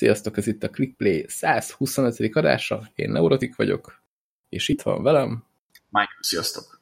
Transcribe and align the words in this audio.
Sziasztok, 0.00 0.36
ez 0.36 0.46
itt 0.46 0.62
a 0.62 0.70
ClickPlay 0.70 1.24
125. 1.28 2.36
adása, 2.36 2.90
én 2.94 3.10
Neurotik 3.10 3.56
vagyok, 3.56 4.02
és 4.48 4.68
itt 4.68 4.82
van 4.82 5.02
velem. 5.02 5.44
Michael, 5.88 6.18
sziasztok. 6.20 6.80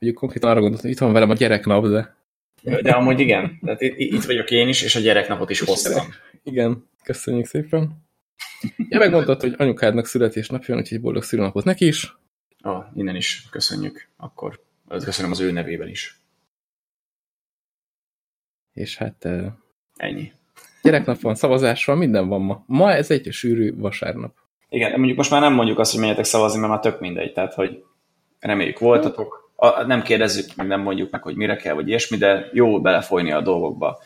Ugye 0.00 0.12
konkrétan 0.12 0.50
arra 0.50 0.60
gondoltam, 0.60 0.86
hogy 0.86 0.94
itt 0.94 1.02
van 1.02 1.12
velem 1.12 1.30
a 1.30 1.34
gyereknap, 1.34 1.86
de... 1.86 2.16
De 2.62 2.90
amúgy 2.90 3.20
igen, 3.20 3.58
tehát 3.62 3.80
itt 3.80 4.24
vagyok 4.24 4.50
én 4.50 4.68
is, 4.68 4.82
és 4.82 4.94
a 4.94 5.00
gyereknapot 5.00 5.50
is 5.50 5.60
hoztam. 5.60 6.06
Igen, 6.42 6.88
köszönjük 7.02 7.46
szépen. 7.46 8.04
Ja, 8.76 8.98
megmondtad, 8.98 9.40
hogy 9.40 9.54
anyukádnak 9.56 10.06
születésnapja, 10.06 10.76
úgyhogy 10.76 11.00
boldog 11.00 11.22
szülőnapot 11.22 11.64
neki 11.64 11.86
is. 11.86 12.16
Ah, 12.60 12.86
innen 12.94 13.16
is 13.16 13.46
köszönjük, 13.50 14.08
akkor 14.16 14.64
köszönöm 14.88 15.30
az 15.30 15.40
ő 15.40 15.50
nevében 15.50 15.88
is. 15.88 16.18
És 18.72 18.96
hát... 18.96 19.28
Ennyi. 19.96 20.32
Gyereknap 20.84 21.20
van, 21.20 21.34
szavazás 21.34 21.84
van, 21.84 21.98
minden 21.98 22.28
van 22.28 22.40
ma. 22.40 22.64
Ma 22.66 22.92
ez 22.92 23.10
egy 23.10 23.32
sűrű 23.32 23.74
vasárnap. 23.76 24.32
Igen, 24.68 24.90
mondjuk 24.96 25.16
most 25.16 25.30
már 25.30 25.40
nem 25.40 25.52
mondjuk 25.52 25.78
azt, 25.78 25.90
hogy 25.90 26.00
menjetek 26.00 26.24
szavazni, 26.24 26.58
mert 26.58 26.72
már 26.72 26.80
tök 26.80 27.00
mindegy, 27.00 27.32
tehát 27.32 27.54
hogy 27.54 27.82
reméljük 28.40 28.78
voltatok. 28.78 29.50
A, 29.56 29.82
nem 29.82 30.02
kérdezzük, 30.02 30.56
meg 30.56 30.66
nem 30.66 30.80
mondjuk 30.80 31.10
meg, 31.10 31.22
hogy 31.22 31.36
mire 31.36 31.56
kell, 31.56 31.74
vagy 31.74 31.88
ilyesmi, 31.88 32.16
de 32.16 32.50
jó 32.52 32.80
belefolyni 32.80 33.32
a 33.32 33.40
dolgokba, 33.40 34.02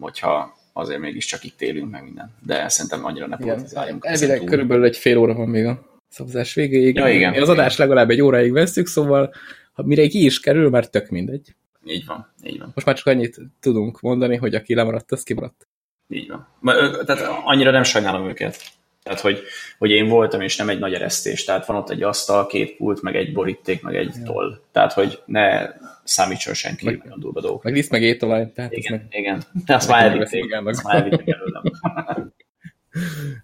hogyha 0.00 0.56
azért 0.72 1.00
mégiscsak 1.00 1.44
itt 1.44 1.62
élünk 1.62 1.90
meg 1.90 2.02
minden. 2.02 2.34
De 2.46 2.68
szerintem 2.68 3.04
annyira 3.04 3.26
ne 3.26 3.36
politizáljunk. 3.36 4.04
Elvileg 4.06 4.44
körülbelül 4.44 4.84
egy 4.84 4.96
fél 4.96 5.16
óra 5.16 5.34
van 5.34 5.48
még 5.48 5.66
a 5.66 5.98
szavazás 6.08 6.54
végéig. 6.54 6.96
Ja, 6.96 7.08
igen. 7.08 7.42
Az 7.42 7.48
adás 7.48 7.76
legalább 7.76 8.10
egy 8.10 8.20
óráig 8.20 8.52
veszük, 8.52 8.86
szóval 8.86 9.34
ha 9.72 9.82
mire 9.82 10.06
ki 10.06 10.24
is 10.24 10.40
kerül, 10.40 10.70
már 10.70 10.88
tök 10.88 11.08
mindegy. 11.08 11.54
Így 11.84 12.06
van, 12.06 12.32
így 12.44 12.58
van. 12.58 12.70
Most 12.74 12.86
már 12.86 12.96
csak 12.96 13.06
annyit 13.06 13.36
tudunk 13.60 14.00
mondani, 14.00 14.36
hogy 14.36 14.54
aki 14.54 14.74
lemaradt, 14.74 15.12
az 15.12 15.22
kimaradt. 15.22 15.66
Így 16.08 16.28
van. 16.28 16.48
Tehát 17.04 17.42
annyira 17.44 17.70
nem 17.70 17.82
sajnálom 17.82 18.28
őket. 18.28 18.74
Tehát, 19.06 19.20
hogy, 19.20 19.42
hogy 19.78 19.90
én 19.90 20.08
voltam, 20.08 20.40
és 20.40 20.56
nem 20.56 20.68
egy 20.68 20.78
nagy 20.78 20.94
eresztés. 20.94 21.44
Tehát 21.44 21.66
van 21.66 21.76
ott 21.76 21.90
egy 21.90 22.02
asztal, 22.02 22.46
két 22.46 22.76
pult, 22.76 23.02
meg 23.02 23.16
egy 23.16 23.32
boríték, 23.32 23.82
meg 23.82 23.96
egy 23.96 24.14
toll. 24.24 24.60
Tehát, 24.72 24.92
hogy 24.92 25.22
ne 25.26 25.68
számítson 26.04 26.54
senki 26.54 26.84
meg, 26.84 27.06
a 27.10 27.18
durva 27.18 27.40
dolgok. 27.40 27.62
Meg 27.62 27.74
liszt, 27.74 27.90
meg 27.90 28.02
étolaj. 28.02 28.52
Tehát 28.52 28.72
igen, 28.72 28.92
meg... 28.92 29.06
igen. 29.10 29.42
Azt 29.76 29.88
már 29.88 30.04
elvitték. 30.04 30.54
Azt 30.64 30.82
már 30.82 30.96
elvitték 30.96 31.34
előlem. 31.34 31.62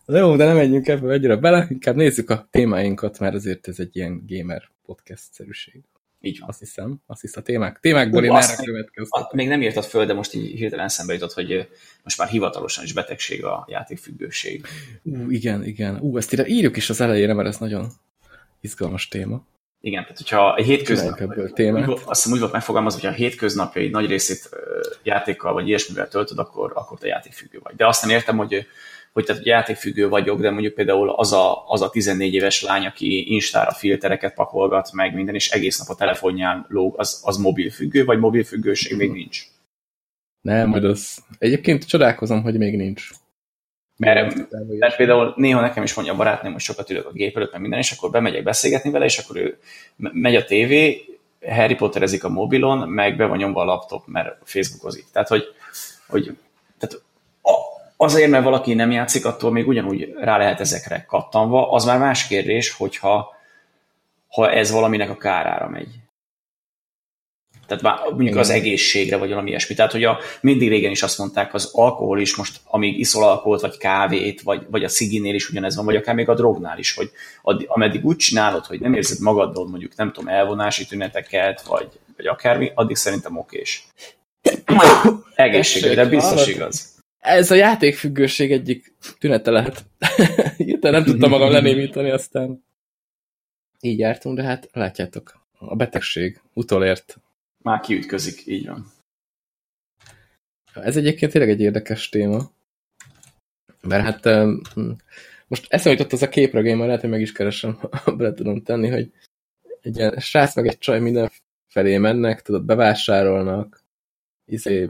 Jó, 0.06 0.36
de 0.36 0.44
nem 0.44 0.56
menjünk 0.56 0.88
ebbe 0.88 1.12
egyre 1.12 1.36
bele, 1.36 1.66
inkább 1.70 1.96
nézzük 1.96 2.30
a 2.30 2.46
témáinkat, 2.50 3.18
mert 3.18 3.34
azért 3.34 3.68
ez 3.68 3.78
egy 3.78 3.96
ilyen 3.96 4.24
gamer 4.26 4.62
podcast-szerűség. 4.86 5.82
Így 6.24 6.38
van. 6.38 6.48
Azt 6.48 6.58
hiszem, 6.58 7.00
azt 7.06 7.20
hiszem 7.20 7.42
a 7.42 7.46
témák. 7.46 7.78
Témákból 7.80 8.24
én 8.24 8.30
erre 8.30 8.56
következtem. 8.64 9.26
Még 9.32 9.48
nem 9.48 9.62
írtad 9.62 9.84
föl, 9.84 10.06
de 10.06 10.12
most 10.12 10.34
így 10.34 10.58
hirtelen 10.58 10.88
szembe 10.88 11.12
jutott, 11.12 11.32
hogy 11.32 11.68
most 12.02 12.18
már 12.18 12.28
hivatalosan 12.28 12.84
is 12.84 12.92
betegség 12.92 13.44
a 13.44 13.64
játékfüggőség. 13.68 14.66
Ú, 15.02 15.30
igen, 15.30 15.64
igen. 15.64 15.98
Ú, 16.00 16.16
ezt 16.16 16.32
ide 16.32 16.46
írjuk 16.46 16.76
is 16.76 16.90
az 16.90 17.00
elejére, 17.00 17.34
mert 17.34 17.48
ez 17.48 17.58
nagyon 17.58 17.86
izgalmas 18.60 19.08
téma. 19.08 19.44
Igen, 19.80 20.02
tehát 20.02 20.16
hogyha 20.16 20.46
a 20.46 20.62
hétköznap, 20.62 21.20
azt 22.04 22.26
úgy 22.26 22.40
volt 22.40 22.52
megfogalmazva, 22.52 23.00
hogy 23.00 23.08
a 23.08 23.12
hétköznapjai 23.12 23.88
nagy 23.88 24.06
részét 24.06 24.48
játékkal 25.02 25.52
vagy 25.52 25.68
ilyesmivel 25.68 26.08
töltöd, 26.08 26.38
akkor, 26.38 26.72
akkor 26.74 26.98
te 26.98 27.06
játékfüggő 27.06 27.58
vagy. 27.62 27.74
De 27.74 27.86
azt 27.86 28.02
nem 28.02 28.10
értem, 28.10 28.36
hogy 28.36 28.66
hogy 29.12 29.24
tehát 29.24 29.44
játékfüggő 29.44 30.08
vagyok, 30.08 30.40
de 30.40 30.50
mondjuk 30.50 30.74
például 30.74 31.10
az 31.10 31.32
a, 31.32 31.68
az 31.68 31.82
a 31.82 31.90
14 31.90 32.34
éves 32.34 32.62
lány, 32.62 32.86
aki 32.86 33.32
Instára 33.32 33.72
filtereket 33.72 34.34
pakolgat 34.34 34.92
meg 34.92 35.14
minden, 35.14 35.34
és 35.34 35.50
egész 35.50 35.78
nap 35.78 35.88
a 35.88 35.94
telefonján 35.94 36.66
lóg, 36.68 36.94
az, 36.98 37.20
az 37.24 37.36
mobilfüggő, 37.36 38.04
vagy 38.04 38.18
mobilfüggőség 38.18 38.96
még 38.96 39.10
nincs? 39.10 39.42
Nem, 40.40 40.68
majd 40.68 40.84
az... 40.84 41.18
Egyébként 41.38 41.86
csodálkozom, 41.86 42.42
hogy 42.42 42.58
még 42.58 42.76
nincs. 42.76 43.08
Mert, 43.96 44.50
mert 44.78 44.96
például 44.96 45.32
néha 45.36 45.60
nekem 45.60 45.82
is 45.82 45.94
mondja 45.94 46.12
a 46.12 46.16
barátnőm, 46.16 46.52
hogy 46.52 46.60
sokat 46.60 46.90
ülök 46.90 47.06
a 47.06 47.12
gép 47.12 47.36
előtt, 47.36 47.52
meg 47.52 47.60
minden, 47.60 47.78
és 47.78 47.90
akkor 47.90 48.10
bemegyek 48.10 48.42
beszélgetni 48.42 48.90
vele, 48.90 49.04
és 49.04 49.18
akkor 49.18 49.36
ő 49.36 49.58
megy 49.96 50.34
a 50.36 50.44
tévé, 50.44 51.04
Harry 51.46 51.74
Potterezik 51.74 52.24
a 52.24 52.28
mobilon, 52.28 52.88
meg 52.88 53.16
be 53.16 53.26
van 53.26 53.36
nyomva 53.36 53.60
a 53.60 53.64
laptop, 53.64 54.06
mert 54.06 54.36
Facebookozik. 54.44 55.04
Tehát, 55.12 55.28
hogy, 55.28 55.44
hogy 56.06 56.36
tehát 56.78 57.02
Azért, 58.02 58.30
mert 58.30 58.44
valaki 58.44 58.74
nem 58.74 58.90
játszik, 58.90 59.24
attól 59.24 59.50
még 59.50 59.68
ugyanúgy 59.68 60.14
rá 60.20 60.36
lehet 60.38 60.60
ezekre 60.60 61.04
kattanva. 61.08 61.70
Az 61.70 61.84
már 61.84 61.98
más 61.98 62.26
kérdés, 62.26 62.70
hogyha 62.70 63.34
ha 64.28 64.50
ez 64.50 64.70
valaminek 64.70 65.10
a 65.10 65.16
kárára 65.16 65.68
megy. 65.68 65.88
Tehát 67.66 67.82
már 67.82 67.98
mondjuk 68.10 68.36
az 68.36 68.50
egészségre, 68.50 69.16
vagy 69.16 69.28
valami 69.28 69.48
ilyesmi. 69.48 69.74
Tehát, 69.74 69.92
hogy 69.92 70.04
a, 70.04 70.18
mindig 70.40 70.68
régen 70.68 70.90
is 70.90 71.02
azt 71.02 71.18
mondták, 71.18 71.54
az 71.54 71.70
alkohol 71.72 72.20
is 72.20 72.36
most, 72.36 72.60
amíg 72.64 72.98
iszol 72.98 73.24
alkoholt, 73.24 73.60
vagy 73.60 73.76
kávét, 73.76 74.42
vagy, 74.42 74.66
vagy 74.70 74.84
a 74.84 74.88
ciginél 74.88 75.34
is 75.34 75.50
ugyanez 75.50 75.76
van, 75.76 75.84
vagy 75.84 75.96
akár 75.96 76.14
még 76.14 76.28
a 76.28 76.34
drognál 76.34 76.78
is, 76.78 76.94
hogy 76.94 77.10
addig, 77.42 77.66
ameddig 77.68 78.04
úgy 78.04 78.16
csinálod, 78.16 78.66
hogy 78.66 78.80
nem 78.80 78.94
érzed 78.94 79.20
magadról 79.20 79.68
mondjuk, 79.68 79.96
nem 79.96 80.12
tudom, 80.12 80.28
elvonási 80.28 80.86
tüneteket, 80.86 81.62
vagy, 81.62 81.88
vagy 82.16 82.26
akármi, 82.26 82.72
addig 82.74 82.96
szerintem 82.96 83.38
okés. 83.38 83.86
Egészségre, 85.34 85.94
de 85.94 86.04
biztos 86.04 86.46
igaz. 86.46 86.91
Ez 87.22 87.50
a 87.50 87.54
játékfüggőség 87.54 88.52
egyik 88.52 88.94
tünete 89.18 89.50
lehet. 89.50 89.84
De 90.80 90.90
nem 90.90 91.04
tudtam 91.04 91.30
magam 91.30 91.50
lenémítani, 91.50 92.10
aztán 92.10 92.64
így 93.80 93.98
jártunk, 93.98 94.36
de 94.36 94.42
hát 94.42 94.68
látjátok, 94.72 95.46
a 95.58 95.76
betegség 95.76 96.40
utolért. 96.52 97.20
Már 97.62 97.80
kiütközik, 97.80 98.46
így 98.46 98.66
van. 98.66 98.86
Ez 100.74 100.96
egyébként 100.96 101.32
tényleg 101.32 101.50
egy 101.50 101.60
érdekes 101.60 102.08
téma. 102.08 102.50
Mert 103.80 104.04
hát 104.04 104.46
most 105.46 105.72
eszembe 105.72 105.98
jutott 105.98 106.12
az 106.12 106.22
a 106.22 106.28
képregény, 106.28 106.74
majd 106.74 106.86
lehet, 106.86 107.00
hogy 107.00 107.10
meg 107.10 107.20
is 107.20 107.32
keresem, 107.32 107.78
bele 108.16 108.34
tudom 108.34 108.62
tenni, 108.62 108.88
hogy 108.88 109.12
egy 109.80 109.96
ilyen 109.96 110.18
srác 110.18 110.56
meg 110.56 110.66
egy 110.66 110.78
csaj 110.78 111.00
mindenfelé 111.00 111.98
mennek, 111.98 112.42
tudod, 112.42 112.64
bevásárolnak, 112.64 113.82
izé, 114.44 114.88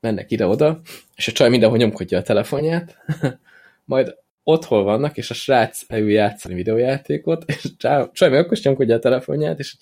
mennek 0.00 0.30
ide-oda, 0.30 0.80
és 1.14 1.28
a 1.28 1.32
csaj 1.32 1.48
mindenhol 1.48 1.78
nyomkodja 1.78 2.18
a 2.18 2.22
telefonját, 2.22 2.96
majd 3.84 4.16
otthon 4.42 4.84
vannak, 4.84 5.16
és 5.16 5.30
a 5.30 5.34
srác 5.34 5.88
leül 5.88 6.10
játszani 6.10 6.54
videójátékot, 6.54 7.44
és 7.46 7.64
a 7.84 8.10
csaj 8.12 8.28
meg 8.30 8.38
akkor 8.38 8.52
is 8.52 8.62
nyomkodja 8.62 8.94
a 8.94 8.98
telefonját, 8.98 9.58
és 9.58 9.76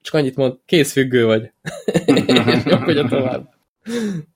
csak 0.00 0.14
annyit 0.14 0.36
mond, 0.36 0.58
készfüggő 0.64 1.24
vagy. 1.24 1.52
és 2.04 2.62
nyomkodja 2.64 3.08
tovább. 3.08 3.54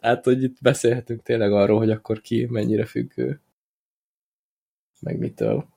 Tehát, 0.01 0.25
hogy 0.25 0.43
itt 0.43 0.57
beszélhetünk 0.61 1.23
tényleg 1.23 1.53
arról, 1.53 1.79
hogy 1.79 1.91
akkor 1.91 2.21
ki 2.21 2.47
mennyire 2.51 2.85
függő. 2.85 3.41
Meg 5.01 5.19
mitől. 5.19 5.69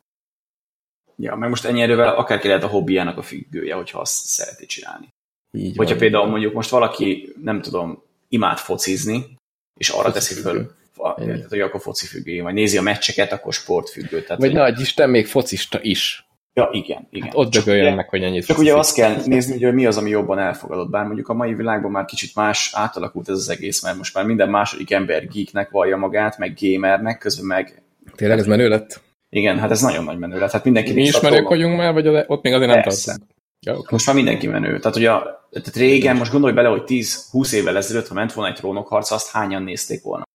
Ja, 1.16 1.36
meg 1.36 1.50
most 1.50 1.66
ennyi 1.66 1.82
erővel 1.82 2.16
akárki 2.16 2.48
lehet 2.48 2.64
a 2.64 2.68
hobbiának 2.68 3.18
a 3.18 3.22
függője, 3.22 3.76
hogyha 3.76 4.00
azt 4.00 4.26
szereti 4.26 4.66
csinálni. 4.66 5.14
Így 5.52 5.76
hogyha 5.76 5.94
van. 5.94 6.02
például 6.02 6.28
mondjuk 6.28 6.54
most 6.54 6.70
valaki, 6.70 7.34
nem 7.42 7.62
tudom, 7.62 8.04
imád 8.30 8.58
focizni, 8.58 9.38
és 9.80 9.90
arra 9.90 10.12
teszi 10.12 10.34
föl, 10.34 10.72
tehát, 11.16 11.46
hogy 11.50 11.60
akkor 11.60 11.82
foci 11.82 12.06
függő, 12.06 12.42
vagy 12.42 12.54
nézi 12.54 12.78
a 12.78 12.82
meccseket, 12.82 13.32
akkor 13.32 13.54
sportfüggő. 13.54 14.22
Tehát, 14.22 14.42
vagy 14.42 14.54
nagy 14.54 14.80
Isten, 14.80 15.10
még 15.10 15.28
focista 15.28 15.80
is. 15.82 16.28
Ja, 16.54 16.70
igen, 16.72 17.08
igen. 17.12 17.28
Hát 17.28 17.38
ott 17.38 17.52
dögöljön 17.52 17.94
meg, 17.94 18.10
hogy 18.10 18.24
ennyit 18.24 18.46
Csak 18.46 18.58
ugye 18.58 18.76
azt 18.76 18.96
kell 18.96 19.16
nézni, 19.26 19.64
hogy 19.64 19.74
mi 19.74 19.86
az, 19.86 19.98
ami 19.98 20.10
jobban 20.10 20.40
elfogadott. 20.40 20.90
Bár 20.90 21.06
mondjuk 21.06 21.28
a 21.28 21.34
mai 21.34 21.54
világban 21.54 21.92
már 21.92 22.06
kicsit 22.06 22.36
más 22.36 22.72
átalakult 22.74 23.30
ez 23.30 23.36
az 23.36 23.50
egész, 23.50 23.84
mert 23.84 23.98
most 23.98 24.14
már 24.14 24.26
minden 24.26 24.50
második 24.50 24.92
ember 24.92 25.28
geeknek 25.28 25.70
vallja 25.70 25.98
magát, 25.98 26.38
meg 26.38 26.58
gamernek, 26.62 27.18
közben 27.18 27.46
meg... 27.46 27.82
Tényleg 28.16 28.40
ez 28.40 28.46
menő 28.46 28.68
lett? 28.68 29.02
Igen, 29.30 29.60
hát 29.60 29.72
ez 29.72 29.82
nagyon 29.82 30.04
nagy 30.04 30.18
menő 30.18 30.40
lett. 30.40 30.52
Hát 30.52 30.64
mindenki 30.64 30.94
Mi 30.94 31.02
ismerők 31.02 31.48
vagyunk 31.48 31.78
már, 31.78 31.94
vagy 31.94 32.08
ott 32.08 32.44
még 32.44 32.54
azért 32.54 32.72
nem 32.72 32.82
tartunk? 32.82 33.18
Ja, 33.66 33.74
okay. 33.74 33.88
Most 33.90 34.06
már 34.06 34.16
mindenki 34.16 34.48
menő. 34.48 34.80
Tehát, 34.80 34.98
ugye, 34.98 35.10
tehát 35.52 35.76
régen, 35.76 36.16
most 36.16 36.32
gondolj 36.32 36.54
bele, 36.54 36.68
hogy 36.68 36.84
10-20 36.86 37.54
évvel 37.54 37.78
ezelőtt, 37.78 38.08
ha 38.08 38.14
ment 38.14 38.34
volna 38.34 38.52
egy 38.52 38.58
trónokharc, 38.58 39.12
azt 39.12 39.32
hányan 39.32 39.64
nézték 39.64 40.04
volna? 40.04 40.28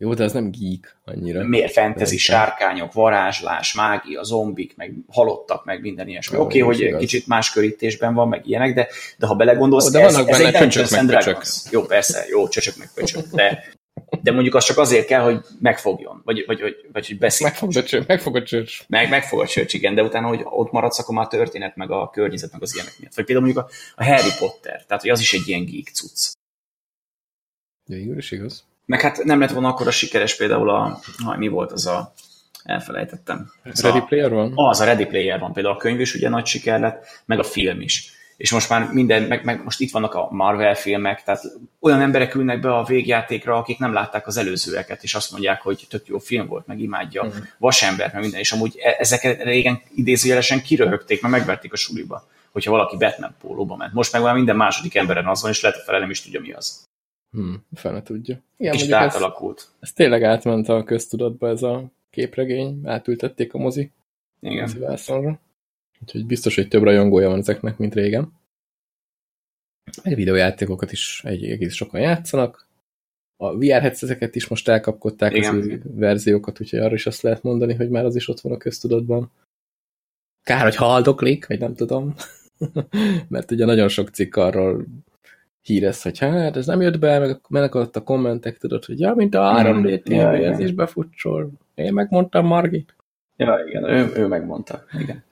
Jó, 0.00 0.14
de 0.14 0.24
ez 0.24 0.32
nem 0.32 0.50
geek 0.50 0.96
annyira. 1.04 1.44
Miért 1.44 1.72
fantasy, 1.72 2.16
sárkányok, 2.16 2.92
varázslás, 2.92 3.74
mágia, 3.74 4.22
zombik, 4.22 4.76
meg 4.76 4.94
halottak, 5.08 5.64
meg 5.64 5.80
minden 5.80 6.08
ilyesmi. 6.08 6.38
Oké, 6.38 6.60
okay, 6.60 6.60
hogy 6.60 6.86
igaz. 6.86 7.00
kicsit 7.00 7.26
más 7.26 7.50
körítésben 7.50 8.14
van, 8.14 8.28
meg 8.28 8.46
ilyenek, 8.46 8.74
de, 8.74 8.88
de 9.18 9.26
ha 9.26 9.34
belegondolsz, 9.34 9.86
oh, 9.86 9.92
de 9.92 10.00
ez, 10.00 10.12
vannak 10.12 10.28
ez 10.28 10.38
benne 10.38 10.58
egy 10.58 10.68
csöcsök, 10.68 11.02
meg. 11.02 11.36
Jó, 11.70 11.82
persze, 11.82 12.24
jó, 12.28 12.48
csöcsök 12.48 12.76
meg 12.76 12.90
pöcsök, 12.94 13.26
de, 13.26 13.64
de 14.22 14.32
mondjuk 14.32 14.54
az 14.54 14.64
csak 14.64 14.78
azért 14.78 15.06
kell, 15.06 15.22
hogy 15.22 15.44
megfogjon, 15.60 16.20
vagy, 16.24 16.44
vagy, 16.46 16.60
vagy, 16.60 16.76
vagy 16.92 17.06
hogy 17.06 17.18
beszél. 17.18 17.46
Megfog 17.46 17.76
a 17.76 17.82
csöcs. 17.82 18.06
Megfog 18.06 18.36
a 18.36 18.42
csöcs. 18.42 18.82
Meg, 18.88 19.08
megfog 19.08 19.40
a 19.40 19.46
csöcs, 19.46 19.72
igen, 19.72 19.94
de 19.94 20.02
utána, 20.02 20.26
hogy 20.28 20.40
ott 20.44 20.72
maradsz, 20.72 20.98
akkor 20.98 21.14
már 21.14 21.24
a 21.24 21.28
történet, 21.28 21.76
meg 21.76 21.90
a 21.90 22.10
környezet, 22.10 22.52
meg 22.52 22.62
az 22.62 22.74
ilyenek 22.74 22.94
miatt. 22.98 23.14
Vagy 23.14 23.24
például 23.24 23.46
mondjuk 23.46 23.66
a, 23.66 23.70
a 24.02 24.04
Harry 24.04 24.30
Potter, 24.38 24.84
tehát 24.84 25.02
hogy 25.02 25.10
az 25.10 25.20
is 25.20 25.32
egy 25.32 25.48
ilyen 25.48 25.64
geek 25.64 25.88
cucc. 25.92 26.32
Végül 27.84 28.18
is 28.18 28.30
igaz. 28.30 28.64
Meg 28.86 29.00
hát 29.00 29.24
nem 29.24 29.40
lett 29.40 29.50
volna 29.50 29.68
akkor 29.68 29.86
a 29.86 29.90
sikeres 29.90 30.36
például 30.36 30.70
a, 30.70 31.00
ha, 31.24 31.36
mi 31.36 31.48
volt 31.48 31.72
az 31.72 31.86
a, 31.86 32.12
elfelejtettem. 32.64 33.52
Ready 33.62 33.98
a, 33.98 34.04
Player 34.04 34.30
van? 34.30 34.52
Az 34.54 34.80
a 34.80 34.84
Ready 34.84 35.06
Player 35.06 35.38
van, 35.38 35.52
például 35.52 35.74
a 35.74 35.78
könyv 35.78 36.00
is 36.00 36.14
ugye 36.14 36.28
nagy 36.28 36.46
siker 36.46 36.80
lett, 36.80 37.06
meg 37.24 37.38
a 37.38 37.44
film 37.44 37.80
is. 37.80 38.12
És 38.38 38.52
most 38.52 38.68
már 38.68 38.92
minden, 38.92 39.22
meg, 39.22 39.44
meg 39.44 39.64
most 39.64 39.80
itt 39.80 39.90
vannak 39.90 40.14
a 40.14 40.28
Marvel 40.30 40.74
filmek, 40.74 41.22
tehát 41.22 41.42
olyan 41.80 42.00
emberek 42.00 42.34
ülnek 42.34 42.60
be 42.60 42.74
a 42.74 42.84
végjátékra, 42.84 43.56
akik 43.56 43.78
nem 43.78 43.92
látták 43.92 44.26
az 44.26 44.36
előzőeket, 44.36 45.02
és 45.02 45.14
azt 45.14 45.30
mondják, 45.30 45.62
hogy 45.62 45.86
tök 45.88 46.06
jó 46.06 46.18
film 46.18 46.46
volt, 46.46 46.66
meg 46.66 46.80
imádja 46.80 47.22
uh-huh. 47.22 47.44
Vasember, 47.58 48.10
meg 48.12 48.22
minden, 48.22 48.40
és 48.40 48.52
amúgy 48.52 48.78
e- 48.78 48.96
ezeket 48.98 49.42
régen 49.42 49.80
idézőjelesen 49.94 50.62
kiröhögték, 50.62 51.20
mert 51.22 51.34
megverték 51.34 51.72
a 51.72 51.76
suliba, 51.76 52.28
hogyha 52.52 52.70
valaki 52.70 52.96
Batman 52.96 53.34
pólóba 53.40 53.76
ment. 53.76 53.92
Most 53.92 54.12
meg 54.12 54.22
már 54.22 54.34
minden 54.34 54.56
második 54.56 54.94
emberen 54.94 55.26
az 55.26 55.42
van, 55.42 55.50
és 55.50 55.60
lehet, 55.60 55.84
hogy 55.84 56.00
nem 56.00 56.10
is 56.10 56.20
tudja, 56.20 56.40
mi 56.40 56.52
az. 56.52 56.86
Hmm, 57.30 57.64
fene 57.74 58.02
tudja. 58.02 58.42
Igen, 58.56 58.72
Kicsit 58.72 58.92
átalakult. 58.92 59.58
Ez, 59.58 59.68
ez 59.80 59.92
tényleg 59.92 60.22
átment 60.22 60.68
a 60.68 60.84
köztudatba 60.84 61.48
ez 61.48 61.62
a 61.62 61.84
képregény, 62.10 62.80
átültették 62.84 63.54
a 63.54 63.58
mozi. 63.58 63.90
Igen. 64.40 64.60
Mozi 64.60 64.84
Úgyhogy 66.02 66.26
biztos, 66.26 66.54
hogy 66.54 66.68
több 66.68 66.82
rajongója 66.82 67.28
van 67.28 67.38
ezeknek, 67.38 67.78
mint 67.78 67.94
régen. 67.94 68.32
Egy 70.02 70.14
videójátékokat 70.14 70.92
is 70.92 71.22
egy 71.24 71.44
egész 71.44 71.74
sokan 71.74 72.00
játszanak. 72.00 72.66
A 73.36 73.56
VR 73.56 73.80
headseteket 73.80 74.34
is 74.34 74.48
most 74.48 74.68
elkapkodták 74.68 75.34
Igen. 75.34 75.56
az 75.56 75.66
új 75.66 75.80
verziókat, 75.84 76.60
úgyhogy 76.60 76.78
arra 76.78 76.94
is 76.94 77.06
azt 77.06 77.22
lehet 77.22 77.42
mondani, 77.42 77.74
hogy 77.74 77.88
már 77.88 78.04
az 78.04 78.16
is 78.16 78.28
ott 78.28 78.40
van 78.40 78.52
a 78.52 78.56
köztudatban. 78.56 79.30
Kár, 80.42 80.62
hogy 80.62 80.76
haldoklik, 80.76 81.46
vagy 81.46 81.58
nem 81.58 81.74
tudom. 81.74 82.14
Mert 83.28 83.50
ugye 83.50 83.64
nagyon 83.64 83.88
sok 83.88 84.08
cikk 84.08 84.36
arról 84.36 84.86
hírez, 85.62 86.02
hogy 86.02 86.18
hát 86.18 86.56
ez 86.56 86.66
nem 86.66 86.80
jött 86.80 86.98
be, 86.98 87.18
meg 87.18 87.40
mennek 87.48 87.74
ott 87.74 87.96
a 87.96 88.02
kommentek, 88.02 88.58
tudod, 88.58 88.84
hogy 88.84 89.00
ja, 89.00 89.14
mint 89.14 89.34
a 89.34 89.54
3D 89.56 90.02
TV, 90.02 90.10
ja, 90.10 90.32
ez 90.32 90.58
is 90.58 90.72
befutsol. 90.72 91.50
Én 91.74 91.92
megmondtam 91.92 92.46
Margit. 92.46 92.94
Ja, 93.36 93.64
igen, 93.66 93.84
ő, 93.84 94.12
ő 94.16 94.26
megmondta. 94.26 94.84
Igen. 94.98 95.22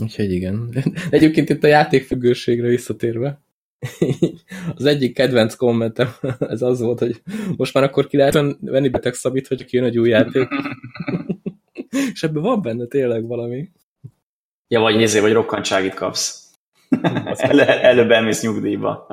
Úgyhogy 0.00 0.32
igen. 0.32 0.84
Egyébként 1.10 1.48
itt 1.48 1.64
a 1.64 1.66
játékfüggőségre 1.66 2.68
visszatérve, 2.68 3.40
az 4.76 4.84
egyik 4.84 5.14
kedvenc 5.14 5.54
kommentem 5.54 6.08
ez 6.54 6.62
az 6.62 6.80
volt, 6.80 6.98
hogy 6.98 7.22
most 7.56 7.74
már 7.74 7.84
akkor 7.84 8.06
ki 8.06 8.16
lehet 8.16 8.56
venni 8.60 8.88
beteg 8.88 9.14
szabít, 9.14 9.46
hogy 9.46 9.64
jön 9.70 9.84
egy 9.84 9.98
új 9.98 10.08
játék. 10.08 10.48
És 12.12 12.22
ebben 12.22 12.42
van 12.42 12.62
benne 12.62 12.86
tényleg 12.86 13.26
valami. 13.26 13.70
Ja, 14.68 14.80
vagy 14.80 14.96
nézzé, 14.96 15.20
vagy 15.20 15.32
rokkantságit 15.32 15.94
kapsz. 15.94 16.42
El, 17.36 17.60
előbb 17.60 18.10
elmész 18.10 18.42
nyugdíjba. 18.42 19.06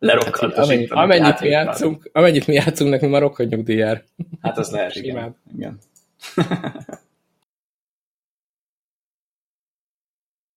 Hát, 0.00 0.40
amennyit, 0.40 0.90
amennyit, 0.90 1.40
mi 1.40 1.48
játszunk, 1.48 2.10
amennyit 2.12 2.46
mi 2.46 2.54
játszunk, 2.54 2.90
nekünk 2.90 3.12
már 3.12 3.20
rokkant 3.20 3.50
nyugdíj 3.50 3.76
jár. 3.76 4.04
Hát 4.40 4.58
az 4.58 4.70
lehet, 4.70 4.94
igen. 4.94 5.36
igen. 5.56 5.78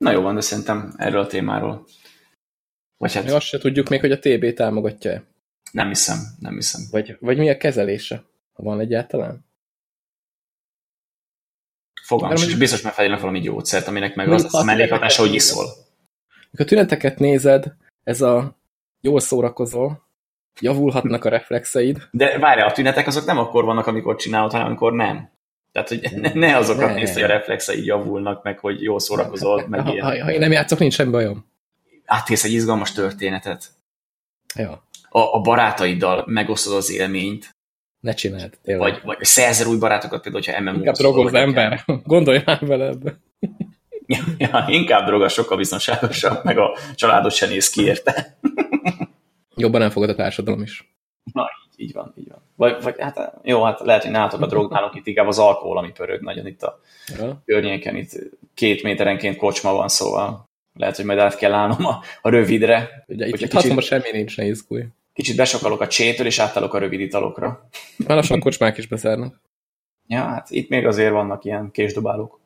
Na 0.01 0.11
jó 0.11 0.21
van, 0.21 0.35
de 0.35 0.41
szerintem 0.41 0.93
erről 0.97 1.21
a 1.21 1.27
témáról. 1.27 1.85
Vagy 2.97 3.13
hát... 3.13 3.23
Mi 3.23 3.29
azt 3.29 3.45
se 3.45 3.57
tudjuk 3.57 3.89
még, 3.89 3.99
hogy 3.99 4.11
a 4.11 4.19
TB 4.19 4.53
támogatja-e. 4.53 5.23
Nem 5.71 5.87
hiszem, 5.87 6.17
nem 6.39 6.53
hiszem. 6.53 6.81
Vagy, 6.91 7.17
vagy 7.19 7.37
mi 7.37 7.49
a 7.49 7.57
kezelése, 7.57 8.23
ha 8.53 8.63
van 8.63 8.79
egyáltalán? 8.79 9.45
Fogalmam 12.03 12.37
és 12.37 12.55
biztos 12.55 12.81
meg 12.81 12.93
felírnak 12.93 13.19
valami 13.19 13.39
gyógyszert, 13.39 13.87
aminek 13.87 14.15
meg 14.15 14.29
az, 14.29 14.43
az 14.43 14.55
a 14.55 14.63
mellékhatása, 14.63 15.21
hogy 15.21 15.33
iszol. 15.33 15.65
Mikor 16.51 16.65
tüneteket 16.65 17.19
nézed, 17.19 17.75
ez 18.03 18.21
a 18.21 18.57
jól 19.01 19.19
szórakozol, 19.19 20.07
javulhatnak 20.59 21.25
a 21.25 21.29
reflexeid. 21.29 22.07
De 22.11 22.39
várjál, 22.39 22.67
a 22.67 22.71
tünetek 22.71 23.07
azok 23.07 23.25
nem 23.25 23.37
akkor 23.37 23.63
vannak, 23.63 23.87
amikor 23.87 24.15
csinálod, 24.15 24.51
hanem 24.51 24.65
amikor 24.65 24.93
nem. 24.93 25.29
Tehát, 25.71 25.87
hogy 25.87 26.09
ne, 26.15 26.31
ne 26.33 26.57
azokat 26.57 26.87
ne. 26.87 26.93
nézd, 26.93 27.13
hogy 27.13 27.23
a 27.23 27.27
reflexei 27.27 27.85
javulnak, 27.85 28.43
meg, 28.43 28.59
hogy 28.59 28.81
jól 28.81 28.99
szórakozol, 28.99 29.67
meg 29.67 29.81
ha, 29.81 29.91
ilyen. 29.93 30.23
Ha, 30.23 30.31
én 30.31 30.39
nem 30.39 30.51
játszok, 30.51 30.79
nincs 30.79 30.93
semmi 30.93 31.11
bajom. 31.11 31.45
Átélsz 32.05 32.43
egy 32.43 32.51
izgalmas 32.51 32.91
történetet. 32.91 33.67
Ja. 34.55 34.83
A, 35.09 35.19
a 35.19 35.41
barátaiddal 35.41 36.23
megosztod 36.27 36.73
az 36.73 36.91
élményt. 36.91 37.55
Ne 37.99 38.13
csináld, 38.13 38.57
tényleg. 38.63 38.91
Vagy, 38.91 39.01
vagy 39.03 39.23
szerzel 39.23 39.67
új 39.67 39.77
barátokat, 39.77 40.21
például, 40.21 40.43
hogyha 40.45 40.61
MMO 40.61 40.77
Inkább 40.77 40.95
drogol 40.95 41.27
az 41.27 41.33
ember. 41.33 41.83
Gondolj 42.03 42.41
már 42.45 42.65
vele 42.65 42.85
ebbe. 42.85 43.19
Ja, 44.05 44.23
ja, 44.37 44.65
inkább 44.67 45.05
droga 45.05 45.29
sokkal 45.29 45.57
biztonságosabb, 45.57 46.43
meg 46.43 46.57
a 46.57 46.77
családot 46.95 47.33
se 47.33 47.47
néz 47.47 47.69
ki 47.69 47.83
érte. 47.83 48.37
Jobban 49.55 49.81
elfogad 49.81 50.09
a 50.09 50.15
társadalom 50.15 50.61
is. 50.61 50.93
Na, 51.33 51.49
így, 51.81 51.93
van, 51.93 52.13
így 52.17 52.27
van. 52.29 52.41
Vagy, 52.55 52.83
vagy 52.83 52.95
hát 52.99 53.33
jó, 53.43 53.63
hát 53.63 53.79
lehet, 53.79 54.01
hogy 54.01 54.11
nálatok 54.11 54.41
a 54.41 54.47
drog, 54.47 54.71
nálunk 54.71 54.95
itt 54.95 55.07
inkább 55.07 55.27
az 55.27 55.39
alkohol, 55.39 55.77
ami 55.77 55.91
pörög 55.91 56.21
nagyon 56.21 56.47
itt 56.47 56.63
a 56.63 56.79
ja. 57.17 57.41
környéken, 57.45 57.95
itt 57.95 58.11
két 58.53 58.83
méterenként 58.83 59.37
kocsma 59.37 59.73
van, 59.73 59.87
szóval 59.87 60.49
lehet, 60.73 60.95
hogy 60.95 61.05
majd 61.05 61.19
át 61.19 61.37
kell 61.37 61.53
állnom 61.53 61.85
a, 61.85 61.99
a 62.21 62.29
rövidre. 62.29 63.03
Ugye 63.07 63.27
itt 63.27 63.35
kicsit, 63.35 63.81
semmi 63.81 64.11
nincs, 64.11 64.37
ne 64.37 64.45
izgulj. 64.45 64.83
Kicsit 65.13 65.35
besokalok 65.35 65.81
a 65.81 65.87
csétől, 65.87 66.25
és 66.25 66.39
átállok 66.39 66.73
a 66.73 66.77
rövid 66.77 66.99
italokra. 66.99 67.69
Már 67.97 68.17
lassan 68.17 68.39
kocsmák 68.39 68.77
is 68.77 68.87
beszárnak. 68.87 69.41
Ja, 70.07 70.19
hát 70.19 70.49
itt 70.49 70.69
még 70.69 70.85
azért 70.85 71.11
vannak 71.11 71.43
ilyen 71.43 71.71
késdobálók. 71.71 72.39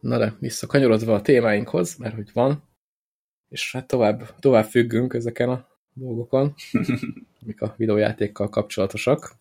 Na 0.00 0.18
de, 0.18 0.34
visszakanyarodva 0.40 1.14
a 1.14 1.20
témáinkhoz, 1.20 1.96
mert 1.96 2.14
hogy 2.14 2.32
van, 2.32 2.62
és 3.48 3.72
hát 3.72 3.86
tovább, 3.86 4.38
tovább 4.38 4.64
függünk 4.64 5.14
ezeken 5.14 5.48
a 5.48 5.66
dolgokon, 5.98 6.54
amik 7.42 7.60
a 7.60 7.74
videójátékkal 7.76 8.48
kapcsolatosak. 8.48 9.36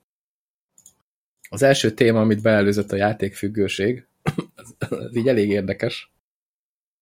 Az 1.49 1.61
első 1.61 1.91
téma, 1.91 2.21
amit 2.21 2.41
beelőzött 2.41 2.91
a 2.91 2.95
játékfüggőség, 2.95 4.07
az, 4.55 4.75
az 4.89 5.15
így 5.15 5.27
elég 5.27 5.49
érdekes, 5.49 6.11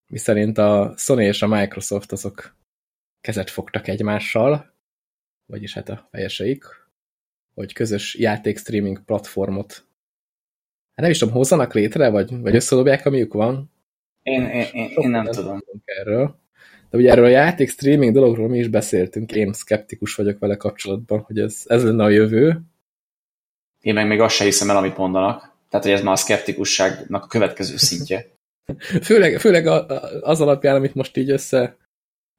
miszerint 0.08 0.58
a 0.58 0.94
Sony 0.98 1.20
és 1.20 1.42
a 1.42 1.48
Microsoft 1.48 2.12
azok 2.12 2.56
kezet 3.22 3.50
fogtak 3.50 3.88
egymással, 3.88 4.74
vagyis 5.46 5.74
hát 5.74 5.90
a 5.90 6.08
fejeseik, 6.12 6.64
hogy 7.54 7.74
közös 7.74 8.16
játékstreaming 8.16 9.04
platformot 9.04 9.86
hát 10.96 11.04
nem 11.04 11.10
is 11.10 11.18
tudom, 11.18 11.34
hozzanak 11.34 11.74
létre, 11.74 12.10
vagy, 12.10 12.40
vagy 12.40 12.56
összedobják, 12.56 13.06
amiük 13.06 13.34
van. 13.34 13.72
Én, 14.22 14.42
én, 14.42 14.68
én, 14.74 14.90
én 14.96 15.10
nem 15.10 15.26
tudom. 15.26 15.64
Erről. 15.86 16.40
De 16.96 17.02
ugye 17.02 17.12
erről 17.12 17.26
a 17.26 17.30
játék 17.30 17.70
streaming 17.70 18.14
dologról 18.14 18.48
mi 18.48 18.58
is 18.58 18.68
beszéltünk, 18.68 19.32
én 19.32 19.54
szkeptikus 19.54 20.16
vagyok 20.16 20.40
vele 20.40 20.56
kapcsolatban, 20.56 21.20
hogy 21.20 21.40
ez, 21.40 21.64
ez 21.66 21.84
lenne 21.84 22.04
a 22.04 22.10
jövő. 22.10 22.62
Én 23.82 23.94
meg 23.94 24.08
még 24.08 24.20
azt 24.20 24.36
se 24.36 24.44
hiszem 24.44 24.70
el, 24.70 24.78
amit 24.78 24.98
mondanak. 24.98 25.40
Tehát, 25.70 25.86
hogy 25.86 25.96
ez 25.96 26.02
már 26.02 26.14
a 26.14 26.18
szkeptikusságnak 26.18 27.24
a 27.24 27.28
következő 27.28 27.78
szintje. 27.78 28.26
főleg, 29.08 29.40
főleg 29.40 29.68
az 30.22 30.42
alapján, 30.42 30.76
amit 30.76 30.96
most 30.96 31.18
így 31.18 31.30
össze 31.30 31.78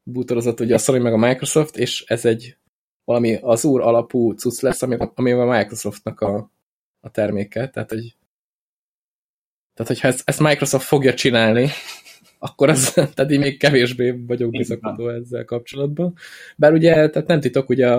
bútorozott 0.03 0.61
ugye 0.61 0.75
a 0.75 0.79
Sony 0.79 1.01
meg 1.01 1.13
a 1.13 1.17
Microsoft, 1.17 1.77
és 1.77 2.05
ez 2.07 2.25
egy 2.25 2.57
valami 3.05 3.39
az 3.43 3.65
úr 3.65 3.81
alapú 3.81 4.33
cucc 4.33 4.61
lesz, 4.61 4.83
ami, 4.83 4.97
ami 5.15 5.33
a 5.33 5.45
Microsoftnak 5.45 6.21
a, 6.21 6.51
a 7.01 7.11
terméke. 7.11 7.69
Tehát, 7.71 7.91
hogy 7.91 8.17
tehát, 9.75 9.93
hogyha 9.93 10.09
ezt, 10.09 10.23
ezt 10.25 10.41
Microsoft 10.41 10.87
fogja 10.87 11.15
csinálni, 11.15 11.69
akkor 12.47 12.69
az, 12.69 12.93
tehát 13.15 13.31
én 13.31 13.41
még 13.41 13.59
kevésbé 13.59 14.11
vagyok 14.11 14.51
bizakodó 14.51 15.09
ezzel 15.09 15.45
kapcsolatban. 15.45 16.15
Bár 16.57 16.73
ugye, 16.73 16.93
tehát 17.11 17.29
nem 17.29 17.41
titok, 17.41 17.69
ugye 17.69 17.97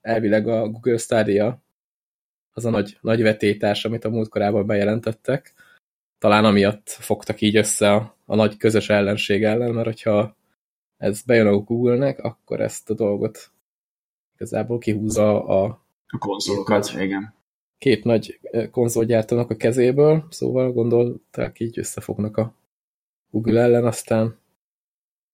elvileg 0.00 0.48
a 0.48 0.68
Google 0.68 0.96
Stadia 0.96 1.62
az 2.52 2.64
a 2.64 2.70
nagy, 2.70 2.98
nagy 3.00 3.22
vetétás, 3.22 3.84
amit 3.84 4.04
a 4.04 4.10
múltkorában 4.10 4.66
bejelentettek. 4.66 5.54
Talán 6.18 6.44
amiatt 6.44 6.88
fogtak 6.88 7.40
így 7.40 7.56
össze 7.56 7.92
a, 7.92 8.16
a 8.24 8.34
nagy 8.34 8.56
közös 8.56 8.88
ellenség 8.88 9.44
ellen, 9.44 9.74
mert 9.74 9.86
hogyha 9.86 10.36
ez 10.96 11.22
bejön 11.22 11.46
a 11.46 11.56
Google-nek, 11.56 12.18
akkor 12.18 12.60
ezt 12.60 12.90
a 12.90 12.94
dolgot 12.94 13.52
igazából 14.34 14.78
kihúzza 14.78 15.44
a, 15.44 15.64
a 16.06 16.18
konzolokat, 16.18 16.92
igen. 16.98 17.34
Két 17.78 18.04
nagy 18.04 18.40
konzolgyártónak 18.70 19.50
a 19.50 19.56
kezéből, 19.56 20.26
szóval 20.30 20.72
gondolták 20.72 21.60
így 21.60 21.78
összefognak 21.78 22.36
a 22.36 22.54
Google 23.34 23.60
ellen, 23.60 23.84
aztán... 23.84 24.38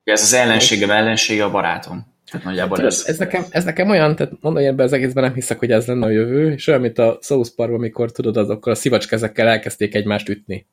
Ez 0.05 0.23
az 0.23 0.33
ellenségem 0.33 0.91
ellensége 0.91 1.45
a 1.45 1.51
barátom. 1.51 2.07
Hát 2.27 2.45
nagyjából 2.45 2.77
Tudod, 2.77 2.93
ez. 2.93 3.05
Ez 3.07 3.19
nekem, 3.19 3.45
ez 3.51 3.65
nekem 3.65 3.91
olyan, 3.91 4.17
tehát 4.17 4.33
mondom, 4.41 4.65
ebben 4.65 4.87
az 4.87 4.93
egészben 4.93 5.25
nem 5.25 5.35
hiszek, 5.35 5.59
hogy 5.59 5.71
ez 5.71 5.87
lenne 5.87 6.07
a 6.07 6.11
jövő, 6.11 6.53
és 6.53 6.67
olyan, 6.67 6.81
mint 6.81 6.99
a 6.99 7.19
South 7.23 7.51
Park, 7.55 7.73
amikor 7.73 8.13
tudod, 8.13 8.37
azokkal 8.37 8.73
a 8.73 8.77
szivacskezekkel 8.77 9.49
elkezdték 9.49 9.95
egymást 9.95 10.29
ütni. 10.29 10.67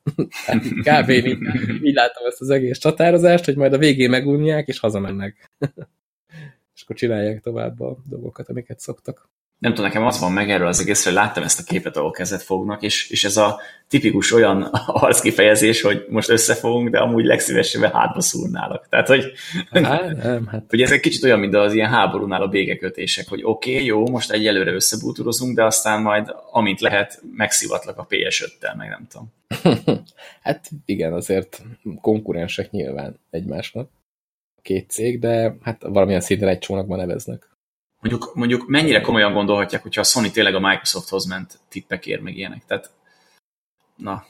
Kb. 0.88 1.08
így, 1.08 1.38
így 1.82 1.94
látom 1.94 2.26
ezt 2.26 2.40
az 2.40 2.50
egész 2.50 2.78
csatározást, 2.78 3.44
hogy 3.44 3.56
majd 3.56 3.72
a 3.72 3.78
végén 3.78 4.10
megunják, 4.10 4.66
és 4.66 4.78
hazamennek. 4.78 5.50
és 6.74 6.82
akkor 6.82 6.96
csinálják 6.96 7.40
tovább 7.40 7.80
a 7.80 7.96
dolgokat, 8.08 8.48
amiket 8.48 8.80
szoktak. 8.80 9.28
Nem 9.58 9.74
tudom, 9.74 9.86
nekem 9.86 10.06
az 10.06 10.20
van 10.20 10.32
meg 10.32 10.50
erről 10.50 10.66
az 10.66 10.80
egészről, 10.80 11.14
láttam 11.14 11.42
ezt 11.42 11.60
a 11.60 11.62
képet, 11.62 11.96
ahol 11.96 12.10
kezet 12.10 12.42
fognak, 12.42 12.82
és, 12.82 13.10
és 13.10 13.24
ez 13.24 13.36
a 13.36 13.60
tipikus 13.88 14.32
olyan 14.32 14.62
arckifejezés, 14.86 15.80
hogy 15.80 16.06
most 16.08 16.28
összefogunk, 16.28 16.88
de 16.88 16.98
amúgy 16.98 17.24
legszívesebben 17.24 17.92
hátba 17.92 18.20
szúrnálak. 18.20 18.88
Tehát, 18.88 19.06
hogy, 19.06 19.32
hát, 19.70 20.16
nem, 20.22 20.46
hát. 20.46 20.64
hogy 20.68 20.80
ez 20.80 20.92
egy 20.92 21.00
kicsit 21.00 21.24
olyan, 21.24 21.38
mint 21.38 21.54
az 21.54 21.74
ilyen 21.74 21.90
háborúnál 21.90 22.42
a 22.42 22.48
békekötések, 22.48 23.28
hogy 23.28 23.40
oké, 23.42 23.72
okay, 23.72 23.84
jó, 23.84 24.08
most 24.08 24.30
egyelőre 24.30 24.72
összebútorozunk, 24.72 25.56
de 25.56 25.64
aztán 25.64 26.02
majd, 26.02 26.34
amint 26.50 26.80
lehet, 26.80 27.22
megszivatlak 27.36 27.98
a 27.98 28.06
PS5-tel, 28.10 28.76
meg 28.76 28.88
nem 28.88 29.06
tudom. 29.10 29.32
hát 30.42 30.70
igen, 30.84 31.12
azért 31.12 31.62
konkurensek 32.00 32.70
nyilván 32.70 33.20
egymásnak 33.30 33.90
két 34.62 34.90
cég, 34.90 35.18
de 35.20 35.56
hát 35.62 35.82
valamilyen 35.82 36.20
szinten 36.20 36.48
egy 36.48 36.58
csónakban 36.58 36.98
neveznek. 36.98 37.48
Mondjuk, 38.00 38.34
mondjuk 38.34 38.66
mennyire 38.66 39.00
komolyan 39.00 39.32
gondolhatják, 39.32 39.82
hogyha 39.82 40.00
a 40.00 40.04
Sony 40.04 40.30
tényleg 40.30 40.54
a 40.54 40.60
Microsofthoz 40.60 41.26
ment 41.26 41.58
tippekért, 41.68 42.20
meg 42.20 42.36
ilyenek. 42.36 42.64
Tehát, 42.66 42.90
na. 43.96 44.24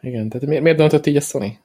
Igen, 0.00 0.28
tehát 0.28 0.46
miért, 0.46 0.62
miért 0.62 0.78
döntött 0.78 1.06
így 1.06 1.16
a 1.16 1.20
Sony? 1.20 1.58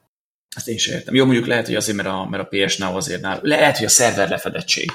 Ezt 0.55 0.67
én 0.67 0.77
sem 0.77 0.95
értem. 0.95 1.15
Jó, 1.15 1.25
mondjuk 1.25 1.45
lehet, 1.45 1.65
hogy 1.65 1.75
azért, 1.75 1.97
mert 1.97 2.09
a, 2.09 2.25
mert 2.25 2.51
a 2.51 2.57
PS 2.57 2.77
Now 2.77 2.95
azért 2.95 3.21
nál, 3.21 3.39
lehet, 3.41 3.77
hogy 3.77 3.85
a 3.85 3.89
szerver 3.89 4.29
lefedettség. 4.29 4.91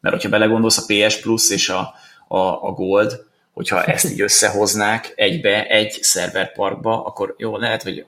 Mert 0.00 0.14
hogyha 0.14 0.28
belegondolsz 0.28 0.78
a 0.78 0.84
PS 0.86 1.20
Plus 1.20 1.50
és 1.50 1.68
a, 1.68 1.94
a, 2.28 2.38
a 2.38 2.72
Gold, 2.72 3.26
hogyha 3.52 3.84
ezt 3.84 4.10
így 4.10 4.20
összehoznák 4.20 5.12
egybe, 5.16 5.66
egy 5.66 5.98
szerverparkba, 6.02 7.04
akkor 7.04 7.34
jó, 7.38 7.56
lehet, 7.56 7.82
hogy 7.82 8.06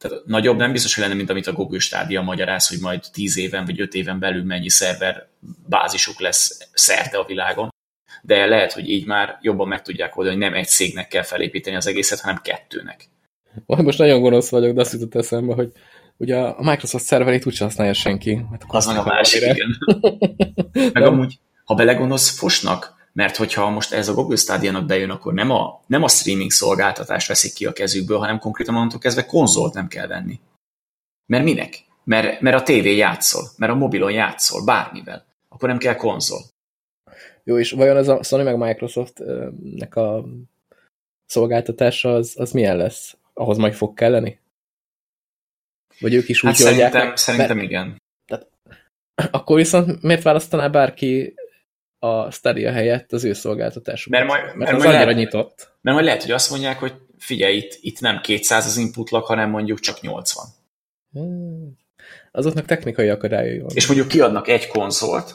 tehát 0.00 0.24
nagyobb 0.26 0.56
nem 0.56 0.72
biztos, 0.72 0.94
hogy 0.94 1.04
lenne, 1.04 1.16
mint 1.16 1.30
amit 1.30 1.46
a 1.46 1.52
Google 1.52 1.78
Stadia 1.78 2.22
magyaráz, 2.22 2.68
hogy 2.68 2.78
majd 2.80 3.04
10 3.12 3.38
éven 3.38 3.64
vagy 3.64 3.80
5 3.80 3.94
éven 3.94 4.18
belül 4.18 4.44
mennyi 4.44 4.68
szerver 4.68 5.26
bázisuk 5.68 6.20
lesz 6.20 6.68
szerte 6.72 7.18
a 7.18 7.24
világon. 7.24 7.68
De 8.22 8.46
lehet, 8.46 8.72
hogy 8.72 8.88
így 8.88 9.06
már 9.06 9.38
jobban 9.40 9.68
meg 9.68 9.82
tudják 9.82 10.16
oldani, 10.16 10.36
hogy 10.36 10.44
nem 10.44 10.54
egy 10.54 10.68
cégnek 10.68 11.08
kell 11.08 11.22
felépíteni 11.22 11.76
az 11.76 11.86
egészet, 11.86 12.20
hanem 12.20 12.40
kettőnek. 12.42 13.08
Most 13.66 13.98
nagyon 13.98 14.20
gonosz 14.20 14.50
vagyok, 14.50 14.74
de 14.74 14.80
azt 14.80 14.92
jutott 14.92 15.14
eszembe, 15.14 15.54
hogy 15.54 15.72
ugye 16.16 16.36
a 16.36 16.62
Microsoft 16.62 17.04
szerverét 17.04 17.46
úgyse 17.46 17.64
használja 17.64 17.92
senki. 17.92 18.40
Hát 18.50 18.64
az 18.66 18.86
meg 18.92 18.96
a 18.96 19.04
másik, 19.04 19.42
igen. 19.42 19.78
meg 20.92 21.02
amúgy, 21.02 21.38
ha 21.64 21.74
belegondolsz, 21.74 22.38
fosnak 22.38 22.99
mert 23.12 23.36
hogyha 23.36 23.70
most 23.70 23.92
ez 23.92 24.08
a 24.08 24.14
Google 24.14 24.36
Stadia-nak 24.36 24.86
bejön, 24.86 25.10
akkor 25.10 25.32
nem 25.32 25.50
a, 25.50 25.80
nem 25.86 26.02
a 26.02 26.08
streaming 26.08 26.50
szolgáltatást 26.50 27.28
veszik 27.28 27.52
ki 27.52 27.66
a 27.66 27.72
kezükből, 27.72 28.18
hanem 28.18 28.38
konkrétan 28.38 28.74
onnantól 28.74 28.98
kezdve 28.98 29.26
konzolt 29.26 29.74
nem 29.74 29.88
kell 29.88 30.06
venni. 30.06 30.40
Mert 31.26 31.44
minek? 31.44 31.78
Mert, 32.04 32.40
mert 32.40 32.56
a 32.56 32.62
tévé 32.62 32.96
játszol, 32.96 33.48
mert 33.56 33.72
a 33.72 33.74
mobilon 33.74 34.12
játszol, 34.12 34.64
bármivel. 34.64 35.24
Akkor 35.48 35.68
nem 35.68 35.78
kell 35.78 35.94
konzol. 35.94 36.40
Jó, 37.44 37.58
és 37.58 37.72
vajon 37.72 37.96
ez 37.96 38.08
a 38.08 38.22
Sony 38.22 38.44
meg 38.44 38.56
Microsoft-nek 38.56 39.96
a 39.96 40.24
szolgáltatása 41.26 42.14
az, 42.14 42.34
az 42.38 42.52
milyen 42.52 42.76
lesz? 42.76 43.16
Ahhoz 43.34 43.56
majd 43.56 43.74
fog 43.74 43.94
kelleni? 43.94 44.40
Vagy 46.00 46.14
ők 46.14 46.28
is 46.28 46.42
úgy 46.42 46.50
hát 46.50 46.58
szerintem, 46.58 47.16
szerintem 47.16 47.56
mert, 47.56 47.68
igen. 47.68 48.02
Tehát, 48.26 48.48
akkor 49.30 49.56
viszont 49.56 50.02
miért 50.02 50.22
választaná 50.22 50.68
bárki 50.68 51.34
a 52.02 52.30
Stadia 52.30 52.72
helyett 52.72 53.12
az 53.12 53.24
ő 53.24 53.32
szolgáltatásuk. 53.32 54.12
Mert, 54.12 54.26
majd, 54.26 54.42
mert, 54.42 54.56
mert 54.56 54.72
az 54.72 54.82
annyira 54.82 54.98
lehet, 54.98 55.16
nyitott. 55.16 55.72
Mert 55.80 55.96
majd 55.96 56.08
lehet, 56.08 56.22
hogy 56.22 56.30
azt 56.30 56.50
mondják, 56.50 56.78
hogy 56.78 56.92
figyelj, 57.18 57.56
itt, 57.56 57.78
itt 57.80 58.00
nem 58.00 58.20
200 58.20 58.66
az 58.66 58.76
input 58.76 59.08
hanem 59.08 59.50
mondjuk 59.50 59.80
csak 59.80 60.00
80. 60.00 60.44
Hmm. 61.12 61.78
Azoknak 62.32 62.64
technikai 62.64 63.08
akadályai 63.08 63.58
van. 63.58 63.70
És 63.74 63.86
mondjuk 63.86 64.08
kiadnak 64.08 64.48
egy 64.48 64.66
konzolt 64.66 65.34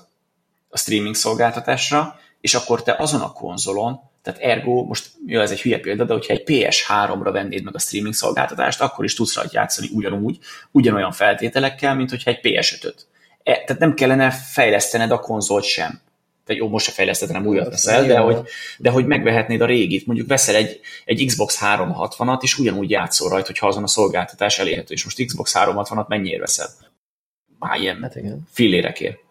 a 0.69 0.77
streaming 0.77 1.15
szolgáltatásra, 1.15 2.19
és 2.41 2.53
akkor 2.53 2.83
te 2.83 2.95
azon 2.97 3.21
a 3.21 3.31
konzolon, 3.31 3.99
tehát 4.21 4.39
ergo, 4.39 4.83
most 4.83 5.11
jó, 5.25 5.41
ez 5.41 5.51
egy 5.51 5.61
hülye 5.61 5.79
példa, 5.79 6.03
de 6.03 6.13
hogyha 6.13 6.33
egy 6.33 6.43
PS3-ra 6.45 7.29
vennéd 7.31 7.63
meg 7.63 7.75
a 7.75 7.79
streaming 7.79 8.13
szolgáltatást, 8.13 8.81
akkor 8.81 9.05
is 9.05 9.13
tudsz 9.13 9.35
rajta 9.35 9.51
játszani 9.53 9.89
ugyanúgy, 9.93 10.37
ugyanolyan 10.71 11.11
feltételekkel, 11.11 11.95
mint 11.95 12.09
hogyha 12.09 12.31
egy 12.31 12.39
PS5-öt. 12.43 13.07
E, 13.43 13.51
tehát 13.53 13.79
nem 13.79 13.93
kellene 13.93 14.31
fejlesztened 14.31 15.11
a 15.11 15.19
konzolt 15.19 15.63
sem 15.63 16.01
vagy 16.45 16.57
jó, 16.57 16.69
most 16.69 16.85
se 16.85 16.91
fejleszted, 16.91 17.27
hanem 17.27 17.47
újat 17.47 17.69
veszel, 17.69 18.05
de 18.05 18.17
hogy, 18.17 18.41
de 18.77 18.89
hogy 18.89 19.05
megvehetnéd 19.05 19.61
a 19.61 19.65
régit. 19.65 20.05
Mondjuk 20.05 20.27
veszel 20.27 20.55
egy, 20.55 20.79
egy 21.05 21.25
Xbox 21.25 21.59
360-at, 21.61 22.41
és 22.41 22.57
ugyanúgy 22.57 22.89
játszol 22.89 23.29
rajta, 23.29 23.47
hogyha 23.47 23.67
azon 23.67 23.83
a 23.83 23.87
szolgáltatás 23.87 24.59
elérhető. 24.59 24.93
És 24.93 25.03
most 25.03 25.25
Xbox 25.25 25.53
360-at 25.55 26.07
mennyiért 26.07 26.39
veszel? 26.39 26.67
Már 27.59 27.79
ilyen 27.79 28.01
hát 28.01 28.15
igen. 28.15 28.47
fillérekért. 28.51 29.23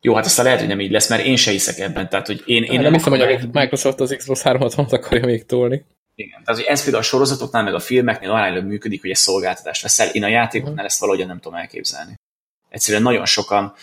Jó, 0.00 0.14
hát 0.14 0.24
aztán 0.24 0.44
lehet, 0.44 0.60
hogy 0.60 0.68
nem 0.68 0.80
így 0.80 0.90
lesz, 0.90 1.08
mert 1.08 1.24
én 1.24 1.36
se 1.36 1.50
hiszek 1.50 1.78
ebben. 1.78 2.08
Tehát, 2.08 2.26
hogy 2.26 2.42
én, 2.46 2.62
én 2.62 2.72
nem, 2.72 2.82
nem 2.82 2.92
hiszem, 2.92 3.12
hogy 3.12 3.20
a 3.20 3.38
Microsoft 3.52 4.00
az 4.00 4.14
Xbox 4.18 4.42
360-at 4.44 4.92
akarja 4.92 5.26
még 5.26 5.46
tolni. 5.46 5.84
Igen, 6.14 6.42
tehát 6.44 6.60
hogy 6.60 6.70
ez 6.70 6.82
például 6.82 7.02
a 7.02 7.06
sorozatoknál, 7.06 7.62
meg 7.62 7.74
a 7.74 7.78
filmeknél 7.78 8.30
aránylag 8.30 8.64
működik, 8.64 9.00
hogy 9.00 9.10
egy 9.10 9.16
szolgáltatást 9.16 9.82
veszel. 9.82 10.08
Én 10.08 10.24
a 10.24 10.28
játékoknál 10.28 10.84
ezt 10.84 11.00
valahogyan 11.00 11.26
nem 11.26 11.40
tudom 11.40 11.58
elképzelni. 11.58 12.14
Egyszerűen 12.68 13.02
nagyon 13.02 13.26
sokan 13.26 13.74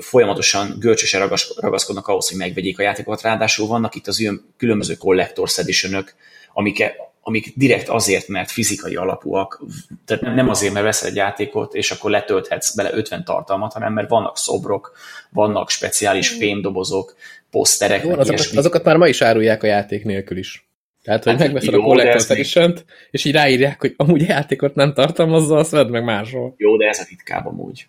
folyamatosan 0.00 0.76
görcsösen 0.78 1.28
ragaszkodnak 1.56 2.06
ahhoz, 2.06 2.28
hogy 2.28 2.38
megvegyék 2.38 2.78
a 2.78 2.82
játékokat. 2.82 3.22
Ráadásul 3.22 3.66
vannak 3.66 3.94
itt 3.94 4.06
az 4.06 4.20
ilyen 4.20 4.44
különböző 4.56 4.96
Collector's 5.00 5.58
edition 5.58 6.04
amik, 6.52 6.84
amik 7.22 7.52
direkt 7.56 7.88
azért, 7.88 8.28
mert 8.28 8.50
fizikai 8.50 8.96
alapúak, 8.96 9.62
tehát 10.04 10.34
nem 10.34 10.48
azért, 10.48 10.72
mert 10.72 10.84
veszel 10.84 11.08
egy 11.08 11.16
játékot, 11.16 11.74
és 11.74 11.90
akkor 11.90 12.10
letölthetsz 12.10 12.74
bele 12.74 12.90
50 12.92 13.24
tartalmat, 13.24 13.72
hanem 13.72 13.92
mert 13.92 14.08
vannak 14.08 14.36
szobrok, 14.36 14.96
vannak 15.30 15.70
speciális 15.70 16.28
fémdobozok, 16.28 17.16
poszterek. 17.50 18.04
Jó, 18.04 18.10
azokat, 18.10 18.56
azokat 18.56 18.84
már 18.84 18.96
ma 18.96 19.08
is 19.08 19.22
árulják 19.22 19.62
a 19.62 19.66
játék 19.66 20.04
nélkül 20.04 20.38
is. 20.38 20.66
Tehát, 21.02 21.24
hogy 21.24 21.32
hát, 21.32 21.42
megveszed 21.42 21.72
jó, 21.72 21.90
a 21.90 21.94
Collector's 21.94 22.30
edition 22.30 22.78
és 23.10 23.24
így 23.24 23.32
ráírják, 23.32 23.80
hogy 23.80 23.94
amúgy 23.96 24.22
játékot 24.22 24.74
nem 24.74 24.94
tartalmazza, 24.94 25.56
azt 25.56 25.70
vedd 25.70 25.88
meg 25.88 26.04
máshol. 26.04 26.54
Jó, 26.56 26.76
de 26.76 26.88
ez 26.88 26.98
a 26.98 27.04
ritkább 27.08 27.46
amúgy. 27.46 27.86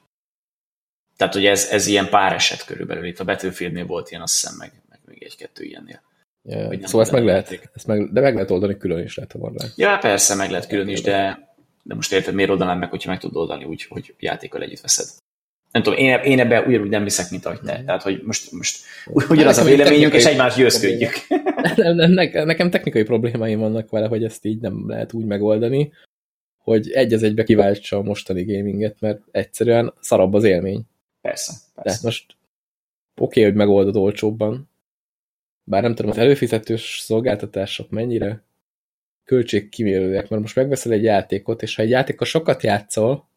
Tehát, 1.17 1.33
hogy 1.33 1.45
ez, 1.45 1.67
ez 1.71 1.87
ilyen 1.87 2.09
pár 2.09 2.33
eset 2.33 2.65
körülbelül. 2.65 3.05
Itt 3.05 3.19
a 3.19 3.23
Battlefieldnél 3.23 3.85
volt 3.85 4.09
ilyen, 4.09 4.21
azt 4.21 4.33
hiszem, 4.33 4.55
meg, 4.57 4.71
meg 4.89 4.99
még 5.05 5.23
egy-kettő 5.23 5.63
ilyennél. 5.63 6.01
Ja, 6.45 6.87
szóval 6.87 7.01
ezt 7.01 7.11
meg 7.11 7.23
lehet, 7.23 7.69
ezt 7.73 7.87
meg, 7.87 8.11
de 8.11 8.21
meg 8.21 8.33
lehet 8.33 8.51
oldani 8.51 8.77
külön 8.77 9.03
is, 9.03 9.15
lehet, 9.15 9.31
ha 9.31 9.39
van 9.39 9.53
rá. 9.57 9.65
Ja, 9.75 9.97
persze, 9.97 10.35
meg 10.35 10.49
lehet 10.49 10.67
külön 10.67 10.87
is, 10.87 11.01
de, 11.01 11.47
de 11.83 11.95
most 11.95 12.13
érted, 12.13 12.33
miért 12.33 12.49
oldanám 12.49 12.79
meg, 12.79 12.89
hogyha 12.89 13.09
meg 13.09 13.19
tudod 13.19 13.35
oldani 13.35 13.63
úgy, 13.63 13.83
hogy 13.83 14.15
játékkal 14.19 14.61
együtt 14.61 14.81
veszed. 14.81 15.07
Nem 15.71 15.83
tudom, 15.83 15.99
én, 15.99 16.19
én 16.19 16.39
ebben 16.39 16.65
ugyanúgy 16.65 16.89
nem 16.89 17.03
viszek, 17.03 17.31
mint 17.31 17.45
ahogy 17.45 17.59
te. 17.59 17.83
Tehát, 17.85 18.01
hogy 18.01 18.21
most, 18.25 18.51
most 18.51 18.85
ugyanaz 19.29 19.57
a 19.57 19.63
véleményünk, 19.63 20.13
és 20.13 20.25
egymást 20.25 20.57
győzködjük. 20.57 21.13
Nekem 22.45 22.69
technikai 22.69 23.03
problémáim 23.03 23.59
vannak 23.59 23.89
vele, 23.89 24.07
hogy 24.07 24.23
ezt 24.23 24.45
így 24.45 24.59
nem 24.59 24.83
lehet 24.87 25.13
úgy 25.13 25.25
megoldani, 25.25 25.91
hogy 26.57 26.91
egy 26.91 27.13
az 27.13 27.23
egybe 27.23 27.43
kiváltsa 27.43 27.97
a 27.97 28.01
mostani 28.01 28.43
gaminget, 28.43 28.95
mert 28.99 29.19
egyszerűen 29.31 29.93
szarabb 29.99 30.33
az 30.33 30.43
élmény. 30.43 30.81
Persze, 31.23 31.53
persze. 31.73 31.99
De 32.01 32.05
most 32.05 32.37
oké, 33.15 33.39
okay, 33.39 33.43
hogy 33.43 33.53
megoldod 33.53 33.95
olcsóbban, 33.95 34.69
bár 35.63 35.81
nem 35.81 35.95
tudom, 35.95 36.11
az 36.11 36.17
előfizetős 36.17 36.99
szolgáltatások 36.99 37.89
mennyire 37.89 38.43
költségkimérőek, 39.23 40.29
mert 40.29 40.41
most 40.41 40.55
megveszel 40.55 40.91
egy 40.91 41.03
játékot, 41.03 41.61
és 41.61 41.75
ha 41.75 41.81
egy 41.81 41.89
játékot 41.89 42.27
sokat 42.27 42.63
játszol, 42.63 43.29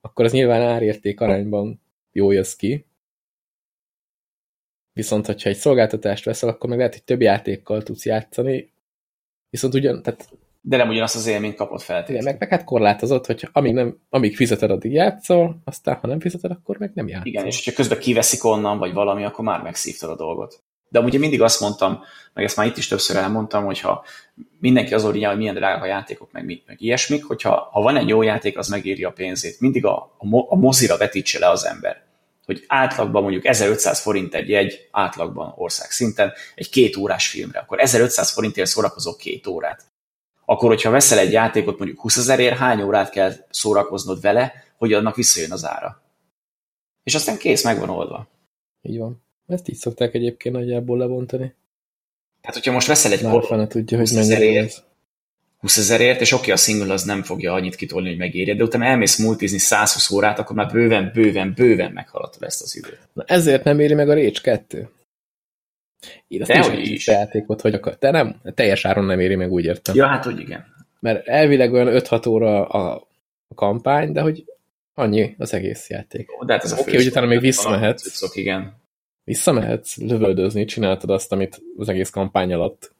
akkor 0.00 0.24
az 0.24 0.32
nyilván 0.32 0.62
árérték 0.62 1.20
arányban 1.20 1.80
jó 2.12 2.30
jössz 2.30 2.54
ki. 2.54 2.86
Viszont, 4.92 5.26
hogyha 5.26 5.48
egy 5.48 5.56
szolgáltatást 5.56 6.24
veszel, 6.24 6.48
akkor 6.48 6.68
meg 6.68 6.78
lehet, 6.78 6.92
hogy 6.92 7.04
több 7.04 7.20
játékkal 7.20 7.82
tudsz 7.82 8.06
játszani, 8.06 8.72
viszont 9.50 9.74
ugyan, 9.74 10.02
tehát 10.02 10.38
de 10.60 10.76
nem 10.76 10.88
ugyanazt 10.88 11.14
az 11.14 11.26
élményt 11.26 11.54
kapott 11.54 11.82
feltétlenül. 11.82 12.24
meg, 12.24 12.36
meg 12.38 12.48
hát 12.48 12.64
korlátozott, 12.64 13.26
hogy 13.26 13.48
amíg, 13.52 13.72
nem, 13.72 13.98
amíg 14.08 14.36
fizeted, 14.36 14.70
addig 14.70 14.92
játszol, 14.92 15.60
aztán 15.64 15.98
ha 16.00 16.06
nem 16.06 16.20
fizeted, 16.20 16.50
akkor 16.50 16.78
meg 16.78 16.90
nem 16.94 17.08
játszol. 17.08 17.26
Igen, 17.26 17.46
és 17.46 17.56
hogyha 17.56 17.76
közben 17.76 17.98
kiveszik 17.98 18.44
onnan, 18.44 18.78
vagy 18.78 18.92
valami, 18.92 19.24
akkor 19.24 19.44
már 19.44 19.62
megszívtad 19.62 20.10
a 20.10 20.16
dolgot. 20.16 20.62
De 20.88 21.00
ugye 21.00 21.18
mindig 21.18 21.42
azt 21.42 21.60
mondtam, 21.60 22.00
meg 22.34 22.44
ezt 22.44 22.56
már 22.56 22.66
itt 22.66 22.76
is 22.76 22.88
többször 22.88 23.16
elmondtam, 23.16 23.64
hogyha 23.64 24.04
mindenki 24.58 24.94
azon 24.94 25.24
hogy 25.24 25.36
milyen 25.36 25.54
drága 25.54 25.82
a 25.82 25.86
játékok, 25.86 26.32
meg, 26.32 26.62
meg 26.66 26.80
ilyesmik, 26.80 27.24
hogyha 27.24 27.68
ha 27.72 27.80
van 27.80 27.96
egy 27.96 28.08
jó 28.08 28.22
játék, 28.22 28.58
az 28.58 28.68
megéri 28.68 29.04
a 29.04 29.10
pénzét. 29.10 29.60
Mindig 29.60 29.84
a, 29.84 29.96
a, 30.18 30.26
a 30.48 30.56
mozira 30.56 30.96
vetítse 30.96 31.38
le 31.38 31.48
az 31.48 31.66
ember 31.66 32.08
hogy 32.44 32.64
átlagban 32.66 33.22
mondjuk 33.22 33.46
1500 33.46 34.00
forint 34.00 34.34
egy 34.34 34.48
jegy, 34.48 34.88
átlagban 34.90 35.52
ország 35.56 35.90
szinten, 35.90 36.32
egy 36.54 36.68
két 36.68 36.96
órás 36.96 37.28
filmre, 37.28 37.58
akkor 37.58 37.80
1500 37.80 38.32
forintért 38.32 38.68
szórakozok 38.68 39.16
két 39.18 39.46
órát 39.46 39.89
akkor 40.50 40.68
hogyha 40.68 40.90
veszel 40.90 41.18
egy 41.18 41.32
játékot 41.32 41.78
mondjuk 41.78 42.00
20 42.00 42.16
ezerért, 42.16 42.56
hány 42.56 42.82
órát 42.82 43.10
kell 43.10 43.32
szórakoznod 43.50 44.20
vele, 44.20 44.52
hogy 44.76 44.92
annak 44.92 45.16
visszajön 45.16 45.52
az 45.52 45.66
ára. 45.66 46.02
És 47.02 47.14
aztán 47.14 47.36
kész, 47.36 47.64
meg 47.64 47.78
van 47.78 47.88
oldva. 47.88 48.28
Így 48.82 48.98
van. 48.98 49.22
Ezt 49.46 49.68
így 49.68 49.76
szokták 49.76 50.14
egyébként 50.14 50.54
nagyjából 50.54 50.98
lebontani. 50.98 51.54
Tehát, 52.40 52.56
hogyha 52.56 52.72
most 52.72 52.86
veszel 52.86 53.12
egy 53.12 53.22
kor... 53.22 53.66
tudja, 53.66 53.98
hogy 53.98 54.10
mennyire 54.14 54.60
ez. 54.60 54.82
20 55.58 55.76
ezerért, 55.76 56.20
és 56.20 56.32
oké, 56.32 56.50
a 56.50 56.56
single 56.56 56.92
az 56.92 57.02
nem 57.02 57.22
fogja 57.22 57.52
annyit 57.52 57.74
kitolni, 57.74 58.08
hogy 58.08 58.18
megérje, 58.18 58.54
de 58.54 58.62
utána 58.62 58.84
elmész 58.84 59.18
multizni 59.18 59.58
120 59.58 60.10
órát, 60.10 60.38
akkor 60.38 60.56
már 60.56 60.72
bőven, 60.72 61.10
bőven, 61.14 61.52
bőven 61.56 61.92
meghaladtad 61.92 62.42
ezt 62.42 62.62
az 62.62 62.76
időt. 62.76 63.08
Na 63.12 63.24
ezért 63.26 63.64
nem 63.64 63.80
éri 63.80 63.94
meg 63.94 64.08
a 64.08 64.14
Rage 64.14 64.40
2. 64.42 64.88
Én 66.28 66.42
azt 66.42 66.72
is, 66.72 66.90
is. 66.90 67.06
játékot, 67.06 67.60
hogy 67.60 67.74
akar. 67.74 67.96
De 67.98 68.10
nem, 68.10 68.40
teljes 68.54 68.84
áron 68.84 69.04
nem 69.04 69.20
éri 69.20 69.34
meg, 69.34 69.52
úgy 69.52 69.64
értem. 69.64 69.94
Ja, 69.94 70.06
hát 70.06 70.26
úgy 70.26 70.40
igen. 70.40 70.64
Mert 71.00 71.26
elvileg 71.26 71.72
olyan 71.72 71.88
5-6 71.90 72.28
óra 72.28 72.66
a, 72.66 73.06
a 73.48 73.54
kampány, 73.54 74.12
de 74.12 74.20
hogy 74.20 74.44
annyi 74.94 75.34
az 75.38 75.54
egész 75.54 75.88
játék. 75.88 76.28
De 76.46 76.52
hát 76.52 76.64
ez 76.64 76.72
Oké, 76.72 76.80
okay, 76.80 76.94
hogy 76.94 77.06
utána 77.06 77.26
még 77.26 77.40
visszamehetsz. 77.40 78.02
Cuccok, 78.02 78.36
igen. 78.36 78.78
Visszamehetsz 79.24 79.96
lövöldözni, 79.96 80.64
csináltad 80.64 81.10
azt, 81.10 81.32
amit 81.32 81.62
az 81.76 81.88
egész 81.88 82.10
kampány 82.10 82.52
alatt. 82.52 82.94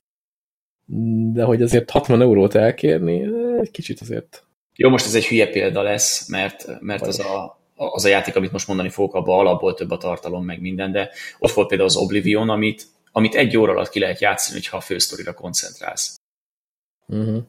De 1.32 1.42
hogy 1.42 1.62
azért 1.62 1.90
60 1.90 2.20
eurót 2.20 2.54
elkérni, 2.54 3.22
egy 3.60 3.70
kicsit 3.70 4.00
azért. 4.00 4.44
Jó, 4.76 4.88
most 4.88 5.06
ez 5.06 5.14
egy 5.14 5.26
hülye 5.26 5.48
példa 5.48 5.82
lesz, 5.82 6.28
mert, 6.28 6.80
mert 6.80 7.06
az 7.06 7.20
a, 7.20 7.59
az 7.80 8.04
a 8.04 8.08
játék, 8.08 8.36
amit 8.36 8.52
most 8.52 8.66
mondani 8.66 8.88
fogok, 8.88 9.14
abban 9.14 9.38
alapból 9.38 9.74
több 9.74 9.90
a 9.90 9.98
tartalom, 9.98 10.44
meg 10.44 10.60
minden, 10.60 10.92
de 10.92 11.10
ott 11.38 11.52
volt 11.52 11.68
például 11.68 11.88
az 11.88 11.96
Oblivion, 11.96 12.48
amit, 12.48 12.86
amit 13.12 13.34
egy 13.34 13.56
óra 13.56 13.72
alatt 13.72 13.90
ki 13.90 13.98
lehet 13.98 14.20
játszani, 14.20 14.60
ha 14.64 14.76
a 14.76 14.80
fősztorira 14.80 15.34
koncentrálsz. 15.34 16.20
Uh 17.06 17.24
-huh. 17.24 17.42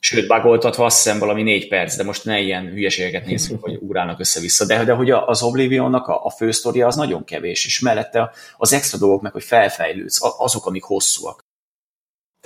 Sőt, 0.00 0.26
bagoltatva 0.26 0.84
azt 0.84 1.02
hiszem 1.02 1.18
valami 1.18 1.42
négy 1.42 1.68
perc, 1.68 1.96
de 1.96 2.02
most 2.02 2.24
ne 2.24 2.40
ilyen 2.40 2.66
hülyeségeket 2.66 3.26
nézzük, 3.26 3.62
hogy 3.62 3.78
ugrálnak 3.80 4.20
össze-vissza. 4.20 4.66
De, 4.66 4.84
de 4.84 4.92
hogy 4.92 5.10
az 5.10 5.42
Oblivionnak 5.42 6.06
a, 6.06 6.24
a 6.24 6.30
fősztoria 6.30 6.86
az 6.86 6.96
nagyon 6.96 7.24
kevés, 7.24 7.66
és 7.66 7.80
mellette 7.80 8.30
az 8.56 8.72
extra 8.72 8.98
dolgok 8.98 9.22
meg, 9.22 9.32
hogy 9.32 9.44
felfejlődsz, 9.44 10.18
azok, 10.38 10.66
amik 10.66 10.82
hosszúak. 10.82 11.44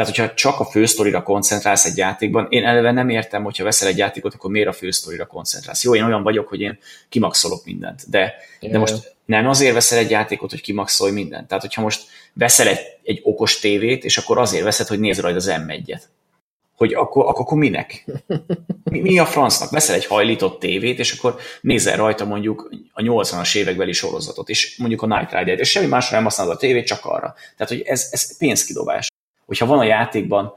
Tehát, 0.03 0.17
hogyha 0.17 0.35
csak 0.35 0.61
a 0.61 0.65
fősztorira 0.65 1.23
koncentrálsz 1.23 1.85
egy 1.85 1.97
játékban, 1.97 2.47
én 2.51 2.65
eleve 2.65 2.91
nem 2.91 3.09
értem, 3.09 3.43
hogyha 3.43 3.65
veszel 3.65 3.89
egy 3.89 3.97
játékot, 3.97 4.35
akkor 4.35 4.51
miért 4.51 4.69
a 4.69 4.73
fősztorira 4.73 5.27
koncentrálsz. 5.27 5.85
Jó, 5.85 5.95
én 5.95 6.03
olyan 6.03 6.23
vagyok, 6.23 6.49
hogy 6.49 6.61
én 6.61 6.79
kimaxolok 7.09 7.65
mindent, 7.65 8.11
de, 8.11 8.35
de 8.61 8.79
most 8.79 9.15
nem 9.25 9.49
azért 9.49 9.75
veszel 9.75 9.99
egy 9.99 10.11
játékot, 10.11 10.51
hogy 10.51 10.61
kimaxolj 10.61 11.13
mindent. 11.13 11.49
Tehát, 11.49 11.63
hogyha 11.63 11.83
most 11.83 12.03
veszel 12.33 12.69
egy, 12.69 12.79
egy 13.03 13.21
okos 13.23 13.59
tévét, 13.59 14.05
és 14.05 14.19
akkor 14.19 14.39
azért 14.39 14.65
veszed, 14.65 14.87
hogy 14.87 15.01
nézd 15.01 15.21
rajta 15.21 15.37
az 15.37 15.53
M1-et. 15.53 16.03
Hogy 16.77 16.95
akkor, 16.95 17.27
akkor, 17.27 17.41
akkor 17.41 17.59
minek? 17.59 18.05
Mi, 18.85 19.01
mi 19.01 19.19
a 19.19 19.27
francnak? 19.27 19.71
Veszel 19.71 19.95
egy 19.95 20.07
hajlított 20.07 20.61
tévét, 20.61 20.99
és 20.99 21.13
akkor 21.13 21.37
nézel 21.61 21.97
rajta 21.97 22.25
mondjuk 22.25 22.71
a 22.93 23.03
80-as 23.03 23.57
évekbeli 23.57 23.93
sorozatot, 23.93 24.49
és 24.49 24.77
mondjuk 24.79 25.03
a 25.03 25.07
Night 25.07 25.33
Rider-t, 25.33 25.61
és 25.61 25.71
semmi 25.71 25.87
másra 25.87 26.15
nem 26.15 26.25
használod 26.25 26.55
a 26.55 26.59
tévét, 26.59 26.87
csak 26.87 27.05
arra. 27.05 27.35
Tehát, 27.57 27.73
hogy 27.73 27.83
ez, 27.85 28.09
ez 28.11 28.39
pénzkidobás 28.39 29.11
hogyha 29.53 29.67
van 29.67 29.79
a 29.79 29.85
játékban 29.85 30.55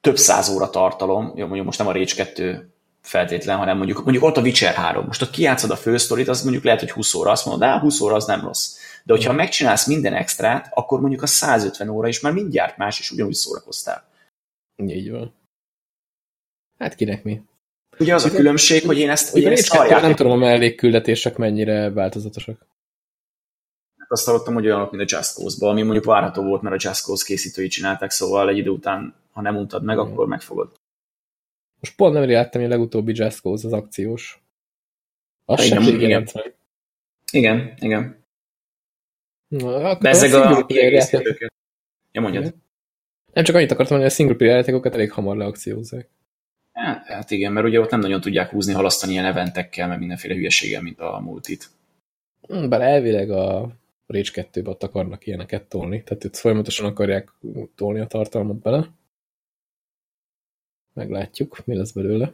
több 0.00 0.16
száz 0.16 0.48
óra 0.48 0.70
tartalom, 0.70 1.32
jó, 1.36 1.44
mondjuk 1.44 1.64
most 1.64 1.78
nem 1.78 1.86
a 1.86 1.92
Rage 1.92 2.14
2 2.14 2.68
feltétlen, 3.02 3.56
hanem 3.56 3.76
mondjuk, 3.76 4.02
mondjuk 4.02 4.24
ott 4.24 4.36
a 4.36 4.40
Witcher 4.40 4.74
3. 4.74 5.04
Most 5.06 5.22
ott 5.22 5.30
kijátszod 5.30 5.70
a 5.70 5.76
fősztorit, 5.76 6.28
az 6.28 6.42
mondjuk 6.42 6.64
lehet, 6.64 6.80
hogy 6.80 6.90
20 6.90 7.14
óra, 7.14 7.30
azt 7.30 7.46
mondod, 7.46 7.68
de 7.68 7.78
20 7.78 8.00
óra 8.00 8.14
az 8.14 8.26
nem 8.26 8.40
rossz. 8.40 8.76
De 9.04 9.12
hogyha 9.12 9.32
mm. 9.32 9.36
megcsinálsz 9.36 9.86
minden 9.86 10.14
extrát, 10.14 10.68
akkor 10.74 11.00
mondjuk 11.00 11.22
a 11.22 11.26
150 11.26 11.88
óra 11.88 12.08
is 12.08 12.20
már 12.20 12.32
mindjárt 12.32 12.76
más, 12.76 12.98
és 12.98 13.10
ugyanúgy 13.10 13.34
szórakoztál. 13.34 14.04
Így 14.86 15.10
van. 15.10 15.34
Hát 16.78 16.94
kinek 16.94 17.24
mi? 17.24 17.40
Ugye 17.98 18.14
az 18.14 18.24
a 18.24 18.30
különbség, 18.30 18.86
hogy 18.86 18.98
én 18.98 19.10
ezt... 19.10 19.34
Ugye 19.34 19.50
ezt 19.50 19.74
a 19.74 20.00
nem 20.00 20.14
tudom 20.14 20.32
a 20.32 20.36
mellékküldetések 20.36 21.36
mennyire 21.36 21.90
változatosak 21.90 22.66
azt 24.14 24.26
hallottam, 24.26 24.54
hogy 24.54 24.64
olyanok, 24.64 24.90
mint 24.90 25.12
a 25.12 25.16
Just 25.16 25.34
cause 25.34 25.66
ami 25.66 25.82
mondjuk 25.82 26.04
várható 26.04 26.42
volt, 26.42 26.62
mert 26.62 26.74
a 26.74 26.88
Just 26.88 27.04
Cause 27.04 27.24
készítői 27.26 27.68
csinálták, 27.68 28.10
szóval 28.10 28.48
egy 28.48 28.56
idő 28.56 28.70
után, 28.70 29.14
ha 29.32 29.40
nem 29.40 29.56
untad 29.56 29.84
meg, 29.84 29.96
mm. 29.96 29.98
akkor 29.98 30.26
megfogod. 30.26 30.72
Most 31.80 31.96
pont 31.96 32.14
nem 32.14 32.30
láttam, 32.30 32.60
hogy 32.60 32.70
a 32.70 32.74
legutóbbi 32.74 33.12
Just 33.14 33.40
Cause 33.40 33.66
az 33.66 33.72
akciós. 33.72 34.42
Az 35.44 35.64
igen, 35.64 35.82
sem 35.82 36.00
igen. 36.00 36.28
Igen, 37.32 37.74
igen. 37.80 38.24
Na, 39.48 39.98
De 39.98 40.08
ezek 40.08 40.34
a, 40.34 40.56
a 40.56 40.66
kiegészítőket. 40.66 41.52
Ja, 42.12 42.20
mondjad. 42.20 42.54
Nem 43.32 43.44
csak 43.44 43.54
annyit 43.54 43.70
akartam 43.70 43.96
mondani, 43.96 44.02
hogy 44.02 44.12
a 44.12 44.14
single 44.14 44.36
player 44.36 44.56
játékokat 44.56 44.94
elég 44.94 45.12
hamar 45.12 45.36
leakciózzák. 45.36 46.08
Hát, 46.72 47.06
hát 47.06 47.30
igen, 47.30 47.52
mert 47.52 47.66
ugye 47.66 47.80
ott 47.80 47.90
nem 47.90 48.00
nagyon 48.00 48.20
tudják 48.20 48.50
húzni, 48.50 48.72
halasztani 48.72 49.12
ilyen 49.12 49.24
eventekkel, 49.24 49.88
meg 49.88 49.98
mindenféle 49.98 50.34
hülyeséggel, 50.34 50.82
mint 50.82 51.00
a 51.00 51.20
multit. 51.20 51.70
Hm, 52.48 52.68
bár 52.68 52.80
elvileg 52.80 53.30
a 53.30 53.70
Rage 54.06 54.30
2 54.32 54.62
ott 54.64 54.82
akarnak 54.82 55.26
ilyeneket 55.26 55.68
tolni, 55.68 56.02
tehát 56.02 56.24
itt 56.24 56.36
folyamatosan 56.36 56.86
akarják 56.86 57.32
tolni 57.74 58.00
a 58.00 58.06
tartalmat 58.06 58.56
bele. 58.56 58.90
Meglátjuk, 60.92 61.62
mi 61.64 61.76
lesz 61.76 61.92
belőle. 61.92 62.32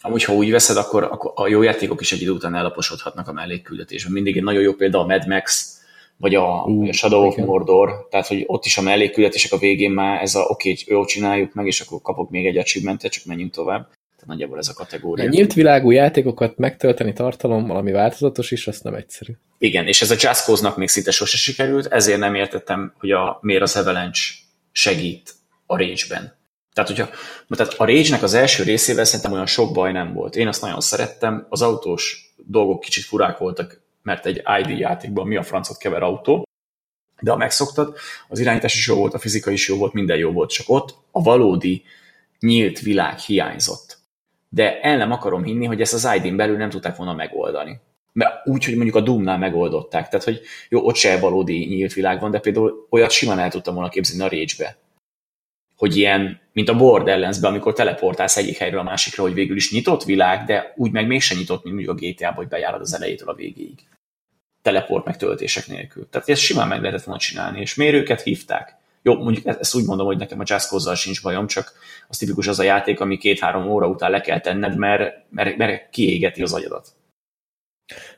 Amúgy, 0.00 0.24
ha 0.24 0.34
úgy 0.34 0.50
veszed, 0.50 0.76
akkor, 0.76 1.02
akkor 1.02 1.32
a 1.34 1.48
jó 1.48 1.62
játékok 1.62 2.00
is 2.00 2.12
egy 2.12 2.20
idő 2.20 2.30
után 2.30 2.54
ellaposodhatnak 2.54 3.28
a 3.28 3.32
mellékküldetésben. 3.32 4.12
Mindig 4.12 4.36
egy 4.36 4.42
nagyon 4.42 4.62
jó 4.62 4.74
példa 4.74 4.98
a 4.98 5.06
Mad 5.06 5.26
Max, 5.26 5.76
vagy 6.16 6.34
a, 6.34 6.64
uh, 6.64 6.88
a 6.88 6.92
Shadow 6.92 7.26
of 7.26 7.36
Mordor, 7.36 8.08
tehát 8.10 8.26
hogy 8.26 8.44
ott 8.46 8.64
is 8.64 8.78
a 8.78 8.82
mellékküldetések 8.82 9.52
a 9.52 9.58
végén 9.58 9.90
már 9.90 10.22
ez 10.22 10.34
a 10.34 10.40
oké, 10.40 10.70
okay, 10.70 10.84
jó, 10.86 11.04
csináljuk 11.04 11.54
meg, 11.54 11.66
és 11.66 11.80
akkor 11.80 12.02
kapok 12.02 12.30
még 12.30 12.46
egy 12.46 12.56
achievementet, 12.56 13.12
csak 13.12 13.24
menjünk 13.24 13.52
tovább. 13.52 13.92
Tehát 14.22 14.36
nagyjából 14.36 14.58
ez 14.58 14.68
a 14.68 14.74
kategória. 14.74 15.24
A 15.24 15.28
nyílt 15.28 15.52
világú 15.52 15.90
játékokat 15.90 16.56
megtölteni 16.56 17.12
tartalom, 17.12 17.66
valami 17.66 17.92
változatos 17.92 18.50
is, 18.50 18.66
azt 18.66 18.82
nem 18.82 18.94
egyszerű. 18.94 19.32
Igen, 19.58 19.86
és 19.86 20.02
ez 20.02 20.10
a 20.10 20.16
Just 20.18 20.44
Cause-nak 20.44 20.76
még 20.76 20.88
szinte 20.88 21.10
sose 21.10 21.36
sikerült, 21.36 21.86
ezért 21.86 22.18
nem 22.18 22.34
értettem, 22.34 22.94
hogy 22.98 23.10
a, 23.10 23.38
miért 23.40 23.62
az 23.62 23.76
Avalanche 23.76 24.32
segít 24.72 25.34
a 25.66 25.76
Rage-ben. 25.76 26.36
Tehát, 26.72 26.90
hogyha, 26.90 27.08
tehát 27.48 27.72
a 27.72 27.84
Rage-nek 27.84 28.22
az 28.22 28.34
első 28.34 28.62
részével 28.62 29.04
szerintem 29.04 29.32
olyan 29.32 29.46
sok 29.46 29.72
baj 29.72 29.92
nem 29.92 30.12
volt. 30.12 30.36
Én 30.36 30.48
azt 30.48 30.62
nagyon 30.62 30.80
szerettem, 30.80 31.46
az 31.48 31.62
autós 31.62 32.34
dolgok 32.36 32.80
kicsit 32.80 33.04
furák 33.04 33.38
voltak, 33.38 33.80
mert 34.02 34.26
egy 34.26 34.42
ID 34.60 34.78
játékban 34.78 35.26
mi 35.26 35.36
a 35.36 35.42
francot 35.42 35.78
kever 35.78 36.02
autó, 36.02 36.46
de 37.20 37.30
ha 37.30 37.36
megszoktad, 37.36 37.96
az 38.28 38.38
irányítás 38.38 38.74
is 38.74 38.86
jó 38.86 38.96
volt, 38.96 39.14
a 39.14 39.18
fizika 39.18 39.50
is 39.50 39.68
jó 39.68 39.76
volt, 39.76 39.92
minden 39.92 40.16
jó 40.16 40.32
volt, 40.32 40.50
csak 40.50 40.68
ott 40.68 40.94
a 41.10 41.22
valódi 41.22 41.84
nyílt 42.40 42.80
világ 42.80 43.18
hiányzott 43.18 44.00
de 44.54 44.80
el 44.80 44.96
nem 44.96 45.12
akarom 45.12 45.44
hinni, 45.44 45.66
hogy 45.66 45.80
ezt 45.80 45.94
az 45.94 46.08
ID-n 46.16 46.36
belül 46.36 46.56
nem 46.56 46.70
tudták 46.70 46.96
volna 46.96 47.14
megoldani. 47.14 47.80
Mert 48.12 48.46
úgy, 48.46 48.64
hogy 48.64 48.74
mondjuk 48.74 48.96
a 48.96 49.00
Doom-nál 49.00 49.38
megoldották. 49.38 50.08
Tehát, 50.08 50.24
hogy 50.24 50.40
jó, 50.68 50.86
ott 50.86 50.94
se 50.94 51.18
valódi 51.18 51.64
nyílt 51.64 51.92
világ 51.92 52.20
van, 52.20 52.30
de 52.30 52.38
például 52.38 52.86
olyat 52.90 53.10
simán 53.10 53.38
el 53.38 53.50
tudtam 53.50 53.74
volna 53.74 53.88
képzelni 53.88 54.22
a 54.22 54.28
Rage-be. 54.28 54.76
Hogy 55.76 55.96
ilyen, 55.96 56.40
mint 56.52 56.68
a 56.68 56.76
Borderlands-be, 56.76 57.48
amikor 57.48 57.72
teleportálsz 57.72 58.36
egyik 58.36 58.56
helyről 58.56 58.80
a 58.80 58.82
másikra, 58.82 59.22
hogy 59.22 59.34
végül 59.34 59.56
is 59.56 59.72
nyitott 59.72 60.04
világ, 60.04 60.44
de 60.44 60.72
úgy 60.76 60.90
meg 60.90 61.06
mégsem 61.06 61.38
nyitott, 61.38 61.64
mint 61.64 61.74
mondjuk 61.74 61.96
a 61.96 62.06
GTA-ba, 62.06 62.36
hogy 62.36 62.48
bejárod 62.48 62.80
az 62.80 62.94
elejétől 62.94 63.28
a 63.28 63.34
végéig. 63.34 63.78
Teleport 64.62 65.04
meg 65.04 65.16
töltések 65.16 65.66
nélkül. 65.66 66.08
Tehát 66.10 66.28
ezt 66.28 66.40
simán 66.40 66.68
meg 66.68 66.80
lehetett 66.80 67.04
volna 67.04 67.20
csinálni, 67.20 67.60
és 67.60 67.74
miért 67.74 67.94
őket 67.94 68.22
hívták? 68.22 68.76
Jó, 69.02 69.22
mondjuk 69.22 69.46
ezt 69.46 69.74
úgy 69.74 69.84
mondom, 69.84 70.06
hogy 70.06 70.18
nekem 70.18 70.40
a 70.40 70.44
cause 70.44 70.94
sincs 70.94 71.22
bajom, 71.22 71.46
csak 71.46 71.72
az 72.08 72.18
tipikus 72.18 72.46
az 72.46 72.58
a 72.58 72.62
játék, 72.62 73.00
ami 73.00 73.16
két-három 73.16 73.68
óra 73.68 73.88
után 73.88 74.10
le 74.10 74.20
kell 74.20 74.40
tenned, 74.40 74.76
mert, 74.76 75.30
mert, 75.30 75.56
mert 75.56 75.90
kiégeti 75.90 76.42
az 76.42 76.52
agyadat. 76.52 76.88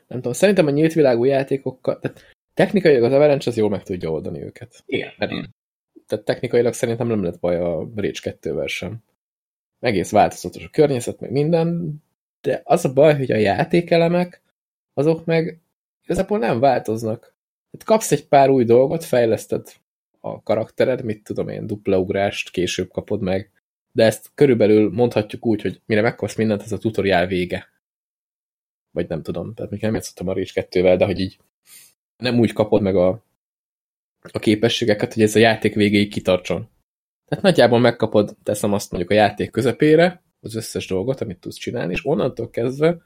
Nem 0.07 0.17
tudom, 0.17 0.33
szerintem 0.33 0.67
a 0.67 0.69
nyílt 0.69 0.93
világú 0.93 1.23
játékokkal, 1.23 1.99
tehát 1.99 2.35
technikailag 2.53 3.03
az 3.03 3.11
Avalanche 3.11 3.49
az 3.49 3.57
jól 3.57 3.69
meg 3.69 3.83
tudja 3.83 4.11
oldani 4.11 4.41
őket. 4.41 4.83
Igen. 4.85 5.11
Mert. 5.17 5.31
Tehát 6.07 6.25
technikailag 6.25 6.73
szerintem 6.73 7.07
nem 7.07 7.23
lett 7.23 7.39
baj 7.39 7.55
a 7.55 7.77
Rage 7.95 8.19
2-vel 8.21 8.67
sem. 8.67 8.97
Egész 9.79 10.11
változatos 10.11 10.63
a 10.63 10.69
környezet, 10.69 11.19
meg 11.19 11.31
minden, 11.31 11.95
de 12.41 12.61
az 12.63 12.85
a 12.85 12.93
baj, 12.93 13.17
hogy 13.17 13.31
a 13.31 13.35
játékelemek, 13.35 14.41
azok 14.93 15.25
meg 15.25 15.59
igazából 16.03 16.37
nem 16.37 16.59
változnak. 16.59 17.19
Tehát 17.71 17.85
kapsz 17.85 18.11
egy 18.11 18.27
pár 18.27 18.49
új 18.49 18.63
dolgot, 18.63 19.03
fejleszted 19.03 19.67
a 20.25 20.41
karaktered, 20.43 21.03
mit 21.03 21.23
tudom 21.23 21.47
én, 21.47 21.67
dupla 21.67 21.99
ugrást 21.99 22.49
később 22.51 22.89
kapod 22.89 23.21
meg, 23.21 23.51
de 23.91 24.03
ezt 24.03 24.31
körülbelül 24.35 24.91
mondhatjuk 24.91 25.45
úgy, 25.45 25.61
hogy 25.61 25.81
mire 25.85 26.01
megkapsz 26.01 26.35
mindent, 26.35 26.61
ez 26.61 26.71
a 26.71 26.77
tutoriál 26.77 27.27
vége. 27.27 27.69
Vagy 28.91 29.07
nem 29.07 29.21
tudom, 29.21 29.53
tehát 29.53 29.71
még 29.71 29.81
nem 29.81 29.93
játszottam 29.93 30.27
a 30.27 30.33
Rage 30.33 30.51
2-vel, 30.53 30.95
de 30.97 31.05
hogy 31.05 31.19
így 31.19 31.37
nem 32.17 32.39
úgy 32.39 32.53
kapod 32.53 32.81
meg 32.81 32.95
a, 32.95 33.23
a 34.31 34.39
képességeket, 34.39 35.13
hogy 35.13 35.23
ez 35.23 35.35
a 35.35 35.39
játék 35.39 35.75
végéig 35.75 36.11
kitartson. 36.11 36.69
Tehát 37.25 37.43
nagyjából 37.43 37.79
megkapod, 37.79 38.35
teszem 38.43 38.73
azt 38.73 38.91
mondjuk 38.91 39.11
a 39.11 39.15
játék 39.15 39.51
közepére, 39.51 40.23
az 40.39 40.55
összes 40.55 40.87
dolgot, 40.87 41.21
amit 41.21 41.39
tudsz 41.39 41.57
csinálni, 41.57 41.93
és 41.93 42.05
onnantól 42.05 42.49
kezdve 42.49 43.01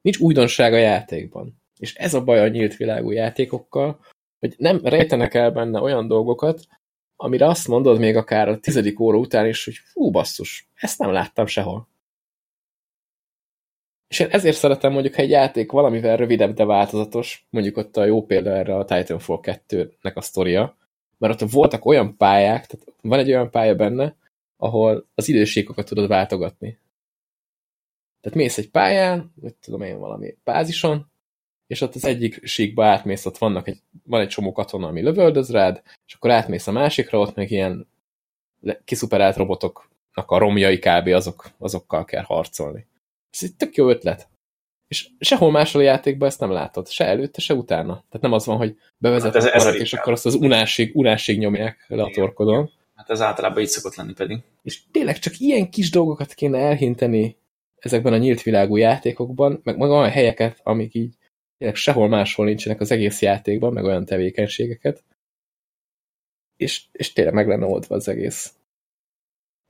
nincs 0.00 0.18
újdonság 0.18 0.72
a 0.72 0.76
játékban. 0.78 1.62
És 1.78 1.94
ez 1.94 2.14
a 2.14 2.24
baj 2.24 2.40
a 2.40 2.48
nyílt 2.48 2.76
világú 2.76 3.10
játékokkal, 3.10 4.00
hogy 4.44 4.54
nem 4.58 4.80
rejtenek 4.82 5.34
el 5.34 5.50
benne 5.50 5.80
olyan 5.80 6.06
dolgokat, 6.06 6.66
amire 7.16 7.46
azt 7.46 7.68
mondod 7.68 7.98
még 7.98 8.16
akár 8.16 8.48
a 8.48 8.60
tizedik 8.60 9.00
óra 9.00 9.18
után 9.18 9.46
is, 9.46 9.64
hogy 9.64 9.74
fú, 9.74 10.10
basszus, 10.10 10.68
ezt 10.74 10.98
nem 10.98 11.10
láttam 11.10 11.46
sehol. 11.46 11.88
És 14.08 14.18
én 14.18 14.28
ezért 14.30 14.56
szeretem 14.56 14.92
mondjuk, 14.92 15.14
ha 15.14 15.22
egy 15.22 15.30
játék 15.30 15.70
valamivel 15.70 16.16
rövidebb, 16.16 16.54
de 16.54 16.64
változatos, 16.64 17.46
mondjuk 17.50 17.76
ott 17.76 17.96
a 17.96 18.04
jó 18.04 18.24
példa 18.24 18.50
erre 18.50 18.76
a 18.76 18.84
Titanfall 18.84 19.38
2-nek 19.42 20.14
a 20.14 20.20
sztoria, 20.20 20.76
mert 21.18 21.42
ott 21.42 21.50
voltak 21.50 21.84
olyan 21.84 22.16
pályák, 22.16 22.66
tehát 22.66 22.86
van 23.00 23.18
egy 23.18 23.28
olyan 23.28 23.50
pálya 23.50 23.74
benne, 23.74 24.16
ahol 24.56 25.06
az 25.14 25.28
időségokat 25.28 25.86
tudod 25.86 26.08
váltogatni. 26.08 26.78
Tehát 28.20 28.38
mész 28.38 28.58
egy 28.58 28.70
pályán, 28.70 29.32
hogy 29.40 29.54
tudom 29.54 29.82
én 29.82 29.98
valami 29.98 30.36
bázison, 30.44 31.12
és 31.66 31.80
ott 31.80 31.94
az 31.94 32.04
egyik 32.04 32.46
síkba 32.46 32.84
átmész, 32.86 33.26
ott 33.26 33.38
vannak 33.38 33.68
egy, 33.68 33.78
van 34.06 34.20
egy 34.20 34.28
csomó 34.28 34.52
katona, 34.52 34.86
ami 34.86 35.02
lövöldöz 35.02 35.50
rád, 35.50 35.82
és 36.06 36.14
akkor 36.14 36.30
átmész 36.30 36.66
a 36.66 36.72
másikra, 36.72 37.18
ott 37.18 37.34
meg 37.34 37.50
ilyen 37.50 37.86
kiszuperált 38.84 39.36
robotoknak 39.36 40.30
a 40.30 40.38
romjai 40.38 40.78
kb. 40.78 41.06
Azok, 41.06 41.50
azokkal 41.58 42.04
kell 42.04 42.22
harcolni. 42.22 42.86
Ez 43.30 43.40
egy 43.42 43.54
tök 43.56 43.74
jó 43.74 43.88
ötlet. 43.88 44.28
És 44.88 45.08
sehol 45.18 45.50
máshol 45.50 45.82
a 45.82 45.84
játékban 45.84 46.28
ezt 46.28 46.40
nem 46.40 46.50
látod. 46.50 46.88
Se 46.88 47.04
előtte, 47.04 47.40
se 47.40 47.54
utána. 47.54 47.92
Tehát 47.92 48.20
nem 48.20 48.32
az 48.32 48.46
van, 48.46 48.56
hogy 48.56 48.76
bevezet 48.96 49.34
hát 49.34 49.44
ez, 49.44 49.66
ez 49.66 49.74
és 49.74 49.92
akkor 49.92 50.12
azt 50.12 50.26
az 50.26 50.34
unásig, 50.34 50.96
unásig 50.96 51.38
nyomják 51.38 51.84
le 51.88 52.02
a 52.02 52.10
torkodon. 52.10 52.70
Hát 52.94 53.10
ez 53.10 53.20
általában 53.20 53.62
így 53.62 53.68
szokott 53.68 53.94
lenni 53.94 54.12
pedig. 54.12 54.38
És 54.62 54.80
tényleg 54.90 55.18
csak 55.18 55.38
ilyen 55.38 55.70
kis 55.70 55.90
dolgokat 55.90 56.34
kéne 56.34 56.58
elhinteni 56.58 57.36
ezekben 57.78 58.12
a 58.12 58.16
nyílt 58.16 58.42
világú 58.42 58.76
játékokban, 58.76 59.60
meg 59.62 59.76
maga 59.76 59.98
olyan 59.98 60.10
helyeket, 60.10 60.60
amik 60.62 60.94
így 60.94 61.14
tényleg 61.58 61.76
sehol 61.76 62.08
máshol 62.08 62.46
nincsenek 62.46 62.80
az 62.80 62.90
egész 62.90 63.20
játékban, 63.20 63.72
meg 63.72 63.84
olyan 63.84 64.04
tevékenységeket. 64.04 65.02
És, 66.56 66.82
és 66.92 67.12
tényleg 67.12 67.34
meg 67.34 67.48
lenne 67.48 67.66
oldva 67.66 67.94
az 67.94 68.08
egész. 68.08 68.54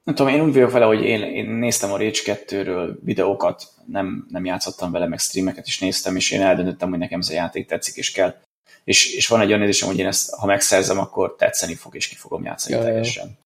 Nem 0.05 0.14
tudom, 0.14 0.33
én 0.33 0.40
úgy 0.40 0.53
vagyok 0.53 0.70
vele, 0.70 0.85
hogy 0.85 1.05
én, 1.05 1.23
én 1.23 1.51
néztem 1.51 1.92
a 1.92 1.97
Rage 1.97 2.20
2-ről 2.25 2.97
videókat, 3.03 3.64
nem, 3.87 4.27
nem 4.31 4.44
játszottam 4.44 4.92
vele, 4.92 5.07
meg 5.07 5.18
streameket 5.18 5.66
is 5.66 5.79
néztem, 5.79 6.16
és 6.16 6.31
én 6.31 6.40
eldöntöttem, 6.40 6.90
hogy 6.90 6.99
nekem 6.99 7.18
ez 7.18 7.29
a 7.29 7.33
játék 7.33 7.66
tetszik, 7.66 7.97
és 7.97 8.12
kell. 8.12 8.37
És, 8.85 9.14
és 9.14 9.29
van 9.29 9.40
egy 9.40 9.49
olyan 9.49 9.61
érzésem, 9.61 9.88
hogy 9.88 9.99
én 9.99 10.07
ezt, 10.07 10.35
ha 10.35 10.47
megszerzem, 10.47 10.99
akkor 10.99 11.35
tetszeni 11.37 11.75
fog, 11.75 11.94
és 11.94 12.09
ki 12.09 12.14
fogom 12.14 12.44
játszani 12.44 12.77
ja, 12.77 12.83
teljesen. 12.83 13.38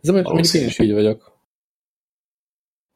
Ez 0.00 0.08
mondjuk 0.08 0.54
én 0.54 0.66
is 0.66 0.78
így 0.78 0.92
vagyok. 0.92 1.35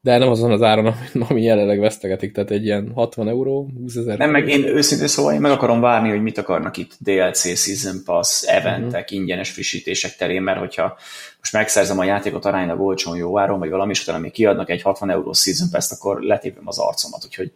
De 0.03 0.17
nem 0.17 0.29
azon 0.29 0.51
az 0.51 0.61
áron, 0.61 0.95
ami 1.29 1.41
jelenleg 1.41 1.79
vesztegetik, 1.79 2.33
tehát 2.33 2.51
egy 2.51 2.63
ilyen 2.63 2.91
60 2.95 3.27
euró, 3.27 3.69
20 3.79 3.95
ezer. 3.95 4.17
Nem, 4.17 4.29
meg 4.29 4.47
én 4.47 4.63
őszintén 4.63 5.07
szóval 5.07 5.33
én 5.33 5.39
meg 5.39 5.51
akarom 5.51 5.79
várni, 5.79 6.09
hogy 6.09 6.21
mit 6.21 6.37
akarnak 6.37 6.77
itt 6.77 6.91
DLC, 6.99 7.57
Season 7.57 8.01
Pass, 8.05 8.43
eventek, 8.43 9.01
uh-huh. 9.01 9.19
ingyenes 9.19 9.49
frissítések 9.49 10.15
terén, 10.15 10.41
mert 10.41 10.59
hogyha 10.59 10.97
most 11.39 11.53
megszerzem 11.53 11.99
a 11.99 12.03
játékot 12.03 12.45
aránylag 12.45 12.81
olcsón 12.81 13.17
jó 13.17 13.39
áron, 13.39 13.59
vagy 13.59 13.69
valami, 13.69 13.91
és 13.91 14.01
utána 14.01 14.19
még 14.19 14.31
kiadnak 14.31 14.69
egy 14.69 14.81
60 14.81 15.09
euró 15.09 15.33
Season 15.33 15.67
Pass-t, 15.71 15.91
akkor 15.91 16.21
letépem 16.21 16.67
az 16.67 16.79
arcomat, 16.79 17.25
úgyhogy 17.25 17.51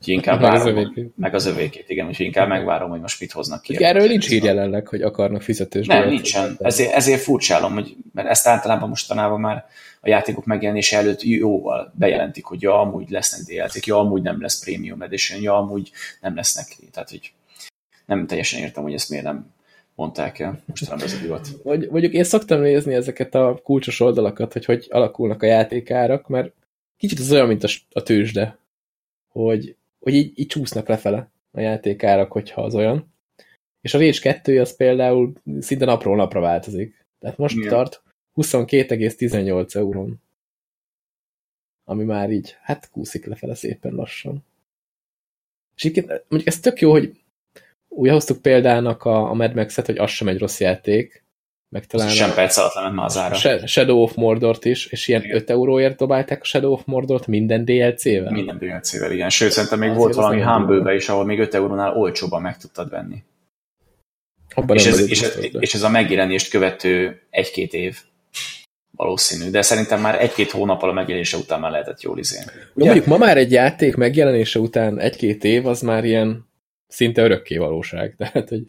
Úgyhogy 0.00 0.14
inkább 0.14 0.40
meg 0.40 0.50
várom, 0.50 0.66
az 0.66 0.72
övékét. 0.72 1.12
meg 1.16 1.34
az 1.34 1.46
övékét, 1.46 1.84
igen, 1.88 2.06
úgyhogy 2.06 2.26
inkább 2.26 2.48
megvárom, 2.48 2.90
hogy 2.90 3.00
most 3.00 3.20
mit 3.20 3.32
hoznak 3.32 3.62
ki. 3.62 3.84
Erről 3.84 4.06
nincs 4.06 4.28
hír 4.28 4.44
jelenleg, 4.44 4.88
hogy 4.88 5.02
akarnak 5.02 5.42
fizetős. 5.42 5.86
Nem, 5.86 6.08
nincsen. 6.08 6.56
Ezért, 6.60 6.92
ezért 6.92 7.20
furcsálom, 7.20 7.72
hogy, 7.72 7.96
mert 8.14 8.28
ezt 8.28 8.46
általában 8.46 8.88
mostanában 8.88 9.40
már 9.40 9.64
a 10.00 10.08
játékok 10.08 10.44
megjelenése 10.44 10.96
előtt 10.96 11.22
jóval 11.22 11.92
bejelentik, 11.98 12.44
hogy 12.44 12.62
ja, 12.62 12.80
amúgy 12.80 13.10
lesznek 13.10 13.40
DLC-k, 13.40 13.86
ja, 13.86 13.98
amúgy 13.98 14.22
nem 14.22 14.40
lesz 14.40 14.64
Premium 14.64 15.02
Edition, 15.02 15.42
ja, 15.42 15.56
amúgy 15.56 15.90
nem 16.20 16.34
lesznek. 16.34 16.76
Tehát, 16.92 17.10
hogy 17.10 17.32
nem 18.06 18.26
teljesen 18.26 18.60
értem, 18.60 18.82
hogy 18.82 18.94
ezt 18.94 19.10
miért 19.10 19.24
nem 19.24 19.52
mondták 19.94 20.38
el 20.38 20.62
mostanában 20.66 21.04
ez 21.04 21.14
a 21.14 21.20
divat. 21.20 21.48
Vagy, 21.62 21.88
mondjuk 21.90 22.12
én 22.12 22.24
szoktam 22.24 22.60
nézni 22.60 22.94
ezeket 22.94 23.34
a 23.34 23.60
kulcsos 23.62 24.00
oldalakat, 24.00 24.52
hogy 24.52 24.64
hogy 24.64 24.86
alakulnak 24.90 25.42
a 25.42 25.46
játékárak, 25.46 26.28
mert 26.28 26.52
kicsit 26.96 27.18
az 27.18 27.32
olyan, 27.32 27.46
mint 27.46 27.64
a, 27.64 27.68
a 27.92 28.02
tőzsde, 28.02 28.58
hogy 29.28 29.74
hogy 29.98 30.14
így, 30.14 30.38
így 30.38 30.46
csúsznak 30.46 30.88
lefele 30.88 31.30
a 31.50 31.60
játékárak, 31.60 32.32
hogyha 32.32 32.62
az 32.62 32.74
olyan. 32.74 33.12
És 33.80 33.94
a 33.94 33.98
Rage 33.98 34.18
2 34.20 34.60
az 34.60 34.76
például 34.76 35.32
szinte 35.60 35.84
napról 35.84 36.16
napra 36.16 36.40
változik. 36.40 37.06
Tehát 37.18 37.36
most 37.36 37.56
Igen. 37.56 37.68
tart 37.68 38.02
22,18 38.40 39.74
eurón. 39.74 40.22
Ami 41.84 42.04
már 42.04 42.30
így, 42.30 42.56
hát 42.62 42.90
kúszik 42.90 43.24
lefele 43.24 43.54
szépen 43.54 43.94
lassan. 43.94 44.44
És 45.76 45.84
így, 45.84 46.04
mondjuk 46.06 46.46
ez 46.46 46.60
tök 46.60 46.80
jó, 46.80 46.90
hogy 46.90 47.20
úgy 47.88 48.10
hoztuk 48.10 48.42
példának 48.42 49.04
a, 49.04 49.30
a 49.30 49.34
Mad 49.34 49.54
Max-et, 49.54 49.86
hogy 49.86 49.98
az 49.98 50.10
sem 50.10 50.28
egy 50.28 50.38
rossz 50.38 50.60
játék, 50.60 51.24
meg 51.68 51.86
talán 51.86 52.08
sem 52.08 52.34
perc 52.34 52.56
alatt 52.56 52.74
lement 52.74 52.94
már 52.94 53.04
az 53.04 53.16
ára. 53.16 53.66
Shadow 53.66 54.02
of 54.02 54.14
Mordort 54.14 54.64
is, 54.64 54.86
és 54.86 55.08
ilyen 55.08 55.22
igen. 55.22 55.36
5 55.36 55.50
euróért 55.50 55.96
dobálták 55.96 56.40
a 56.40 56.44
Shadow 56.44 56.72
of 56.72 56.84
Mordort 56.84 57.26
minden 57.26 57.64
DLC-vel? 57.64 58.30
Minden 58.30 58.58
DLC-vel, 58.58 59.12
igen. 59.12 59.30
Sőt, 59.30 59.50
szerintem 59.50 59.78
még 59.78 59.94
volt 59.94 60.14
valami 60.14 60.40
humble 60.40 60.94
is, 60.94 61.08
ahol 61.08 61.24
még 61.24 61.38
5 61.38 61.54
eurónál 61.54 61.96
olcsóban 61.96 62.42
meg 62.42 62.56
tudtad 62.56 62.90
venni. 62.90 63.22
Abban 64.54 64.76
és, 64.76 64.86
ez, 64.86 65.08
és, 65.08 65.22
ez, 65.22 65.38
és 65.58 65.74
ez 65.74 65.82
a 65.82 65.88
megjelenést 65.88 66.50
követő 66.50 67.22
egy-két 67.30 67.74
év 67.74 67.98
valószínű, 68.90 69.50
de 69.50 69.62
szerintem 69.62 70.00
már 70.00 70.22
egy-két 70.22 70.50
hónappal 70.50 70.88
a 70.88 70.92
megjelenése 70.92 71.36
után 71.36 71.60
már 71.60 71.70
lehetett 71.70 72.00
jól 72.00 72.18
izélni. 72.18 72.50
Ugye? 72.74 72.84
Mondjuk 72.84 73.06
ma 73.06 73.16
már 73.16 73.36
egy 73.36 73.52
játék 73.52 73.96
megjelenése 73.96 74.58
után 74.58 74.98
egy-két 74.98 75.44
év, 75.44 75.66
az 75.66 75.80
már 75.80 76.04
ilyen 76.04 76.48
szinte 76.86 77.22
örökké 77.22 77.56
valóság. 77.56 78.14
Tehát, 78.18 78.48
hogy 78.48 78.64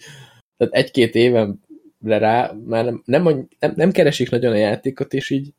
tehát 0.57 0.73
egy-két 0.73 1.15
éven 1.15 1.61
rá, 2.03 2.51
már 2.65 2.83
nem, 2.85 3.01
nem, 3.05 3.23
nem, 3.59 3.73
nem 3.75 3.91
keresik 3.91 4.29
nagyon 4.29 4.51
a 4.51 4.57
játékot, 4.57 5.13
és 5.13 5.29
így 5.29 5.53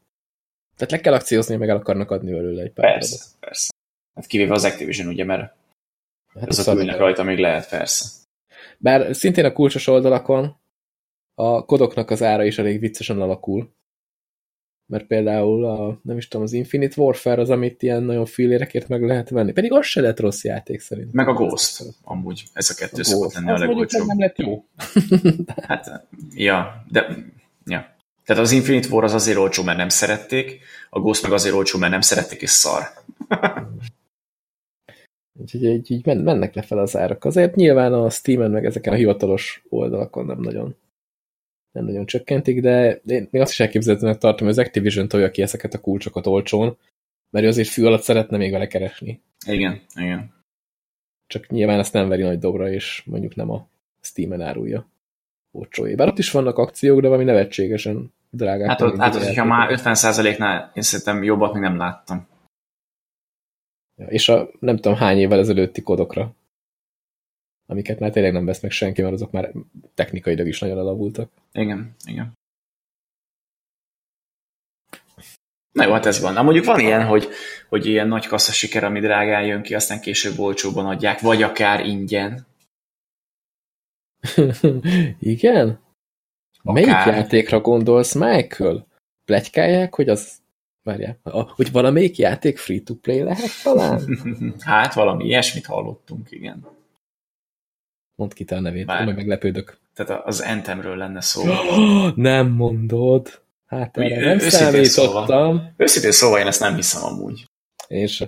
tehát 0.77 0.93
le 0.93 1.01
kell 1.01 1.13
akciózni, 1.13 1.57
meg 1.57 1.69
el 1.69 1.77
akarnak 1.77 2.11
adni 2.11 2.33
belőle 2.33 2.63
egy 2.63 2.73
pár 2.73 2.93
Persze, 2.93 3.17
darabot. 3.17 3.39
persze. 3.41 3.71
Hát 4.15 4.27
kivéve 4.27 4.55
az 4.55 4.65
Activision, 4.65 5.09
ugye, 5.09 5.25
mert 5.25 5.55
hát 6.35 6.49
azok 6.49 6.79
ülnek 6.79 6.97
rajta, 6.97 7.23
még 7.23 7.39
lehet, 7.39 7.69
persze. 7.69 8.05
Bár 8.79 9.15
szintén 9.17 9.45
a 9.45 9.53
kulcsos 9.53 9.87
oldalakon 9.87 10.61
a 11.35 11.65
kodoknak 11.65 12.11
az 12.11 12.23
ára 12.23 12.45
is 12.45 12.59
elég 12.59 12.81
viccesen 12.81 13.21
alakul 13.21 13.75
mert 14.93 15.07
például 15.07 15.65
a, 15.65 16.01
nem 16.03 16.17
is 16.17 16.29
tudom, 16.29 16.47
az 16.47 16.53
Infinite 16.53 17.01
Warfare 17.01 17.41
az, 17.41 17.51
amit 17.51 17.83
ilyen 17.83 18.03
nagyon 18.03 18.27
fillérekért 18.27 18.89
meg 18.89 19.03
lehet 19.03 19.29
venni. 19.29 19.53
Pedig 19.53 19.73
az 19.73 19.87
se 19.87 20.01
lett 20.01 20.21
rossz 20.21 20.45
játék 20.45 20.81
szerint. 20.81 21.13
Meg 21.13 21.29
a 21.29 21.33
Ghost, 21.33 21.83
amúgy. 22.03 22.45
Ez 22.53 22.71
a 22.71 22.75
kettő 22.75 23.01
a 23.01 23.05
szokott 23.05 23.33
lenni 23.33 23.51
a 23.51 23.59
legolcsóbb. 23.59 24.07
nem 24.07 24.19
lett 24.19 24.39
jó. 24.39 24.65
hát, 25.69 26.07
ja, 26.35 26.85
de, 26.89 27.17
ja. 27.65 27.97
Tehát 28.25 28.43
az 28.43 28.53
Infinite 28.53 28.89
War 28.91 29.05
az 29.05 29.15
azért 29.15 29.39
olcsó, 29.39 29.63
mert 29.63 29.79
nem 29.79 29.89
szerették, 29.89 30.61
a 30.91 31.01
Ghost 31.01 31.23
meg 31.23 31.33
azért 31.33 31.55
olcsó, 31.55 31.79
mert 31.79 31.93
nem 31.93 32.01
szerették, 32.01 32.43
és 32.43 32.51
szar. 32.51 32.83
Úgyhogy 35.41 35.65
így, 35.65 35.91
így 35.91 36.07
mennek 36.07 36.55
lefelé 36.55 36.81
az 36.81 36.97
árak. 36.97 37.25
Azért 37.25 37.55
nyilván 37.55 37.93
a 37.93 38.11
Steam-en 38.11 38.51
meg 38.51 38.65
ezeken 38.65 38.93
a 38.93 38.97
hivatalos 38.97 39.65
oldalakon 39.69 40.27
nem 40.27 40.41
nagyon 40.41 40.77
nem 41.73 41.85
nagyon 41.85 42.07
csökkentik, 42.07 42.61
de 42.61 43.01
én 43.07 43.29
még 43.31 43.43
azt 43.43 43.53
is 43.53 43.61
elképzelhetőnek 43.61 44.19
tartom, 44.19 44.47
hogy 44.47 44.59
az 44.59 44.65
Activision 44.65 45.09
tolja 45.09 45.31
ki 45.31 45.43
ezeket 45.43 45.75
a 45.75 45.81
kulcsokat 45.81 46.27
olcsón, 46.27 46.77
mert 47.31 47.45
ő 47.45 47.49
azért 47.49 47.69
fű 47.69 47.85
alatt 47.85 48.03
szeretne 48.03 48.37
még 48.37 48.51
vele 48.51 48.67
keresni. 48.67 49.21
Igen, 49.47 49.81
igen. 49.95 50.35
Csak 51.27 51.49
nyilván 51.49 51.79
ezt 51.79 51.93
nem 51.93 52.09
veri 52.09 52.23
nagy 52.23 52.39
dobra, 52.39 52.71
és 52.71 53.03
mondjuk 53.07 53.35
nem 53.35 53.51
a 53.51 53.69
Steam-en 54.01 54.41
árulja 54.41 54.91
olcsóé. 55.51 55.95
Bár 55.95 56.09
ott 56.09 56.19
is 56.19 56.31
vannak 56.31 56.59
akciók, 56.59 57.01
de 57.01 57.07
valami 57.07 57.25
nevetségesen 57.25 58.13
drágák. 58.31 58.69
Hát, 58.69 58.81
ott, 58.81 58.97
hát 58.97 59.15
hogyha 59.15 59.45
már 59.45 59.81
50%-nál 59.83 60.71
én 60.75 60.83
szerintem 60.83 61.23
jobbat 61.23 61.53
még 61.53 61.63
nem 61.63 61.77
láttam. 61.77 62.27
Ja, 63.97 64.07
és 64.07 64.29
a 64.29 64.51
nem 64.59 64.77
tudom 64.77 64.95
hány 64.95 65.19
évvel 65.19 65.39
ezelőtti 65.39 65.83
kodokra 65.83 66.35
amiket 67.73 67.99
már 67.99 68.11
tényleg 68.11 68.33
nem 68.33 68.45
vesz 68.45 68.63
meg 68.63 68.71
senki, 68.71 69.03
mert 69.03 69.15
azok 69.15 69.31
már 69.31 69.53
technikailag 69.95 70.47
is 70.47 70.59
nagyon 70.59 70.79
elavultak. 70.79 71.31
Igen, 71.53 71.95
igen. 72.05 72.33
Na 75.73 75.85
jó, 75.85 75.93
hát 75.93 76.07
ez 76.07 76.21
van. 76.21 76.33
Na 76.33 76.43
mondjuk 76.43 76.65
van 76.65 76.81
ilyen, 76.81 77.07
hogy, 77.07 77.29
hogy 77.69 77.87
ilyen 77.87 78.09
nagy 78.09 78.27
kassza 78.27 78.53
siker, 78.53 78.85
ami 78.85 79.01
drágán 79.01 79.47
jön 79.47 79.63
ki, 79.63 79.75
aztán 79.75 80.01
később 80.01 80.39
olcsóban 80.39 80.87
adják, 80.87 81.21
vagy 81.21 81.43
akár 81.43 81.87
ingyen. 81.87 82.47
Igen? 85.19 85.81
Akár. 86.63 86.75
Melyik 86.75 87.15
játékra 87.15 87.61
gondolsz, 87.61 88.15
Michael? 88.15 88.87
Plegykálják, 89.25 89.95
hogy 89.95 90.09
az 90.09 90.43
Várjál, 90.83 91.19
hogy 91.55 91.73
valamelyik 91.73 92.19
játék 92.19 92.59
free-to-play 92.59 93.23
lehet 93.23 93.63
talán? 93.63 94.19
hát 94.61 94.95
valami 94.95 95.25
ilyesmit 95.25 95.67
hallottunk, 95.67 96.31
igen. 96.31 96.67
Mondd 98.23 98.35
ki 98.35 98.45
te 98.45 98.57
a 98.57 98.61
nevét, 98.61 98.87
Már, 98.87 99.05
majd 99.05 99.17
meglepődök. 99.17 99.79
Tehát 99.95 100.27
az 100.27 100.43
Entemről 100.43 100.97
lenne 100.97 101.21
szó. 101.21 101.43
Oh, 101.43 102.17
nem 102.17 102.49
mondod. 102.49 103.41
Hát 103.67 103.99
erre 103.99 104.21
nem 104.21 104.35
őszintén 104.35 104.85
számítottam. 104.85 105.27
Szóval, 105.27 105.75
őszintén 105.77 106.13
szóval 106.13 106.41
én 106.41 106.47
ezt 106.47 106.61
nem 106.61 106.75
hiszem 106.75 107.05
amúgy. 107.05 107.45
És 107.87 108.25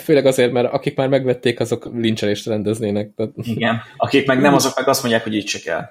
főleg 0.00 0.26
azért, 0.26 0.52
mert 0.52 0.72
akik 0.72 0.96
már 0.96 1.08
megvették, 1.08 1.60
azok 1.60 1.90
lincselést 1.94 2.46
rendeznének. 2.46 3.10
Igen, 3.34 3.80
akik 3.96 4.26
meg 4.26 4.40
nem, 4.40 4.54
azok 4.54 4.76
meg 4.76 4.88
azt 4.88 5.02
mondják, 5.02 5.22
hogy 5.22 5.34
így 5.34 5.46
se 5.46 5.58
kell. 5.58 5.84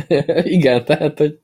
Igen, 0.56 0.84
tehát, 0.84 1.18
hogy 1.18 1.38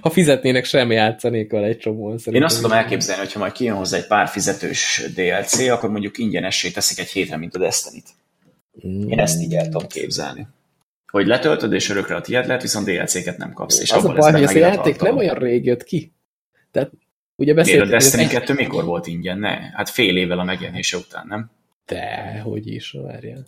ha 0.00 0.10
fizetnének, 0.10 0.64
sem 0.64 0.90
játszanék 0.90 1.50
vele 1.50 1.66
egy 1.66 1.78
csomó. 1.78 2.14
Én 2.24 2.44
azt 2.44 2.56
tudom 2.56 2.72
elképzelni, 2.72 3.22
hogyha 3.22 3.38
majd 3.38 3.52
kijön 3.52 3.76
hozzá 3.76 3.96
egy 3.96 4.06
pár 4.06 4.28
fizetős 4.28 5.02
DLC, 5.14 5.58
akkor 5.68 5.90
mondjuk 5.90 6.18
ingyenessé 6.18 6.70
teszik 6.70 6.98
egy 6.98 7.10
hétre, 7.10 7.36
mint 7.36 7.54
a 7.54 7.58
Destiny-t. 7.58 8.08
Én 8.82 9.18
ezt 9.18 9.42
így 9.42 9.54
el 9.54 9.64
tudom 9.64 9.86
képzelni. 9.86 10.46
Hogy 11.06 11.26
letöltöd, 11.26 11.72
és 11.72 11.90
örökre 11.90 12.14
a 12.14 12.20
tiéd 12.20 12.46
lehet, 12.46 12.62
viszont 12.62 12.86
DLC-ket 12.86 13.36
nem 13.36 13.52
kapsz. 13.52 13.80
És 13.80 13.90
az 13.90 14.04
a 14.04 14.12
baj, 14.12 14.32
hogy 14.32 14.42
ez 14.42 14.54
a 14.54 14.58
játék 14.58 15.00
nem 15.00 15.16
olyan 15.16 15.34
rég 15.34 15.64
jött 15.64 15.84
ki. 15.84 16.12
Tehát 16.70 16.90
ugye 17.36 17.54
beszéltünk... 17.54 17.86
a 17.86 17.90
Destiny 17.90 18.28
2 18.28 18.54
mikor 18.54 18.84
volt 18.84 19.06
ingyen? 19.06 19.38
Ne? 19.38 19.70
Hát 19.72 19.88
fél 19.88 20.16
évvel 20.16 20.38
a 20.38 20.44
megjelenése 20.44 20.96
után, 20.96 21.26
nem? 21.26 21.50
De, 21.86 22.40
hogy 22.44 22.66
is, 22.66 22.90
várjál. 22.90 23.46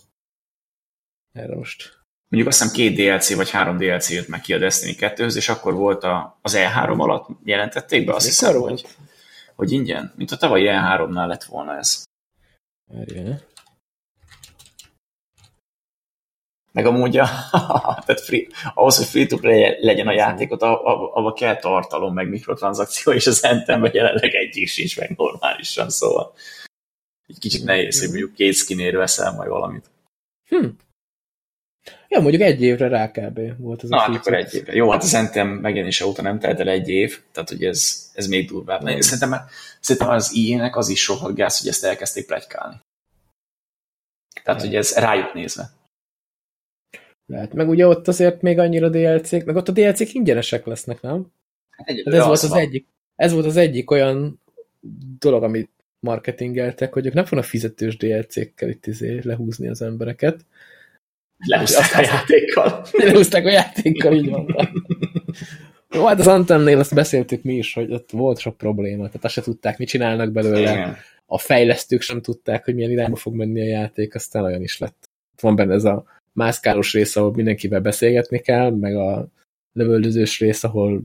erre 1.33 1.55
most. 1.55 1.99
Mondjuk 2.29 2.53
azt 2.53 2.63
hiszem 2.63 2.75
két 2.75 2.97
DLC 2.97 3.35
vagy 3.35 3.51
három 3.51 3.77
DLC 3.77 4.11
jött 4.11 4.29
meg 4.29 4.41
ki 4.41 4.53
a 4.53 4.59
Destiny 4.59 4.97
2 4.97 5.27
és 5.27 5.49
akkor 5.49 5.75
volt 5.75 6.05
a, 6.05 6.39
az 6.43 6.55
E3 6.57 6.99
alatt 6.99 7.29
jelentették 7.45 8.05
be, 8.07 8.15
azt 8.15 8.27
hiszem, 8.27 8.61
hogy, 8.61 8.87
hogy 9.55 9.73
ingyen. 9.73 10.13
Mint 10.17 10.31
a 10.31 10.37
tavalyi 10.37 10.67
E3-nál 10.69 11.27
lett 11.27 11.45
volna 11.45 11.77
ez. 11.77 12.05
Várjál. 12.93 13.41
Meg 16.73 16.87
amúgy 16.87 17.17
a, 17.17 17.29
tehát 18.07 18.21
free, 18.21 18.47
ahhoz, 18.75 18.97
hogy 18.97 19.07
free-to-play 19.07 19.77
legyen 19.81 20.07
a 20.07 20.13
játékot, 20.13 20.63
abba 20.63 21.33
kell 21.33 21.57
tartalom, 21.57 22.15
meg 22.15 22.29
mikrotranszakció, 22.29 23.13
és 23.13 23.27
az 23.27 23.45
Anthemben 23.45 23.91
jelenleg 23.95 24.35
egyik 24.35 24.69
sincs 24.69 24.99
meg 24.99 25.15
normálisan, 25.17 25.91
szóval 25.91 26.35
egy 27.27 27.39
kicsit 27.39 27.65
nehéz, 27.65 28.01
hogy 28.01 28.09
mondjuk 28.09 28.35
két 28.35 28.55
skinér 28.55 28.97
veszel 28.97 29.33
majd 29.33 29.49
valamit. 29.49 29.91
Hm. 30.49 30.67
Ja, 32.09 32.21
mondjuk 32.21 32.43
egy 32.43 32.63
évre 32.63 32.89
rá 32.89 33.11
kb. 33.11 33.41
volt 33.59 33.83
ez 33.83 33.89
Na, 33.89 33.97
a 33.97 34.01
hát 34.01 34.17
akkor 34.17 34.35
egy 34.35 34.55
évre. 34.55 34.75
Jó, 34.75 34.91
hát 34.91 35.03
az 35.03 35.15
Anthem 35.15 35.49
megjelenése 35.49 36.07
óta 36.07 36.23
nem 36.23 36.39
telt 36.39 36.61
el 36.61 36.69
egy 36.69 36.89
év, 36.89 37.21
tehát 37.33 37.49
hogy 37.49 37.65
ez, 37.65 38.11
ez 38.15 38.27
még 38.27 38.49
durvább. 38.49 38.91
Mm. 38.91 38.99
Szerintem, 39.01 39.41
szerintem 39.81 40.11
az 40.11 40.35
IE-nek 40.35 40.77
az 40.77 40.89
is 40.89 41.03
sokat 41.03 41.35
gáz, 41.35 41.59
hogy 41.59 41.69
ezt 41.69 41.85
elkezdték 41.85 42.27
plegykálni. 42.27 42.81
Tehát, 44.43 44.61
hogy 44.61 44.75
ez 44.75 44.95
rájuk 44.95 45.35
nézve. 45.35 45.71
Lehet, 47.29 47.53
meg 47.55 47.69
ugye 47.69 47.87
ott 47.87 48.09
azért 48.09 48.43
még 48.43 48.59
annyira 48.59 48.89
DLC-k, 48.89 49.45
meg 49.45 49.57
ott 49.57 49.69
a 49.69 49.73
DLC-k 49.73 50.15
ingyenesek 50.15 50.67
lesznek, 50.67 51.01
nem? 51.01 51.27
Hát, 51.71 51.89
ez 51.89 52.25
volt 52.25 52.43
az 52.43 52.53
egyik, 52.53 52.87
ez 53.17 53.33
volt 53.33 53.47
az 53.47 53.57
egyik 53.57 53.91
olyan 53.91 54.41
dolog, 55.19 55.43
amit 55.43 55.71
marketingeltek, 56.01 56.93
hogy 56.93 57.07
ők 57.07 57.13
nem 57.13 57.25
fognak 57.25 57.47
fizetős 57.47 57.97
DLC-kkel 57.97 58.69
itt 58.69 58.87
izé 58.87 59.21
lehúzni 59.23 59.69
az 59.69 59.83
embereket. 59.83 60.45
Lehúzták 61.47 61.95
a 61.95 62.01
játékkal. 62.01 62.85
Lehúzták 63.05 63.45
a 63.45 63.51
játékkal, 63.51 64.15
így 64.15 64.31
van. 64.31 64.57
Jó, 65.91 66.07
hát 66.07 66.19
az 66.19 66.27
Antemnél 66.27 66.79
azt 66.79 66.95
beszéltük 66.95 67.43
mi 67.43 67.55
is, 67.55 67.75
hogy 67.75 67.93
ott 67.93 68.11
volt 68.11 68.39
sok 68.39 68.57
probléma, 68.57 69.07
tehát 69.07 69.25
azt 69.25 69.35
se 69.35 69.43
tudták, 69.43 69.79
mit 69.79 69.89
csinálnak 69.89 70.33
belőle. 70.33 70.71
Igen. 70.71 70.97
A 71.27 71.39
fejlesztők 71.39 72.01
sem 72.01 72.23
tudták, 72.23 72.65
hogy 72.65 72.75
milyen 72.75 72.91
irányba 72.91 73.17
fog 73.17 73.35
menni 73.35 73.61
a 73.61 73.65
játék, 73.65 74.15
aztán 74.15 74.45
olyan 74.45 74.63
is 74.63 74.79
lett. 74.79 75.09
Van 75.41 75.57
benne 75.57 75.75
ez 75.75 75.85
a 75.85 76.05
mászkálós 76.39 76.93
rész, 76.93 77.17
ahol 77.17 77.33
mindenkivel 77.35 77.81
beszélgetni 77.81 78.39
kell, 78.39 78.71
meg 78.71 78.97
a 78.97 79.29
lövöldözős 79.73 80.39
rész, 80.39 80.65
ahol 80.65 81.03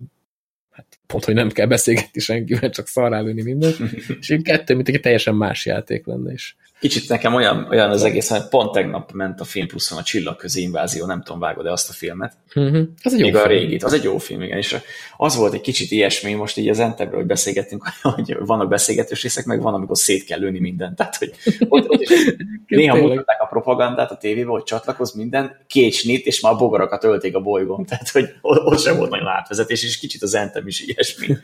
hát 0.71 0.99
pont, 1.07 1.25
hogy 1.25 1.33
nem 1.33 1.49
kell 1.49 1.65
beszélgetni 1.65 2.19
senkivel, 2.19 2.69
csak 2.69 2.87
szarrálőni 2.87 3.41
mindent, 3.41 3.79
és 4.19 4.29
így 4.29 4.41
kettő, 4.41 4.75
mint 4.75 4.87
egy 4.87 4.99
teljesen 4.99 5.35
más 5.35 5.65
játék 5.65 6.05
lenne 6.05 6.31
is. 6.31 6.55
Kicsit 6.83 7.09
nekem 7.09 7.33
olyan, 7.33 7.67
olyan 7.69 7.89
az 7.89 8.03
egész, 8.03 8.29
hogy 8.29 8.47
pont 8.49 8.71
tegnap 8.71 9.11
ment 9.11 9.39
a 9.39 9.43
Film 9.43 9.67
Pluszon 9.67 9.97
a 9.97 10.03
Csillagközi 10.03 10.61
Invázió, 10.61 11.05
nem 11.05 11.21
tudom, 11.21 11.39
vágod-e 11.39 11.71
azt 11.71 11.89
a 11.89 11.93
filmet? 11.93 12.33
Uh-huh. 12.55 12.87
Az 13.03 13.13
egy 13.13 13.19
jó 13.19 13.25
Még 13.25 13.33
film. 13.33 13.45
a 13.45 13.47
régit, 13.47 13.83
az 13.83 13.93
egy 13.93 14.03
jó 14.03 14.17
film, 14.17 14.41
igen, 14.41 14.57
és 14.57 14.77
az 15.17 15.35
volt 15.35 15.53
egy 15.53 15.61
kicsit 15.61 15.91
ilyesmi, 15.91 16.33
most 16.33 16.57
így 16.57 16.69
az 16.69 16.79
Entebről, 16.79 17.19
hogy 17.19 17.27
beszélgettünk, 17.27 17.83
hogy 18.15 18.37
vannak 18.39 18.69
beszélgetős 18.69 19.21
részek, 19.21 19.45
meg 19.45 19.61
van, 19.61 19.73
amikor 19.73 19.97
szét 19.97 20.23
kell 20.23 20.39
lőni 20.39 20.59
mindent. 20.59 20.95
Tehát, 20.95 21.15
hogy 21.15 21.33
ott, 21.67 21.89
ott 21.89 22.01
is 22.01 22.09
néha 22.67 22.97
mutatták 22.97 23.41
a 23.41 23.45
propagandát 23.45 24.11
a 24.11 24.17
tévébe, 24.17 24.49
hogy 24.49 24.63
csatlakoz 24.63 25.13
minden, 25.15 25.65
két 25.67 25.93
snit, 25.93 26.25
és 26.25 26.41
már 26.41 26.53
a 26.53 26.55
bogarakat 26.57 27.03
ölték 27.03 27.35
a 27.35 27.41
bolygón. 27.41 27.85
Tehát, 27.89 28.09
hogy 28.09 28.29
ott 28.41 28.79
sem 28.79 28.97
volt 28.97 29.09
nagyon 29.09 29.27
átvezetés, 29.27 29.83
és 29.83 29.99
kicsit 29.99 30.21
az 30.21 30.35
Entem 30.35 30.67
is 30.67 30.81
ilyesmi. 30.81 31.37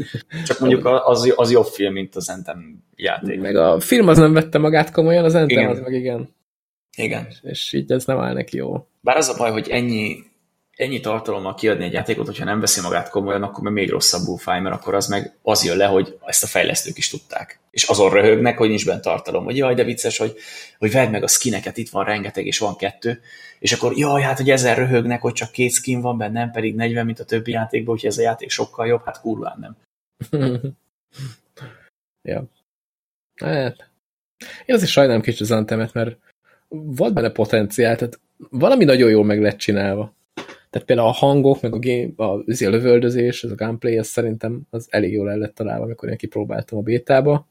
Csak 0.45 0.59
mondjuk 0.59 0.85
az, 0.85 1.33
az 1.35 1.51
jobb 1.51 1.65
film, 1.65 1.93
mint 1.93 2.15
az 2.15 2.29
Entem 2.29 2.83
játék. 2.95 3.39
Meg 3.39 3.55
a 3.55 3.79
film 3.79 4.07
az 4.07 4.17
nem 4.17 4.33
vette 4.33 4.57
magát 4.57 4.91
komolyan, 4.91 5.23
az 5.29 5.41
Anthem 5.41 5.57
igen. 5.57 5.69
az 5.69 5.79
meg 5.79 5.93
igen. 5.93 6.35
Igen. 6.97 7.27
És, 7.29 7.37
és 7.43 7.73
így 7.73 7.91
ez 7.91 8.05
nem 8.05 8.19
áll 8.19 8.33
neki 8.33 8.57
jó. 8.57 8.87
Bár 9.01 9.17
az 9.17 9.29
a 9.29 9.37
baj, 9.37 9.51
hogy 9.51 9.69
ennyi, 9.69 10.17
ennyi 10.71 10.99
tartalommal 10.99 11.55
kiadni 11.55 11.83
egy 11.83 11.93
játékot, 11.93 12.25
hogyha 12.25 12.45
nem 12.45 12.59
veszi 12.59 12.81
magát 12.81 13.09
komolyan, 13.09 13.43
akkor 13.43 13.63
meg 13.63 13.73
még 13.73 13.89
rosszabbul 13.89 14.37
fáj, 14.37 14.61
mert 14.61 14.75
akkor 14.75 14.93
az 14.93 15.07
meg 15.07 15.37
az 15.41 15.65
jön 15.65 15.77
le, 15.77 15.85
hogy 15.85 16.17
ezt 16.25 16.43
a 16.43 16.47
fejlesztők 16.47 16.97
is 16.97 17.09
tudták. 17.09 17.59
És 17.71 17.83
azon 17.83 18.09
röhögnek, 18.09 18.57
hogy 18.57 18.69
nincs 18.69 18.85
benne 18.85 18.99
tartalom. 18.99 19.43
Hogy 19.43 19.57
jaj, 19.57 19.75
de 19.75 19.83
vicces, 19.83 20.17
hogy, 20.17 20.35
hogy 20.77 20.91
vedd 20.91 21.09
meg 21.09 21.23
a 21.23 21.27
skineket, 21.27 21.77
itt 21.77 21.89
van 21.89 22.05
rengeteg, 22.05 22.45
és 22.45 22.57
van 22.57 22.75
kettő. 22.75 23.21
És 23.59 23.71
akkor 23.71 23.97
jaj, 23.97 24.21
hát 24.21 24.37
hogy 24.37 24.49
ezzel 24.49 24.75
röhögnek, 24.75 25.21
hogy 25.21 25.33
csak 25.33 25.51
két 25.51 25.71
skin 25.71 26.01
van 26.01 26.17
benne, 26.17 26.39
nem 26.39 26.51
pedig 26.51 26.75
40, 26.75 27.05
mint 27.05 27.19
a 27.19 27.25
többi 27.25 27.51
játékban, 27.51 27.93
úgyhogy 27.93 28.09
ez 28.09 28.17
a 28.17 28.21
játék 28.21 28.49
sokkal 28.49 28.87
jobb, 28.87 29.03
hát 29.05 29.21
kurván 29.21 29.57
nem. 29.59 29.77
ja. 32.29 32.43
Hát, 33.35 33.88
én 34.65 34.75
azért 34.75 34.91
sajnálom 34.91 35.21
kicsit 35.21 35.41
az 35.41 35.51
Antemet, 35.51 35.93
mert 35.93 36.17
volt 36.67 37.13
benne 37.13 37.29
potenciál, 37.29 37.95
tehát 37.95 38.19
valami 38.49 38.83
nagyon 38.83 39.09
jól 39.09 39.25
meg 39.25 39.41
lett 39.41 39.57
csinálva. 39.57 40.17
Tehát 40.69 40.87
például 40.87 41.07
a 41.07 41.11
hangok, 41.11 41.61
meg 41.61 41.73
a, 41.73 41.79
game, 41.79 42.09
a, 42.15 42.23
a 42.23 42.43
lövöldözés, 42.69 43.43
ez 43.43 43.51
a 43.51 43.55
gameplay, 43.55 43.97
ez 43.97 44.07
szerintem 44.07 44.61
az 44.69 44.87
elég 44.89 45.11
jól 45.11 45.29
el 45.29 45.37
lett 45.37 45.55
találva, 45.55 45.83
amikor 45.83 46.09
én 46.09 46.17
kipróbáltam 46.17 46.77
a 46.77 46.81
bétába. 46.81 47.47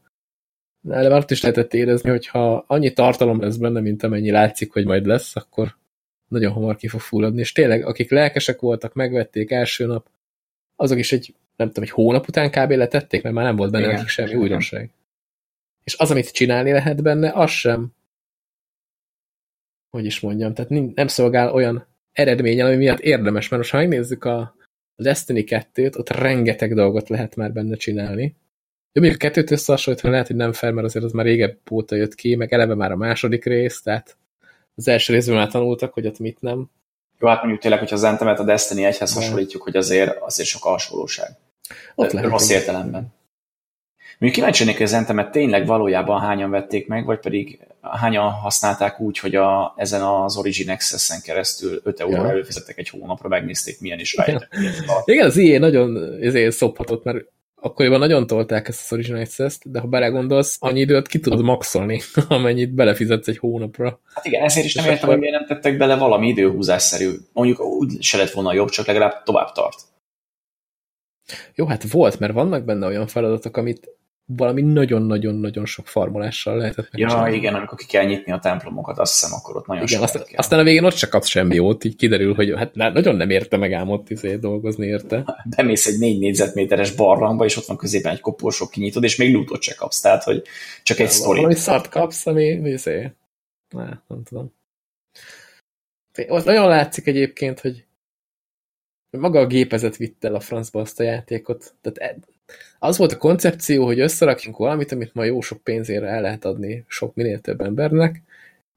De 0.81 1.09
már 1.09 1.19
ott 1.19 1.31
is 1.31 1.43
lehetett 1.43 1.75
érezni, 1.75 2.11
hogy 2.11 2.27
ha 2.27 2.65
annyi 2.67 2.93
tartalom 2.93 3.41
lesz 3.41 3.57
benne, 3.57 3.81
mint 3.81 4.03
amennyi 4.03 4.31
látszik, 4.31 4.73
hogy 4.73 4.85
majd 4.85 5.07
lesz, 5.07 5.37
akkor 5.37 5.77
nagyon 6.29 6.53
hamar 6.53 6.77
ki 6.77 6.89
fog 6.89 7.01
fulladni. 7.01 7.41
És 7.41 7.53
tényleg, 7.53 7.85
akik 7.85 8.11
lelkesek 8.11 8.61
voltak, 8.61 8.95
megvették 8.95 9.51
első 9.51 9.87
nap, 9.87 10.07
azok 10.77 10.99
is 10.99 11.13
egy, 11.13 11.35
nem 11.57 11.67
tudom, 11.67 11.85
egy 11.85 11.91
hónap 11.91 12.29
után 12.29 12.51
kb. 12.51 12.71
letették, 12.71 13.23
mert 13.23 13.35
már 13.35 13.45
nem 13.45 13.57
volt 13.57 13.71
benne 13.71 13.85
Igen. 13.85 13.95
nekik 13.95 14.11
semmi 14.11 14.35
újdonság. 14.35 14.91
És 15.89 15.97
az, 15.99 16.11
amit 16.11 16.33
csinálni 16.33 16.73
lehet 16.73 17.03
benne, 17.03 17.33
az 17.33 17.51
sem, 17.51 17.93
hogy 19.91 20.05
is 20.05 20.21
mondjam, 20.21 20.55
tehát 20.55 20.71
nem 20.95 21.07
szolgál 21.07 21.53
olyan 21.53 21.87
eredményen, 22.13 22.67
ami 22.67 22.77
miatt 22.77 22.99
érdemes, 22.99 23.49
mert 23.49 23.63
most 23.63 23.71
ha 23.73 23.79
megnézzük 23.79 24.25
a 24.25 24.55
Destiny 24.97 25.45
2-t, 25.47 25.99
ott 25.99 26.09
rengeteg 26.09 26.75
dolgot 26.75 27.09
lehet 27.09 27.37
már 27.37 27.53
benne 27.53 27.77
csinálni. 27.77 28.23
Jó, 28.93 29.03
mondjuk 29.03 29.23
a 29.23 29.27
kettőt 29.27 29.51
összehasonlítva 29.51 30.11
lehet, 30.11 30.27
hogy 30.27 30.37
nem 30.37 30.53
fel, 30.53 30.73
mert 30.73 30.87
azért 30.87 31.05
az 31.05 31.13
már 31.13 31.25
régebb 31.25 31.59
óta 31.71 31.97
jött 31.97 32.15
ki, 32.15 32.35
meg 32.35 32.53
eleve 32.53 32.75
már 32.75 32.93
a 32.93 32.97
második 32.97 33.45
rész, 33.45 33.83
tehát 33.83 34.17
az 34.75 34.89
első 34.89 35.13
részben 35.13 35.37
már 35.37 35.51
tanultak, 35.51 35.93
hogy 35.93 36.07
ott 36.07 36.19
mit 36.19 36.41
nem. 36.41 36.71
Jó, 37.19 37.29
hát 37.29 37.39
mondjuk 37.39 37.61
tényleg, 37.61 37.79
hogyha 37.81 37.97
az 37.97 38.05
Anthemet 38.05 38.39
a 38.39 38.45
Destiny 38.45 38.85
1-hez 38.91 39.11
hasonlítjuk, 39.15 39.63
hogy 39.63 39.77
azért, 39.77 40.17
azért 40.17 40.49
sok 40.49 40.65
alsólóság. 40.65 41.29
Ott 41.95 42.13
lehet. 42.13 42.31
Rossz 42.31 42.51
értelemben. 42.51 43.17
Mondjuk 44.19 44.33
kíváncsi 44.33 44.65
lennék, 44.65 44.77
hogy 44.77 44.87
az 44.87 44.93
Entemet 44.93 45.31
tényleg 45.31 45.67
valójában 45.67 46.21
hányan 46.21 46.51
vették 46.51 46.87
meg, 46.87 47.05
vagy 47.05 47.19
pedig 47.19 47.59
hányan 47.81 48.31
használták 48.31 49.01
úgy, 49.01 49.19
hogy 49.19 49.35
a, 49.35 49.75
ezen 49.77 50.03
az 50.03 50.37
Origin 50.37 50.71
Access-en 50.71 51.21
keresztül 51.21 51.81
5 51.85 52.01
euró 52.01 52.23
ja. 52.23 52.29
előfizettek 52.29 52.79
egy 52.79 52.89
hónapra, 52.89 53.29
megnézték, 53.29 53.81
milyen 53.81 53.99
is 53.99 54.17
rajta. 54.17 54.47
Igen, 55.05 55.27
az 55.27 55.37
ilyen 55.37 55.61
nagyon 55.61 56.17
ezért 56.21 56.57
szophatott, 56.57 57.05
mert 57.05 57.25
akkoriban 57.55 57.99
nagyon 57.99 58.27
tolták 58.27 58.69
ezt 58.69 58.83
az 58.85 58.93
Origin 58.93 59.15
Access-t, 59.15 59.71
de 59.71 59.81
ha 59.81 59.87
belegondolsz, 59.87 60.57
annyi 60.61 60.81
időt 60.81 61.07
ki 61.07 61.21
tudod 61.21 61.43
maxolni, 61.43 62.01
amennyit 62.29 62.75
belefizetsz 62.75 63.29
egy 63.29 63.39
hónapra. 63.39 64.01
Hát 64.15 64.25
igen, 64.25 64.43
ezért 64.43 64.67
is 64.67 64.75
nem 64.75 64.91
értem, 64.91 65.09
hogy 65.09 65.19
miért 65.19 65.35
nem 65.35 65.47
tettek 65.47 65.77
bele 65.77 65.97
valami 65.97 66.29
időhúzásszerű. 66.29 67.11
Mondjuk 67.33 67.61
úgy 67.61 68.03
se 68.03 68.17
lett 68.17 68.31
volna 68.31 68.53
jobb, 68.55 68.69
csak 68.69 68.87
legalább 68.87 69.23
tovább 69.23 69.53
tart. 69.53 69.81
Jó, 71.55 71.67
hát 71.67 71.91
volt, 71.91 72.19
mert 72.19 72.33
vannak 72.33 72.65
benne 72.65 72.87
olyan 72.87 73.07
feladatok, 73.07 73.57
amit 73.57 73.98
valami 74.31 74.63
nagyon-nagyon-nagyon 74.63 75.67
sok 75.67 75.87
farmolással 75.87 76.57
lehetett 76.57 76.89
Ja, 76.93 77.29
igen, 77.33 77.55
amikor 77.55 77.79
ki 77.79 77.87
kell 77.87 78.05
nyitni 78.05 78.33
a 78.33 78.39
templomokat, 78.39 78.99
azt 78.99 79.13
hiszem, 79.13 79.39
akkor 79.39 79.57
ott 79.57 79.67
nagyon 79.67 79.85
igen, 79.87 80.03
aztán, 80.03 80.23
kell. 80.23 80.39
aztán 80.39 80.59
a 80.59 80.63
végén 80.63 80.85
ott 80.85 80.95
se 80.95 81.09
kapsz 81.09 81.29
semmi 81.29 81.55
jót, 81.55 81.85
így 81.85 81.97
kiderül, 81.97 82.35
hogy 82.35 82.55
hát 82.57 82.75
nagyon 82.75 83.17
nem 83.17 83.31
érte 83.31 83.57
meg 83.57 83.73
ám 83.73 83.89
ott 83.89 84.11
izé 84.11 84.37
dolgozni 84.37 84.87
érte. 84.87 85.25
Bemész 85.57 85.87
egy 85.87 85.99
négy 85.99 86.19
négyzetméteres 86.19 86.95
barlangba, 86.95 87.45
és 87.45 87.57
ott 87.57 87.67
van 87.67 87.77
középen 87.77 88.13
egy 88.13 88.21
koporsó, 88.21 88.67
kinyitod, 88.67 89.05
és 89.05 89.17
még 89.17 89.35
lootot 89.35 89.63
se 89.63 89.75
kapsz, 89.75 90.01
tehát, 90.01 90.23
hogy 90.23 90.43
csak 90.83 90.99
egy 90.99 91.11
sztori. 91.11 91.37
Valami 91.37 91.55
szart 91.55 91.89
kapsz, 91.89 92.27
ami 92.27 92.45
izé, 92.45 93.13
ne, 93.71 93.85
nem 93.85 94.23
tudom. 94.25 94.53
Az 96.29 96.45
nagyon 96.45 96.69
látszik 96.69 97.07
egyébként, 97.07 97.61
hogy 97.61 97.85
maga 99.11 99.41
a 99.41 99.47
gépezet 99.47 99.97
vitt 99.97 100.25
el 100.25 100.35
a 100.35 100.41
francba 100.41 100.81
azt 100.81 101.01
a 101.01 101.03
játékot. 101.03 101.75
Tehát 101.81 102.19
az 102.79 102.97
volt 102.97 103.13
a 103.13 103.17
koncepció, 103.19 103.85
hogy 103.85 104.01
összerakjunk 104.01 104.57
valamit, 104.57 104.93
amit 104.93 105.15
ma 105.15 105.25
jó 105.25 105.41
sok 105.41 105.63
pénzére 105.63 106.07
el 106.07 106.21
lehet 106.21 106.45
adni 106.45 106.85
sok 106.89 107.15
minél 107.15 107.41
több 107.41 107.61
embernek, 107.61 108.23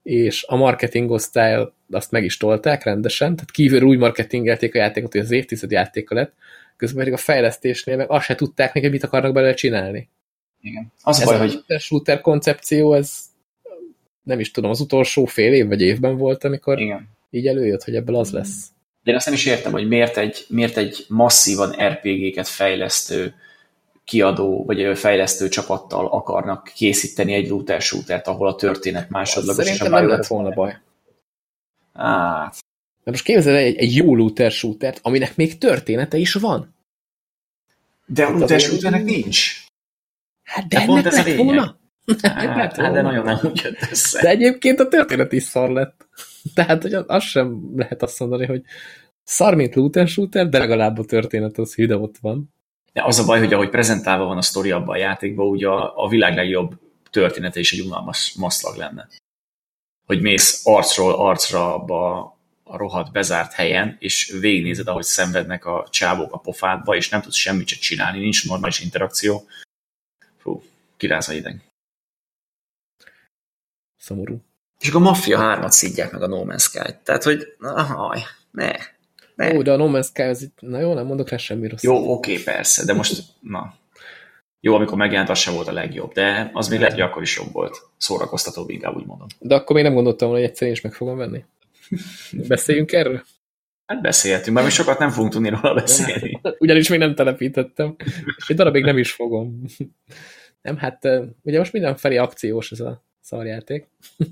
és 0.03 0.43
a 0.47 0.55
marketing 0.55 1.11
osztály 1.11 1.67
azt 1.91 2.11
meg 2.11 2.23
is 2.23 2.37
tolták 2.37 2.83
rendesen, 2.83 3.35
tehát 3.35 3.51
kívül 3.51 3.81
úgy 3.81 3.97
marketingelték 3.97 4.75
a 4.75 4.77
játékot, 4.77 5.11
hogy 5.11 5.21
az 5.21 5.31
évtized 5.31 5.71
játéka 5.71 6.15
lett, 6.15 6.33
közben 6.77 6.97
pedig 6.99 7.13
a 7.13 7.17
fejlesztésnél 7.17 7.95
meg 7.95 8.09
azt 8.09 8.25
se 8.25 8.35
tudták 8.35 8.73
még, 8.73 8.83
hogy 8.83 8.91
mit 8.91 9.03
akarnak 9.03 9.33
belőle 9.33 9.53
csinálni. 9.53 10.09
Igen. 10.61 10.91
Az 11.03 11.19
ez 11.19 11.25
baj, 11.25 11.35
a 11.35 11.39
hogy... 11.39 11.79
shooter 11.79 12.21
koncepció, 12.21 12.93
ez 12.93 13.19
nem 14.23 14.39
is 14.39 14.51
tudom, 14.51 14.69
az 14.69 14.79
utolsó 14.79 15.25
fél 15.25 15.53
év 15.53 15.67
vagy 15.67 15.81
évben 15.81 16.17
volt, 16.17 16.43
amikor 16.43 16.79
Igen. 16.79 17.07
így 17.29 17.47
előjött, 17.47 17.83
hogy 17.83 17.95
ebből 17.95 18.15
az 18.15 18.31
lesz. 18.31 18.67
De 19.03 19.11
én 19.11 19.17
azt 19.17 19.25
nem 19.25 19.33
is 19.33 19.45
értem, 19.45 19.71
hogy 19.71 19.87
miért 19.87 20.17
egy, 20.17 20.45
miért 20.47 20.77
egy 20.77 21.05
masszívan 21.07 21.75
RPG-ket 21.87 22.47
fejlesztő 22.47 23.33
kiadó 24.11 24.63
vagy 24.65 24.97
fejlesztő 24.97 25.49
csapattal 25.49 26.07
akarnak 26.07 26.71
készíteni 26.75 27.33
egy 27.33 27.49
looter 27.49 27.81
shootert, 27.81 28.27
ahol 28.27 28.47
a 28.47 28.55
történet 28.55 29.09
másodlagos. 29.09 29.63
Szerintem 29.63 29.91
nem 29.91 30.07
lett 30.07 30.27
volna 30.27 30.49
baj. 30.49 30.77
Hát. 31.93 32.59
De 33.03 33.11
most 33.11 33.23
képzeld 33.23 33.55
el 33.55 33.61
egy, 33.61 33.75
egy 33.75 33.95
jó 33.95 34.15
looter 34.15 34.51
shootert, 34.51 34.99
aminek 35.01 35.35
még 35.35 35.57
története 35.57 36.17
is 36.17 36.33
van. 36.33 36.75
De 38.05 38.25
a 38.25 38.31
looter 38.31 38.59
shooternek 38.59 39.03
nincs. 39.03 39.65
Hát 40.43 40.67
de, 40.67 40.77
de 40.77 40.81
ennek 40.83 41.03
lett 41.03 41.35
volna. 41.35 41.79
Hát, 42.21 42.75
hát, 42.75 42.93
de 42.93 43.01
nagyon 43.01 43.23
nem 43.23 43.39
úgy 43.43 43.61
jött 43.63 43.87
össze. 43.91 44.21
De 44.21 44.29
egyébként 44.29 44.79
a 44.79 44.87
történet 44.87 45.31
is 45.31 45.43
szar 45.43 45.69
lett. 45.69 46.07
Tehát, 46.55 46.81
hogy 46.81 46.93
az, 46.93 47.03
az 47.07 47.23
sem 47.23 47.71
lehet 47.75 48.01
azt 48.01 48.19
mondani, 48.19 48.45
hogy 48.45 48.61
szar, 49.23 49.55
mint 49.55 49.75
looter 49.75 50.07
shooter, 50.07 50.49
de 50.49 50.57
legalább 50.57 50.97
a 50.97 51.05
történet 51.05 51.57
az 51.57 51.75
hüde 51.75 51.97
ott 51.97 52.17
van. 52.21 52.53
De 52.93 53.03
az 53.03 53.19
a 53.19 53.25
baj, 53.25 53.39
hogy 53.39 53.53
ahogy 53.53 53.69
prezentálva 53.69 54.25
van 54.25 54.37
a 54.37 54.41
sztori 54.41 54.71
abban 54.71 54.95
a 54.95 54.97
játékban, 54.97 55.47
ugye 55.47 55.67
a, 55.67 56.03
a 56.03 56.07
világ 56.07 56.35
legjobb 56.35 56.79
története 57.09 57.59
is 57.59 57.73
egy 57.73 57.81
unalmas 57.81 58.33
maszlag 58.33 58.75
lenne. 58.75 59.07
Hogy 60.05 60.21
mész 60.21 60.61
arcról 60.65 61.13
arcra 61.13 61.73
abba 61.73 62.19
a 62.63 62.77
rohadt 62.77 63.11
bezárt 63.11 63.53
helyen, 63.53 63.95
és 63.99 64.37
végignézed, 64.39 64.87
ahogy 64.87 65.03
szenvednek 65.03 65.65
a 65.65 65.87
csábok 65.89 66.33
a 66.33 66.37
pofádba, 66.37 66.95
és 66.95 67.09
nem 67.09 67.21
tudsz 67.21 67.35
semmit 67.35 67.67
sem 67.67 67.79
csinálni, 67.79 68.19
nincs 68.19 68.47
normális 68.47 68.79
interakció. 68.79 69.47
Fú, 70.37 70.63
kiráz 70.97 71.29
a 71.29 71.33
ideg. 71.33 71.61
Szomorú. 73.97 74.41
És 74.79 74.87
akkor 74.87 75.01
a 75.01 75.03
Mafia 75.03 75.39
3-at 75.41 75.69
szidják 75.69 76.11
meg 76.11 76.21
a 76.21 76.27
No 76.27 76.43
Man's 76.45 76.61
Sky-t. 76.61 76.97
Tehát, 76.97 77.23
hogy 77.23 77.55
ahaj, 77.59 78.23
ne. 78.51 78.71
Ne. 79.47 79.57
Ó, 79.57 79.61
de 79.61 79.71
a 79.71 79.75
No 79.75 79.89
Man's 79.89 80.05
Sky 80.05 80.21
az 80.21 80.41
itt, 80.41 80.57
na 80.59 80.79
jó, 80.79 80.93
nem 80.93 81.05
mondok 81.05 81.29
rá 81.29 81.37
semmi 81.37 81.67
rossz. 81.67 81.83
Jó, 81.83 82.11
oké, 82.11 82.37
persze, 82.37 82.85
de 82.85 82.93
most, 82.93 83.23
na. 83.39 83.73
Jó, 84.59 84.75
amikor 84.75 84.97
megjelent, 84.97 85.29
az 85.29 85.39
sem 85.39 85.53
volt 85.53 85.67
a 85.67 85.73
legjobb, 85.73 86.13
de 86.13 86.49
az 86.53 86.67
még 86.67 86.79
lehet, 86.79 86.93
hogy 86.93 87.03
akkor 87.03 87.21
is 87.21 87.37
jobb 87.37 87.51
volt. 87.51 87.77
Szórakoztatóbb, 87.97 88.69
inkább 88.69 88.95
úgy 88.95 89.05
mondom. 89.05 89.27
De 89.39 89.55
akkor 89.55 89.75
még 89.75 89.85
nem 89.85 89.93
gondoltam 89.93 90.27
volna, 90.27 90.43
hogy 90.43 90.51
egyszer 90.51 90.67
én 90.67 90.73
is 90.73 90.81
meg 90.81 90.93
fogom 90.93 91.17
venni. 91.17 91.43
Beszéljünk 92.47 92.91
erről? 92.91 93.23
Hát 93.85 94.01
beszélhetünk, 94.01 94.55
mert 94.55 94.67
mi 94.67 94.73
sokat 94.73 94.99
nem 94.99 95.09
fogunk 95.09 95.31
tudni 95.31 95.49
róla 95.49 95.73
beszélni. 95.73 96.41
Ugyanis 96.59 96.89
még 96.89 96.99
nem 96.99 97.15
telepítettem, 97.15 97.95
és 98.37 98.49
egy 98.49 98.55
darabig 98.55 98.83
nem 98.83 98.97
is 98.97 99.11
fogom. 99.11 99.61
Nem, 100.61 100.77
hát 100.77 101.07
ugye 101.41 101.57
most 101.57 101.73
mindenfelé 101.73 102.17
akciós 102.17 102.71
ez 102.71 102.79
a 102.79 103.03
szarjáték. 103.19 103.87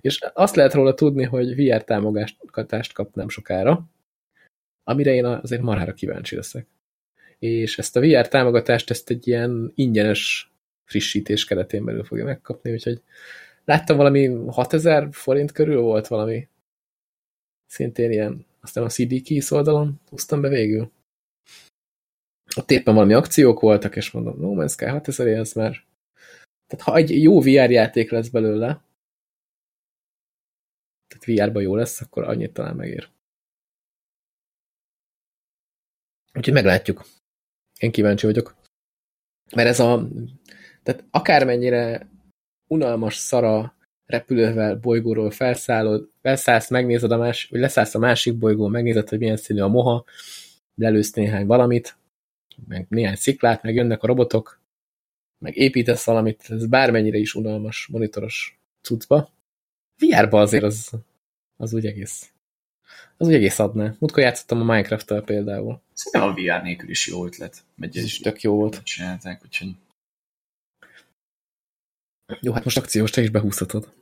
És 0.00 0.18
azt 0.34 0.56
lehet 0.56 0.74
róla 0.74 0.94
tudni, 0.94 1.24
hogy 1.24 1.54
VR 1.54 1.84
támogatást 1.84 2.92
kap 2.92 3.14
nem 3.14 3.28
sokára, 3.28 3.86
amire 4.86 5.14
én 5.14 5.24
azért 5.24 5.62
marhára 5.62 5.92
kíváncsi 5.92 6.36
leszek. 6.36 6.66
És 7.38 7.78
ezt 7.78 7.96
a 7.96 8.00
VR 8.00 8.28
támogatást, 8.28 8.90
ezt 8.90 9.10
egy 9.10 9.26
ilyen 9.26 9.72
ingyenes 9.74 10.52
frissítés 10.84 11.44
keretén 11.44 11.84
belül 11.84 12.04
fogja 12.04 12.24
megkapni, 12.24 12.72
úgyhogy 12.72 13.02
láttam 13.64 13.96
valami 13.96 14.26
6000 14.46 15.08
forint 15.12 15.52
körül 15.52 15.80
volt 15.80 16.06
valami 16.06 16.48
szintén 17.66 18.10
ilyen, 18.10 18.46
aztán 18.60 18.84
a 18.84 18.88
CD 18.88 19.22
Keys 19.22 19.50
oldalon 19.50 20.00
húztam 20.08 20.40
be 20.40 20.48
végül. 20.48 20.90
Ott 22.56 22.70
éppen 22.70 22.94
valami 22.94 23.14
akciók 23.14 23.60
voltak, 23.60 23.96
és 23.96 24.10
mondom, 24.10 24.40
No 24.40 24.54
Man's 24.54 24.72
Sky 24.72 24.84
6000 24.84 25.28
ez 25.28 25.52
már 25.52 25.84
tehát 26.66 26.84
ha 26.84 26.96
egy 26.96 27.22
jó 27.22 27.40
VR 27.40 27.70
játék 27.70 28.10
lesz 28.10 28.28
belőle, 28.28 28.84
tehát 31.06 31.48
VR-ban 31.48 31.62
jó 31.62 31.74
lesz, 31.74 32.00
akkor 32.00 32.24
annyit 32.24 32.52
talán 32.52 32.76
megér. 32.76 33.08
Úgyhogy 36.36 36.54
meglátjuk. 36.54 37.06
Én 37.78 37.90
kíváncsi 37.90 38.26
vagyok. 38.26 38.56
Mert 39.54 39.68
ez 39.68 39.80
a... 39.80 40.08
Tehát 40.82 41.04
akármennyire 41.10 42.08
unalmas 42.66 43.14
szara 43.16 43.76
repülővel, 44.06 44.76
bolygóról 44.76 45.30
felszállod, 45.30 46.10
felszállsz, 46.22 46.70
megnézed 46.70 47.10
a 47.10 47.16
másik, 47.16 47.50
vagy 47.50 47.60
leszállsz 47.60 47.94
a 47.94 47.98
másik 47.98 48.38
bolygón, 48.38 48.70
megnézed, 48.70 49.08
hogy 49.08 49.18
milyen 49.18 49.36
színű 49.36 49.60
a 49.60 49.68
moha, 49.68 50.04
lelősz 50.74 51.12
néhány 51.12 51.46
valamit, 51.46 51.96
meg 52.66 52.86
néhány 52.88 53.14
sziklát, 53.14 53.62
meg 53.62 53.74
jönnek 53.74 54.02
a 54.02 54.06
robotok, 54.06 54.60
meg 55.38 55.56
építesz 55.56 56.04
valamit, 56.04 56.44
ez 56.48 56.66
bármennyire 56.66 57.18
is 57.18 57.34
unalmas 57.34 57.86
monitoros 57.86 58.60
cuccba. 58.80 59.30
VR-ba 59.98 60.40
azért 60.40 60.64
az, 60.64 60.90
az 61.56 61.74
úgy 61.74 61.86
egész 61.86 62.30
az 63.16 63.26
úgy 63.26 63.34
egész 63.34 63.58
adná. 63.58 63.94
Múltkor 63.98 64.22
játszottam 64.22 64.60
a 64.60 64.64
Minecraft-tel 64.64 65.22
például. 65.22 65.82
Szerintem 65.92 66.30
a 66.30 66.34
VR 66.34 66.62
nélkül 66.62 66.90
is 66.90 67.06
jó 67.06 67.24
ötlet. 67.24 67.64
Megy 67.74 67.96
ez 67.96 68.04
is 68.04 68.18
tök 68.18 68.40
jó 68.40 68.54
volt. 68.54 68.82
Csinálták, 68.82 69.40
úgyhogy... 69.44 69.74
Jó, 72.40 72.52
hát 72.52 72.64
most 72.64 72.76
akciós 72.76 73.10
te 73.10 73.22
is 73.22 73.30
behúzhatod. 73.30 73.92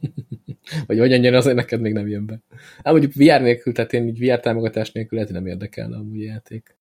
Vagy 0.86 0.98
hogy 0.98 1.12
annyira 1.12 1.36
azért 1.36 1.56
neked 1.56 1.80
még 1.80 1.92
nem 1.92 2.08
jön 2.08 2.26
be. 2.26 2.40
Ám 2.82 2.94
mondjuk 2.94 3.12
VR 3.12 3.40
nélkül, 3.40 3.72
tehát 3.72 3.92
én 3.92 4.08
így 4.08 4.18
VR 4.18 4.40
támogatás 4.40 4.92
nélkül 4.92 5.18
lehet, 5.18 5.32
nem 5.32 5.46
érdekelne 5.46 5.96
amúgy 5.96 6.20
játék. 6.20 6.76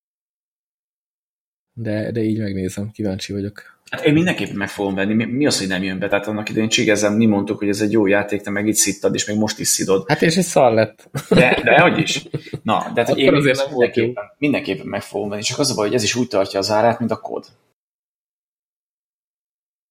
De, 1.73 2.11
de 2.11 2.21
így 2.21 2.39
megnézem, 2.39 2.91
kíváncsi 2.91 3.33
vagyok. 3.33 3.79
Hát 3.91 4.05
én 4.05 4.13
mindenképpen 4.13 4.55
meg 4.55 4.69
fogom 4.69 4.95
venni. 4.95 5.13
Mi, 5.13 5.25
mi 5.25 5.45
az, 5.45 5.59
hogy 5.59 5.67
nem 5.67 5.83
jön 5.83 5.99
be? 5.99 6.07
Tehát 6.07 6.27
annak 6.27 6.49
idején 6.49 6.69
csigezem, 6.69 7.13
mi 7.13 7.25
mondtuk, 7.25 7.57
hogy 7.57 7.67
ez 7.67 7.81
egy 7.81 7.91
jó 7.91 8.07
játék, 8.07 8.41
te 8.41 8.49
meg 8.49 8.67
itt 8.67 8.75
szittad, 8.75 9.15
és 9.15 9.25
még 9.25 9.37
most 9.37 9.59
is 9.59 9.67
szidod. 9.67 10.03
Hát 10.07 10.21
és 10.21 10.37
egy 10.37 10.43
szar 10.43 10.73
lett. 10.73 11.09
De, 11.29 11.61
de 11.63 11.79
hogy 11.79 11.97
is. 11.97 12.27
Na, 12.63 12.91
de 12.93 13.05
hát 13.05 13.17
én 13.17 13.33
azért 13.33 13.57
nem 13.57 13.69
mindenképpen, 13.69 14.23
mindenképpen 14.37 14.87
meg 14.87 15.01
fogom 15.01 15.29
venni. 15.29 15.41
Csak 15.41 15.59
az 15.59 15.71
a 15.71 15.75
baj, 15.75 15.85
hogy 15.85 15.95
ez 15.95 16.03
is 16.03 16.15
úgy 16.15 16.27
tartja 16.27 16.59
az 16.59 16.71
árát, 16.71 16.99
mint 16.99 17.11
a 17.11 17.19
kód. 17.19 17.45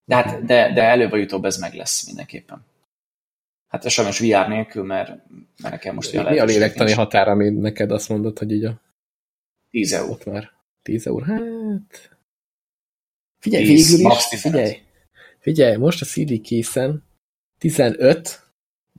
De, 0.05 0.15
hát, 0.15 0.45
de, 0.45 0.73
de 0.73 0.81
előbb 0.81 1.09
vagy 1.09 1.21
utóbb 1.21 1.45
ez 1.45 1.57
meg 1.57 1.73
lesz 1.73 2.05
mindenképpen. 2.05 2.65
Hát 3.67 3.89
sajnos 3.89 4.19
VR 4.19 4.47
nélkül, 4.47 4.83
mert, 4.83 5.09
mert 5.61 5.73
nekem 5.73 5.95
most 5.95 6.13
Mi 6.13 6.39
a 6.39 6.45
lélektani 6.45 6.91
határ, 6.91 7.27
ami 7.27 7.49
neked 7.49 7.91
azt 7.91 8.09
mondod, 8.09 8.37
hogy 8.37 8.51
így 8.51 8.65
a... 8.65 8.81
10 9.69 9.93
euró. 9.93 10.17
Már 10.25 10.51
10 10.81 11.07
euró. 11.07 11.25
Hát... 11.25 12.17
Figyelj, 13.39 13.65
10, 13.65 13.97
végül 13.97 14.11
is, 14.11 14.39
figyelj, 14.39 14.81
figyelj, 15.39 15.75
most 15.75 16.01
a 16.01 16.05
CD 16.05 16.41
készen 16.41 17.03
15. 17.57 18.49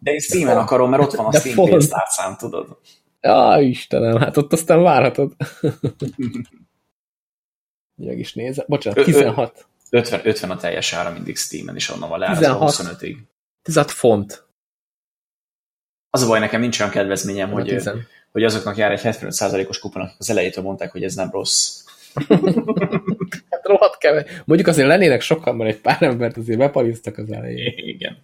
De 0.01 0.13
én 0.13 0.21
Steam-en 0.21 0.57
akarom, 0.57 0.91
mert 0.91 1.03
ott 1.03 1.15
van 1.15 1.27
a 1.27 1.39
Steam 1.39 1.69
pénztárcám, 1.69 2.37
tudod? 2.37 2.79
Ja, 3.21 3.61
Istenem, 3.61 4.17
hát 4.17 4.37
ott 4.37 4.53
aztán 4.53 4.83
várhatod. 4.83 5.37
Meg 7.95 8.19
is 8.19 8.35
nézem. 8.35 8.65
Bocsánat, 8.69 9.05
16. 9.05 9.67
50, 9.91 10.27
50 10.27 10.51
a 10.51 10.57
teljes 10.57 10.93
ára 10.93 11.13
mindig 11.13 11.37
Steam-en, 11.37 11.75
és 11.75 11.91
onnan 11.91 12.09
van 12.09 12.21
25-ig. 12.21 13.17
16 13.63 13.91
font. 13.91 14.47
Az 16.11 16.23
a 16.23 16.27
baj, 16.27 16.39
nekem 16.39 16.61
nincs 16.61 16.81
olyan 16.81 16.93
kedvezményem, 16.93 17.51
hogy, 17.51 17.83
hogy 18.33 18.45
azoknak 18.45 18.77
jár 18.77 18.93
egy 18.93 19.01
75%-os 19.03 19.79
kupon, 19.79 20.03
akik 20.03 20.17
az 20.19 20.31
elejétől 20.31 20.65
mondták, 20.65 20.93
hogy 20.93 21.05
ez 21.05 21.15
nem 21.15 21.31
rossz. 21.31 21.85
hát 23.51 23.67
rohadt 23.67 23.99
kevés. 23.99 24.25
Mondjuk 24.45 24.69
azért 24.69 24.89
lennének 24.89 25.21
sokan, 25.21 25.57
mert 25.57 25.71
egy 25.75 25.81
pár 25.81 26.03
embert 26.03 26.37
azért 26.37 26.59
bepaliztak 26.59 27.19
az 27.19 27.33
elején. 27.33 27.73
Igen. 27.77 28.17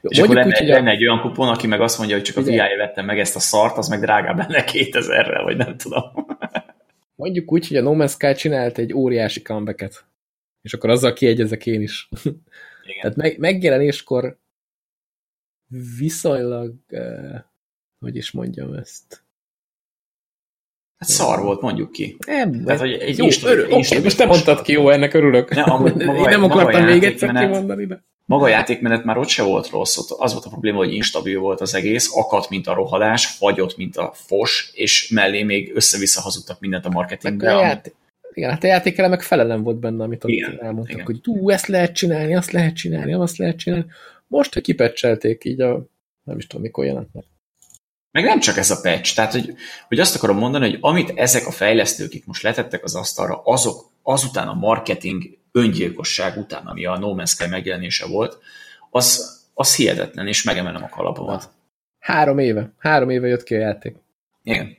Jó, 0.00 0.10
és 0.10 0.18
akkor 0.18 0.34
lenne, 0.34 0.60
úgy, 0.60 0.68
lenne 0.68 0.90
egy 0.90 1.06
olyan 1.06 1.20
kupon, 1.20 1.48
aki 1.48 1.66
meg 1.66 1.80
azt 1.80 1.98
mondja, 1.98 2.16
hogy 2.16 2.24
csak 2.24 2.36
a 2.36 2.42
vi 2.42 2.56
vettem 2.56 3.04
meg 3.04 3.18
ezt 3.18 3.36
a 3.36 3.40
szart, 3.40 3.76
az 3.76 3.88
meg 3.88 4.00
drágább 4.00 4.38
lenne 4.38 4.64
2000-rel, 4.66 5.40
vagy 5.44 5.56
nem 5.56 5.76
tudom. 5.76 6.02
Mondjuk 7.14 7.52
úgy, 7.52 7.68
hogy 7.68 7.76
a 7.76 7.82
No 7.82 7.94
Man's 7.94 8.10
Sky 8.10 8.34
csinált 8.34 8.78
egy 8.78 8.92
óriási 8.92 9.42
comebacket. 9.42 10.04
És 10.62 10.74
akkor 10.74 10.90
azzal 10.90 11.12
kiegyezek 11.12 11.66
én 11.66 11.80
is. 11.80 12.08
Igen. 12.84 13.00
Tehát 13.00 13.16
meg, 13.16 13.38
megjelenéskor 13.38 14.38
viszonylag, 15.98 16.74
uh, 16.90 17.38
hogy 17.98 18.16
is 18.16 18.30
mondjam 18.30 18.72
ezt, 18.72 19.24
Hát 20.98 21.08
szar 21.08 21.42
volt, 21.42 21.60
mondjuk 21.60 21.92
ki. 21.92 22.16
Nem, 22.26 22.64
Tehát, 22.64 22.80
hogy 22.80 22.92
egy 22.92 23.18
jó, 23.18 23.24
instabil, 23.24 23.58
örül, 23.58 23.76
instabil 23.76 24.04
most 24.04 24.16
te 24.16 24.26
mondtad 24.26 24.62
ki, 24.62 24.72
jó, 24.72 24.90
ennek 24.90 25.14
örülök. 25.14 25.54
Ne, 25.54 25.62
amúgy, 25.62 25.94
maga, 26.04 26.18
Én 26.18 26.28
nem 26.28 26.42
akartam 26.42 26.84
még 26.84 27.02
egyszer 27.02 27.32
kimondani, 27.32 27.86
de... 27.86 28.02
Maga 28.24 28.44
a 28.44 28.48
játékmenet 28.48 29.04
már 29.04 29.18
ott 29.18 29.28
se 29.28 29.42
volt 29.42 29.70
rossz, 29.70 29.96
ott 29.96 30.10
az 30.18 30.32
volt 30.32 30.44
a 30.44 30.48
probléma, 30.48 30.76
hogy 30.76 30.94
instabil 30.94 31.38
volt 31.38 31.60
az 31.60 31.74
egész, 31.74 32.16
akadt, 32.16 32.48
mint 32.48 32.66
a 32.66 32.74
rohadás, 32.74 33.26
fagyott, 33.26 33.76
mint 33.76 33.96
a 33.96 34.12
fos, 34.14 34.70
és 34.74 35.10
mellé 35.14 35.42
még 35.42 35.72
össze-vissza 35.74 36.20
hazudtak 36.20 36.60
mindent 36.60 36.86
a 36.86 36.90
marketingre. 36.90 37.56
A 37.56 37.60
játék, 37.60 37.94
igen, 38.32 38.50
hát 38.50 38.64
a 38.64 38.66
játékelemek 38.66 39.20
fele 39.20 39.44
nem 39.44 39.62
volt 39.62 39.76
benne, 39.76 40.02
amit 40.02 40.24
igen, 40.26 40.62
elmondtak, 40.62 40.94
igen. 40.94 41.04
hogy 41.04 41.20
tú, 41.20 41.50
ezt 41.50 41.66
lehet 41.66 41.94
csinálni, 41.94 42.34
azt 42.34 42.50
lehet 42.50 42.74
csinálni, 42.74 43.12
azt 43.12 43.36
lehet 43.36 43.56
csinálni. 43.56 43.86
Most, 44.26 44.54
hogy 44.54 44.62
kipecselték 44.62 45.44
így 45.44 45.60
a, 45.60 45.86
nem 46.22 46.38
is 46.38 46.46
tudom, 46.46 46.62
mikor 46.62 46.84
jelent 46.84 47.08
meg. 47.12 47.24
Meg 48.10 48.24
nem 48.24 48.40
csak 48.40 48.56
ez 48.56 48.70
a 48.70 48.80
patch, 48.82 49.14
tehát 49.14 49.32
hogy, 49.32 49.54
hogy 49.88 50.00
azt 50.00 50.16
akarom 50.16 50.38
mondani, 50.38 50.70
hogy 50.70 50.78
amit 50.80 51.12
ezek 51.18 51.46
a 51.46 51.50
fejlesztők 51.50 52.14
itt 52.14 52.26
most 52.26 52.42
letettek 52.42 52.84
az 52.84 52.94
asztalra, 52.94 53.40
azok 53.44 53.90
azután 54.02 54.48
a 54.48 54.54
marketing 54.54 55.38
öngyilkosság 55.52 56.36
után, 56.36 56.66
ami 56.66 56.84
a 56.84 56.98
No 56.98 57.14
Man's 57.16 57.28
Sky 57.28 57.46
megjelenése 57.46 58.06
volt, 58.06 58.38
az, 58.90 59.38
az 59.54 59.76
hihetetlen, 59.76 60.26
és 60.26 60.42
megemelem 60.42 60.82
a 60.82 60.88
kalapomat. 60.88 61.50
Három 61.98 62.38
éve. 62.38 62.72
Három 62.78 63.10
éve 63.10 63.26
jött 63.26 63.42
ki 63.42 63.54
a 63.54 63.58
játék. 63.58 63.96
Igen. 64.42 64.76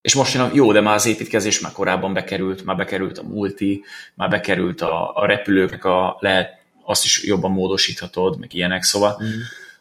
És 0.00 0.14
most 0.14 0.34
jön 0.34 0.42
a, 0.42 0.50
jó, 0.52 0.72
de 0.72 0.80
már 0.80 0.94
az 0.94 1.06
építkezés 1.06 1.60
már 1.60 1.72
korábban 1.72 2.12
bekerült, 2.12 2.64
már 2.64 2.76
bekerült 2.76 3.18
a 3.18 3.22
multi, 3.22 3.84
már 4.14 4.28
bekerült 4.28 4.80
a, 4.80 5.16
a 5.16 5.26
repülőknek 5.26 5.84
a 5.84 6.16
lehet, 6.20 6.58
azt 6.84 7.04
is 7.04 7.24
jobban 7.24 7.50
módosíthatod, 7.50 8.38
meg 8.38 8.54
ilyenek, 8.54 8.82
szóval, 8.82 9.22
mm. 9.22 9.28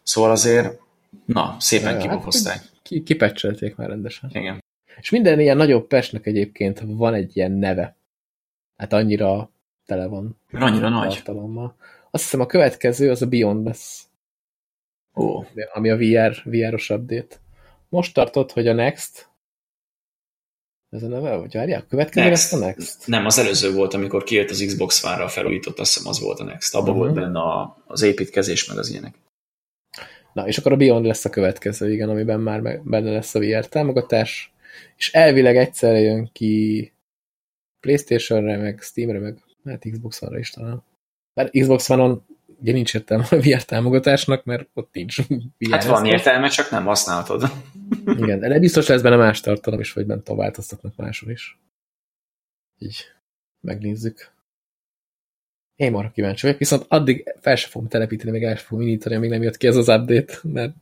szóval 0.04 0.32
azért 0.32 0.80
Na, 1.26 1.56
szépen 1.60 1.94
hát, 1.94 2.02
kipofozták. 2.02 2.62
Ki, 2.90 3.04
kipecselték 3.04 3.76
már 3.76 3.88
rendesen. 3.88 4.30
Igen. 4.34 4.64
És 5.00 5.10
minden 5.10 5.40
ilyen 5.40 5.58
nagyobb 5.58 5.88
pesnek 5.88 6.26
egyébként 6.26 6.82
van 6.86 7.14
egy 7.14 7.38
ilyen 7.38 7.52
neve. 7.52 7.96
Hát 8.78 8.94
annyira 8.94 9.52
tele 9.86 10.08
van. 10.08 10.40
Annyira 10.52 10.90
nagy. 10.90 11.14
Tartalommal. 11.14 11.76
Azt 12.12 12.24
hiszem 12.24 12.40
a 12.40 12.46
következő 12.46 13.10
az 13.10 13.22
a 13.22 13.28
Beyond 13.28 13.66
lesz. 13.66 14.08
Ó. 15.16 15.44
Ami 15.74 15.90
a 15.90 15.98
VR, 15.98 16.42
VR-os 16.44 16.90
update. 16.90 17.36
Most 17.90 18.14
tartott, 18.14 18.52
hogy 18.52 18.68
a 18.68 18.74
Next 18.74 19.30
ez 20.90 21.04
a 21.04 21.08
neve? 21.08 21.36
Vagy 21.36 21.54
várják? 21.54 21.88
Következő 21.88 22.30
Next. 22.30 22.52
lesz 22.52 22.62
a 22.62 22.66
Next? 22.66 23.08
Nem, 23.08 23.26
az 23.26 23.38
előző 23.38 23.74
volt, 23.74 23.94
amikor 23.94 24.24
kijött 24.24 24.50
az 24.50 24.64
Xbox 24.68 25.04
One-ra 25.04 25.28
felújított, 25.28 25.80
azt 25.80 25.94
hiszem 25.94 26.10
az 26.10 26.20
volt 26.20 26.40
a 26.40 26.44
Next. 26.44 26.76
Abban 26.76 26.90
uh 26.90 26.96
-huh. 26.96 27.00
volt 27.00 27.16
mhm. 27.16 27.24
benne 27.24 27.40
a, 27.40 27.84
az 27.88 28.02
építkezés, 28.02 28.66
meg 28.66 28.78
az 28.78 28.90
ilyenek. 28.90 29.16
Na, 30.40 30.48
és 30.48 30.58
akkor 30.58 30.72
a 30.72 30.76
Beyond 30.76 31.06
lesz 31.06 31.26
a 31.26 31.30
következő, 31.30 31.92
igen, 31.92 32.10
amiben 32.10 32.40
már 32.40 32.82
benne 32.84 33.12
lesz 33.12 33.36
a 33.36 33.40
VR 33.40 33.68
támogatás, 33.68 34.54
és 34.98 35.14
elvileg 35.14 35.58
egyszerre 35.58 36.00
jön 36.00 36.30
ki 36.32 36.94
Playstation-re, 37.80 38.58
meg 38.58 38.82
Steam-re, 38.82 39.20
meg 39.20 39.38
hát 39.66 39.86
Xbox 39.92 40.22
One-ra 40.22 40.40
is 40.40 40.50
talán. 40.50 40.84
Mert 41.34 41.52
Xbox 41.52 41.90
One-on 41.90 42.26
ugye 42.60 42.72
nincs 42.72 42.96
értelme 42.96 43.26
a 43.30 43.36
VR 43.36 43.64
támogatásnak, 43.64 44.44
mert 44.44 44.70
ott 44.74 44.94
nincs 44.94 45.18
VR 45.60 45.72
Hát 45.72 45.86
van 45.86 46.06
értelme, 46.06 46.48
csak 46.48 46.70
nem 46.70 46.86
használhatod. 46.86 47.44
Igen, 48.22 48.40
de 48.40 48.60
biztos 48.60 48.88
lesz 48.88 49.02
benne 49.02 49.16
más 49.16 49.40
tartalom 49.40 49.80
is, 49.80 49.94
vagy 49.94 50.06
bent 50.06 50.28
változtatnak 50.28 50.96
máson 50.96 51.30
is. 51.30 51.60
Így 52.78 53.06
megnézzük. 53.62 54.32
Én 55.80 55.92
marha 55.92 56.12
kíváncsi 56.12 56.42
vagyok, 56.42 56.60
viszont 56.60 56.86
addig 56.88 57.36
fel 57.42 57.56
sem 57.56 57.70
fogom 57.70 57.88
telepíteni, 57.88 58.32
meg 58.32 58.44
el 58.44 58.56
sem 58.56 58.66
fogom 58.66 58.84
indítani, 58.84 59.16
amíg 59.16 59.30
nem 59.30 59.42
jött 59.42 59.58
ki 59.58 59.68
ez 59.68 59.76
az 59.76 59.90
update, 59.90 60.34
mert 60.44 60.74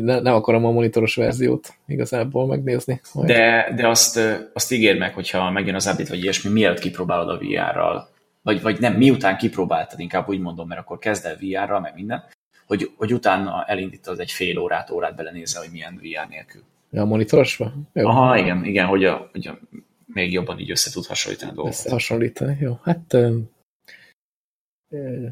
ne, 0.00 0.20
nem 0.20 0.34
akarom 0.34 0.64
a 0.64 0.70
monitoros 0.70 1.14
verziót 1.14 1.74
igazából 1.86 2.46
megnézni. 2.46 3.00
Majd. 3.14 3.28
De, 3.28 3.72
de 3.76 3.88
azt, 3.88 4.20
azt 4.52 4.72
ígér 4.72 4.98
meg, 4.98 5.14
hogyha 5.14 5.50
megjön 5.50 5.74
az 5.74 5.86
update, 5.86 6.08
vagy 6.08 6.22
ilyesmi, 6.22 6.50
mielőtt 6.50 6.78
kipróbálod 6.78 7.28
a 7.28 7.38
VR-ral, 7.38 8.08
vagy, 8.42 8.62
vagy 8.62 8.80
nem, 8.80 8.94
miután 8.94 9.36
kipróbáltad, 9.36 10.00
inkább 10.00 10.28
úgy 10.28 10.40
mondom, 10.40 10.68
mert 10.68 10.80
akkor 10.80 10.98
kezd 10.98 11.24
el 11.24 11.36
VR-ral, 11.40 11.80
meg 11.80 11.94
minden, 11.94 12.24
hogy, 12.66 12.90
hogy 12.96 13.12
utána 13.12 13.64
elindítod 13.66 14.20
egy 14.20 14.30
fél 14.30 14.58
órát, 14.58 14.90
órát 14.90 15.16
belenézel, 15.16 15.62
hogy 15.62 15.72
milyen 15.72 16.00
VR 16.02 16.28
nélkül. 16.28 16.62
Ja, 16.90 17.02
a 17.02 17.06
monitorosba? 17.06 17.72
Jó. 17.92 18.06
Aha, 18.06 18.38
igen, 18.38 18.64
igen, 18.64 18.86
hogy, 18.86 19.04
a, 19.04 19.28
hogy 19.32 19.46
a, 19.46 19.58
még 20.12 20.32
jobban 20.32 20.58
így 20.58 20.70
össze 20.70 20.90
tud 20.90 21.06
hasonlítani 21.06 21.50
a 21.50 21.54
dolgokat. 21.54 21.78
Összehasonlítani, 21.78 22.56
jó. 22.60 22.78
Hát 22.82 23.12
ö, 23.12 23.38
ö, 24.88 25.26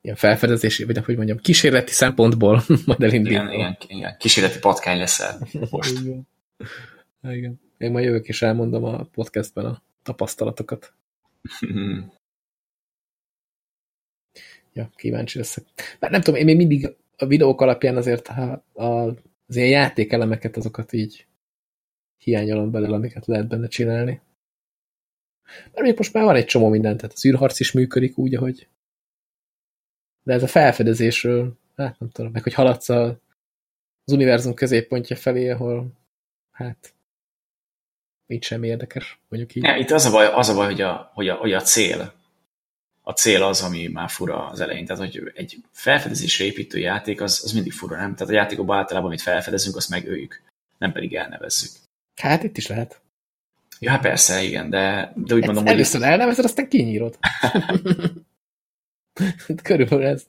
ilyen 0.00 0.16
felfedezési, 0.16 0.84
vagy 0.84 1.04
hogy 1.04 1.16
mondjam, 1.16 1.38
kísérleti 1.38 1.92
szempontból 1.92 2.62
majd 2.86 3.02
elindítom. 3.02 3.46
Igen, 3.46 3.52
igen, 3.52 3.76
igen, 3.88 4.16
kísérleti 4.18 4.58
patkány 4.58 4.98
leszel 4.98 5.46
most. 5.70 5.98
igen. 6.00 6.28
igen. 7.22 7.60
Én 7.78 7.90
majd 7.90 8.04
jövök 8.04 8.28
és 8.28 8.42
elmondom 8.42 8.84
a 8.84 9.04
podcastben 9.04 9.64
a 9.64 9.82
tapasztalatokat. 10.02 10.94
ja, 14.72 14.90
kíváncsi 14.96 15.38
leszek. 15.38 15.64
Mert 15.98 16.12
nem 16.12 16.20
tudom, 16.20 16.40
én 16.40 16.44
még 16.44 16.56
mindig 16.56 16.96
a 17.16 17.26
videók 17.26 17.60
alapján 17.60 17.96
azért 17.96 18.26
ha 18.26 18.64
az 18.72 19.56
ilyen 19.56 19.68
játékelemeket, 19.68 20.56
azokat 20.56 20.92
így 20.92 21.26
hiányolom 22.22 22.70
belőle, 22.70 22.94
amiket 22.94 23.26
lehet 23.26 23.48
benne 23.48 23.68
csinálni. 23.68 24.20
Mert 25.72 25.86
még 25.86 25.96
most 25.96 26.12
már 26.12 26.24
van 26.24 26.34
egy 26.34 26.44
csomó 26.44 26.68
mindent, 26.68 26.96
tehát 26.96 27.14
az 27.14 27.26
űrharc 27.26 27.60
is 27.60 27.72
működik 27.72 28.18
úgy, 28.18 28.34
ahogy 28.34 28.66
de 30.22 30.32
ez 30.32 30.42
a 30.42 30.46
felfedezésről, 30.46 31.58
hát 31.76 31.98
nem 31.98 32.10
tudom, 32.10 32.30
meg 32.32 32.42
hogy 32.42 32.54
haladsz 32.54 32.88
a, 32.88 33.04
az 34.04 34.12
univerzum 34.12 34.54
középpontja 34.54 35.16
felé, 35.16 35.50
ahol 35.50 35.92
hát 36.52 36.94
nincs 38.26 38.44
semmi 38.44 38.66
érdekes, 38.66 39.20
mondjuk 39.28 39.54
így. 39.54 39.62
Ja, 39.62 39.76
itt 39.76 39.90
az 39.90 40.04
a 40.04 40.10
baj, 40.10 40.26
az 40.26 40.48
a 40.48 40.54
baj 40.54 40.66
hogy, 40.66 40.80
a, 40.80 41.10
hogy, 41.14 41.28
a, 41.28 41.34
hogy 41.34 41.52
a 41.52 41.60
cél, 41.60 42.12
a 43.02 43.12
cél 43.12 43.42
az, 43.42 43.62
ami 43.62 43.86
már 43.86 44.10
fura 44.10 44.48
az 44.48 44.60
elején. 44.60 44.84
Tehát, 44.84 45.02
hogy 45.02 45.32
egy 45.34 45.56
felfedezésre 45.70 46.44
építő 46.44 46.78
játék, 46.78 47.20
az, 47.20 47.40
az 47.44 47.52
mindig 47.52 47.72
fura, 47.72 47.96
nem? 47.96 48.14
Tehát 48.14 48.32
a 48.32 48.36
játékokban 48.36 48.78
általában, 48.78 49.08
amit 49.08 49.22
felfedezünk, 49.22 49.76
azt 49.76 49.88
megöljük, 49.88 50.42
nem 50.78 50.92
pedig 50.92 51.14
elnevezzük. 51.14 51.70
Hát 52.16 52.42
itt 52.42 52.56
is 52.56 52.66
lehet. 52.66 53.02
Ja, 53.80 53.90
hát 53.90 54.00
persze, 54.00 54.42
igen, 54.42 54.70
de, 54.70 55.12
de 55.16 55.34
úgy 55.34 55.44
mondom, 55.44 55.64
hogy... 55.64 55.72
Először 55.72 56.02
elnevezed, 56.02 56.44
aztán 56.44 56.68
kinyírod. 56.68 57.18
Körülbelül 59.62 60.04
ez, 60.04 60.26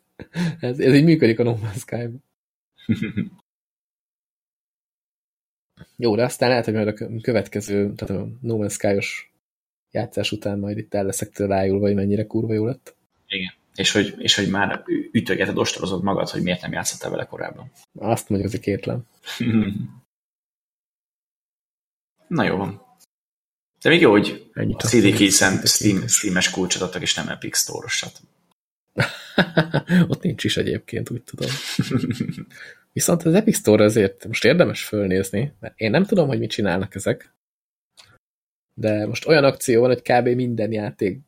ez, 0.60 0.80
ez 0.80 0.94
így 0.94 1.04
működik 1.04 1.40
a 1.40 1.44
No 1.44 1.58
Man's 1.58 2.12
Jó, 5.96 6.16
de 6.16 6.24
aztán 6.24 6.50
lehet, 6.50 6.66
hogy 6.66 6.74
majd 6.74 6.88
a 6.88 7.22
következő, 7.22 7.94
tehát 7.94 8.24
a 8.24 8.28
No 8.42 8.58
Man's 8.58 8.72
Sky-os 8.72 9.34
játszás 9.92 10.32
után 10.32 10.60
majd 10.60 10.78
itt 10.78 10.94
el 10.94 11.06
leszek 11.06 11.30
tőle 11.30 11.56
ájulva, 11.56 11.86
hogy 11.86 11.96
mennyire 11.96 12.26
kurva 12.26 12.54
jó 12.54 12.66
lett. 12.66 12.96
Igen. 13.28 13.54
És 13.76 13.92
hogy, 13.92 14.16
és 14.18 14.36
hogy 14.36 14.50
már 14.50 14.84
ütögeted, 15.12 15.58
ostorozod 15.58 16.04
magad, 16.04 16.30
hogy 16.30 16.42
miért 16.42 16.62
nem 16.62 16.72
játszottál 16.72 17.12
vele 17.12 17.26
korábban. 17.26 17.72
Azt 18.00 18.30
mondjuk, 18.30 18.54
az 18.54 18.60
kétlem. 18.60 19.04
Na 22.28 22.44
jó 22.44 22.56
van. 22.56 22.82
De 23.82 23.90
még 23.90 24.02
jó, 24.02 24.12
hogy 24.12 24.50
Ennyit 24.54 24.82
a 24.82 24.88
CD 24.88 25.18
Keys-en 25.18 25.66
Steam, 25.66 26.08
Steam-es 26.08 26.50
kulcsot 26.50 26.82
adtak, 26.82 27.02
és 27.02 27.14
nem 27.14 27.28
Epic 27.28 27.58
Store-osat. 27.58 28.22
Ott 30.12 30.22
nincs 30.22 30.44
is 30.44 30.58
egyébként, 30.58 31.10
úgy 31.10 31.22
tudom. 31.22 31.50
Viszont 32.94 33.24
az 33.24 33.34
Epic 33.34 33.58
Store 33.58 33.84
azért 33.84 34.28
most 34.28 34.46
érdemes 34.46 34.84
fölnézni, 34.84 35.54
mert 35.60 35.80
én 35.80 35.90
nem 35.90 36.06
tudom, 36.06 36.28
hogy 36.28 36.40
mit 36.40 36.50
csinálnak 36.50 36.96
ezek, 36.96 37.34
de 38.74 39.06
most 39.08 39.28
olyan 39.28 39.44
akció 39.44 39.82
van, 39.82 39.90
hogy 39.90 40.02
kb. 40.02 40.28
minden 40.28 40.72
játék 40.72 41.20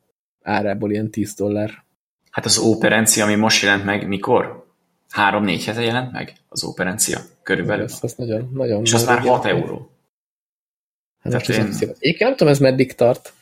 árából 0.42 0.90
ilyen 0.90 1.10
10 1.10 1.34
dollár. 1.34 1.84
Hát 2.30 2.44
az 2.44 2.58
operencia, 2.58 3.24
ami 3.24 3.34
most 3.34 3.62
jelent 3.62 3.84
meg, 3.84 4.08
mikor? 4.08 4.66
Három-négy 5.08 5.64
hete 5.64 5.80
jelent 5.80 6.12
meg 6.12 6.32
az 6.48 6.64
operencia 6.64 7.20
körülbelül. 7.42 7.84
Ez, 7.84 7.98
az 8.00 8.14
nagyon, 8.14 8.50
nagyon 8.52 8.82
És 8.82 8.92
az 8.92 9.04
már 9.04 9.18
6 9.18 9.44
euró. 9.44 9.90
Hát 11.32 11.46
most 11.46 11.82
én... 11.82 11.94
én 11.98 12.16
nem 12.18 12.36
tudom, 12.36 12.52
ez 12.52 12.58
meddig 12.58 12.94
tart. 12.94 13.32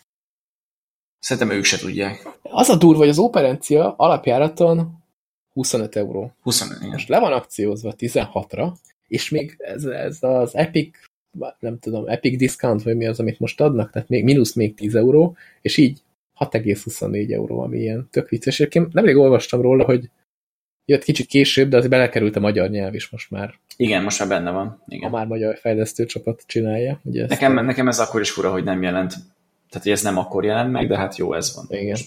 Szerintem 1.19 1.57
ők 1.57 1.65
se 1.65 1.79
tudják. 1.79 2.29
Az 2.43 2.69
a 2.69 2.77
durva, 2.77 2.99
hogy 2.99 3.09
az 3.09 3.19
operencia 3.19 3.95
alapjáraton 3.97 5.03
25 5.53 5.97
euró. 5.97 6.33
25, 6.43 6.77
igen. 6.79 6.91
Most 6.91 7.09
le 7.09 7.19
van 7.19 7.33
akciózva 7.33 7.95
16-ra, 7.99 8.73
és 9.09 9.29
még 9.29 9.55
ez, 9.59 9.85
ez 9.85 10.19
az 10.21 10.55
Epic, 10.55 10.97
nem 11.59 11.79
tudom, 11.79 12.09
Epic 12.09 12.39
Discount, 12.39 12.83
vagy 12.83 12.97
mi 12.97 13.07
az, 13.07 13.21
amit 13.21 13.39
most 13.39 13.61
adnak, 13.61 13.91
tehát 13.91 14.09
még 14.09 14.25
mínusz 14.25 14.55
még 14.55 14.75
10 14.75 14.95
euró, 14.95 15.37
és 15.61 15.77
így 15.77 16.03
6,24 16.39 17.33
euró, 17.33 17.61
ami 17.61 17.79
ilyen 17.79 18.09
tök 18.11 18.29
vicces. 18.29 18.59
Én 18.59 18.89
nemrég 18.93 19.17
olvastam 19.17 19.61
róla, 19.61 19.85
hogy 19.85 20.11
jött 20.85 21.05
kicsit 21.05 21.27
később, 21.27 21.69
de 21.69 21.77
az 21.77 21.89
belekerült 21.89 22.37
a 22.37 22.41
magyar 22.41 22.71
nyelv 22.71 22.95
is 22.95 23.09
most 23.09 23.31
már. 23.31 23.55
Igen, 23.77 24.03
most 24.03 24.19
már 24.19 24.29
benne 24.29 24.51
van. 24.51 24.83
Igen. 24.89 25.09
A 25.09 25.17
már 25.17 25.27
magyar 25.27 25.59
fejlesztő 25.59 26.07
csapat 26.07 26.43
csinálja. 26.47 27.01
Ugye 27.05 27.27
nekem, 27.27 27.59
ezt 27.59 27.67
nekem 27.67 27.89
ez 27.89 27.99
akkor 27.99 28.21
is 28.21 28.31
fura, 28.31 28.51
hogy 28.51 28.65
nem 28.65 28.83
jelent. 28.83 29.11
Tehát, 29.69 29.83
hogy 29.83 29.93
ez 29.93 30.03
nem 30.03 30.19
akkor 30.19 30.45
jelent 30.45 30.73
meg, 30.73 30.89
de 30.89 30.97
hát 30.97 31.17
jó, 31.17 31.35
ez 31.35 31.55
van. 31.55 31.67
Igen. 31.69 31.99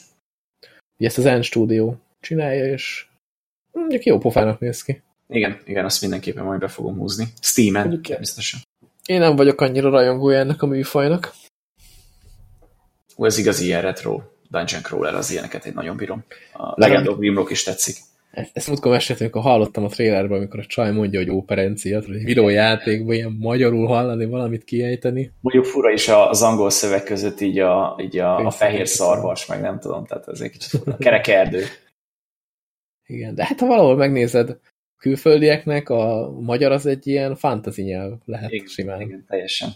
Ugye 0.98 1.08
ezt 1.08 1.18
az 1.18 1.24
N 1.24 1.42
Studio 1.42 1.94
csinálja, 2.20 2.66
és 2.66 3.06
mondjuk 3.72 4.04
jó 4.04 4.18
pofának 4.18 4.60
néz 4.60 4.84
ki. 4.84 5.02
Igen, 5.30 5.60
igen, 5.66 5.86
azt 5.86 6.02
mindenképpen 6.02 6.44
majd 6.44 6.60
be 6.60 6.68
fogom 6.68 6.98
húzni. 6.98 7.26
Steam-en, 7.42 8.02
természetesen. 8.02 8.60
Én 9.06 9.20
nem 9.20 9.36
vagyok 9.36 9.62
annyira 9.62 9.90
rajongója 9.90 10.40
ennek 10.40 10.62
a 10.62 10.66
műfajnak. 10.66 11.34
Ó, 13.18 13.26
ez 13.26 13.38
igazi 13.38 13.66
ilyen 13.66 13.82
retro 13.82 14.22
dungeon 14.50 14.82
crawler, 14.82 15.16
az 15.16 15.32
ilyeneket 15.32 15.66
én 15.66 15.74
nagyon 15.76 15.98
bírom. 15.98 16.24
A 16.54 16.74
Legend 16.76 17.08
of 17.08 17.18
Grimrock 17.18 17.52
is 17.52 17.64
tetszik. 17.64 17.98
Ezt, 18.32 18.68
múltkor 18.68 18.92
meséltem, 18.92 19.26
amikor 19.26 19.52
hallottam 19.52 19.84
a 19.84 19.88
trailerben, 19.88 20.38
amikor 20.38 20.60
a 20.60 20.66
csaj 20.66 20.92
mondja, 20.92 21.20
hogy 21.20 21.30
operencia, 21.30 22.02
hogy 22.06 22.24
videójátékban 22.24 23.16
ilyen 23.16 23.36
magyarul 23.40 23.88
hallani, 23.88 24.26
valamit 24.26 24.64
kiejteni. 24.64 25.32
Mondjuk 25.42 25.66
fura 25.66 25.92
is 25.92 26.08
az 26.08 26.42
angol 26.42 26.70
szöveg 26.70 27.04
között 27.04 27.42
így 27.42 27.60
a, 27.60 28.00
így 28.02 28.18
a, 28.18 28.46
a 28.46 28.52
fehér 28.52 28.88
szarvas, 28.88 29.46
meg 29.46 29.62
nem 29.62 29.80
tudom, 29.80 30.06
tehát 30.06 30.28
ez 30.28 30.42
egy 30.42 30.52
kicsit 30.52 30.80
fura. 30.80 30.98
Kerek 31.06 31.28
erdő. 31.28 31.64
Igen, 33.06 33.36
de 33.36 33.46
hát 33.46 33.60
ha 33.60 33.66
valahol 33.66 33.96
megnézed 33.96 34.58
külföldieknek, 34.98 35.90
a 35.90 36.32
magyar 36.32 36.72
az 36.72 36.86
egy 36.86 37.08
ilyen 37.08 37.36
fantasy 37.36 37.82
nyelv 37.82 38.14
lehet 38.26 38.52
igen, 38.52 38.68
simán. 38.68 39.02
Igen, 39.02 39.26
teljesen. 39.28 39.70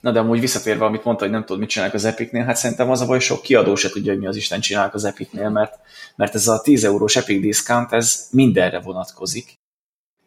Na 0.00 0.12
de 0.12 0.18
amúgy 0.18 0.40
visszatérve, 0.40 0.84
amit 0.84 1.04
mondta, 1.04 1.24
hogy 1.24 1.32
nem 1.32 1.44
tudod, 1.44 1.58
mit 1.58 1.68
csinálnak 1.68 1.94
az 1.94 2.04
Epicnél, 2.04 2.44
hát 2.44 2.56
szerintem 2.56 2.90
az 2.90 3.00
a 3.00 3.06
baj, 3.06 3.18
sok 3.18 3.42
kiadó 3.42 3.74
se 3.74 3.90
tudja, 3.90 4.12
hogy 4.12 4.20
mi 4.20 4.26
az 4.26 4.36
Isten 4.36 4.60
csinálnak 4.60 4.94
az 4.94 5.04
Epicnél, 5.04 5.48
mert, 5.48 5.78
mert 6.16 6.34
ez 6.34 6.48
a 6.48 6.60
10 6.60 6.84
eurós 6.84 7.16
Epic 7.16 7.40
discount, 7.40 7.92
ez 7.92 8.28
mindenre 8.30 8.80
vonatkozik. 8.80 9.54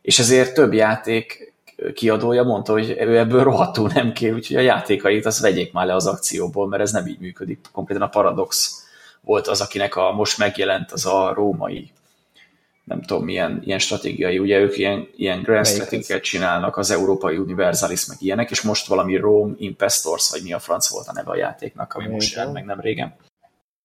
És 0.01 0.19
ezért 0.19 0.53
több 0.53 0.73
játék 0.73 1.53
kiadója 1.93 2.43
mondta, 2.43 2.71
hogy 2.71 2.89
ő 2.99 3.17
ebből 3.17 3.43
rohadtul 3.43 3.91
nem 3.93 4.13
kér, 4.13 4.33
úgyhogy 4.33 4.55
a 4.55 4.59
játékait 4.59 5.25
azt 5.25 5.39
vegyék 5.39 5.73
már 5.73 5.85
le 5.85 5.95
az 5.95 6.07
akcióból, 6.07 6.67
mert 6.67 6.81
ez 6.81 6.91
nem 6.91 7.07
így 7.07 7.19
működik. 7.19 7.59
Konkrétan 7.71 8.03
a 8.03 8.09
Paradox 8.09 8.81
volt 9.21 9.47
az, 9.47 9.61
akinek 9.61 9.95
a 9.95 10.11
most 10.11 10.37
megjelent 10.37 10.91
az 10.91 11.05
a 11.05 11.33
római 11.33 11.91
nem 12.83 13.01
tudom, 13.01 13.23
milyen, 13.23 13.61
ilyen 13.65 13.79
stratégiai, 13.79 14.39
ugye 14.39 14.59
ők 14.59 14.77
ilyen, 14.77 15.07
ilyen 15.15 15.41
grand 15.41 15.67
strategiát 15.67 16.21
csinálnak, 16.21 16.77
az 16.77 16.91
Európai 16.91 17.37
Universalis, 17.37 18.05
meg 18.05 18.17
ilyenek, 18.19 18.51
és 18.51 18.61
most 18.61 18.87
valami 18.87 19.15
Rome 19.15 19.53
Impestors, 19.57 20.29
vagy 20.31 20.41
mi 20.43 20.53
a 20.53 20.59
franc 20.59 20.89
volt 20.89 21.07
a 21.07 21.13
neve 21.13 21.31
a 21.31 21.35
játéknak, 21.35 21.93
ami 21.93 22.07
most 22.07 22.35
jelent 22.35 22.53
meg 22.53 22.65
nem 22.65 22.79
régen. 22.79 23.15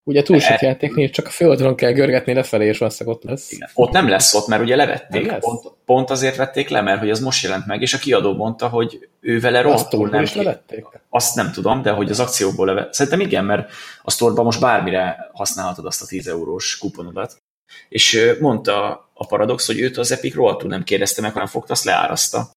Ugye 0.09 0.23
túl 0.23 0.39
sok 0.39 0.63
e... 0.63 0.67
játék 0.67 0.95
nincs, 0.95 1.11
csak 1.11 1.27
a 1.27 1.31
főoldalon 1.31 1.75
kell 1.75 1.93
görgetni 1.93 2.33
lefelé, 2.33 2.67
és 2.67 2.79
valószínűleg 2.79 3.19
ott 3.19 3.25
lesz. 3.25 3.53
Igen. 3.53 3.69
Ott 3.75 3.91
nem 3.93 4.09
lesz 4.09 4.35
ott, 4.35 4.47
mert 4.47 4.63
ugye 4.63 4.77
levették. 4.77 5.33
Pont, 5.33 5.73
pont, 5.85 6.11
azért 6.11 6.37
vették 6.37 6.69
le, 6.69 6.81
mert 6.81 6.99
hogy 6.99 7.11
az 7.11 7.21
most 7.21 7.43
jelent 7.43 7.67
meg, 7.67 7.81
és 7.83 7.95
a 7.95 7.99
kiadó 7.99 8.35
mondta, 8.35 8.69
hogy 8.69 9.09
ő 9.21 9.41
vele 9.41 9.61
rohadtul 9.61 10.09
nem... 10.09 10.23
Is 10.23 10.35
levették? 10.35 10.85
Azt 11.09 11.35
nem 11.35 11.53
tudom, 11.53 11.83
de 11.83 11.91
hogy 11.91 12.11
az 12.11 12.21
akcióból 12.21 12.67
levet. 12.67 12.95
Szerintem 12.95 13.21
igen, 13.21 13.45
mert 13.45 13.71
a 14.03 14.11
sztorban 14.11 14.45
most 14.45 14.61
bármire 14.61 15.31
használhatod 15.33 15.87
azt 15.87 16.03
a 16.03 16.07
10 16.07 16.29
eurós 16.29 16.79
kuponodat. 16.79 17.37
És 17.89 18.35
mondta 18.41 19.09
a 19.15 19.27
Paradox, 19.27 19.67
hogy 19.67 19.81
őt 19.81 19.97
az 19.97 20.13
Epic 20.13 20.35
rohadtul 20.35 20.69
nem 20.69 20.85
kérdezte 20.85 21.21
meg, 21.21 21.33
hanem 21.33 21.49
fogta, 21.49 21.73
azt 21.73 21.85
leáraszta. 21.85 22.51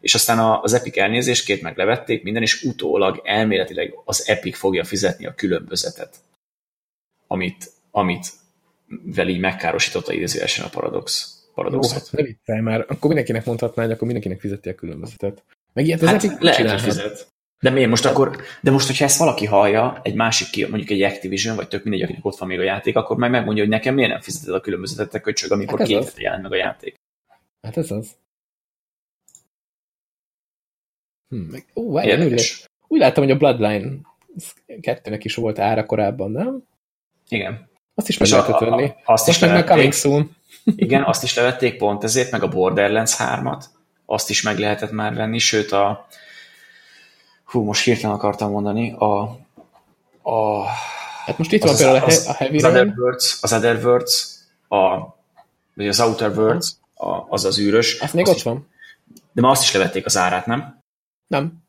És 0.00 0.14
aztán 0.14 0.60
az 0.62 0.72
Epic 0.72 0.96
elnézést 0.96 1.44
két 1.44 1.62
meglevették 1.62 2.22
minden, 2.22 2.42
és 2.42 2.62
utólag 2.62 3.20
elméletileg 3.24 3.94
az 4.04 4.28
Epic 4.28 4.56
fogja 4.56 4.84
fizetni 4.84 5.26
a 5.26 5.34
különbözetet 5.34 6.22
amit, 7.26 7.70
amit 7.90 8.26
így 9.26 9.38
megkárosította 9.38 10.12
idézőesen 10.12 10.64
a 10.64 10.68
Paradox. 10.68 11.34
Paradox. 11.54 11.88
Jó, 11.88 11.94
hát 11.94 12.28
ne 12.44 12.60
már, 12.60 12.80
akkor 12.80 13.00
mindenkinek 13.00 13.44
mondhatná, 13.44 13.82
hogy 13.82 13.92
akkor 13.92 14.04
mindenkinek 14.06 14.40
fizeti 14.40 14.68
a 14.68 14.74
különbözetet. 14.74 15.42
Meg 15.72 15.86
ilyet 15.86 16.02
az 16.02 16.08
hát 16.08 16.24
Epic 16.24 16.40
lehet, 16.40 16.70
hogy 16.70 16.80
fizet. 16.80 17.26
De 17.60 17.70
miért 17.70 17.88
most 17.88 18.04
akkor, 18.04 18.42
de 18.60 18.70
most, 18.70 18.86
hogyha 18.86 19.04
ezt 19.04 19.18
valaki 19.18 19.46
hallja, 19.46 20.00
egy 20.02 20.14
másik, 20.14 20.68
mondjuk 20.68 20.90
egy 20.90 21.02
Activision, 21.02 21.56
vagy 21.56 21.68
tök 21.68 21.82
mindegy, 21.82 22.02
akinek 22.02 22.24
ott 22.24 22.38
van 22.38 22.48
még 22.48 22.58
a 22.58 22.62
játék, 22.62 22.96
akkor 22.96 23.16
meg 23.16 23.30
megmondja, 23.30 23.62
hogy 23.62 23.72
nekem 23.72 23.94
miért 23.94 24.10
nem 24.10 24.20
fizeted 24.20 24.54
a 24.54 24.60
különbözetet, 24.60 25.10
te 25.10 25.20
köcsög, 25.20 25.52
amikor 25.52 25.78
hát 25.78 25.88
két 25.88 26.12
jelent 26.16 26.42
meg 26.42 26.52
a 26.52 26.56
játék. 26.56 26.94
Hát 27.62 27.76
ez 27.76 27.90
az. 27.90 28.16
Hm, 31.28 31.36
meg, 31.36 31.64
ó, 31.74 31.92
várjál, 31.92 32.26
úgy, 32.26 32.66
úgy 32.88 33.00
láttam, 33.00 33.22
hogy 33.22 33.32
a 33.32 33.36
Bloodline 33.36 33.90
kettőnek 34.80 35.24
is 35.24 35.34
volt 35.34 35.58
ára 35.58 35.86
korábban, 35.86 36.30
nem? 36.30 36.62
Igen. 37.28 37.68
Azt 37.94 38.08
is 38.08 38.18
meg 38.18 38.28
lehetett 38.28 38.58
venni. 38.58 38.92
Azt 39.04 39.28
is 39.28 39.38
meg 39.38 39.64
coming 39.64 39.92
soon. 39.92 40.36
Igen, 40.76 41.02
azt 41.02 41.22
is 41.22 41.34
levették 41.34 41.76
pont 41.76 42.04
ezért, 42.04 42.30
meg 42.30 42.42
a 42.42 42.48
Borderlands 42.48 43.16
3-at. 43.18 43.64
Azt 44.06 44.30
is 44.30 44.42
meg 44.42 44.58
lehetett 44.58 44.90
már 44.90 45.14
venni, 45.14 45.38
sőt 45.38 45.72
a 45.72 46.06
hú, 47.54 47.62
most 47.64 47.84
hirtelen 47.84 48.16
akartam 48.16 48.50
mondani, 48.50 48.92
a, 48.92 49.20
a 50.22 50.64
Hát 51.24 51.38
most 51.38 51.52
itt 51.52 51.62
van 51.62 51.76
például 51.76 52.04
az, 52.04 52.26
a 52.26 52.32
Heavy 52.32 52.56
az 52.56 52.64
Otherworlds, 52.64 53.38
az 53.40 53.52
Otherworlds, 53.52 54.26
a, 54.68 54.98
vagy 55.74 55.88
az 55.88 56.00
Outer 56.00 56.38
Worlds, 56.38 56.72
a, 56.94 57.06
az 57.28 57.44
az 57.44 57.58
űrös. 57.58 58.00
Ez 58.00 58.12
még 58.12 58.26
ott 58.26 58.42
van. 58.42 58.68
De 59.32 59.40
ma 59.40 59.50
azt 59.50 59.62
is 59.62 59.72
levették 59.72 60.06
az 60.06 60.16
árát, 60.16 60.46
nem? 60.46 60.78
Nem. 61.26 61.62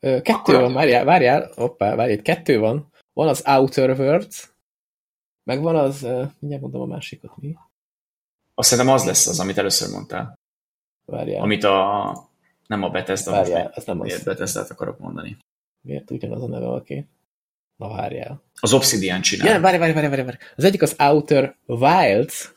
Kettő 0.00 0.32
Akkor... 0.32 0.60
van, 0.60 0.72
várjál, 0.72 1.04
várjál, 1.04 1.50
hoppá, 1.54 1.94
várjál, 1.94 2.22
kettő 2.22 2.58
van. 2.58 2.90
Van 3.12 3.28
az 3.28 3.42
Outer 3.46 3.90
Worlds, 3.90 4.52
meg 5.44 5.62
van 5.62 5.76
az, 5.76 6.00
mindjárt 6.38 6.62
mondom 6.62 6.80
a 6.80 6.86
másikat, 6.86 7.36
mi? 7.36 7.56
Azt 8.54 8.68
szerintem 8.68 8.94
az 8.94 9.04
lesz 9.04 9.26
az, 9.26 9.40
amit 9.40 9.58
először 9.58 9.90
mondtál. 9.90 10.34
Várjál. 11.04 11.42
Amit 11.42 11.64
a, 11.64 12.10
nem 12.72 12.82
a 12.82 12.88
Bethesda, 12.88 13.30
Várjál, 13.30 13.72
ez 13.74 13.84
nem 13.84 14.00
az. 14.00 14.22
Bethesda-t 14.22 14.70
akarok 14.70 14.98
mondani. 14.98 15.36
Miért 15.80 16.10
ugyanaz 16.10 16.42
a 16.42 16.48
neve, 16.48 16.66
oké? 16.66 17.06
Na 17.76 17.88
várjál. 17.88 18.42
Az 18.60 18.72
Obsidian 18.72 19.20
csinál. 19.20 19.54
Ja, 19.54 19.60
várj, 19.60 19.78
várj, 19.78 19.92
várj, 19.92 20.06
várj, 20.06 20.22
várj. 20.22 20.36
Az 20.56 20.64
egyik 20.64 20.82
az 20.82 20.96
Outer 20.98 21.56
Wilds, 21.66 22.52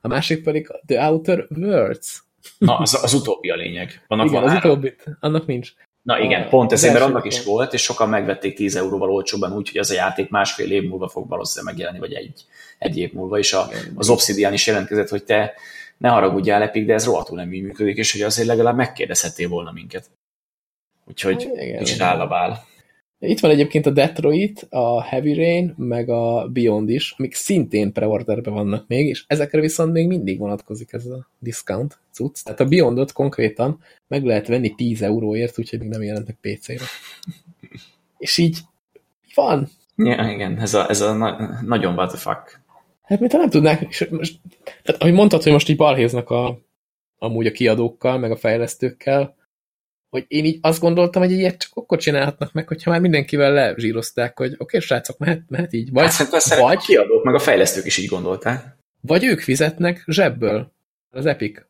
a 0.00 0.08
másik 0.08 0.42
pedig 0.42 0.70
The 0.86 1.08
Outer 1.08 1.46
Worlds. 1.56 2.22
Na, 2.58 2.78
az, 2.78 3.02
az 3.02 3.14
utóbbi 3.14 3.50
a 3.50 3.54
lényeg. 3.54 4.04
Annak 4.06 4.26
Igen, 4.26 4.42
van 4.42 4.50
az 4.50 4.56
utóbbi, 4.56 4.94
annak 5.20 5.46
nincs. 5.46 5.72
Na 6.02 6.20
igen, 6.20 6.42
a, 6.42 6.48
pont 6.48 6.72
ezért, 6.72 6.92
mert 6.92 7.04
annak 7.04 7.24
is 7.24 7.44
volt, 7.44 7.72
és 7.72 7.82
sokan 7.82 8.08
megvették 8.08 8.56
10 8.56 8.76
euróval 8.76 9.10
olcsóban, 9.10 9.52
úgyhogy 9.52 9.80
az 9.80 9.90
a 9.90 9.94
játék 9.94 10.30
másfél 10.30 10.70
év 10.70 10.88
múlva 10.88 11.08
fog 11.08 11.28
valószínűleg 11.28 11.74
megjelenni, 11.74 11.98
vagy 11.98 12.12
egy, 12.12 12.44
egy 12.78 12.98
év 12.98 13.12
múlva, 13.12 13.38
és 13.38 13.52
a, 13.52 13.68
az 13.94 14.08
Obsidian 14.08 14.52
is 14.52 14.66
jelentkezett, 14.66 15.08
hogy 15.08 15.24
te 15.24 15.54
ne 15.98 16.08
haragudjál 16.08 16.62
Epic, 16.62 16.86
de 16.86 16.94
ez 16.94 17.04
rohadtul 17.04 17.36
nem 17.36 17.52
így 17.52 17.62
működik, 17.62 17.96
és 17.96 18.12
hogy 18.12 18.22
azért 18.22 18.48
legalább 18.48 18.76
megkérdezhettél 18.76 19.48
volna 19.48 19.72
minket. 19.72 20.10
Úgyhogy 21.06 21.44
hát, 21.44 21.62
igen, 21.62 21.78
kicsit 21.78 22.00
állabál. 22.00 22.64
Itt 23.18 23.40
van 23.40 23.50
egyébként 23.50 23.86
a 23.86 23.90
Detroit, 23.90 24.66
a 24.70 25.02
Heavy 25.02 25.34
Rain, 25.34 25.74
meg 25.76 26.08
a 26.08 26.48
Beyond 26.48 26.88
is, 26.88 27.14
amik 27.18 27.34
szintén 27.34 27.92
preorderben 27.92 28.54
vannak 28.54 28.86
még, 28.86 29.08
és 29.08 29.24
ezekre 29.26 29.60
viszont 29.60 29.92
még 29.92 30.06
mindig 30.06 30.38
vonatkozik 30.38 30.92
ez 30.92 31.06
a 31.06 31.28
discount 31.38 31.98
cucc. 32.12 32.42
Tehát 32.42 32.60
a 32.60 32.64
Beyondot 32.64 33.12
konkrétan 33.12 33.80
meg 34.08 34.24
lehet 34.24 34.46
venni 34.46 34.74
10 34.74 35.02
euróért, 35.02 35.58
úgyhogy 35.58 35.78
még 35.78 35.88
nem 35.88 36.02
jelentek 36.02 36.36
PC-re. 36.40 36.84
és 38.18 38.36
így 38.36 38.58
van. 39.34 39.68
Ja, 39.96 40.30
igen, 40.30 40.58
ez 40.58 40.74
a, 40.74 40.88
ez 40.88 41.00
a 41.00 41.12
na 41.12 41.60
nagyon 41.62 41.94
what 41.94 42.08
the 42.08 42.18
fuck. 42.18 42.60
Hát 43.06 43.20
mint 43.20 43.32
ha 43.32 43.38
nem 43.38 43.50
tudnák, 43.50 43.86
és 43.88 44.06
most, 44.10 44.38
tehát 44.82 45.02
ahogy 45.02 45.14
mondtad, 45.14 45.42
hogy 45.42 45.52
most 45.52 45.68
így 45.68 45.76
balhéznak 45.76 46.30
a, 46.30 46.60
amúgy 47.18 47.46
a 47.46 47.52
kiadókkal, 47.52 48.18
meg 48.18 48.30
a 48.30 48.36
fejlesztőkkel, 48.36 49.36
hogy 50.08 50.24
én 50.28 50.44
így 50.44 50.58
azt 50.60 50.80
gondoltam, 50.80 51.22
hogy 51.22 51.30
ilyet 51.30 51.58
csak 51.58 51.70
akkor 51.74 51.98
csinálhatnak 51.98 52.52
meg, 52.52 52.68
hogyha 52.68 52.90
már 52.90 53.00
mindenkivel 53.00 53.52
lezsírozták, 53.52 54.38
hogy 54.38 54.52
oké, 54.52 54.62
okay, 54.62 54.80
srácok, 54.80 55.18
mehet, 55.18 55.42
mehet 55.48 55.72
így. 55.72 55.90
Vagy, 55.92 56.14
hát, 56.14 56.30
vagy 56.30 56.76
a 56.76 56.78
kiadók, 56.78 57.24
meg 57.24 57.34
a 57.34 57.38
fejlesztők 57.38 57.86
is 57.86 57.98
így 57.98 58.08
gondolták. 58.08 58.76
Vagy 59.00 59.24
ők 59.24 59.40
fizetnek 59.40 60.04
zsebből, 60.06 60.72
az 61.10 61.26
Epic. 61.26 61.60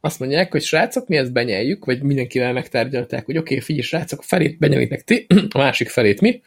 Azt 0.00 0.18
mondják, 0.18 0.52
hogy 0.52 0.62
srácok, 0.62 1.08
mi 1.08 1.16
ezt 1.16 1.32
benyeljük, 1.32 1.84
vagy 1.84 2.02
mindenkivel 2.02 2.52
megtárgyalták, 2.52 3.24
hogy 3.24 3.38
oké, 3.38 3.54
okay, 3.54 3.64
figyelj, 3.64 3.86
srácok, 3.86 4.22
felét 4.22 4.58
benyelitek 4.58 5.04
ti, 5.04 5.26
a 5.54 5.58
másik 5.58 5.88
felét 5.88 6.20
mi, 6.20 6.42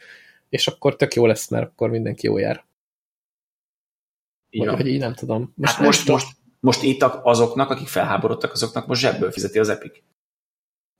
és 0.48 0.66
akkor 0.66 0.96
tök 0.96 1.14
jó 1.14 1.26
lesz, 1.26 1.48
mert 1.48 1.64
akkor 1.64 1.90
mindenki 1.90 2.26
jó 2.26 2.38
jár. 2.38 2.68
Vagy, 4.50 4.66
vagy 4.68 4.86
így 4.86 4.98
nem 4.98 5.14
tudom. 5.14 5.52
Most, 5.56 5.72
hát 5.72 5.84
most, 5.84 6.08
most, 6.08 6.26
most 6.60 6.82
itt 6.82 7.02
azoknak, 7.02 7.70
akik 7.70 7.86
felháborodtak, 7.86 8.52
azoknak 8.52 8.86
most 8.86 9.00
zsebből 9.00 9.30
fizeti 9.30 9.58
az 9.58 9.68
Epic. 9.68 9.98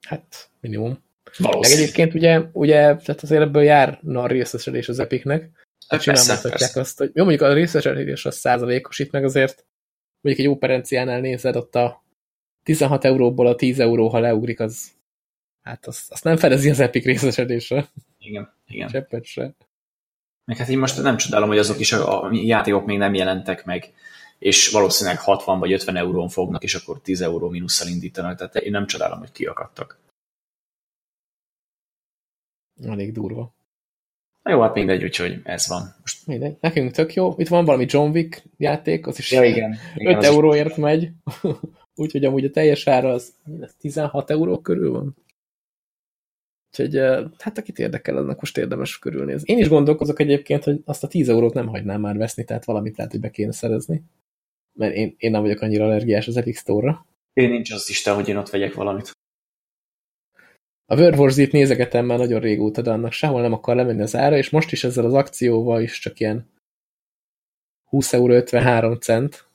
Hát, 0.08 0.50
minimum. 0.60 0.98
Meg 1.38 1.70
egyébként 1.70 2.14
ugye, 2.14 2.40
ugye 2.52 2.96
tehát 2.96 3.22
azért 3.22 3.42
ebből 3.42 3.62
járna 3.62 4.22
a 4.22 4.26
részesedés 4.26 4.88
az 4.88 4.98
Epicnek. 4.98 5.50
Hát 5.88 6.00
csinálhatják 6.00 6.76
azt, 6.76 6.98
hogy 6.98 7.10
jó, 7.14 7.24
mondjuk 7.24 7.48
a 7.48 7.52
részesedés 7.52 8.26
az 8.26 8.36
százalékos, 8.36 8.98
itt 8.98 9.10
meg 9.10 9.24
azért 9.24 9.66
mondjuk 10.20 10.46
egy 10.46 10.52
operenciánál 10.52 11.20
nézed, 11.20 11.56
ott 11.56 11.74
a 11.74 12.04
16 12.62 13.04
euróból 13.04 13.46
a 13.46 13.54
10 13.54 13.80
euró, 13.80 14.08
ha 14.08 14.18
leugrik, 14.18 14.60
az 14.60 14.90
hát 15.62 15.86
azt, 15.86 16.12
azt 16.12 16.24
nem 16.24 16.36
fedezi 16.36 16.70
az 16.70 16.80
Epic 16.80 17.04
részesedésre. 17.04 17.88
Igen, 18.18 18.54
igen. 18.66 18.88
Cseppet 18.88 19.24
se. 19.24 19.54
Meg 20.44 20.56
hát 20.56 20.68
én 20.68 20.78
most 20.78 21.02
nem 21.02 21.16
csodálom, 21.16 21.48
hogy 21.48 21.58
azok 21.58 21.80
is 21.80 21.92
a, 21.92 22.22
a 22.22 22.30
játékok 22.32 22.86
még 22.86 22.98
nem 22.98 23.14
jelentek 23.14 23.64
meg 23.64 23.92
és 24.40 24.68
valószínűleg 24.70 25.20
60 25.20 25.58
vagy 25.58 25.72
50 25.72 25.96
eurón 25.96 26.28
fognak, 26.28 26.62
és 26.62 26.74
akkor 26.74 27.00
10 27.00 27.20
euró 27.20 27.48
mínusszal 27.48 27.88
indítanak, 27.88 28.36
tehát 28.36 28.54
én 28.54 28.70
nem 28.70 28.86
csodálom, 28.86 29.18
hogy 29.18 29.32
kiakadtak. 29.32 29.98
Elég 32.82 33.12
durva. 33.12 33.54
Na 34.42 34.50
jó, 34.50 34.60
hát 34.60 34.74
mindegy, 34.74 35.02
úgyhogy 35.02 35.40
ez 35.44 35.68
van. 35.68 35.94
Most... 36.00 36.26
Mindegy. 36.26 36.56
Nekünk 36.60 36.90
tök 36.90 37.14
jó. 37.14 37.34
Itt 37.36 37.48
van 37.48 37.64
valami 37.64 37.86
John 37.88 38.10
Wick 38.10 38.42
játék, 38.56 39.06
az 39.06 39.18
is 39.18 39.32
ja, 39.32 39.44
igen. 39.44 39.70
5 39.70 39.78
igen, 39.94 40.22
euróért 40.22 40.70
is... 40.70 40.76
megy. 40.76 41.10
úgyhogy 41.94 42.24
amúgy 42.24 42.44
a 42.44 42.50
teljes 42.50 42.86
ára 42.86 43.12
az 43.12 43.34
16 43.78 44.30
euró 44.30 44.60
körül 44.60 44.90
van. 44.92 45.16
Úgyhogy 46.70 46.96
hát 47.38 47.58
akit 47.58 47.78
érdekel, 47.78 48.16
annak 48.16 48.40
most 48.40 48.58
érdemes 48.58 48.98
körülnézni. 48.98 49.52
Én 49.52 49.58
is 49.58 49.68
gondolkozok 49.68 50.20
egyébként, 50.20 50.64
hogy 50.64 50.80
azt 50.84 51.04
a 51.04 51.08
10 51.08 51.28
eurót 51.28 51.54
nem 51.54 51.66
hagynám 51.66 52.00
már 52.00 52.16
veszni, 52.16 52.44
tehát 52.44 52.64
valamit 52.64 52.96
lehet, 52.96 53.12
hogy 53.12 53.20
be 53.20 53.30
kéne 53.30 53.52
szerezni 53.52 54.02
mert 54.72 54.94
én, 54.94 55.14
én 55.18 55.30
nem 55.30 55.42
vagyok 55.42 55.60
annyira 55.60 55.84
allergiás 55.84 56.28
az 56.28 56.36
Epic 56.36 56.58
Store-ra. 56.58 57.06
Én 57.32 57.50
nincs 57.50 57.70
az 57.70 57.88
Isten, 57.88 58.14
hogy 58.14 58.28
én 58.28 58.36
ott 58.36 58.50
vegyek 58.50 58.74
valamit. 58.74 59.10
A 60.86 60.96
World 60.96 61.18
War 61.18 61.30
Z-t 61.32 61.52
nézegetem 61.52 62.06
már 62.06 62.18
nagyon 62.18 62.40
régóta, 62.40 62.82
de 62.82 62.90
annak 62.90 63.12
sehol 63.12 63.40
nem 63.40 63.52
akar 63.52 63.76
lemenni 63.76 64.02
az 64.02 64.16
ára, 64.16 64.36
és 64.36 64.50
most 64.50 64.72
is 64.72 64.84
ezzel 64.84 65.04
az 65.04 65.14
akcióval 65.14 65.82
is 65.82 65.98
csak 65.98 66.20
ilyen 66.20 66.50
20 67.84 68.12
euró 68.12 68.34
53 68.34 68.94
cent. 68.94 69.48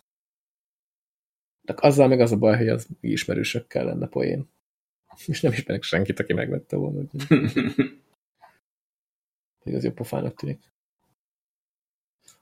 De 1.62 1.74
azzal 1.78 2.08
meg 2.08 2.20
az 2.20 2.32
a 2.32 2.38
baj, 2.38 2.58
hogy 2.58 2.68
az 2.68 2.88
ismerősökkel 3.00 3.86
lenne 3.86 4.08
poén. 4.08 4.50
És 5.26 5.42
nem 5.42 5.52
ismerek 5.52 5.84
senkit, 5.84 6.20
aki 6.20 6.34
megvette 6.34 6.76
volna. 6.76 7.02
az 9.76 9.84
jobb 9.84 9.94
pofának 9.94 10.36
tűnik. 10.36 10.60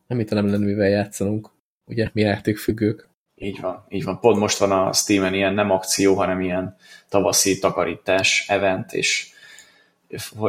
Nem 0.07 0.19
itt 0.19 0.29
nem 0.29 0.45
lenne 0.45 0.65
mivel 0.65 0.89
játszanunk 0.89 1.49
ugye 1.85 2.09
mi 2.13 2.21
játékfüggők. 2.21 3.09
Így 3.35 3.59
van, 3.59 3.85
így 3.89 4.03
van. 4.03 4.19
Pont 4.19 4.39
most 4.39 4.57
van 4.57 4.71
a 4.71 4.93
Steam-en 4.93 5.33
ilyen 5.33 5.53
nem 5.53 5.71
akció, 5.71 6.15
hanem 6.15 6.41
ilyen 6.41 6.75
tavaszi 7.09 7.59
takarítás 7.59 8.45
event, 8.49 8.93
és 8.93 9.31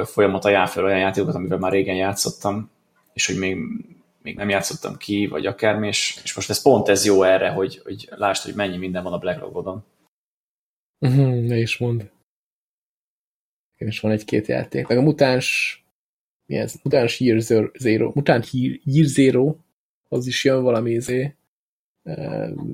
folyamat 0.04 0.44
ajánl 0.44 0.66
fel 0.66 0.84
olyan 0.84 0.98
játékokat, 0.98 1.34
amivel 1.34 1.58
már 1.58 1.72
régen 1.72 1.96
játszottam, 1.96 2.70
és 3.12 3.26
hogy 3.26 3.38
még 3.38 3.56
még 4.24 4.36
nem 4.36 4.48
játszottam 4.48 4.96
ki, 4.96 5.26
vagy 5.26 5.46
akármi, 5.46 5.86
és, 5.86 6.20
és 6.22 6.34
most 6.34 6.50
ez 6.50 6.62
pont 6.62 6.88
ez 6.88 7.04
jó 7.04 7.22
erre, 7.22 7.48
hogy, 7.48 7.80
hogy 7.84 8.08
lásd, 8.10 8.44
hogy 8.44 8.54
mennyi 8.54 8.76
minden 8.76 9.02
van 9.02 9.12
a 9.12 9.18
Blacklogodon. 9.18 9.84
Uh-huh, 10.98 11.46
ne 11.46 11.56
is 11.56 11.78
mond. 11.78 12.10
Is 13.78 14.00
van 14.00 14.12
egy-két 14.12 14.46
játék. 14.46 14.86
Meg 14.86 14.98
a 14.98 15.02
mutáns 15.02 15.78
mi 16.46 16.56
ez? 16.56 16.74
Mutáns 16.82 17.20
Year 17.20 17.40
Zero, 17.78 18.12
Mutant 18.14 18.50
Year 18.52 19.06
Zero, 19.06 19.56
az 20.08 20.26
is 20.26 20.44
jön 20.44 20.62
valami 20.62 20.90
izé, 20.90 21.34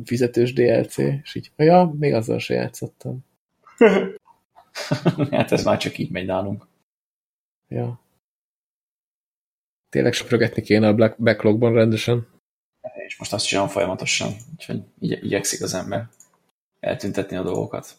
fizetős 0.05 0.53
DLC, 0.53 0.97
és 0.97 1.35
így, 1.35 1.53
ja, 1.57 1.95
még 1.99 2.13
azzal 2.13 2.39
se 2.39 2.55
játszottam. 2.55 3.25
hát 5.31 5.53
ez 5.53 5.65
már 5.65 5.79
csak 5.79 5.99
így 5.99 6.11
megy 6.11 6.27
nálunk. 6.27 6.67
Ja. 7.69 8.01
Tényleg 9.89 10.13
söprögetni 10.13 10.63
kéne 10.63 10.89
a 10.89 10.95
Black 10.95 11.23
backlogban 11.23 11.73
rendesen. 11.73 12.29
És 13.07 13.19
most 13.19 13.33
azt 13.33 13.47
csinálom 13.47 13.71
folyamatosan, 13.71 14.33
úgyhogy 14.53 14.83
igy 14.99 15.25
igyekszik 15.25 15.63
az 15.63 15.75
ember 15.75 16.09
eltüntetni 16.81 17.37
a 17.37 17.43
dolgokat. 17.43 17.97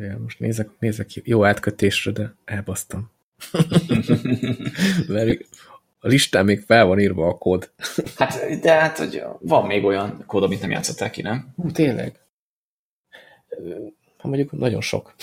Ja, 0.00 0.18
most 0.18 0.38
nézek, 0.38 0.68
nézek 0.78 1.08
jó 1.14 1.44
átkötésre, 1.44 2.10
de 2.10 2.34
elbasztam. 2.44 3.10
Mert 5.08 5.46
a 6.00 6.08
listán 6.08 6.44
még 6.44 6.60
fel 6.60 6.84
van 6.84 6.98
írva 6.98 7.26
a 7.26 7.38
kód. 7.38 7.70
hát, 8.16 8.60
de 8.60 8.72
hát, 8.72 8.98
hogy 8.98 9.22
van 9.40 9.66
még 9.66 9.84
olyan 9.84 10.24
kód, 10.26 10.42
amit 10.42 10.60
nem 10.60 10.70
játszottál 10.70 11.10
ki, 11.10 11.22
nem? 11.22 11.52
Hú, 11.56 11.70
tényleg? 11.70 12.20
Hát 14.16 14.22
mondjuk 14.22 14.52
nagyon 14.52 14.80
sok. 14.80 15.14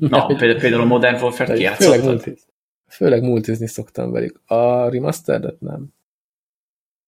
Na, 0.00 0.26
például, 0.26 0.60
például 0.60 0.82
a 0.82 0.84
Modern 0.84 1.22
Warfare-t 1.22 1.56
kijátszottad? 1.56 1.94
Főleg, 1.94 2.14
multi, 2.14 2.38
főleg 2.88 3.22
multizni 3.22 3.66
szoktam 3.66 4.10
velük. 4.10 4.40
A 4.46 4.88
remastered 4.88 5.56
nem. 5.60 5.94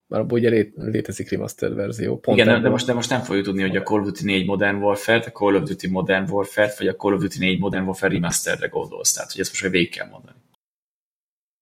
Már 0.08 0.20
abban 0.20 0.38
ugye 0.38 0.48
lé, 0.48 0.72
létezik 0.76 1.30
remastered 1.30 1.74
verzió. 1.74 2.18
Pont 2.18 2.38
Igen, 2.38 2.62
de 2.62 2.68
most, 2.68 2.86
de 2.86 2.92
most 2.92 3.10
nem 3.10 3.20
fogjuk 3.20 3.44
tudni, 3.44 3.62
hogy 3.62 3.76
a 3.76 3.82
Call 3.82 4.00
of 4.00 4.04
Duty 4.04 4.24
4 4.24 4.46
Modern 4.46 4.76
Warfare, 4.76 5.24
a 5.26 5.30
Call 5.30 5.54
of 5.54 5.68
Duty 5.68 5.88
Modern 5.88 6.30
Warfare, 6.30 6.74
vagy 6.78 6.88
a 6.88 6.96
Call 6.96 7.12
of 7.12 7.20
Duty 7.20 7.38
4 7.38 7.58
Modern 7.58 7.84
Warfare 7.84 8.12
Remastered-re 8.12 8.66
gondolsz. 8.66 9.12
Tehát, 9.12 9.32
hogy 9.32 9.40
ezt 9.40 9.50
most 9.50 9.72
végig 9.72 9.90
kell 9.90 10.08
mondani. 10.08 10.38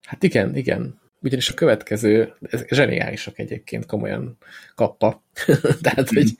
Hát 0.06 0.22
igen, 0.22 0.56
igen 0.56 1.00
ugyanis 1.26 1.48
a 1.48 1.54
következő, 1.54 2.34
ez 2.40 2.64
zseniálisak 2.68 3.38
egyébként, 3.38 3.86
komolyan 3.86 4.36
kappa. 4.74 5.22
Tehát, 5.82 6.08
hogy 6.08 6.36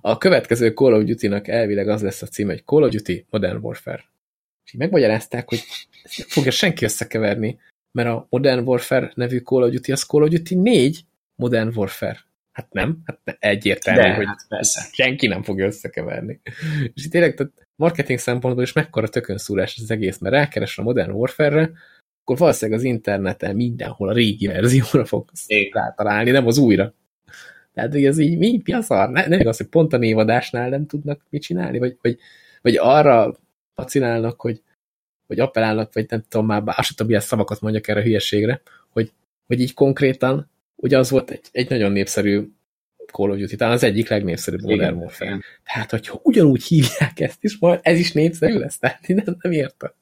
a 0.00 0.18
következő 0.18 0.70
Call 0.70 0.92
of 0.92 1.04
Duty-nak 1.04 1.48
elvileg 1.48 1.88
az 1.88 2.02
lesz 2.02 2.22
a 2.22 2.26
cím, 2.26 2.46
hogy 2.46 2.64
Call 2.64 2.82
of 2.82 2.90
Duty 2.90 3.26
Modern 3.30 3.58
Warfare. 3.64 4.04
És 4.64 4.72
így 4.72 4.80
megmagyarázták, 4.80 5.48
hogy 5.48 5.62
fogja 6.26 6.50
senki 6.50 6.84
összekeverni, 6.84 7.58
mert 7.92 8.08
a 8.08 8.26
Modern 8.30 8.66
Warfare 8.66 9.12
nevű 9.14 9.38
Call 9.38 9.62
of 9.62 9.70
Duty 9.70 9.92
az 9.92 10.02
Call 10.02 10.22
of 10.22 10.28
Duty 10.28 10.54
4 10.54 11.04
Modern 11.38 11.72
Warfare. 11.74 12.26
Hát 12.52 12.72
nem, 12.72 12.98
hát 13.04 13.36
egyértelmű, 13.38 14.00
De, 14.00 14.14
hogy 14.14 14.26
hát 14.26 14.46
persze. 14.48 14.88
senki 14.92 15.26
nem 15.26 15.42
fogja 15.42 15.66
összekeverni. 15.66 16.40
És 16.94 17.04
itt 17.04 17.10
tényleg, 17.10 17.34
tehát 17.34 17.52
marketing 17.76 18.18
szempontból 18.18 18.62
is 18.62 18.72
mekkora 18.72 19.08
tökönszúrás 19.08 19.78
az 19.82 19.90
egész, 19.90 20.18
mert 20.18 20.34
rákeres 20.34 20.78
a 20.78 20.82
Modern 20.82 21.10
Warfare-re, 21.10 21.70
akkor 22.20 22.38
valószínűleg 22.38 22.80
az 22.80 22.86
interneten 22.86 23.54
mindenhol 23.54 24.08
a 24.08 24.12
régi 24.12 24.46
verzióra 24.46 25.04
fogsz 25.04 25.46
rátalálni, 25.72 26.30
nem 26.30 26.46
az 26.46 26.58
újra. 26.58 26.94
Tehát, 27.74 27.92
hogy 27.92 28.04
ez 28.04 28.18
így 28.18 28.38
mi, 28.38 28.60
mi 28.64 28.72
a 28.72 28.80
szar? 28.80 29.10
Ne, 29.10 29.26
nem 29.26 29.46
az, 29.46 29.56
hogy 29.56 29.66
pont 29.66 29.92
a 29.92 29.96
névadásnál 29.96 30.68
nem 30.68 30.86
tudnak 30.86 31.26
mit 31.30 31.42
csinálni, 31.42 31.78
vagy, 31.78 31.98
vagy, 32.02 32.18
vagy 32.62 32.76
arra 32.76 33.36
pacinálnak, 33.74 34.40
hogy, 34.40 34.62
vagy 35.26 35.40
appellálnak, 35.40 35.92
vagy 35.94 36.06
nem 36.08 36.24
tudom 36.28 36.46
már, 36.46 36.62
azt 36.66 36.88
tudom, 36.88 37.06
milyen 37.06 37.22
szavakat 37.22 37.60
mondjak 37.60 37.88
erre 37.88 38.00
a 38.00 38.02
hülyeségre, 38.02 38.60
hogy, 38.88 39.12
hogy 39.46 39.60
így 39.60 39.74
konkrétan, 39.74 40.50
ugye 40.82 40.98
az 40.98 41.10
volt 41.10 41.30
egy, 41.30 41.44
egy 41.52 41.70
nagyon 41.70 41.92
népszerű 41.92 42.48
Call 43.12 43.30
of 43.30 43.38
Duty, 43.38 43.56
talán 43.56 43.74
az 43.74 43.82
egyik 43.82 44.08
legnépszerűbb 44.08 44.62
Modern 44.62 44.96
Warfare. 44.96 45.38
Tehát, 45.64 45.90
hogyha 45.90 46.20
ugyanúgy 46.22 46.62
hívják 46.62 47.20
ezt 47.20 47.44
is, 47.44 47.58
majd 47.58 47.80
ez 47.82 47.98
is 47.98 48.12
népszerű 48.12 48.58
lesz, 48.58 48.78
tehát 48.78 49.06
nem, 49.06 49.36
nem 49.40 49.52
értem. 49.52 49.92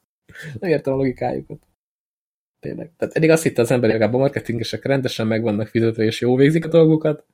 Nem 0.60 0.70
értem 0.70 0.92
a 0.92 0.96
logikájukat 0.96 1.58
tényleg. 2.60 2.90
Tehát 2.96 3.16
eddig 3.16 3.30
azt 3.30 3.42
hitte 3.42 3.62
az 3.62 3.70
ember, 3.70 3.90
hogy 3.90 4.02
a 4.02 4.08
marketingesek 4.08 4.84
rendesen 4.84 5.26
meg 5.26 5.42
vannak 5.42 5.68
fizetve, 5.68 6.04
és 6.04 6.20
jó 6.20 6.36
végzik 6.36 6.64
a 6.64 6.68
dolgokat, 6.68 7.24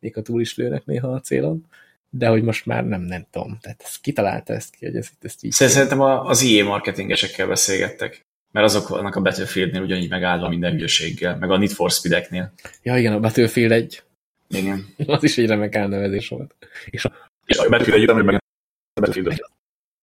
még 0.00 0.16
a 0.16 0.22
túl 0.22 0.40
is 0.40 0.56
lőnek 0.56 0.84
néha 0.84 1.08
a 1.08 1.20
célon, 1.20 1.66
de 2.10 2.28
hogy 2.28 2.42
most 2.42 2.66
már 2.66 2.86
nem, 2.86 3.00
nem 3.00 3.26
tudom. 3.30 3.58
Tehát 3.60 3.82
ez 3.84 3.96
kitalálta 3.96 4.52
ezt 4.52 4.76
ki, 4.76 4.84
hogy 4.84 4.96
ezt, 4.96 5.12
ezt 5.20 5.44
így... 5.44 5.52
Szerintem 5.52 6.00
az 6.00 6.42
IE 6.42 6.64
marketingesekkel 6.64 7.46
beszélgettek, 7.46 8.26
mert 8.52 8.66
azok 8.66 8.88
vannak 8.88 9.14
a 9.14 9.20
Battlefieldnél 9.20 9.82
ugyanígy 9.82 10.08
megállva 10.08 10.48
minden 10.48 10.72
hülyeséggel, 10.72 11.36
meg 11.36 11.50
a 11.50 11.56
Need 11.56 11.70
for 11.70 11.90
Speedeknél. 11.90 12.52
Ja, 12.82 12.96
igen, 12.96 13.12
a 13.12 13.20
Battlefield 13.20 13.72
egy. 13.72 14.02
Igen. 14.48 14.86
az 15.06 15.22
is 15.22 15.38
egy 15.38 15.46
remek 15.46 15.74
elnevezés 15.74 16.28
volt. 16.28 16.54
És 16.90 17.04
a, 17.04 17.30
és 17.46 17.56
a 17.56 17.68
Battlefield 17.68 18.08
egy, 18.08 18.24
meg 18.24 18.34
a 18.34 19.00
Battlefield 19.00 19.40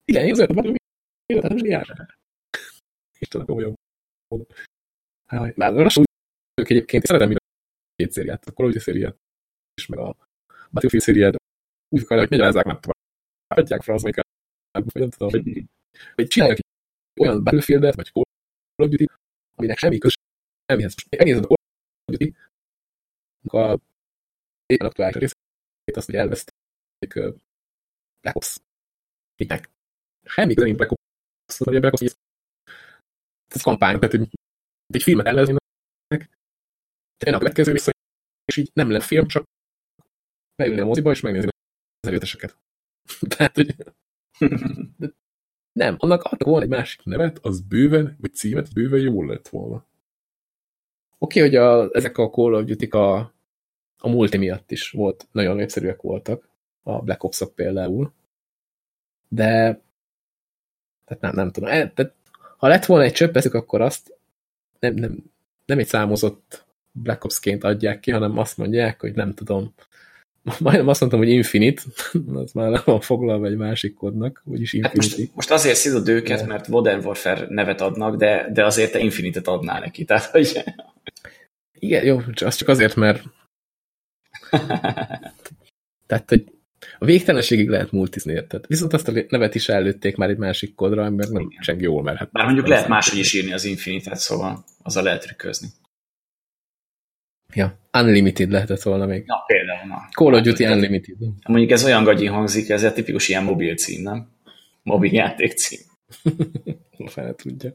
Igen, 0.06 0.32
az 0.32 0.40
a 0.40 0.46
Battlefield, 0.46 1.52
most 1.52 1.66
jár. 1.66 2.18
Istenem, 3.20 3.46
komolyan. 3.46 3.74
Már 5.56 5.74
lassan 5.74 6.04
ők 6.62 6.70
egyébként 6.70 7.06
szeretem 7.06 7.28
mind 7.28 7.40
a 7.40 7.94
két 7.96 8.12
szériát, 8.12 8.46
a 8.46 8.52
Call 8.52 8.66
of 8.66 8.72
Duty 8.72 8.84
szériát, 8.84 9.18
és 9.76 9.86
meg 9.86 10.00
a 10.00 10.16
Battlefield 10.72 11.04
szériát. 11.04 11.36
Úgy 11.90 12.02
akarja, 12.02 12.24
hogy 12.24 12.32
magyarázzák 12.32 12.66
már 12.66 12.80
tovább. 12.80 12.96
Adják 13.48 13.82
fel 13.82 13.96
az, 13.96 14.02
hogy 14.02 14.14
vagy 14.72 15.02
nem 15.02 15.10
tudom, 15.10 15.30
hogy, 15.30 15.64
hogy 16.16 16.28
csinálják 16.28 16.60
olyan 17.20 17.44
Battlefieldet, 17.44 17.96
vagy 17.96 18.12
Call 18.12 18.24
Duty, 18.76 19.06
aminek 19.56 19.78
semmi 19.78 19.98
köz 19.98 20.14
semmihez. 20.68 20.96
Megnézed 21.10 21.44
a 21.44 21.48
Call 21.48 21.58
of 22.06 22.18
Duty, 22.18 22.36
a 23.48 23.80
éppen 24.66 24.88
aktuális 24.88 25.16
részét, 25.16 25.96
azt, 25.96 26.06
hogy 26.06 26.16
elveszték 26.16 27.14
Black 28.22 28.36
Ops. 28.36 28.58
Minek? 29.36 29.70
Semmi 30.24 30.54
köze 30.54 30.66
nincs 30.66 30.78
Black 30.78 30.92
Ops, 30.92 31.60
a 31.60 31.80
Black 31.80 31.94
Ops 31.94 32.16
ez 33.56 33.62
kampány, 33.62 34.00
tehát 34.00 34.16
hogy 34.16 34.30
egy 34.94 35.04
filmet 35.04 35.26
elleneznének, 35.26 36.30
de 37.18 37.36
a 37.36 37.38
következő 37.38 37.72
viszony, 37.72 37.94
és 38.46 38.58
így 38.58 38.70
nem 38.74 38.90
lenne 38.90 39.04
film, 39.04 39.28
csak 39.28 39.44
beülni 40.56 40.82
a 40.82 40.86
moziba, 40.86 41.12
és 41.12 41.22
megnézni 41.22 41.50
az 42.00 42.10
előteseket. 42.10 42.58
Tehát, 43.36 43.56
hogy 43.56 43.76
nem, 45.76 45.96
annak 46.00 46.24
adtak 46.24 46.48
volna 46.48 46.64
egy 46.64 46.70
másik 46.70 47.04
nevet, 47.04 47.40
az 47.42 47.62
bőven, 47.62 48.18
vagy 48.22 48.34
címet, 48.34 48.74
bőven 48.74 49.00
jól 49.00 49.26
lett 49.26 49.48
volna. 49.48 49.86
Oké, 51.18 51.40
okay, 51.40 51.42
hogy 51.42 51.56
a, 51.56 51.90
ezek 51.92 52.18
a 52.18 52.30
Call 52.30 52.54
of 52.54 52.64
Duty 52.64 52.86
a, 52.86 53.16
a 53.98 54.10
multi 54.10 54.38
miatt 54.38 54.72
is 54.72 54.90
volt, 54.90 55.28
nagyon 55.32 55.56
népszerűek 55.56 56.02
voltak, 56.02 56.50
a 56.84 57.02
Black 57.02 57.24
Ops-ok 57.24 57.56
például, 57.56 58.14
de 59.28 59.82
tehát 61.06 61.22
nem, 61.22 61.36
nem 61.36 61.52
tudom, 61.52 61.70
e, 61.70 61.90
tehát 61.90 62.14
ha 62.58 62.68
lett 62.68 62.86
volna 62.86 63.04
egy 63.04 63.14
csöppezük, 63.14 63.54
akkor 63.54 63.82
azt 63.82 64.18
nem, 64.80 64.94
nem, 64.94 65.32
nem 65.66 65.80
egy 65.80 65.88
számozott 65.88 66.66
Black 66.92 67.24
Ops-ként 67.24 67.64
adják 67.64 68.00
ki, 68.00 68.12
hanem 68.12 68.38
azt 68.38 68.58
mondják, 68.58 69.00
hogy 69.02 69.14
nem 69.14 69.34
tudom, 69.34 69.74
majdnem 70.60 70.88
azt 70.88 71.00
mondtam, 71.00 71.22
hogy 71.22 71.30
Infinite, 71.30 71.82
az 72.34 72.52
már 72.52 72.70
le 72.70 72.82
van 72.86 73.00
foglalva 73.02 73.46
egy 73.46 73.58
másik 73.58 73.94
kodnak, 73.94 74.42
úgyis 74.46 74.74
Infinity. 74.74 75.10
Hát 75.10 75.18
most, 75.18 75.36
most 75.36 75.52
azért 75.52 75.76
szidod 75.76 76.08
őket, 76.08 76.40
de... 76.40 76.46
mert 76.46 76.68
Modern 76.68 77.06
Warfare 77.06 77.46
nevet 77.50 77.82
adnak, 77.82 78.16
de, 78.16 78.50
de 78.54 78.66
azért 78.66 78.92
te 78.92 79.00
Infinite-et 79.00 79.48
adnál 79.48 79.80
neki, 79.80 80.06
tehát 80.06 80.26
hogy... 80.26 80.64
Igen, 81.80 82.06
jó, 82.06 82.22
az 82.46 82.56
csak 82.56 82.68
azért, 82.68 82.96
mert 82.96 83.24
tehát, 86.08 86.30
hogy 86.30 86.44
a 87.00 87.06
végtelenségig 87.06 87.70
lehet 87.70 87.92
multizni, 87.92 88.34
érted? 88.34 88.66
Viszont 88.68 88.94
azt 88.94 89.08
a 89.08 89.14
nevet 89.30 89.56
is 89.56 89.70
előtték 89.70 90.16
már 90.16 90.30
egy 90.30 90.38
másik 90.38 90.76
kodra, 90.76 91.10
mert 91.10 91.32
nem 91.32 91.50
cseng 91.60 91.82
jól, 91.82 92.04
mert 92.04 92.18
hát... 92.18 92.32
Bár 92.32 92.46
mondjuk 92.46 92.68
lehet 92.68 92.88
máshogy 92.88 93.20
is 93.20 93.34
írni 93.34 93.54
az 93.54 93.66
Infinite-et, 93.66 94.20
szóval 94.20 94.64
az 94.84 94.96
a 94.96 95.02
lehet 95.02 95.22
trükközni. 95.22 95.68
Ja, 97.56 97.80
Unlimited 97.94 98.52
lehetett 98.52 98.82
volna 98.82 99.06
még. 99.06 99.24
Na, 99.26 99.44
például. 99.48 99.88
Na. 99.88 100.08
Call 100.12 100.34
of 100.34 100.42
Duty 100.42 100.66
Unlimited. 100.66 101.18
Mondjuk 101.48 101.72
ez 101.72 101.84
olyan 101.86 102.04
gagyi 102.04 102.26
hangzik, 102.26 102.70
ez 102.70 102.84
egy 102.84 102.94
tipikus 102.94 103.30
ilyen 103.30 103.44
mobil 103.44 103.76
cím, 103.76 104.02
nem? 104.02 104.30
Mobil 104.84 105.14
játék 105.14 105.52
cím. 105.52 105.80
Fel 107.14 107.36
tudja. 107.36 107.72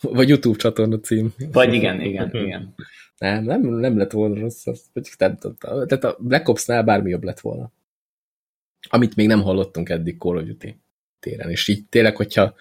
Vagy 0.00 0.28
YouTube 0.28 0.58
csatorna 0.58 1.00
cím. 1.00 1.34
Vagy 1.52 1.74
igen, 1.74 2.00
igen, 2.00 2.30
igen. 2.32 2.74
Nem, 3.18 3.44
nem, 3.44 3.60
nem 3.60 3.98
lett 3.98 4.10
volna 4.10 4.40
rossz, 4.40 4.66
az, 4.66 4.82
vagy 4.92 5.08
nem. 5.18 5.38
Tehát 5.60 6.04
a 6.04 6.16
Black 6.20 6.48
Ops-nál 6.48 6.82
bármi 6.82 7.10
jobb 7.10 7.24
lett 7.24 7.40
volna. 7.40 7.72
Amit 8.88 9.16
még 9.16 9.26
nem 9.26 9.42
hallottunk 9.42 9.88
eddig 9.88 10.18
Call 10.18 10.36
of 10.36 10.44
Duty 10.44 10.80
téren. 11.20 11.50
És 11.50 11.68
így 11.68 11.88
tényleg, 11.88 12.16
hogyha 12.16 12.54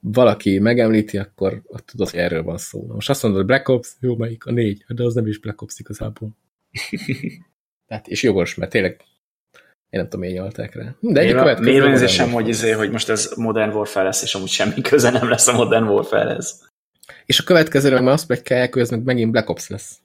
valaki 0.00 0.58
megemlíti, 0.58 1.18
akkor 1.18 1.62
tudod, 1.84 2.10
hogy 2.10 2.20
erről 2.20 2.42
van 2.42 2.58
szó. 2.58 2.86
Most 2.86 3.10
azt 3.10 3.22
mondod, 3.22 3.46
Black 3.46 3.68
Ops, 3.68 3.96
jó, 4.00 4.16
melyik? 4.16 4.46
A 4.46 4.50
négy, 4.50 4.84
de 4.88 5.04
az 5.04 5.14
nem 5.14 5.26
is 5.26 5.38
Black 5.38 5.62
Ops 5.62 5.78
igazából. 5.78 6.28
Tehát, 7.86 8.08
és 8.08 8.22
jogos, 8.22 8.54
mert 8.54 8.70
tényleg 8.70 9.02
én 9.90 10.00
nem 10.00 10.04
tudom, 10.04 10.20
miért 10.20 10.36
nyalták 10.36 10.74
rá. 10.74 10.94
De 11.00 11.20
egy 11.20 11.32
következő... 11.32 11.70
Miért 11.70 12.32
hogy, 12.32 12.48
izé, 12.48 12.70
hogy 12.70 12.90
most 12.90 13.08
ez 13.08 13.32
Modern 13.36 13.72
Warfare 13.72 14.04
lesz, 14.04 14.22
és 14.22 14.34
amúgy 14.34 14.48
semmi 14.48 14.80
köze 14.80 15.10
nem 15.10 15.28
lesz 15.28 15.48
a 15.48 15.52
Modern 15.52 15.84
Warfare-hez. 15.84 16.68
És 17.26 17.38
a 17.38 17.44
következőre 17.44 17.94
meg 17.94 18.04
már 18.04 18.12
azt 18.12 18.26
plegykálják, 18.26 18.72
hogy 18.72 18.82
ez 18.82 18.90
meg 18.90 19.02
megint 19.02 19.30
Black 19.30 19.48
Ops 19.48 19.68
lesz. 19.68 19.98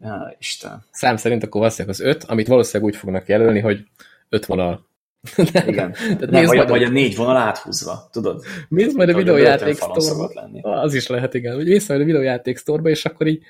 Ja, 0.00 0.36
Isten. 0.38 0.84
Szám 0.90 1.16
szerint 1.16 1.42
akkor 1.42 1.60
valószínűleg 1.60 1.98
az 1.98 2.06
öt, 2.06 2.24
amit 2.24 2.46
valószínűleg 2.46 2.92
úgy 2.92 2.98
fognak 2.98 3.28
jelölni, 3.28 3.60
hogy 3.60 3.84
öt 4.28 4.46
vonal. 4.46 4.87
Igen. 5.66 5.94
Nem, 6.18 6.44
vagy, 6.44 6.68
vagy 6.68 6.82
a 6.82 6.88
négy 6.88 7.16
vonal 7.16 7.36
áthúzva, 7.36 8.08
tudod? 8.12 8.44
Mész 8.68 8.94
majd 8.94 9.08
a 9.08 9.16
videójáték 9.16 9.74
sztorba. 9.74 10.50
Az 10.62 10.94
is 10.94 11.06
lehet, 11.06 11.34
igen. 11.34 11.54
Hogy 11.54 11.66
mész 11.66 11.88
majd 11.88 12.00
a 12.00 12.04
videójáték 12.04 12.56
sztorba, 12.56 12.88
és 12.88 13.04
akkor 13.04 13.26
így, 13.26 13.42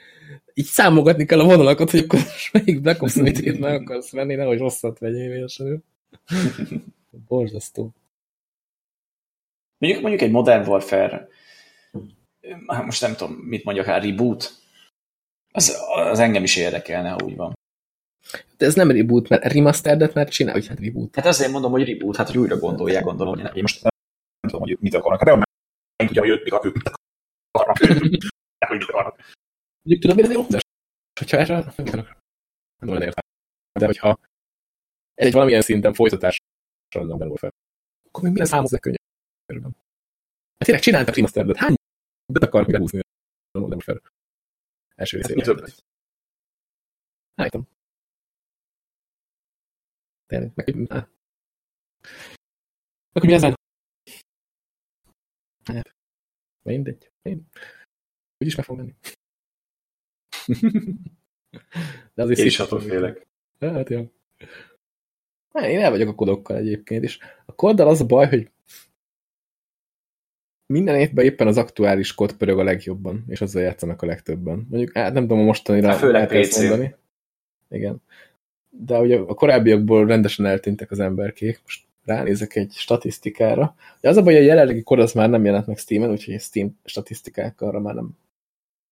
így 0.55 0.65
számogatni 0.65 1.25
kell 1.25 1.41
a 1.41 1.45
vonalakat, 1.45 1.91
hogy 1.91 2.01
akkor 2.01 2.21
melyik 2.53 2.81
Black 2.81 3.03
Ops 3.03 3.15
mit 3.15 3.59
meg 3.59 3.81
akarsz 3.81 4.11
venni, 4.11 4.35
nehogy 4.35 4.59
rosszat 4.59 4.99
vegyél 4.99 5.31
véletlenül. 5.31 5.83
Borzasztó. 7.29 7.95
Mondjuk, 9.79 10.03
mondjuk 10.03 10.23
egy 10.23 10.31
Modern 10.31 10.69
Warfare, 10.69 11.29
most 12.85 13.01
nem 13.01 13.15
tudom, 13.15 13.33
mit 13.33 13.65
mondjak 13.65 13.87
rá, 13.87 13.99
reboot, 13.99 14.53
az, 15.51 15.79
az 15.89 16.19
engem 16.19 16.43
is 16.43 16.57
érdekelne, 16.57 17.09
ha 17.09 17.25
úgy 17.25 17.37
van. 17.37 17.57
De 18.57 18.67
ez 18.67 18.75
nem 18.75 18.91
reboot, 18.91 19.29
mert 19.29 19.53
remasteredet 19.53 20.15
már 20.15 20.29
csinál, 20.29 20.53
hogy 20.53 20.67
hát 20.67 20.81
reboot. 20.81 21.15
Hát 21.15 21.27
azért 21.27 21.51
mondom, 21.51 21.71
hogy 21.71 21.89
reboot, 21.89 22.17
hát 22.17 22.27
hogy 22.27 22.39
újra 22.39 22.59
gondolják, 22.59 23.05
gondolom. 23.05 23.39
Én 23.39 23.63
most 23.63 23.83
nem 23.83 23.91
tudom, 24.41 24.61
hogy 24.61 24.77
mit 24.81 24.95
akarnak. 24.95 25.29
Hát 25.29 25.47
nem 25.97 26.07
tudja, 26.07 26.23
hogy 26.23 26.31
ők 26.31 26.45
mit 26.45 26.91
akarnak. 27.51 27.79
hogy 28.69 28.79
mit 28.79 28.91
akarnak. 28.91 29.17
Mondjuk 29.83 30.01
tudom, 30.01 30.17
hogy 30.17 30.25
ez 30.25 30.33
jó, 30.33 30.47
hogyha 31.21 31.37
erre 31.37 31.73
nem 32.79 32.89
olyan 32.89 33.03
értem. 33.03 33.25
De 33.79 33.87
hogyha 33.87 34.19
egy 35.15 35.33
valamilyen 35.33 35.63
szinten 35.63 35.95
folytatás 35.95 36.37
az 36.97 37.11
ember 37.11 37.39
fel, 37.39 37.51
akkor 38.07 38.23
még 38.23 38.33
minden 38.33 38.47
számozzák 38.47 38.81
könnyebben. 38.81 39.77
Hát 40.59 40.65
tényleg 40.65 40.83
csináltak 40.83 41.15
remasteredet, 41.15 41.57
hány 41.57 41.75
bet 42.33 42.43
akar 42.43 42.67
még 42.67 42.75
elhúzni 42.75 42.99
a 42.99 43.59
Modern 43.59 43.73
Warfare 43.73 44.01
első 44.95 45.17
részében? 45.17 45.47
Hát, 45.47 45.85
Nem 47.35 47.49
tudom. 47.49 47.69
Tényleg, 50.29 50.53
meg, 50.55 50.87
hát. 50.89 51.09
Akkor 53.13 53.29
mi 53.29 53.35
ezen? 53.35 53.55
Hát, 55.65 55.95
mindegy. 56.63 57.11
Én 57.23 57.47
úgyis 58.39 58.57
meg 58.57 58.65
fogom 58.65 58.85
menni. 58.85 58.95
De 62.15 62.23
azért 62.23 62.39
Én 62.39 62.47
is 62.47 62.59
attól 62.59 62.81
félek. 62.81 63.27
Hát, 63.61 63.89
jó. 63.89 64.11
Hát, 65.53 65.65
én 65.65 65.81
el 65.81 65.91
vagyok 65.91 66.09
a 66.09 66.15
kodokkal 66.15 66.57
egyébként, 66.57 67.05
és 67.05 67.19
a 67.47 67.55
koddal 67.55 67.89
az 67.89 68.01
a 68.01 68.07
baj, 68.07 68.29
hogy 68.29 68.51
minden 70.67 70.99
évben 71.01 71.25
éppen 71.25 71.47
az 71.47 71.57
aktuális 71.57 72.15
kod 72.15 72.37
pörög 72.37 72.59
a 72.59 72.63
legjobban, 72.63 73.25
és 73.27 73.41
azzal 73.41 73.63
játszanak 73.63 74.03
a 74.03 74.07
legtöbben. 74.07 74.67
Mondjuk, 74.71 74.93
hát 74.97 75.13
nem 75.13 75.23
tudom, 75.23 75.39
a 75.39 75.45
mostanira 75.45 75.89
hát 75.89 75.99
főleg 75.99 76.29
PC. 76.29 76.59
mondani. 76.59 76.95
Igen 77.69 78.03
de 78.71 78.99
ugye 78.99 79.19
a 79.19 79.35
korábbiakból 79.35 80.07
rendesen 80.07 80.47
eltűntek 80.47 80.91
az 80.91 81.01
emberkék. 81.01 81.61
Most 81.65 81.83
ránézek 82.05 82.57
egy 82.57 82.73
statisztikára. 82.73 83.75
De 84.01 84.09
az 84.09 84.17
a 84.17 84.23
baj, 84.23 84.35
hogy 84.35 84.43
a 84.43 84.47
jelenlegi 84.47 84.83
kor 84.83 84.99
az 84.99 85.13
már 85.13 85.29
nem 85.31 85.45
jelent 85.45 85.67
meg 85.67 85.79
Steam-en, 85.79 86.11
úgyhogy 86.11 86.41
Steam 86.41 86.79
statisztikák 86.85 87.61
arra 87.61 87.81
már 87.81 87.95
nem... 87.95 88.11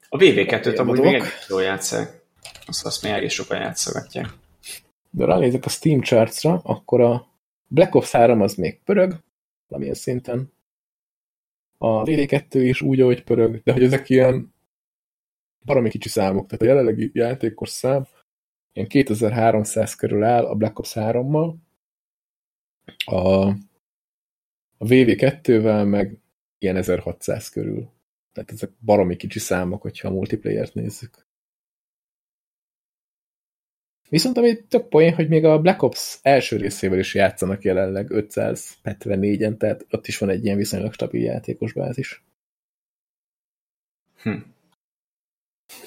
A 0.08 0.16
VV2-t 0.16 0.78
amúgy 0.78 1.00
még 1.00 1.14
egy 1.14 1.22
jól 1.48 1.62
játszák. 1.62 2.20
Azt, 2.66 2.86
azt 2.86 3.02
még 3.02 3.12
egész 3.12 3.32
sokan 3.32 3.60
játszogatják. 3.60 4.26
De 5.10 5.24
ránézek 5.24 5.64
a 5.64 5.68
Steam 5.68 6.00
chartsra, 6.00 6.60
akkor 6.64 7.00
a 7.00 7.26
Black 7.66 7.94
Ops 7.94 8.10
3 8.10 8.40
az 8.40 8.54
még 8.54 8.80
pörög, 8.84 9.14
valamilyen 9.68 9.96
szinten. 9.96 10.52
A 11.78 12.02
VV2 12.02 12.46
is 12.50 12.80
úgy, 12.80 13.00
ahogy 13.00 13.24
pörög, 13.24 13.60
de 13.64 13.72
hogy 13.72 13.82
ezek 13.82 14.08
ilyen 14.08 14.54
baromi 15.64 15.88
kicsi 15.88 16.08
számok. 16.08 16.46
Tehát 16.46 16.62
a 16.62 16.66
jelenlegi 16.66 17.10
játékos 17.14 17.68
szám 17.68 18.06
ilyen 18.76 18.88
2300 18.88 19.94
körül 19.94 20.24
áll 20.24 20.44
a 20.44 20.54
Black 20.54 20.78
Ops 20.78 20.92
3-mal, 20.94 21.54
a, 23.04 23.48
a 24.76 24.84
VV2-vel 24.84 25.88
meg 25.88 26.18
ilyen 26.58 26.76
1600 26.76 27.48
körül. 27.48 27.90
Tehát 28.32 28.50
ezek 28.50 28.70
baromi 28.80 29.16
kicsi 29.16 29.38
számok, 29.38 29.82
hogyha 29.82 30.08
a 30.08 30.12
multiplayer-t 30.12 30.74
nézzük. 30.74 31.26
Viszont 34.08 34.36
ami 34.36 34.66
tök 34.66 34.88
poén, 34.88 35.14
hogy 35.14 35.28
még 35.28 35.44
a 35.44 35.60
Black 35.60 35.82
Ops 35.82 36.18
első 36.22 36.56
részével 36.56 36.98
is 36.98 37.14
játszanak 37.14 37.62
jelenleg 37.62 38.06
574-en, 38.10 39.56
tehát 39.56 39.86
ott 39.90 40.06
is 40.06 40.18
van 40.18 40.28
egy 40.28 40.44
ilyen 40.44 40.56
viszonylag 40.56 40.92
stabil 40.92 41.22
játékos 41.22 41.72
bázis. 41.72 42.24
Hm. 44.22 44.38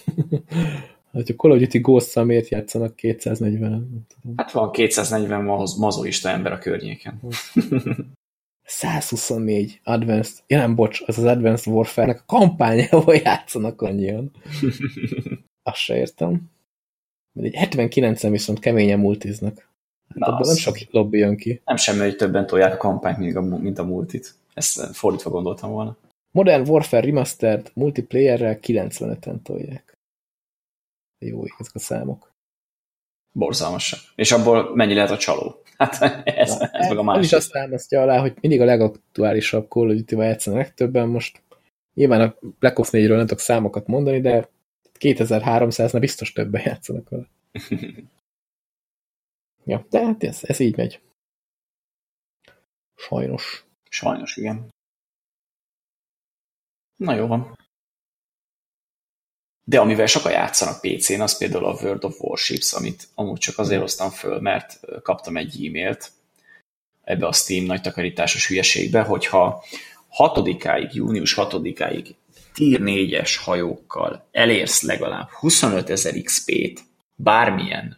Hát 1.13 1.29
a 1.29 1.33
Call 1.33 1.51
of 1.51 1.59
Duty 1.59 1.79
ghost 1.79 2.23
miért 2.23 2.49
játszanak 2.49 2.95
240 2.95 4.05
Hát 4.35 4.51
van 4.51 4.71
240 4.71 5.43
mazoista 5.77 6.29
ember 6.29 6.51
a 6.51 6.57
környéken. 6.57 7.21
124 8.63 9.79
Advanced, 9.83 10.43
ja 10.47 10.57
nem, 10.57 10.75
bocs, 10.75 11.01
az 11.05 11.17
az 11.17 11.23
Advanced 11.23 11.73
Warfare-nek 11.73 12.19
a 12.19 12.37
kampányával 12.37 13.15
játszanak 13.23 13.81
annyian. 13.81 14.31
Azt 15.63 15.77
se 15.77 15.95
értem. 15.95 16.49
Egy 17.41 17.55
79-en 17.59 18.27
viszont 18.31 18.59
keményen 18.59 18.99
multiznak. 18.99 19.69
Hát 20.19 20.29
Na 20.29 20.39
nem 20.45 20.55
sok 20.55 20.77
lobby 20.91 21.17
jön 21.17 21.37
ki. 21.37 21.61
Nem 21.65 21.75
semmi, 21.75 21.99
hogy 21.99 22.15
többen 22.15 22.47
tolják 22.47 22.73
a 22.73 22.77
kampányt, 22.77 23.17
mint 23.17 23.35
a, 23.35 23.41
mint 23.41 23.79
a 23.79 23.83
multit. 23.83 24.33
Ezt 24.53 24.95
fordítva 24.95 25.29
gondoltam 25.29 25.71
volna. 25.71 25.97
Modern 26.31 26.69
Warfare 26.69 27.05
Remastered 27.05 27.71
multiplayerrel 27.73 28.59
95-en 28.61 29.41
tolják. 29.43 29.97
Jó 31.19 31.43
ezek 31.59 31.75
a 31.75 31.79
számok. 31.79 32.31
Borzalmasak. 33.31 33.99
És 34.15 34.31
abból 34.31 34.75
mennyi 34.75 34.93
lehet 34.93 35.09
a 35.09 35.17
csaló? 35.17 35.61
Hát 35.77 36.01
ez, 36.27 36.57
Na, 36.57 36.67
ez 36.67 36.87
meg 36.87 36.97
a 36.97 37.03
másik. 37.03 37.23
is 37.23 37.33
azt 37.33 37.51
támasztja 37.51 38.01
alá, 38.01 38.19
hogy 38.19 38.37
mindig 38.41 38.61
a 38.61 38.65
legaktuálisabb 38.65 39.69
Call 39.69 39.89
of 39.89 39.95
Duty-val 39.95 40.25
játszanak 40.25 40.59
legtöbben. 40.59 41.07
Most 41.07 41.41
nyilván 41.93 42.21
a 42.21 42.35
Black 42.59 42.79
Ops 42.79 42.89
4-ről 42.91 43.07
nem 43.07 43.19
tudok 43.19 43.39
számokat 43.39 43.87
mondani, 43.87 44.21
de 44.21 44.49
2300-nál 44.99 45.97
biztos 45.99 46.31
többen 46.31 46.61
játszanak 46.65 47.09
vele. 47.09 47.27
ja, 49.71 49.85
de 49.89 50.05
hát 50.05 50.23
ez, 50.23 50.39
ez 50.43 50.59
így 50.59 50.77
megy. 50.77 51.01
Sajnos. 52.95 53.65
Sajnos, 53.89 54.37
igen. 54.37 54.69
Na 56.95 57.13
jó 57.13 57.27
van. 57.27 57.57
De 59.69 59.79
amivel 59.79 60.05
sokan 60.05 60.31
játszanak 60.31 60.81
PC-n, 60.81 61.21
az 61.21 61.37
például 61.37 61.65
a 61.65 61.77
World 61.81 62.03
of 62.03 62.19
Warships, 62.19 62.73
amit 62.73 63.07
amúgy 63.15 63.37
csak 63.37 63.57
azért 63.57 63.81
hoztam 63.81 64.09
föl, 64.09 64.39
mert 64.39 64.79
kaptam 65.03 65.37
egy 65.37 65.65
e-mailt 65.65 66.11
ebbe 67.03 67.27
a 67.27 67.33
Steam 67.33 67.65
nagy 67.65 67.81
takarításos 67.81 68.47
hülyeségbe, 68.47 69.01
hogyha 69.01 69.63
6-áig, 70.17 70.91
június 70.91 71.33
6-áig 71.37 72.15
tier 72.53 72.79
4-es 72.83 73.31
hajókkal 73.43 74.27
elérsz 74.31 74.81
legalább 74.81 75.29
25 75.29 75.89
ezer 75.89 76.21
XP-t 76.21 76.81
bármilyen 77.15 77.97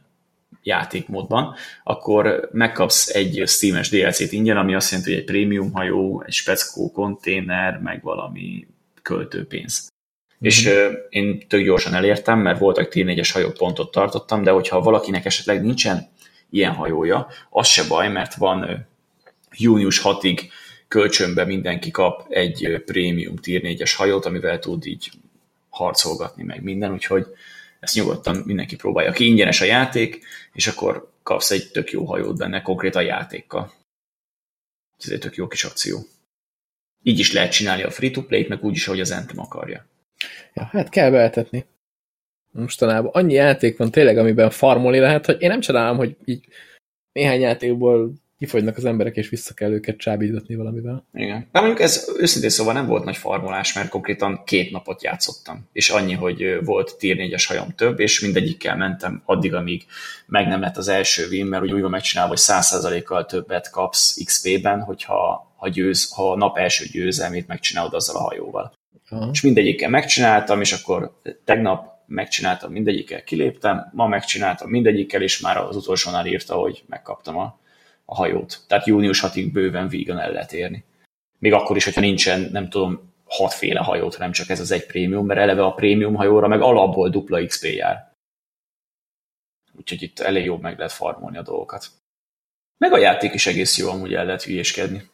játékmódban, 0.63 1.55
akkor 1.83 2.49
megkapsz 2.51 3.15
egy 3.15 3.43
Steam-es 3.45 3.89
DLC-t 3.89 4.31
ingyen, 4.31 4.57
ami 4.57 4.75
azt 4.75 4.91
jelenti, 4.91 5.11
hogy 5.11 5.19
egy 5.19 5.25
prémium 5.25 5.71
hajó, 5.71 6.23
egy 6.25 6.33
speckó 6.33 6.91
konténer, 6.91 7.77
meg 7.77 8.03
valami 8.03 8.67
költőpénz. 9.01 9.90
És 10.41 10.65
uh, 10.65 10.91
én 11.09 11.47
tök 11.47 11.63
gyorsan 11.63 11.93
elértem, 11.93 12.39
mert 12.39 12.59
voltak 12.59 12.91
T4-es 12.91 13.29
hajópontot 13.33 13.91
tartottam, 13.91 14.43
de 14.43 14.51
hogyha 14.51 14.81
valakinek 14.81 15.25
esetleg 15.25 15.63
nincsen 15.63 16.09
ilyen 16.49 16.71
hajója, 16.71 17.27
az 17.49 17.67
se 17.67 17.83
baj, 17.87 18.09
mert 18.09 18.35
van 18.35 18.63
uh, 18.63 18.79
június 19.51 20.01
6-ig 20.03 20.41
kölcsönbe 20.87 21.45
mindenki 21.45 21.91
kap 21.91 22.25
egy 22.29 22.67
uh, 22.67 22.79
prémium 22.79 23.35
tier 23.35 23.61
4-es 23.63 23.93
hajót, 23.95 24.25
amivel 24.25 24.59
tud 24.59 24.85
így 24.85 25.11
harcolgatni 25.69 26.43
meg 26.43 26.63
minden, 26.63 26.91
úgyhogy 26.91 27.27
ezt 27.79 27.95
nyugodtan 27.95 28.35
mindenki 28.45 28.75
próbálja 28.75 29.11
ki. 29.11 29.25
Ingyenes 29.25 29.61
a 29.61 29.65
játék, 29.65 30.25
és 30.53 30.67
akkor 30.67 31.11
kapsz 31.23 31.51
egy 31.51 31.71
tök 31.71 31.91
jó 31.91 32.05
hajót 32.05 32.37
benne, 32.37 32.61
konkrétan 32.61 33.03
játékkal. 33.03 33.73
Ez 34.99 35.09
egy 35.09 35.19
tök 35.19 35.35
jó 35.35 35.47
kis 35.47 35.63
akció. 35.63 35.99
Így 37.03 37.19
is 37.19 37.33
lehet 37.33 37.51
csinálni 37.51 37.83
a 37.83 37.91
free-to-play-t, 37.91 38.47
meg 38.47 38.63
úgy 38.63 38.75
is, 38.75 38.87
ahogy 38.87 38.99
az 38.99 39.11
Anthem 39.11 39.39
akarja. 39.39 39.85
Ja, 40.53 40.63
hát 40.71 40.89
kell 40.89 41.11
beeltetni. 41.11 41.65
Mostanában 42.51 43.11
annyi 43.13 43.33
játék 43.33 43.77
van 43.77 43.91
tényleg, 43.91 44.17
amiben 44.17 44.49
farmolni 44.49 44.99
lehet, 44.99 45.25
hogy 45.25 45.41
én 45.41 45.49
nem 45.49 45.59
csodálom, 45.59 45.97
hogy 45.97 46.15
így 46.25 46.45
néhány 47.11 47.39
játékból 47.39 48.13
kifogynak 48.41 48.77
az 48.77 48.85
emberek, 48.85 49.15
és 49.15 49.29
vissza 49.29 49.53
kell 49.53 49.71
őket 49.71 49.97
csábítani 49.97 50.55
valamivel. 50.55 51.05
Igen. 51.13 51.47
De 51.51 51.59
mondjuk 51.59 51.81
ez 51.81 52.11
őszintén 52.19 52.49
szóval 52.49 52.73
nem 52.73 52.85
volt 52.85 53.03
nagy 53.03 53.17
farmolás, 53.17 53.73
mert 53.73 53.89
konkrétan 53.89 54.41
két 54.45 54.71
napot 54.71 55.03
játszottam, 55.03 55.67
és 55.71 55.89
annyi, 55.89 56.13
hogy 56.13 56.59
volt 56.63 56.97
tier 56.97 57.15
4-es 57.19 57.43
hajam 57.47 57.75
több, 57.75 57.99
és 57.99 58.19
mindegyikkel 58.19 58.75
mentem 58.75 59.21
addig, 59.25 59.53
amíg 59.53 59.85
meg 60.25 60.47
nem 60.47 60.61
lett 60.61 60.77
az 60.77 60.87
első 60.87 61.27
win, 61.29 61.45
mert 61.45 61.63
úgy, 61.63 61.73
úgy 61.73 61.81
van 61.81 61.89
megcsinálva, 61.89 62.29
hogy 62.29 62.41
100%-kal 62.41 63.25
többet 63.25 63.69
kapsz 63.69 64.23
XP-ben, 64.23 64.81
hogyha 64.81 65.51
ha, 65.55 65.69
győz, 65.69 66.11
ha 66.13 66.31
a 66.31 66.37
nap 66.37 66.57
első 66.57 66.85
győzelmét 66.91 67.47
megcsinálod 67.47 67.93
azzal 67.93 68.15
a 68.15 68.21
hajóval. 68.21 68.73
Aha. 69.11 69.29
És 69.33 69.41
mindegyikkel 69.41 69.89
megcsináltam, 69.89 70.61
és 70.61 70.73
akkor 70.73 71.19
tegnap 71.43 71.91
megcsináltam 72.05 72.71
mindegyikkel, 72.71 73.23
kiléptem, 73.23 73.89
ma 73.93 74.07
megcsináltam 74.07 74.69
mindegyikkel, 74.69 75.21
és 75.21 75.39
már 75.39 75.57
az 75.57 75.75
utolsónál 75.75 76.25
írta, 76.25 76.55
hogy 76.55 76.83
megkaptam 76.87 77.37
a, 77.37 77.59
a 78.05 78.15
hajót. 78.15 78.59
Tehát 78.67 78.85
június 78.85 79.23
6-ig 79.25 79.49
bőven 79.53 79.87
vígan 79.87 80.19
el 80.19 80.31
lehet 80.31 80.53
érni. 80.53 80.83
Még 81.39 81.53
akkor 81.53 81.75
is, 81.75 81.83
hogyha 81.83 82.01
nincsen, 82.01 82.49
nem 82.51 82.69
tudom, 82.69 83.13
hatféle 83.25 83.79
hajót, 83.79 84.17
nem 84.17 84.31
csak 84.31 84.49
ez 84.49 84.59
az 84.59 84.71
egy 84.71 84.85
prémium, 84.85 85.25
mert 85.25 85.39
eleve 85.39 85.63
a 85.63 85.73
prémium 85.73 86.15
hajóra 86.15 86.47
meg 86.47 86.61
alapból 86.61 87.09
dupla 87.09 87.45
XP 87.45 87.63
jár. 87.63 88.11
Úgyhogy 89.77 90.01
itt 90.01 90.19
elég 90.19 90.45
jobb 90.45 90.61
meg 90.61 90.77
lehet 90.77 90.91
farmolni 90.91 91.37
a 91.37 91.41
dolgokat. 91.41 91.87
Meg 92.77 92.93
a 92.93 92.97
játék 92.97 93.33
is 93.33 93.47
egész 93.47 93.77
jó, 93.77 93.89
amúgy 93.89 94.13
el 94.13 94.25
lehet 94.25 94.43
hülyéskedni. 94.43 95.09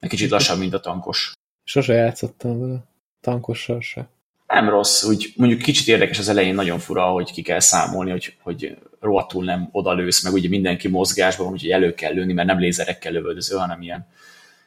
Egy 0.00 0.08
kicsit 0.08 0.30
lassabb, 0.30 0.58
mint 0.58 0.74
a 0.74 0.80
tankos. 0.80 1.32
Sose 1.64 1.94
játszottam 1.94 2.60
vele. 2.60 2.78
Tankossal 3.20 3.80
se. 3.80 4.08
Nem 4.46 4.68
rossz, 4.68 5.04
úgy 5.04 5.32
mondjuk 5.36 5.62
kicsit 5.62 5.88
érdekes 5.88 6.18
az 6.18 6.28
elején, 6.28 6.54
nagyon 6.54 6.78
fura, 6.78 7.04
hogy 7.04 7.32
ki 7.32 7.42
kell 7.42 7.60
számolni, 7.60 8.10
hogy, 8.10 8.36
hogy 8.42 8.78
rohadtul 9.00 9.44
nem 9.44 9.68
odalősz, 9.72 10.24
meg 10.24 10.32
ugye 10.32 10.48
mindenki 10.48 10.88
mozgásban 10.88 11.52
úgyhogy 11.52 11.70
elő 11.70 11.94
kell 11.94 12.12
lőni, 12.12 12.32
mert 12.32 12.48
nem 12.48 12.58
lézerekkel 12.58 13.12
lövöldöző, 13.12 13.56
hanem 13.56 13.82
ilyen, 13.82 14.06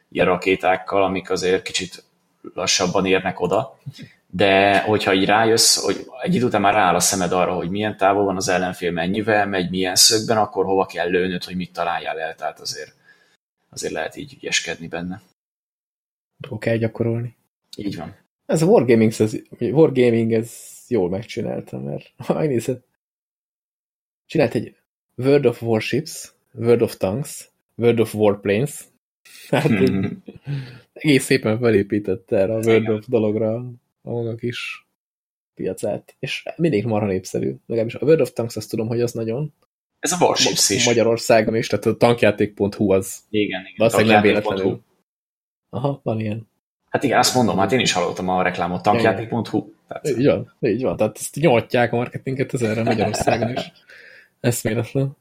ilyen 0.08 0.26
rakétákkal, 0.26 1.02
amik 1.02 1.30
azért 1.30 1.62
kicsit 1.62 2.04
lassabban 2.54 3.06
érnek 3.06 3.40
oda. 3.40 3.78
De 4.26 4.78
hogyha 4.78 5.14
így 5.14 5.24
rájössz, 5.24 5.84
hogy 5.84 6.06
egy 6.22 6.34
idő 6.34 6.44
után 6.44 6.60
már 6.60 6.74
rááll 6.74 6.94
a 6.94 7.00
szemed 7.00 7.32
arra, 7.32 7.54
hogy 7.54 7.70
milyen 7.70 7.96
távol 7.96 8.24
van 8.24 8.36
az 8.36 8.48
ellenfél, 8.48 8.90
mennyivel 8.90 9.46
megy, 9.46 9.70
milyen 9.70 9.96
szögben, 9.96 10.36
akkor 10.36 10.64
hova 10.64 10.86
kell 10.86 11.08
lőnöd, 11.08 11.44
hogy 11.44 11.56
mit 11.56 11.72
találjál 11.72 12.20
el, 12.20 12.34
tehát 12.34 12.60
azért, 12.60 12.94
azért 13.72 13.92
lehet 13.92 14.16
így 14.16 14.34
ügyeskedni 14.34 14.88
benne. 14.88 15.22
Akkor 16.40 16.58
kell 16.58 16.76
gyakorolni. 16.76 17.36
Így 17.76 17.96
van. 17.96 18.16
Ez 18.46 18.62
a 18.62 18.66
Wargaming, 18.66 19.12
ez, 19.18 19.36
Wargaming 19.58 20.32
ez 20.32 20.52
jól 20.88 21.08
megcsinálta, 21.08 21.78
mert 21.78 22.12
ha 22.26 22.34
megnézed, 22.34 22.82
csinált 24.26 24.54
egy 24.54 24.76
World 25.16 25.46
of 25.46 25.62
Warships, 25.62 26.32
World 26.54 26.82
of 26.82 26.96
Tanks, 26.96 27.50
World 27.74 28.00
of 28.00 28.14
Warplanes, 28.14 28.84
hát 29.48 29.66
hmm. 29.78 30.22
egész 30.92 31.24
szépen 31.24 31.58
felépítette 31.58 32.36
erre 32.36 32.54
a 32.54 32.60
World 32.60 32.88
of 32.88 33.06
dologra 33.08 33.54
a 34.02 34.10
maga 34.10 34.34
kis 34.34 34.86
piacát, 35.54 36.16
és 36.18 36.44
mindig 36.56 36.84
marha 36.84 37.06
népszerű. 37.06 37.54
Legalábbis 37.66 37.94
a 37.94 38.04
World 38.04 38.20
of 38.20 38.32
Tanks 38.32 38.56
azt 38.56 38.70
tudom, 38.70 38.86
hogy 38.86 39.00
az 39.00 39.12
nagyon. 39.12 39.52
Ez 40.02 40.12
a 40.12 40.16
Warships 40.20 40.70
is. 40.70 40.86
Magyarországon 40.86 41.56
is, 41.56 41.66
tehát 41.66 41.86
a 41.86 41.96
tankjáték.hu 41.96 42.92
az. 42.92 43.22
Igen, 43.28 43.60
igen. 43.60 43.74
Valószínűleg 43.76 44.14
nem 44.14 44.22
véletlenül. 44.22 44.82
Aha, 45.70 46.00
van 46.02 46.20
ilyen. 46.20 46.48
Hát 46.90 47.02
igen, 47.02 47.18
azt 47.18 47.34
mondom, 47.34 47.58
hát 47.58 47.72
én 47.72 47.80
is 47.80 47.92
hallottam 47.92 48.28
a 48.28 48.42
reklámot, 48.42 48.82
tankjáték.hu. 48.82 49.72
Így 50.02 50.26
van, 50.26 50.54
így 50.60 50.82
van. 50.82 50.96
Tehát 50.96 51.18
ezt 51.18 51.34
nyoltják 51.34 51.92
a 51.92 51.96
marketinget 51.96 52.54
ezerre 52.54 52.82
Magyarországon 52.82 53.52
is. 53.52 53.72
Eszméletlen. 54.40 55.16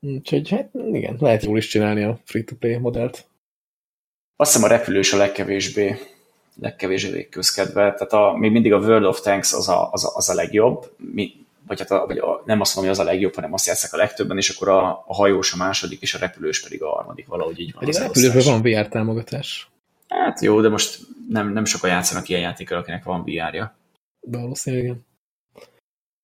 Úgyhogy 0.00 0.48
hát 0.48 0.70
igen, 0.92 1.16
lehet 1.20 1.44
jól 1.44 1.56
is 1.56 1.66
csinálni 1.66 2.02
a 2.02 2.20
free-to-play 2.24 2.76
modellt. 2.76 3.26
Azt 4.36 4.52
hiszem 4.52 4.70
a 4.70 4.72
repülős 4.72 5.12
a 5.12 5.16
legkevésbé, 5.16 5.96
legkevésbé 6.54 7.28
közkedve. 7.28 7.94
Tehát 7.94 8.12
a, 8.12 8.36
még 8.38 8.50
mindig 8.50 8.72
a 8.72 8.78
World 8.78 9.04
of 9.04 9.20
Tanks 9.20 9.52
az 9.52 9.68
a, 9.68 9.90
az 9.92 10.04
a, 10.04 10.10
az 10.14 10.28
a 10.28 10.34
legjobb. 10.34 10.94
Mi, 10.96 11.41
vagy, 11.66 11.78
hát 11.78 11.90
a, 11.90 12.06
vagy 12.06 12.18
a, 12.18 12.42
nem 12.44 12.60
azt 12.60 12.74
mondom, 12.74 12.92
hogy 12.92 13.00
az 13.00 13.08
a 13.08 13.10
legjobb, 13.10 13.34
hanem 13.34 13.52
azt 13.52 13.66
játszák 13.66 13.92
a 13.92 13.96
legtöbben, 13.96 14.36
és 14.36 14.50
akkor 14.50 14.68
a, 14.68 15.04
a 15.06 15.14
hajós 15.14 15.52
a 15.52 15.56
második, 15.56 16.02
és 16.02 16.14
a 16.14 16.18
repülős 16.18 16.62
pedig 16.62 16.82
a 16.82 16.88
harmadik, 16.88 17.26
valahogy 17.26 17.60
így 17.60 17.72
van. 17.72 17.80
Pedig 17.80 18.00
a 18.00 18.02
repülősben 18.02 18.44
van 18.44 18.62
VR 18.62 18.88
támogatás. 18.88 19.70
Hát 20.08 20.40
jó, 20.40 20.60
de 20.60 20.68
most 20.68 20.98
nem, 21.28 21.52
nem 21.52 21.64
sokan 21.64 21.90
játszanak 21.90 22.28
ilyen 22.28 22.40
játékkal, 22.40 22.78
akinek 22.78 23.04
van 23.04 23.24
VR-ja. 23.24 23.76
Valószínűleg 24.20 24.84
igen. 24.84 25.06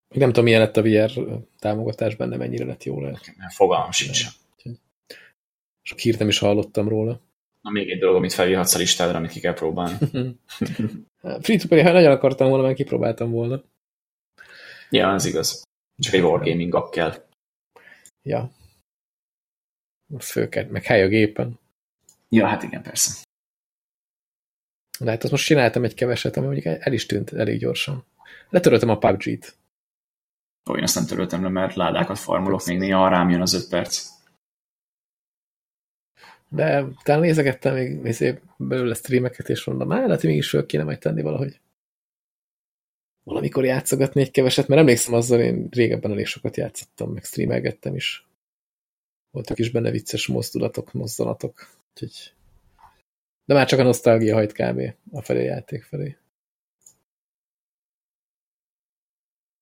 Még 0.08 0.18
nem 0.18 0.28
tudom, 0.28 0.44
milyen 0.44 0.60
lett 0.60 0.76
a 0.76 0.82
VR 0.82 1.10
támogatás 1.58 2.14
benne, 2.14 2.36
mennyire 2.36 2.64
lett 2.64 2.84
jó 2.84 3.00
lehet. 3.00 3.34
Fogalmam 3.48 3.90
sincs. 3.90 4.26
Sok 5.82 5.98
hírt 5.98 6.18
nem 6.18 6.28
is 6.28 6.38
hallottam 6.38 6.88
róla. 6.88 7.20
Na, 7.62 7.70
még 7.70 7.90
egy 7.90 7.98
dolog, 7.98 8.16
amit 8.16 8.32
felvihatsz 8.32 8.74
a 8.74 8.78
listádra, 8.78 9.16
amit 9.16 9.30
ki 9.30 9.40
kell 9.40 9.54
próbálni. 9.54 9.96
free 11.42 11.58
to 11.58 11.68
play, 11.68 11.82
ha 11.82 11.92
nagyon 11.92 12.12
akartam 12.12 12.48
volna, 12.48 12.62
mert 12.62 12.76
kipróbáltam 12.76 13.30
volna. 13.30 13.62
Ja, 14.90 15.12
az 15.12 15.24
igaz. 15.24 15.62
Csak 15.96 16.14
egy 16.14 16.22
wargaming 16.22 16.74
app 16.74 16.92
kell. 16.92 17.26
Ja. 18.22 18.50
Főket, 20.18 20.70
meg 20.70 20.84
hely 20.84 21.02
a 21.02 21.08
gépen. 21.08 21.58
Ja, 22.28 22.46
hát 22.46 22.62
igen, 22.62 22.82
persze. 22.82 23.26
De 25.00 25.10
hát 25.10 25.22
azt 25.22 25.32
most 25.32 25.44
csináltam 25.44 25.84
egy 25.84 25.94
keveset, 25.94 26.36
ami 26.36 26.46
mondjuk 26.46 26.66
el 26.66 26.92
is 26.92 27.06
tűnt 27.06 27.32
elég 27.32 27.58
gyorsan. 27.58 28.04
Letöröltem 28.48 28.88
a 28.88 28.98
PUBG-t. 28.98 29.56
Ó, 30.70 30.76
én 30.76 30.82
azt 30.82 30.94
nem 30.94 31.06
töröltem 31.06 31.42
le, 31.42 31.48
mert 31.48 31.74
ládákat 31.74 32.18
farmolok, 32.18 32.66
még 32.66 32.78
néha 32.78 33.08
rám 33.08 33.30
jön 33.30 33.40
az 33.40 33.54
öt 33.54 33.68
perc. 33.68 34.06
De 36.48 36.82
utána 36.82 37.20
nézegettem 37.20 37.74
még 37.74 38.30
belőle 38.56 38.94
streameket, 38.94 39.48
és 39.48 39.64
mondom, 39.64 39.90
hát 39.90 40.04
lehet, 40.04 40.20
hogy 40.20 40.30
mégis 40.30 40.48
föl 40.48 40.66
kéne 40.66 40.84
majd 40.84 40.98
tenni 40.98 41.22
valahogy 41.22 41.60
valamikor 43.28 43.64
játszogatni 43.64 44.20
egy 44.20 44.30
keveset, 44.30 44.68
mert 44.68 44.80
emlékszem 44.80 45.14
azzal, 45.14 45.40
én 45.40 45.68
régebben 45.70 46.10
elég 46.10 46.26
sokat 46.26 46.56
játszottam, 46.56 47.12
meg 47.12 47.24
streamelgettem 47.24 47.94
is. 47.94 48.26
Voltak 49.30 49.58
is 49.58 49.70
benne 49.70 49.90
vicces 49.90 50.26
mozdulatok, 50.26 50.92
mozdulatok. 50.92 51.68
Úgyhogy... 51.90 52.32
De 53.44 53.54
már 53.54 53.66
csak 53.66 53.78
a 53.78 53.82
nosztalgia 53.82 54.34
hajt 54.34 54.52
kb. 54.52 54.80
a 55.12 55.22
felé 55.22 55.44
játék 55.44 55.82
felé. 55.82 56.16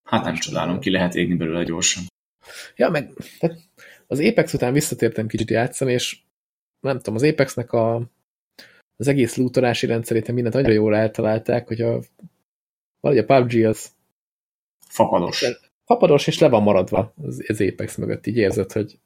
Hát 0.09 0.25
nem 0.25 0.35
csodálom, 0.35 0.81
ki 0.81 0.91
lehet 0.91 1.14
égni 1.14 1.35
belőle 1.37 1.64
gyorsan. 1.64 2.03
Ja, 2.77 2.89
meg 2.91 3.12
tehát 3.39 3.59
az 4.07 4.21
Apex 4.21 4.55
után 4.55 4.73
visszatértem 4.73 5.27
kicsit 5.27 5.51
játszani, 5.51 5.93
és 5.93 6.19
nem 6.81 6.97
tudom, 6.97 7.14
az 7.14 7.23
Apexnek 7.23 7.73
a, 7.73 8.11
az 8.97 9.09
egész 9.09 9.37
lootolási 9.37 9.87
rendszerét 9.87 10.33
mindent 10.33 10.55
nagyon 10.55 10.73
jól 10.73 10.97
eltalálták, 10.97 11.67
hogy 11.67 11.81
a 11.81 12.01
valahogy 13.07 13.25
a 13.29 13.39
PUBG 13.39 13.65
az 13.65 13.93
fapados. 14.79 15.45
Fapados, 15.85 16.27
és 16.27 16.39
le 16.39 16.49
van 16.49 16.63
maradva 16.63 17.15
az, 17.27 17.45
az 17.49 17.61
Apex 17.61 17.97
mögött, 17.97 18.27
így 18.27 18.37
érzed, 18.37 18.73
hogy 18.73 18.99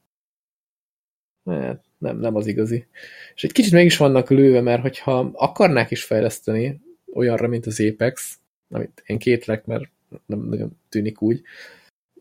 nem, 1.99 2.19
nem 2.19 2.35
az 2.35 2.47
igazi. 2.47 2.87
És 3.35 3.45
egy 3.45 3.53
kicsit 3.53 3.73
mégis 3.73 3.97
vannak 3.97 4.31
lőve, 4.31 4.61
mert 4.61 4.83
hogyha 4.83 5.31
akarnák 5.35 5.91
is 5.91 6.05
fejleszteni 6.05 6.81
olyanra, 7.15 7.49
mint 7.49 7.67
az 7.67 7.81
Apex, 7.81 8.39
amit 8.71 9.03
én 9.07 9.19
kétlek, 9.19 9.65
mert 9.65 9.91
nem 10.27 10.41
nagyon 10.41 10.79
tűnik 10.89 11.23
úgy, 11.23 11.43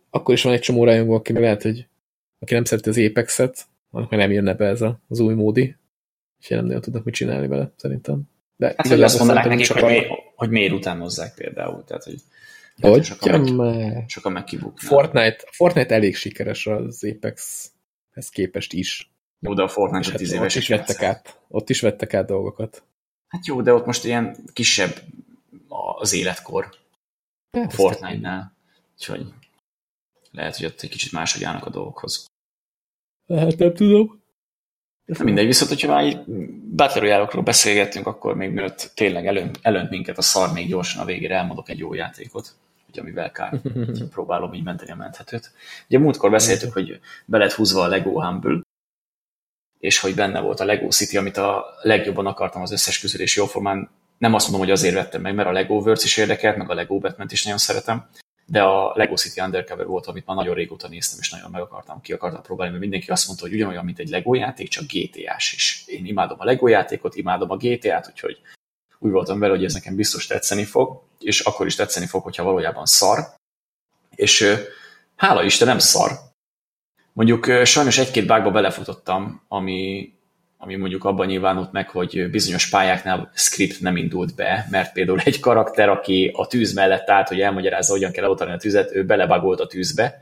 akkor 0.10 0.34
is 0.34 0.44
van 0.44 0.54
egy 0.54 0.60
csomó 0.60 0.84
rajongó, 0.84 1.14
aki 1.14 1.34
lehet, 1.34 1.62
hogy 1.62 1.88
aki 2.40 2.54
nem 2.54 2.64
szereti 2.64 2.90
az 2.90 2.98
Apex-et, 2.98 3.68
annak 3.92 4.10
nem 4.10 4.32
jönne 4.32 4.54
be 4.54 4.66
ez 4.66 4.82
az 5.08 5.20
új 5.20 5.34
módi, 5.34 5.76
és 6.40 6.48
nem 6.48 6.66
nagyon 6.66 6.82
tudnak 6.82 7.04
mit 7.04 7.14
csinálni 7.14 7.48
vele, 7.48 7.72
szerintem. 7.76 8.22
De 8.56 8.74
hát, 8.78 8.88
hogy 8.88 9.02
azt 9.02 9.18
mondanák 9.18 9.46
nekik, 9.46 9.72
hogy, 9.72 9.84
mi, 9.84 10.06
hogy 10.40 10.50
miért 10.50 10.74
utánozzák 10.74 11.34
például. 11.34 11.84
Tehát, 11.84 12.04
hogy 12.04 12.22
hogy 12.82 13.04
sokan, 13.04 13.42
meg, 13.42 14.10
sokan 14.10 14.32
megkibuknak. 14.32 14.80
Fortnite, 14.80 15.44
Fortnite 15.52 15.96
elég 15.96 16.16
sikeres 16.16 16.68
az 16.68 17.04
Apexhez 17.04 18.30
képest 18.32 18.74
is. 18.74 19.12
Jó, 19.40 19.54
de 19.54 19.62
a 19.62 19.68
Fortnite 19.68 20.12
hát, 20.12 20.42
ott 20.42 20.54
is 20.56 20.68
vettek 20.68 21.02
át, 21.02 21.40
ott 21.48 21.70
is 21.70 21.82
vettek 21.82 22.14
át 22.14 22.26
dolgokat. 22.26 22.84
Hát 23.28 23.46
jó, 23.46 23.62
de 23.62 23.74
ott 23.74 23.86
most 23.86 24.04
ilyen 24.06 24.36
kisebb 24.54 25.02
az 26.00 26.14
életkor 26.14 26.70
hát, 27.52 27.74
a 27.74 27.76
Fortnite-nál. 27.76 28.56
Úgyhogy 28.94 29.34
lehet, 30.32 30.58
hogy 30.58 30.66
ott 30.66 30.82
egy 30.82 30.90
kicsit 30.90 31.12
máshogy 31.12 31.44
állnak 31.44 31.66
a 31.66 31.70
dolgokhoz. 31.70 32.26
Hát 33.28 33.58
nem 33.58 33.74
tudom. 33.74 34.22
Na 35.18 35.24
mindegy, 35.24 35.45
viszont 35.45 35.70
hogyha 35.70 35.93
már 35.93 36.05
így 36.05 36.20
Battle 36.76 37.41
beszélgettünk, 37.43 38.07
akkor 38.07 38.36
még 38.36 38.51
mielőtt 38.51 38.91
tényleg 38.95 39.28
előnt, 39.28 39.60
előnt 39.62 39.89
minket 39.89 40.18
a 40.18 40.22
szar, 40.22 40.53
még 40.53 40.68
gyorsan 40.68 41.01
a 41.01 41.05
végére 41.05 41.36
elmondok 41.36 41.70
egy 41.70 41.78
jó 41.78 41.93
játékot, 41.93 42.55
hogy 42.86 42.99
amivel 42.99 43.32
kár 43.32 43.62
próbálom 44.16 44.53
így 44.53 44.64
menteni 44.64 44.91
a 44.91 44.95
menthetőt. 44.95 45.51
Ugye 45.88 45.99
múltkor 45.99 46.30
beszéltük, 46.30 46.74
hogy 46.74 46.99
be 47.26 47.38
lett 47.38 47.51
húzva 47.51 47.82
a 47.82 47.88
Lego 47.88 48.22
Humble, 48.22 48.62
és 49.80 49.99
hogy 49.99 50.16
benne 50.16 50.39
volt 50.39 50.60
a 50.60 50.66
Lego 50.66 50.89
City, 50.89 51.18
amit 51.18 51.38
a 51.38 51.66
legjobban 51.82 52.26
akartam 52.26 52.62
az 52.62 52.72
összes 52.72 52.99
közül, 52.99 53.22
és 53.22 53.36
jóformán 53.36 53.89
nem 54.18 54.34
azt 54.34 54.49
mondom, 54.49 54.68
hogy 54.68 54.76
azért 54.76 54.93
vettem 54.93 55.22
meg, 55.22 55.36
mert 55.36 55.47
a 55.47 55.51
Lego 55.51 55.74
Worlds 55.74 56.03
is 56.03 56.18
érdekelt, 56.18 56.57
meg 56.57 56.70
a 56.70 56.74
Lego 56.74 56.99
batman 56.99 57.28
is 57.30 57.43
nagyon 57.43 57.60
szeretem, 57.60 58.10
de 58.50 58.62
a 58.64 58.91
Lego 58.95 59.16
City 59.16 59.41
Undercover 59.41 59.86
volt, 59.86 60.06
amit 60.06 60.26
már 60.26 60.36
nagyon 60.36 60.56
régóta 60.56 60.88
néztem, 60.88 61.20
és 61.20 61.30
nagyon 61.30 61.52
meg 61.52 61.62
akartam, 61.62 62.02
ki 62.02 62.14
akartam 62.14 62.41
próbálni, 62.41 62.72
mert 62.72 62.82
mindenki 62.82 63.12
azt 63.12 63.28
mondta, 63.28 63.45
hogy 63.45 63.54
ugyanolyan, 63.54 63.86
mint 63.86 64.00
egy 64.00 64.10
Lego 64.10 64.34
játék, 64.34 64.68
csak 64.68 64.84
GTA-s 64.84 65.54
is. 65.54 65.84
Én 65.88 66.06
imádom 66.06 66.39
a 66.39 66.43
Lego 66.43 66.68
játékot, 66.68 67.16
imádom 67.16 67.52
a 67.52 67.58
GTA-t, 67.58 68.08
úgyhogy 68.08 68.41
úgy 69.00 69.12
voltam 69.12 69.39
vele, 69.39 69.54
hogy 69.54 69.64
ez 69.64 69.74
nekem 69.74 69.95
biztos 69.95 70.28
tetszeni 70.28 70.64
fog, 70.64 71.02
és 71.20 71.39
akkor 71.39 71.66
is 71.66 71.76
tetszeni 71.76 72.06
fog, 72.06 72.24
hogyha 72.24 72.43
valójában 72.43 72.86
szar. 72.86 73.20
És 74.16 74.45
hála 75.16 75.43
Isten 75.43 75.68
nem 75.68 75.80
szar. 75.80 76.12
Mondjuk 77.14 77.66
sajnos 77.66 77.97
egy-két 77.97 78.26
bágba 78.26 78.52
belefutottam, 78.52 79.41
ami 79.47 80.14
ami 80.62 80.76
mondjuk 80.76 81.03
abban 81.03 81.28
nyilvánult 81.28 81.72
meg, 81.72 81.89
hogy 81.89 82.30
bizonyos 82.30 82.70
pályáknál 82.70 83.32
script 83.34 83.80
nem 83.80 83.97
indult 83.97 84.36
be, 84.36 84.68
mert 84.70 84.93
például 84.93 85.20
egy 85.24 85.39
karakter, 85.39 85.89
aki 85.89 86.32
a 86.34 86.47
tűz 86.47 86.74
mellett 86.74 87.10
állt, 87.10 87.28
hogy 87.28 87.41
elmagyarázza, 87.41 87.93
hogyan 87.93 88.12
kell 88.12 88.24
eloltani 88.24 88.51
a 88.51 88.57
tüzet, 88.57 88.95
ő 88.95 89.05
belebagolt 89.05 89.60
a 89.60 89.68
tűzbe, 89.68 90.22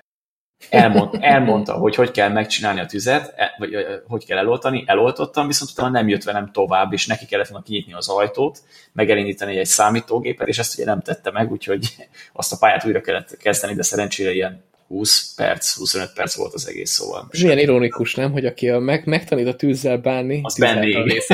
elmond, 0.70 1.18
elmondta, 1.20 1.74
hogy 1.74 1.96
hogy 1.96 2.12
kell 2.12 2.30
megcsinálni 2.30 2.80
a 2.80 2.86
tüzet, 2.86 3.34
e, 3.36 3.56
vagy 3.58 3.76
hogy 4.08 4.26
kell 4.26 4.38
eloltani, 4.38 4.84
eloltottam, 4.86 5.48
viszont 5.48 5.72
utána 5.72 5.90
nem 5.90 6.08
jött 6.08 6.24
velem 6.24 6.52
tovább, 6.52 6.94
és 6.94 7.08
neki 7.08 7.26
kellett 7.26 7.48
volna 7.48 7.66
kinyitni 7.66 7.94
az 7.94 8.10
ajtót, 8.10 8.64
megelindítani 8.94 9.58
egy 9.58 9.66
számítógépet, 9.66 10.48
és 10.48 10.60
ezt 10.60 10.78
ugye 10.78 10.86
nem 10.86 11.02
tette 11.02 11.32
meg, 11.32 11.52
úgyhogy 11.52 11.96
azt 12.34 12.54
a 12.54 12.58
pályát 12.60 12.86
újra 12.86 13.02
kellett 13.02 13.38
kezdeni, 13.38 13.74
de 13.74 13.84
szerencsére 13.84 14.32
ilyen 14.32 14.64
20 14.88 15.34
perc, 15.36 15.74
25 15.74 16.14
perc 16.14 16.36
volt 16.36 16.54
az 16.54 16.68
egész 16.68 16.92
szóval. 16.92 17.28
Milyen 17.42 17.58
ironikus, 17.58 18.16
nem? 18.16 18.32
Hogy 18.32 18.46
aki 18.46 18.70
a 18.70 18.80
meg, 18.80 19.06
megtanít 19.06 19.48
a 19.48 19.56
tűzzel 19.56 19.98
bánni, 19.98 20.40
az 20.44 20.58
benni 20.58 20.94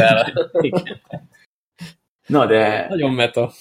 Na 2.28 2.46
de... 2.46 2.86
Nagyon 2.90 3.12
meta. 3.12 3.52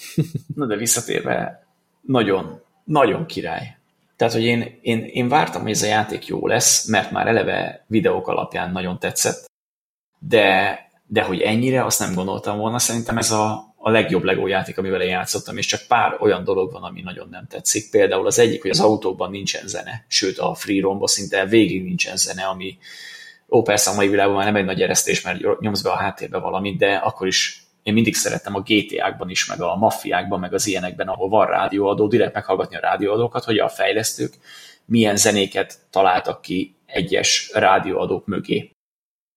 na 0.55 0.65
de 0.65 0.75
visszatérve, 0.75 1.67
nagyon, 2.01 2.61
nagyon 2.83 3.25
király. 3.25 3.77
Tehát, 4.15 4.33
hogy 4.33 4.43
én, 4.43 4.79
én, 4.81 5.03
én 5.03 5.27
vártam, 5.27 5.61
hogy 5.61 5.71
ez 5.71 5.81
a 5.81 5.87
játék 5.87 6.27
jó 6.27 6.47
lesz, 6.47 6.87
mert 6.87 7.11
már 7.11 7.27
eleve 7.27 7.85
videók 7.87 8.27
alapján 8.27 8.71
nagyon 8.71 8.99
tetszett, 8.99 9.51
de, 10.19 10.77
de 11.07 11.21
hogy 11.23 11.41
ennyire, 11.41 11.85
azt 11.85 11.99
nem 11.99 12.13
gondoltam 12.13 12.57
volna. 12.57 12.79
Szerintem 12.79 13.17
ez 13.17 13.31
a, 13.31 13.72
a 13.85 13.89
legjobb 13.89 14.23
Lego 14.23 14.47
játék, 14.47 14.77
amivel 14.77 15.01
én 15.01 15.09
játszottam, 15.09 15.57
és 15.57 15.65
csak 15.65 15.81
pár 15.87 16.17
olyan 16.19 16.43
dolog 16.43 16.71
van, 16.71 16.83
ami 16.83 17.01
nagyon 17.01 17.27
nem 17.31 17.45
tetszik. 17.49 17.89
Például 17.89 18.25
az 18.25 18.39
egyik, 18.39 18.61
hogy 18.61 18.71
az 18.71 18.79
autókban 18.79 19.31
nincsen 19.31 19.67
zene, 19.67 20.05
sőt 20.07 20.37
a 20.37 20.53
free 20.53 20.81
romba 20.81 21.07
szinte 21.07 21.45
végig 21.45 21.83
nincsen 21.83 22.17
zene, 22.17 22.43
ami 22.43 22.77
ó, 23.49 23.61
persze 23.61 23.89
a 23.89 23.95
mai 23.95 24.07
világban 24.07 24.35
már 24.35 24.45
nem 24.45 24.55
egy 24.55 24.65
nagy 24.65 24.81
eresztés, 24.81 25.21
mert 25.21 25.59
nyomsz 25.59 25.81
be 25.81 25.89
a 25.89 25.95
háttérbe 25.95 26.37
valamit, 26.37 26.77
de 26.77 26.95
akkor 26.95 27.27
is 27.27 27.63
én 27.83 27.93
mindig 27.93 28.15
szerettem 28.15 28.55
a 28.55 28.63
GTA-kban 28.65 29.29
is, 29.29 29.45
meg 29.45 29.61
a 29.61 29.75
maffiákban, 29.75 30.39
meg 30.39 30.53
az 30.53 30.67
ilyenekben, 30.67 31.07
ahol 31.07 31.29
van 31.29 31.47
rádióadó, 31.47 32.07
direkt 32.07 32.33
meghallgatni 32.33 32.75
a 32.75 32.79
rádióadókat, 32.79 33.43
hogy 33.43 33.57
a 33.57 33.69
fejlesztők 33.69 34.33
milyen 34.85 35.15
zenéket 35.15 35.77
találtak 35.89 36.41
ki 36.41 36.75
egyes 36.85 37.49
rádióadók 37.53 38.25
mögé. 38.25 38.72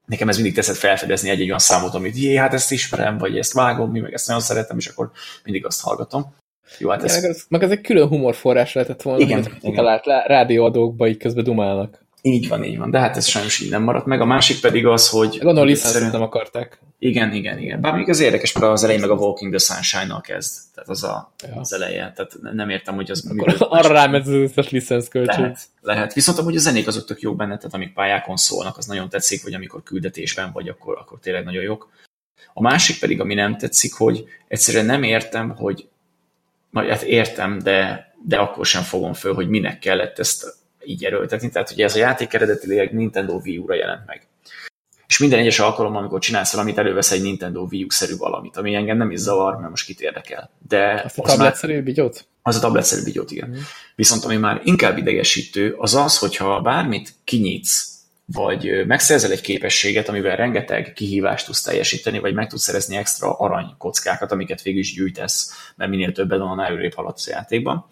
Nekem 0.06 0.28
ez 0.28 0.36
mindig 0.36 0.54
teszed 0.54 0.76
felfedezni 0.76 1.30
egy-egy 1.30 1.46
olyan 1.46 1.58
számot, 1.58 1.94
amit 1.94 2.16
jé, 2.16 2.34
hát 2.34 2.54
ezt 2.54 2.72
ismerem, 2.72 3.18
vagy 3.18 3.38
ezt 3.38 3.52
vágom, 3.52 3.90
mi 3.90 4.00
meg 4.00 4.12
ezt 4.12 4.26
nagyon 4.26 4.42
szeretem, 4.42 4.78
és 4.78 4.86
akkor 4.86 5.10
mindig 5.44 5.66
azt 5.66 5.82
hallgatom. 5.82 6.34
Jó, 6.78 6.88
hát 6.88 7.02
ez... 7.02 7.14
meg, 7.14 7.30
ez, 7.30 7.42
meg 7.48 7.62
ez 7.62 7.70
egy 7.70 7.80
külön 7.80 8.08
humorforrás 8.08 8.72
lehetett 8.72 9.02
volna, 9.02 9.20
igen, 9.20 9.46
igen. 9.60 9.74
talált 9.74 10.04
rádióadókba 10.26 11.08
így 11.08 11.16
közben 11.16 11.44
dumálnak. 11.44 12.05
Így 12.22 12.48
van, 12.48 12.64
így 12.64 12.78
van, 12.78 12.90
de 12.90 12.98
hát 12.98 13.16
ez 13.16 13.26
sajnos 13.26 13.60
így 13.60 13.70
nem 13.70 13.82
maradt 13.82 14.06
meg. 14.06 14.20
A 14.20 14.24
másik 14.24 14.60
pedig 14.60 14.86
az, 14.86 15.08
hogy... 15.08 15.38
Gondolom, 15.38 15.68
egyszerűen... 15.68 16.10
nem 16.10 16.22
akarták. 16.22 16.80
Igen, 16.98 17.32
igen, 17.32 17.58
igen. 17.58 17.80
Bár 17.80 17.94
még 17.94 18.08
az 18.08 18.20
érdekes, 18.20 18.52
mert 18.52 18.66
az 18.66 18.82
elején 18.82 19.00
meg 19.00 19.10
a 19.10 19.14
Walking 19.14 19.54
the 19.54 19.74
Sunshine-nal 19.74 20.20
kezd. 20.20 20.54
Tehát 20.74 20.88
az 20.88 21.04
a, 21.04 21.32
ja. 21.48 21.60
az 21.60 21.72
eleje. 21.72 22.12
Tehát 22.16 22.36
nem 22.40 22.70
értem, 22.70 22.94
hogy 22.94 23.10
az... 23.10 23.30
Akkor 23.30 23.56
arra 23.58 23.92
rámegy 23.92 24.20
az 24.20 24.28
összes 24.28 24.70
licensz 24.70 25.08
költség. 25.08 25.40
Lehet, 25.40 25.58
lehet. 25.80 26.12
Viszont 26.12 26.38
amúgy 26.38 26.56
a 26.56 26.58
zenék 26.58 26.86
azok 26.86 27.04
tök 27.04 27.20
jók 27.20 27.36
benne, 27.36 27.56
tehát 27.56 27.74
amik 27.74 27.92
pályákon 27.92 28.36
szólnak, 28.36 28.76
az 28.76 28.86
nagyon 28.86 29.08
tetszik, 29.08 29.42
vagy 29.42 29.54
amikor 29.54 29.82
küldetésben 29.82 30.50
vagy, 30.52 30.68
akkor, 30.68 30.98
akkor 30.98 31.18
tényleg 31.18 31.44
nagyon 31.44 31.62
jók. 31.62 31.88
A 32.52 32.62
másik 32.62 32.98
pedig, 32.98 33.20
ami 33.20 33.34
nem 33.34 33.56
tetszik, 33.56 33.94
hogy 33.94 34.24
egyszerűen 34.48 34.86
nem 34.86 35.02
értem, 35.02 35.50
hogy 35.50 35.88
majd 36.70 36.88
hát 36.88 37.02
értem, 37.02 37.58
de, 37.58 38.10
de 38.24 38.36
akkor 38.36 38.66
sem 38.66 38.82
fogom 38.82 39.12
föl, 39.12 39.34
hogy 39.34 39.48
minek 39.48 39.78
kellett 39.78 40.18
ezt 40.18 40.54
így 40.86 41.04
erőltetni. 41.04 41.50
Tehát 41.50 41.70
ugye 41.70 41.84
ez 41.84 41.94
a 41.94 41.98
játék 41.98 42.34
eredetileg 42.34 42.94
Nintendo 42.94 43.40
Wii 43.44 43.58
U-ra 43.58 43.74
jelent 43.74 44.06
meg. 44.06 44.26
És 45.08 45.18
minden 45.18 45.38
egyes 45.38 45.58
alkalommal, 45.58 45.98
amikor 45.98 46.20
csinálsz 46.20 46.52
valamit, 46.52 46.78
elővesz 46.78 47.10
egy 47.10 47.22
Nintendo 47.22 47.66
Wii 47.70 47.84
U-szerű 47.84 48.16
valamit, 48.16 48.56
ami 48.56 48.74
engem 48.74 48.96
nem 48.96 49.10
is 49.10 49.18
zavar, 49.18 49.56
mert 49.56 49.70
most 49.70 49.86
kit 49.86 50.00
érdekel. 50.00 50.50
De 50.68 51.02
Azt 51.04 51.18
a 51.18 51.22
tabletszerű 51.22 51.82
bigyót? 51.82 52.26
Az 52.42 52.56
a 52.56 52.60
tabletszerű 52.60 53.02
bigyót, 53.02 53.30
igen. 53.30 53.48
Mm. 53.48 53.58
Viszont 53.94 54.24
ami 54.24 54.36
már 54.36 54.60
inkább 54.64 54.98
idegesítő, 54.98 55.74
az 55.78 55.94
az, 55.94 56.18
hogyha 56.18 56.60
bármit 56.60 57.14
kinyitsz, 57.24 57.96
vagy 58.32 58.86
megszerzel 58.86 59.30
egy 59.30 59.40
képességet, 59.40 60.08
amivel 60.08 60.36
rengeteg 60.36 60.92
kihívást 60.92 61.46
tudsz 61.46 61.62
teljesíteni, 61.62 62.18
vagy 62.18 62.34
meg 62.34 62.48
tudsz 62.48 62.62
szerezni 62.62 62.96
extra 62.96 63.32
aranykockákat, 63.32 64.32
amiket 64.32 64.62
végül 64.62 64.80
is 64.80 64.94
gyűjtesz, 64.94 65.72
mert 65.76 65.90
minél 65.90 66.12
többet 66.12 66.38
van, 66.38 66.60
előrébb 66.60 66.94
haladsz 66.94 67.26
a 67.26 67.30
játékban, 67.30 67.86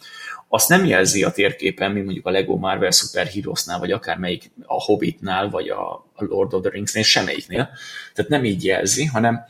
azt 0.55 0.69
nem 0.69 0.85
jelzi 0.85 1.23
a 1.23 1.31
térképen, 1.31 1.93
mint 1.93 2.05
mondjuk 2.05 2.27
a 2.27 2.31
Lego 2.31 2.57
Marvel 2.57 2.91
Super 2.91 3.27
Heroes-nál, 3.27 3.79
vagy 3.79 3.93
akármelyik 3.93 4.51
a 4.65 4.83
Hobbitnál, 4.83 5.51
vagy 5.51 5.69
a 5.69 6.07
Lord 6.17 6.55
of 6.55 6.61
the 6.61 6.71
Rings-nél, 6.71 7.03
semmelyiknél. 7.03 7.71
Tehát 8.15 8.31
nem 8.31 8.45
így 8.45 8.65
jelzi, 8.65 9.05
hanem 9.05 9.45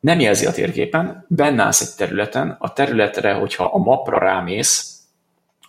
nem 0.00 0.20
jelzi 0.20 0.46
a 0.46 0.52
térképen, 0.52 1.26
benne 1.28 1.62
állsz 1.62 1.80
egy 1.80 1.94
területen, 1.96 2.56
a 2.58 2.72
területre, 2.72 3.32
hogyha 3.32 3.64
a 3.64 3.78
mapra 3.78 4.18
rámész, 4.18 4.96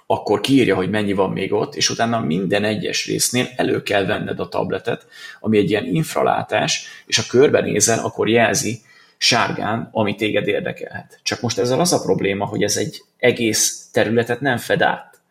akkor 0.06 0.42
kiírja, 0.42 0.76
hogy 0.76 0.90
mennyi 0.90 1.14
van 1.14 1.32
még 1.32 1.54
ott, 1.54 1.76
és 1.76 1.90
utána 1.90 2.20
minden 2.20 2.64
egyes 2.64 3.06
résznél 3.06 3.48
elő 3.56 3.84
kell 3.84 4.06
venned 4.06 4.40
a 4.40 4.50
tabletet, 4.50 5.08
ami 5.40 5.58
egy 5.58 5.70
ilyen 5.70 5.86
infralátás, 5.86 6.88
és 7.06 7.18
ha 7.18 7.24
körbenézel, 7.30 8.00
akkor 8.00 8.30
jelzi, 8.30 8.82
sárgán, 9.18 9.90
ami 9.92 10.16
téged 10.16 10.48
érdekelhet. 10.48 11.20
Csak 11.24 11.42
most 11.42 11.58
ezzel 11.58 11.80
az 11.80 11.94
a 11.94 12.02
probléma, 12.02 12.46
hogy 12.46 12.64
ez 12.64 12.78
egy 12.78 13.04
egész 13.18 13.90
területet 13.92 14.42
nem 14.42 14.58
fed 14.58 14.82
át. 14.82 15.22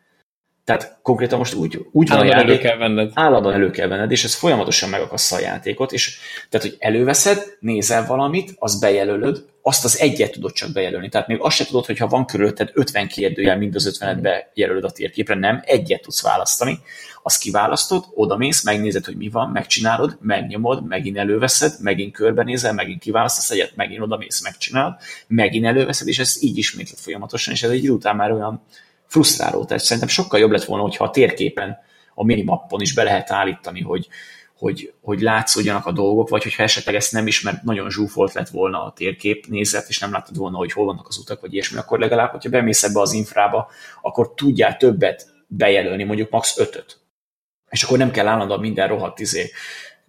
Tehát 0.64 0.98
konkrétan 1.02 1.38
most 1.38 1.54
úgy, 1.54 1.86
úgy 1.92 2.08
van 2.08 2.18
a 2.18 2.24
játék, 2.24 2.48
elő 2.48 2.58
kell 2.58 2.76
venned. 2.76 3.10
állandóan 3.14 3.54
elő 3.54 3.70
kell 3.70 3.88
venned, 3.88 4.10
és 4.10 4.24
ez 4.24 4.34
folyamatosan 4.34 4.88
megakassza 4.88 5.36
a 5.36 5.40
játékot, 5.40 5.92
és 5.92 6.18
tehát, 6.48 6.66
hogy 6.66 6.76
előveszed, 6.78 7.56
nézel 7.60 8.06
valamit, 8.06 8.54
azt 8.58 8.80
bejelölöd, 8.80 9.44
azt 9.66 9.84
az 9.84 10.00
egyet 10.00 10.32
tudod 10.32 10.52
csak 10.52 10.72
bejelölni. 10.72 11.08
Tehát 11.08 11.26
még 11.26 11.38
azt 11.40 11.56
se 11.56 11.66
tudod, 11.66 11.86
hogy 11.86 11.98
ha 11.98 12.06
van 12.06 12.26
körülötted 12.26 12.70
50 12.72 13.08
kérdőjel, 13.08 13.56
mind 13.56 13.74
az 13.74 13.98
50-et 14.00 14.18
bejelölöd 14.20 14.84
a 14.84 14.90
térképre, 14.90 15.34
nem, 15.34 15.62
egyet 15.64 16.02
tudsz 16.02 16.22
választani, 16.22 16.78
azt 17.22 17.40
kiválasztod, 17.40 18.04
odamész, 18.14 18.64
megnézed, 18.64 19.04
hogy 19.04 19.16
mi 19.16 19.28
van, 19.28 19.50
megcsinálod, 19.50 20.18
megnyomod, 20.20 20.86
megint 20.86 21.16
előveszed, 21.16 21.72
megint 21.80 22.14
körbenézel, 22.14 22.72
megint 22.72 23.00
kiválasztasz 23.00 23.50
egyet, 23.50 23.76
megint 23.76 24.00
odamész, 24.00 24.42
megcsinálod, 24.42 24.94
megint 25.26 25.66
előveszed, 25.66 26.08
és 26.08 26.18
ez 26.18 26.42
így 26.42 26.56
ismétled 26.56 26.98
folyamatosan, 26.98 27.54
és 27.54 27.62
ez 27.62 27.70
egy 27.70 27.82
idő 27.82 27.90
után 27.90 28.16
már 28.16 28.32
olyan 28.32 28.62
frusztráló. 29.06 29.64
Tehát 29.64 29.82
szerintem 29.82 30.08
sokkal 30.08 30.40
jobb 30.40 30.50
lett 30.50 30.64
volna, 30.64 30.82
hogyha 30.82 31.04
a 31.04 31.10
térképen, 31.10 31.78
a 32.14 32.24
minimappon 32.24 32.80
is 32.80 32.94
be 32.94 33.02
lehet 33.02 33.30
állítani, 33.30 33.80
hogy, 33.80 34.08
hogy, 34.58 34.92
hogy 35.00 35.20
látszódjanak 35.20 35.86
a 35.86 35.92
dolgok, 35.92 36.28
vagy 36.28 36.42
hogyha 36.42 36.62
esetleg 36.62 36.94
ezt 36.94 37.12
nem 37.12 37.26
is, 37.26 37.40
mert 37.40 37.62
nagyon 37.62 37.90
zsúfolt 37.90 38.32
lett 38.32 38.48
volna 38.48 38.84
a 38.84 38.92
térkép 38.92 39.46
nézet, 39.46 39.88
és 39.88 39.98
nem 39.98 40.12
láttad 40.12 40.36
volna, 40.36 40.56
hogy 40.56 40.72
hol 40.72 40.84
vannak 40.84 41.08
az 41.08 41.18
utak, 41.18 41.40
vagy 41.40 41.52
ilyesmi, 41.52 41.78
akkor 41.78 41.98
legalább, 41.98 42.30
hogyha 42.30 42.50
bemész 42.50 42.82
ebbe 42.82 43.00
az 43.00 43.12
infrába, 43.12 43.70
akkor 44.02 44.34
tudjál 44.34 44.76
többet 44.76 45.34
bejelölni, 45.46 46.04
mondjuk 46.04 46.30
max. 46.30 46.58
5 46.58 47.00
És 47.70 47.82
akkor 47.82 47.98
nem 47.98 48.10
kell 48.10 48.26
állandóan 48.26 48.60
minden 48.60 48.88
rohadt 48.88 49.20
izé. 49.20 49.50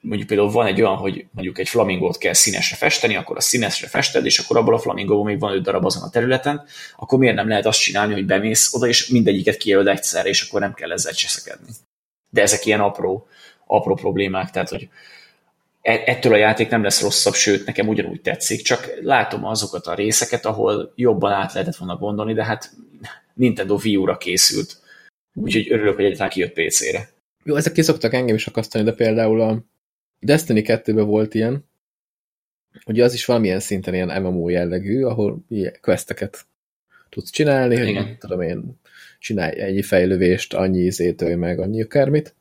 Mondjuk 0.02 0.28
például 0.28 0.52
van 0.52 0.66
egy 0.66 0.82
olyan, 0.82 0.96
hogy 0.96 1.26
mondjuk 1.32 1.58
egy 1.60 1.70
flamingót 1.70 2.18
kell 2.18 2.34
színesre 2.34 2.76
festeni, 2.76 3.16
akkor 3.16 3.38
a 3.38 3.42
színesre 3.42 3.88
fested, 3.88 4.26
és 4.26 4.40
akkor 4.40 4.58
abból 4.58 4.74
a 4.74 4.80
flamingóból 4.80 5.26
még 5.26 5.40
van 5.40 5.54
öt 5.54 5.64
darab 5.64 5.86
azon 5.86 6.04
a 6.04 6.10
területen, 6.10 6.66
akkor 6.96 7.20
miért 7.20 7.36
nem 7.36 7.48
lehet 7.48 7.66
azt 7.66 7.80
csinálni, 7.80 8.14
hogy 8.14 8.26
bemész 8.26 8.74
oda, 8.74 8.88
és 8.88 9.08
mindegyiket 9.08 9.58
kijelöd 9.58 9.88
egyszerre, 9.88 10.30
és 10.30 10.42
akkor 10.42 10.60
nem 10.60 10.74
kell 10.74 10.92
ezzel 10.92 11.14
cseszekedni. 11.14 11.70
De 12.30 12.42
ezek 12.42 12.66
ilyen 12.66 12.80
apró 12.80 13.28
apró 13.68 13.94
problémák, 13.94 14.50
tehát 14.50 14.70
hogy 14.70 14.90
e, 15.82 16.02
ettől 16.06 16.34
a 16.34 16.38
játék 16.38 16.70
nem 16.70 16.84
lesz 16.84 17.02
rosszabb, 17.02 17.34
sőt, 17.34 17.66
nekem 17.66 17.88
ugyanúgy 17.88 18.22
tetszik, 18.22 18.62
csak 18.62 18.90
látom 19.02 19.46
azokat 19.46 19.86
a 19.86 19.94
részeket, 19.94 20.46
ahol 20.46 20.94
jobban 20.96 21.32
át 21.32 21.54
lehetett 21.54 21.76
volna 21.76 21.96
gondolni, 21.96 22.34
de 22.34 22.46
hát 22.46 22.72
Nintendo 23.34 23.78
Wii 23.84 23.96
U-ra 23.96 24.18
készült, 24.18 24.78
úgyhogy 25.34 25.72
örülök, 25.72 25.96
hogy 25.96 26.04
egyáltalán 26.04 26.32
kijött 26.32 26.54
PC-re. 26.54 27.10
Jó, 27.44 27.56
ezek 27.56 27.74
ki 27.74 27.82
szoktak 27.82 28.14
engem 28.14 28.36
is 28.36 28.48
akasztani, 28.48 28.84
de 28.84 28.94
például 28.94 29.42
a 29.42 29.60
Destiny 30.20 30.64
2-ben 30.66 31.06
volt 31.06 31.34
ilyen, 31.34 31.66
ugye 32.86 33.04
az 33.04 33.14
is 33.14 33.26
valamilyen 33.26 33.60
szinten 33.60 33.94
ilyen 33.94 34.22
MMO 34.22 34.50
jellegű, 34.50 35.04
ahol 35.04 35.46
questeket 35.82 36.46
tudsz 37.10 37.30
csinálni, 37.30 37.76
Igen. 37.76 38.04
hogy 38.04 38.18
tudom 38.18 38.42
én, 38.42 38.80
csinálj 39.20 39.60
egy 39.60 39.86
fejlővést, 39.86 40.54
annyi 40.54 40.80
izétől, 40.80 41.36
meg 41.36 41.60
annyi 41.60 41.82
akármit, 41.82 42.36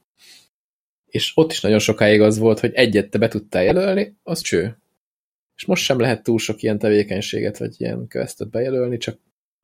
és 1.16 1.32
ott 1.34 1.50
is 1.50 1.60
nagyon 1.60 1.78
sokáig 1.78 2.20
az 2.20 2.38
volt, 2.38 2.60
hogy 2.60 2.72
egyet 2.74 3.10
te 3.10 3.18
be 3.18 3.28
tudtál 3.28 3.62
jelölni, 3.62 4.16
az 4.22 4.40
cső. 4.40 4.78
És 5.56 5.64
most 5.64 5.84
sem 5.84 5.98
lehet 5.98 6.22
túl 6.22 6.38
sok 6.38 6.62
ilyen 6.62 6.78
tevékenységet, 6.78 7.58
vagy 7.58 7.74
ilyen 7.78 8.08
questet 8.08 8.50
bejelölni, 8.50 8.96
csak 8.96 9.18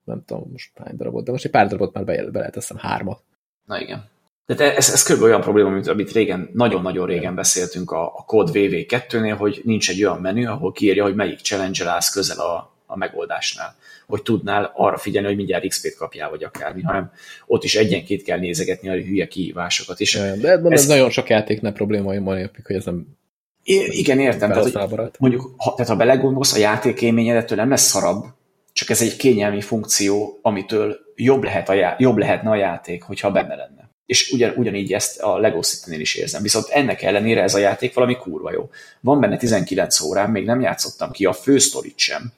nem 0.05 0.23
tudom 0.27 0.49
most 0.51 0.79
hány 0.79 0.97
darabot, 0.97 1.25
de 1.25 1.31
most 1.31 1.45
egy 1.45 1.51
pár 1.51 1.67
darabot 1.67 1.95
már 1.95 2.05
bejelöl, 2.05 2.31
be 2.31 2.39
lehet, 2.39 2.57
azt 2.57 2.69
hiszem 2.69 2.91
hármat. 2.91 3.23
Na 3.67 3.81
igen. 3.81 4.11
De 4.47 4.75
ez, 4.77 4.91
ez 4.91 5.03
kb. 5.03 5.23
olyan 5.23 5.41
probléma, 5.41 5.69
mint 5.69 5.87
amit 5.87 6.13
régen, 6.13 6.51
nagyon-nagyon 6.53 7.07
régen 7.07 7.35
beszéltünk 7.35 7.91
a, 7.91 8.05
a 8.05 8.25
Code 8.27 8.51
VV2-nél, 8.55 9.35
hogy 9.39 9.61
nincs 9.65 9.91
egy 9.91 10.05
olyan 10.05 10.21
menü, 10.21 10.47
ahol 10.47 10.73
kiírja, 10.73 11.03
hogy 11.03 11.15
melyik 11.15 11.39
challenge 11.39 11.91
állsz 11.91 12.13
közel 12.13 12.39
a, 12.39 12.72
a 12.93 12.97
megoldásnál 12.97 13.77
hogy 14.13 14.23
tudnál 14.23 14.73
arra 14.75 14.99
figyelni, 14.99 15.27
hogy 15.27 15.37
mindjárt 15.37 15.67
XP-t 15.67 15.97
kapjál, 15.97 16.31
vagy 16.31 16.45
akármi, 16.45 16.83
hanem 16.83 17.13
ott 17.47 17.65
is 17.65 17.75
egyenként 17.75 18.23
kell 18.23 18.39
nézegetni 18.39 18.89
a 18.89 18.93
hülye 18.93 19.29
kihívásokat. 19.29 20.01
És 20.01 20.15
de 20.41 20.49
ez, 20.49 20.61
ez 20.65 20.87
nagyon 20.87 21.11
sok 21.11 21.29
játéknál 21.29 21.73
probléma 21.73 22.21
van 22.21 22.51
hogy 22.65 22.77
ez 22.77 22.85
nem 22.85 23.07
I- 23.63 23.99
igen, 23.99 24.21
értem. 24.21 24.51
Tehát, 24.51 24.91
hogy 24.91 25.11
mondjuk, 25.19 25.55
ha, 25.57 25.75
tehát 25.75 25.91
ha 25.91 25.97
belegondolsz, 25.97 26.55
a 26.55 26.59
játékélményed 26.59 27.37
ettől 27.37 27.59
nem 27.59 27.71
lesz 27.71 27.87
szarabb, 27.87 28.25
csak 28.73 28.91
ez 28.91 29.03
egy 29.03 29.17
kényelmi 29.17 29.61
funkció, 29.61 30.39
amitől 30.43 30.97
jobb, 31.15 31.43
lehet 31.43 31.69
a 31.69 31.73
já- 31.73 32.01
jobb 32.01 32.17
lehetne 32.17 32.51
a 32.51 32.57
játék, 32.57 33.03
hogyha 33.03 33.31
benne 33.31 33.55
lenne. 33.55 33.91
És 34.07 34.31
ugyan, 34.33 34.53
ugyanígy 34.57 34.93
ezt 34.93 35.21
a 35.21 35.39
Lego 35.39 35.61
City-nél 35.61 36.01
is 36.01 36.15
érzem. 36.15 36.43
Viszont 36.43 36.69
ennek 36.69 37.03
ellenére 37.03 37.43
ez 37.43 37.55
a 37.55 37.59
játék 37.59 37.95
valami 37.95 38.17
kurva 38.17 38.53
jó. 38.53 38.71
Van 39.01 39.21
benne 39.21 39.37
19 39.37 40.01
órán, 40.01 40.31
még 40.31 40.45
nem 40.45 40.61
játszottam 40.61 41.11
ki 41.11 41.25
a 41.25 41.33
fősztorit 41.33 41.99
sem. 41.99 42.33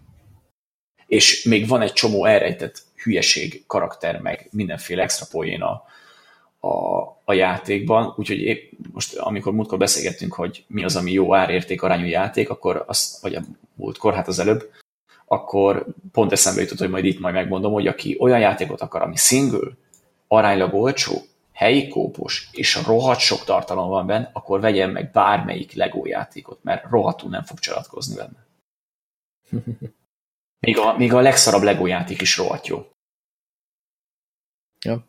És 1.14 1.42
még 1.42 1.68
van 1.68 1.82
egy 1.82 1.92
csomó 1.92 2.24
elrejtett 2.24 2.82
hülyeség, 2.96 3.64
karakter, 3.66 4.20
meg 4.20 4.48
mindenféle 4.50 5.02
extra 5.02 5.26
poén 5.30 5.62
a, 5.62 5.84
a, 6.68 7.02
a 7.24 7.32
játékban, 7.32 8.14
úgyhogy 8.16 8.38
épp 8.40 8.72
most, 8.92 9.16
amikor 9.16 9.52
múltkor 9.52 9.78
beszélgettünk, 9.78 10.32
hogy 10.32 10.64
mi 10.66 10.84
az, 10.84 10.96
ami 10.96 11.12
jó 11.12 11.34
árérték 11.34 11.82
arányú 11.82 12.06
játék, 12.06 12.50
akkor 12.50 12.84
az, 12.86 13.18
vagy 13.22 13.34
a 13.34 13.42
múltkor, 13.74 14.14
hát 14.14 14.28
az 14.28 14.38
előbb, 14.38 14.70
akkor 15.26 15.86
pont 16.12 16.32
eszembe 16.32 16.60
jutott, 16.60 16.78
hogy 16.78 16.90
majd 16.90 17.04
itt 17.04 17.20
majd 17.20 17.34
megmondom, 17.34 17.72
hogy 17.72 17.86
aki 17.86 18.16
olyan 18.20 18.40
játékot 18.40 18.80
akar, 18.80 19.02
ami 19.02 19.16
single, 19.16 19.70
aránylag 20.28 20.74
olcsó, 20.74 21.22
helyi 21.52 21.88
kópos, 21.88 22.48
és 22.52 22.80
rohadt 22.86 23.20
sok 23.20 23.44
tartalom 23.44 23.88
van 23.88 24.06
benne, 24.06 24.30
akkor 24.32 24.60
vegyen 24.60 24.90
meg 24.90 25.10
bármelyik 25.10 25.72
Lego 25.72 26.06
játékot, 26.06 26.58
mert 26.62 26.90
rohadtul 26.90 27.30
nem 27.30 27.42
fog 27.42 27.58
csalatkozni 27.58 28.14
benne. 28.14 28.46
Még 30.64 30.78
a, 30.78 30.96
még 30.96 31.12
a 31.12 31.20
legszarabb 31.20 31.62
Lego 31.62 31.86
játék 31.86 32.20
is 32.20 32.36
rohadt 32.36 32.66
jó. 32.66 32.86
Ja. 34.84 35.06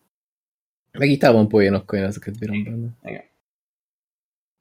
Meg 0.92 1.24
el 1.24 1.34
van 1.34 1.48
poénokkal, 1.48 2.00
én 2.00 2.06
ezeket 2.06 2.40
bírom 2.40 2.64
benne. 2.64 2.88
Igen. 3.04 3.24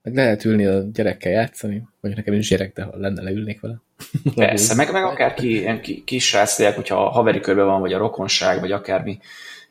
Meg 0.03 0.15
lehet 0.15 0.45
ülni 0.45 0.67
a 0.67 0.83
gyerekkel 0.93 1.33
játszani, 1.33 1.83
vagy 2.01 2.15
nekem 2.15 2.35
is 2.35 2.49
gyerek, 2.49 2.73
de 2.73 2.83
ha 2.83 2.97
lenne, 2.97 3.23
leülnék 3.23 3.61
vele. 3.61 3.81
Persze, 4.35 4.75
meg, 4.75 4.93
meg 4.93 5.05
akár 5.05 5.35
ki, 5.35 5.59
ilyen 5.59 5.81
kis 6.05 6.29
srác, 6.29 6.75
hogyha 6.75 7.05
a 7.05 7.09
haveri 7.09 7.41
körben 7.41 7.67
van, 7.67 7.81
vagy 7.81 7.93
a 7.93 7.99
rokonság, 7.99 8.61
vagy 8.61 8.73
akármi. 8.73 9.19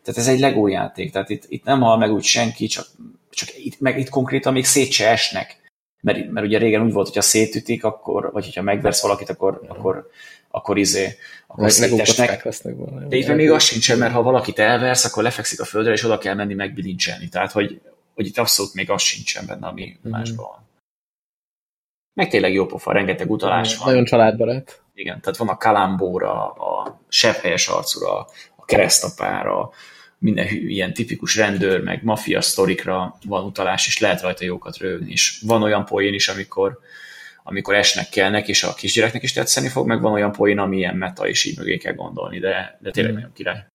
Tehát 0.03 0.19
ez 0.19 0.27
egy 0.27 0.39
Lego 0.39 0.67
játék, 0.67 1.11
tehát 1.11 1.29
itt, 1.29 1.43
itt 1.47 1.63
nem 1.63 1.81
hal 1.81 1.97
meg 1.97 2.11
úgy 2.11 2.23
senki, 2.23 2.65
csak, 2.65 2.85
csak 3.29 3.49
itt, 3.57 3.79
meg 3.79 3.99
itt 3.99 4.09
konkrétan 4.09 4.53
még 4.53 4.65
szét 4.65 4.91
se 4.91 5.09
esnek. 5.09 5.61
Mert, 6.01 6.29
mert 6.29 6.45
ugye 6.45 6.57
régen 6.57 6.81
úgy 6.81 6.93
volt, 6.93 7.07
hogyha 7.07 7.21
szétütik, 7.21 7.83
akkor, 7.83 8.31
vagy 8.31 8.45
hogyha 8.45 8.61
megversz 8.61 9.01
valakit, 9.01 9.29
akkor, 9.29 9.59
ja. 9.63 9.69
akkor, 9.69 10.09
akkor 10.55 10.77
izé, 10.77 11.17
akkor 11.47 11.71
szétesnek. 11.71 12.47
De 13.07 13.15
itt 13.15 13.27
még 13.27 13.51
az 13.51 13.63
sincsen, 13.63 13.97
mert 13.97 14.13
ha 14.13 14.21
valakit 14.21 14.59
elversz, 14.59 15.05
akkor 15.05 15.23
lefekszik 15.23 15.61
a 15.61 15.65
földre, 15.65 15.91
és 15.91 16.03
oda 16.03 16.17
kell 16.17 16.33
menni 16.33 16.53
megbilincselni. 16.53 17.29
Tehát, 17.29 17.51
hogy, 17.51 17.81
hogy 18.15 18.25
itt 18.25 18.37
abszolút 18.37 18.73
még 18.73 18.89
az 18.89 19.01
sincsen 19.01 19.45
benne, 19.45 19.67
ami 19.67 19.81
mm-hmm. 19.85 20.11
másban 20.11 20.45
van. 20.45 20.67
Meg 22.13 22.29
tényleg 22.29 22.53
jó 22.53 22.65
pofa, 22.65 22.91
rengeteg 22.91 23.31
utalás 23.31 23.77
van. 23.77 23.87
Nagyon 23.87 24.05
családbarát. 24.05 24.81
Igen, 24.93 25.21
tehát 25.21 25.37
van 25.37 25.47
a 25.47 25.57
kalambóra, 25.57 26.47
a 26.47 26.99
sepphelyes 27.07 27.67
arcúra, 27.67 28.17
a 28.55 28.65
keresztapára, 28.65 29.69
minden 30.17 30.47
ilyen 30.47 30.93
tipikus 30.93 31.35
rendőr, 31.35 31.81
meg 31.81 32.03
mafia 32.03 32.41
sztorikra 32.41 33.17
van 33.25 33.45
utalás, 33.45 33.87
és 33.87 33.99
lehet 33.99 34.21
rajta 34.21 34.43
jókat 34.43 34.77
rögni. 34.77 35.11
És 35.11 35.39
van 35.45 35.63
olyan 35.63 35.85
poén 35.85 36.13
is, 36.13 36.27
amikor, 36.27 36.79
amikor 37.43 37.75
esnek 37.75 38.09
kellnek, 38.09 38.47
és 38.47 38.63
a 38.63 38.73
kisgyereknek 38.73 39.23
is 39.23 39.33
tetszeni 39.33 39.67
fog, 39.67 39.87
meg 39.87 40.01
van 40.01 40.13
olyan 40.13 40.31
poén, 40.31 40.59
ami 40.59 40.77
ilyen 40.77 40.95
meta, 40.95 41.27
és 41.27 41.45
így 41.45 41.57
mögé 41.57 41.77
kell 41.77 41.93
gondolni, 41.93 42.39
de, 42.39 42.77
de 42.81 42.91
tényleg 42.91 43.11
mm. 43.11 43.15
nagyon 43.15 43.33
király. 43.33 43.65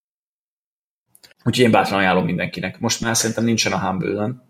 Úgyhogy 1.44 1.64
én 1.64 1.70
bátran 1.70 1.98
ajánlom 1.98 2.24
mindenkinek. 2.24 2.78
Most 2.78 3.00
már 3.00 3.16
szerintem 3.16 3.44
nincsen 3.44 3.72
a 3.72 3.80
humble 3.80 4.46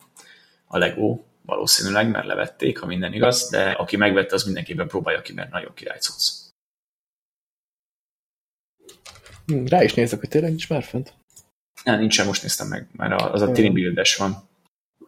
a 0.66 0.78
Lego, 0.78 1.20
valószínűleg, 1.42 2.10
mert 2.10 2.26
levették, 2.26 2.78
ha 2.78 2.86
minden 2.86 3.12
igaz, 3.12 3.48
de 3.50 3.70
aki 3.70 3.96
megvette, 3.96 4.34
az 4.34 4.44
mindenképpen 4.44 4.88
próbálja 4.88 5.22
ki, 5.22 5.32
mert 5.32 5.50
nagyon 5.50 5.74
király 5.74 5.98
cucc. 5.98 6.46
Hm, 9.46 9.66
rá 9.66 9.82
is 9.82 9.94
nézek, 9.94 10.18
hogy 10.18 10.28
tényleg 10.28 10.50
nincs 10.50 10.68
már 10.68 10.82
fent. 10.82 11.14
Ne, 11.84 11.96
nincsen, 11.96 12.26
most 12.26 12.42
néztem 12.42 12.68
meg, 12.68 12.88
mert 12.92 13.20
az 13.20 13.42
a 13.42 13.52
Tini 13.52 13.70
Buildes 13.70 14.16
van. 14.16 14.48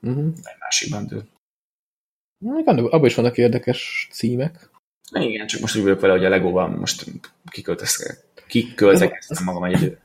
Uh-huh. 0.00 0.26
Egy 0.26 0.58
másik 0.58 0.90
bandő. 0.90 1.28
Abban 2.44 3.04
is 3.04 3.14
vannak 3.14 3.38
érdekes 3.38 4.08
címek. 4.10 4.70
Igen, 5.12 5.46
csak 5.46 5.60
most 5.60 5.76
úgy 5.76 5.82
vagyok 5.82 6.00
vele, 6.00 6.12
hogy 6.12 6.24
a 6.24 6.28
Legóban 6.28 6.70
most 6.70 7.06
kiköltekeztem 8.46 9.44
magam 9.44 9.64
egy 9.64 9.82
idő. 9.82 10.00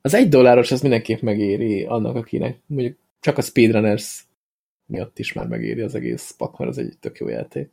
Az 0.00 0.14
egy 0.14 0.28
dolláros 0.28 0.70
az 0.70 0.80
mindenképp 0.80 1.20
megéri 1.20 1.84
annak, 1.84 2.16
akinek 2.16 2.58
mondjuk 2.66 2.98
csak 3.20 3.38
a 3.38 3.42
Speedrunners 3.42 4.24
miatt 4.86 5.18
is 5.18 5.32
már 5.32 5.46
megéri 5.46 5.80
az 5.80 5.94
egész 5.94 6.30
pak, 6.30 6.58
mert 6.58 6.70
az 6.70 6.78
egy 6.78 6.98
tök 7.00 7.18
jó 7.18 7.28
játék. 7.28 7.70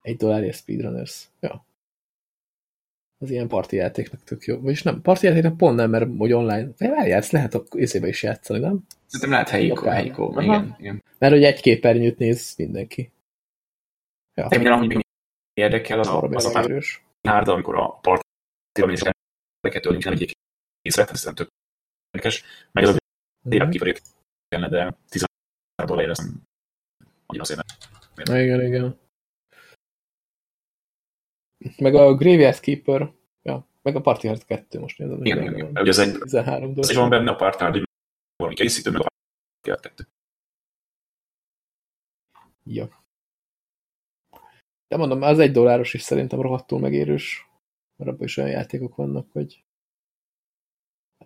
Egy 0.00 0.16
dollárért 0.16 0.56
Speedrunners. 0.56 1.28
Ja 1.40 1.66
az 3.22 3.30
ilyen 3.30 3.48
parti 3.48 3.76
játéknak 3.76 4.24
tök 4.24 4.44
jó. 4.44 4.60
Vagyis 4.60 4.82
nem, 4.82 5.02
parti 5.02 5.26
játéknak 5.26 5.56
pont 5.56 5.76
nem, 5.76 5.90
mert 5.90 6.08
hogy 6.18 6.32
online. 6.32 6.68
Várjál, 6.78 7.18
ezt 7.18 7.32
lehet 7.32 7.54
a 7.54 7.64
észébe 7.76 8.08
is 8.08 8.22
játszani, 8.22 8.58
nem? 8.58 8.86
Szerintem 9.06 9.30
lehet 9.30 9.48
helyi 9.48 9.72
helyikó, 9.84 10.40
igen, 10.40 10.76
igen. 10.78 11.02
Mert 11.18 11.32
hogy 11.32 11.44
egy 11.44 11.60
képernyőt 11.60 12.18
néz 12.18 12.54
mindenki. 12.56 13.12
Ja. 14.34 14.48
De 14.48 14.56
minden, 14.56 14.72
ami 14.72 15.00
érdekel, 15.54 15.98
az 15.98 16.08
a, 16.08 16.22
az 16.22 16.44
a 16.44 16.80
hárd, 17.28 17.48
amikor 17.48 17.76
a 17.76 17.88
parti 17.88 18.22
is 18.74 19.00
embereket 19.00 19.86
ölünk, 19.86 20.04
nem 20.04 20.12
egyik 20.12 20.30
észre, 20.82 21.04
ez 21.04 21.24
nem 21.24 21.34
tök 21.34 21.48
érdekes. 22.10 22.44
Meg 22.72 22.84
ez 22.84 22.90
a 22.94 22.96
tényleg 23.48 23.68
kifelé 23.68 23.94
kellene, 24.48 24.68
de 24.68 24.96
10 25.08 25.24
dollár 25.86 26.08
ez 26.08 26.18
nem 26.18 26.42
annyira 27.26 27.44
szépen. 27.44 27.64
Igen, 28.16 28.60
igen. 28.60 29.00
Meg 31.78 31.94
a 31.94 32.14
Graveyard 32.14 32.60
Keeper, 32.60 33.12
ja, 33.42 33.68
meg 33.82 33.96
a 33.96 34.00
Party 34.00 34.26
Hard 34.26 34.44
2 34.44 34.78
most 34.78 34.98
nézem. 34.98 35.24
Igen, 35.24 35.42
igen, 35.42 35.54
igen. 35.54 35.70
Ugye 35.70 35.90
ez 35.90 35.98
egy, 35.98 36.18
13 36.18 36.74
dollár. 36.74 36.94
van 36.94 37.10
benne 37.10 37.30
a 37.30 37.34
Party 37.34 37.58
Hard, 37.62 37.82
valami 38.36 38.56
készítő, 38.56 38.90
meg 38.90 39.00
a 39.00 39.06
Party 39.62 39.68
Hard 39.68 39.96
2. 39.96 40.08
Ja. 42.64 43.00
De 44.88 44.96
mondom, 44.96 45.22
az 45.22 45.38
egy 45.38 45.52
dolláros 45.52 45.94
is 45.94 46.02
szerintem 46.02 46.40
rohadtul 46.40 46.78
megérős, 46.78 47.48
mert 47.96 48.10
abban 48.10 48.24
is 48.24 48.36
olyan 48.36 48.50
játékok 48.50 48.94
vannak, 48.94 49.26
hogy 49.32 49.64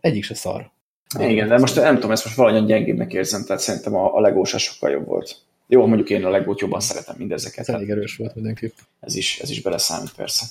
egyik 0.00 0.24
se 0.24 0.34
szar. 0.34 0.70
Igen, 1.18 1.48
de 1.48 1.58
most 1.58 1.76
nem 1.76 1.94
tudom, 1.94 2.10
ezt 2.10 2.24
most 2.24 2.36
valahogyan 2.36 2.66
gyengébbnek 2.66 3.12
érzem, 3.12 3.44
tehát 3.44 3.62
szerintem 3.62 3.94
a, 3.94 4.14
a 4.14 4.20
legó 4.20 4.44
sokkal 4.44 4.90
jobb 4.90 5.06
volt. 5.06 5.46
Jó, 5.66 5.86
mondjuk 5.86 6.10
én 6.10 6.24
a 6.24 6.30
legót 6.30 6.60
jobban 6.60 6.80
szeretem 6.80 7.16
mindezeket. 7.16 7.58
Ez 7.58 7.74
elég 7.74 7.90
erős 7.90 8.16
volt 8.16 8.34
mindenképp. 8.34 8.76
Ez 9.00 9.14
is, 9.14 9.38
ez 9.38 9.50
is 9.50 9.62
beleszámít 9.62 10.14
persze. 10.14 10.46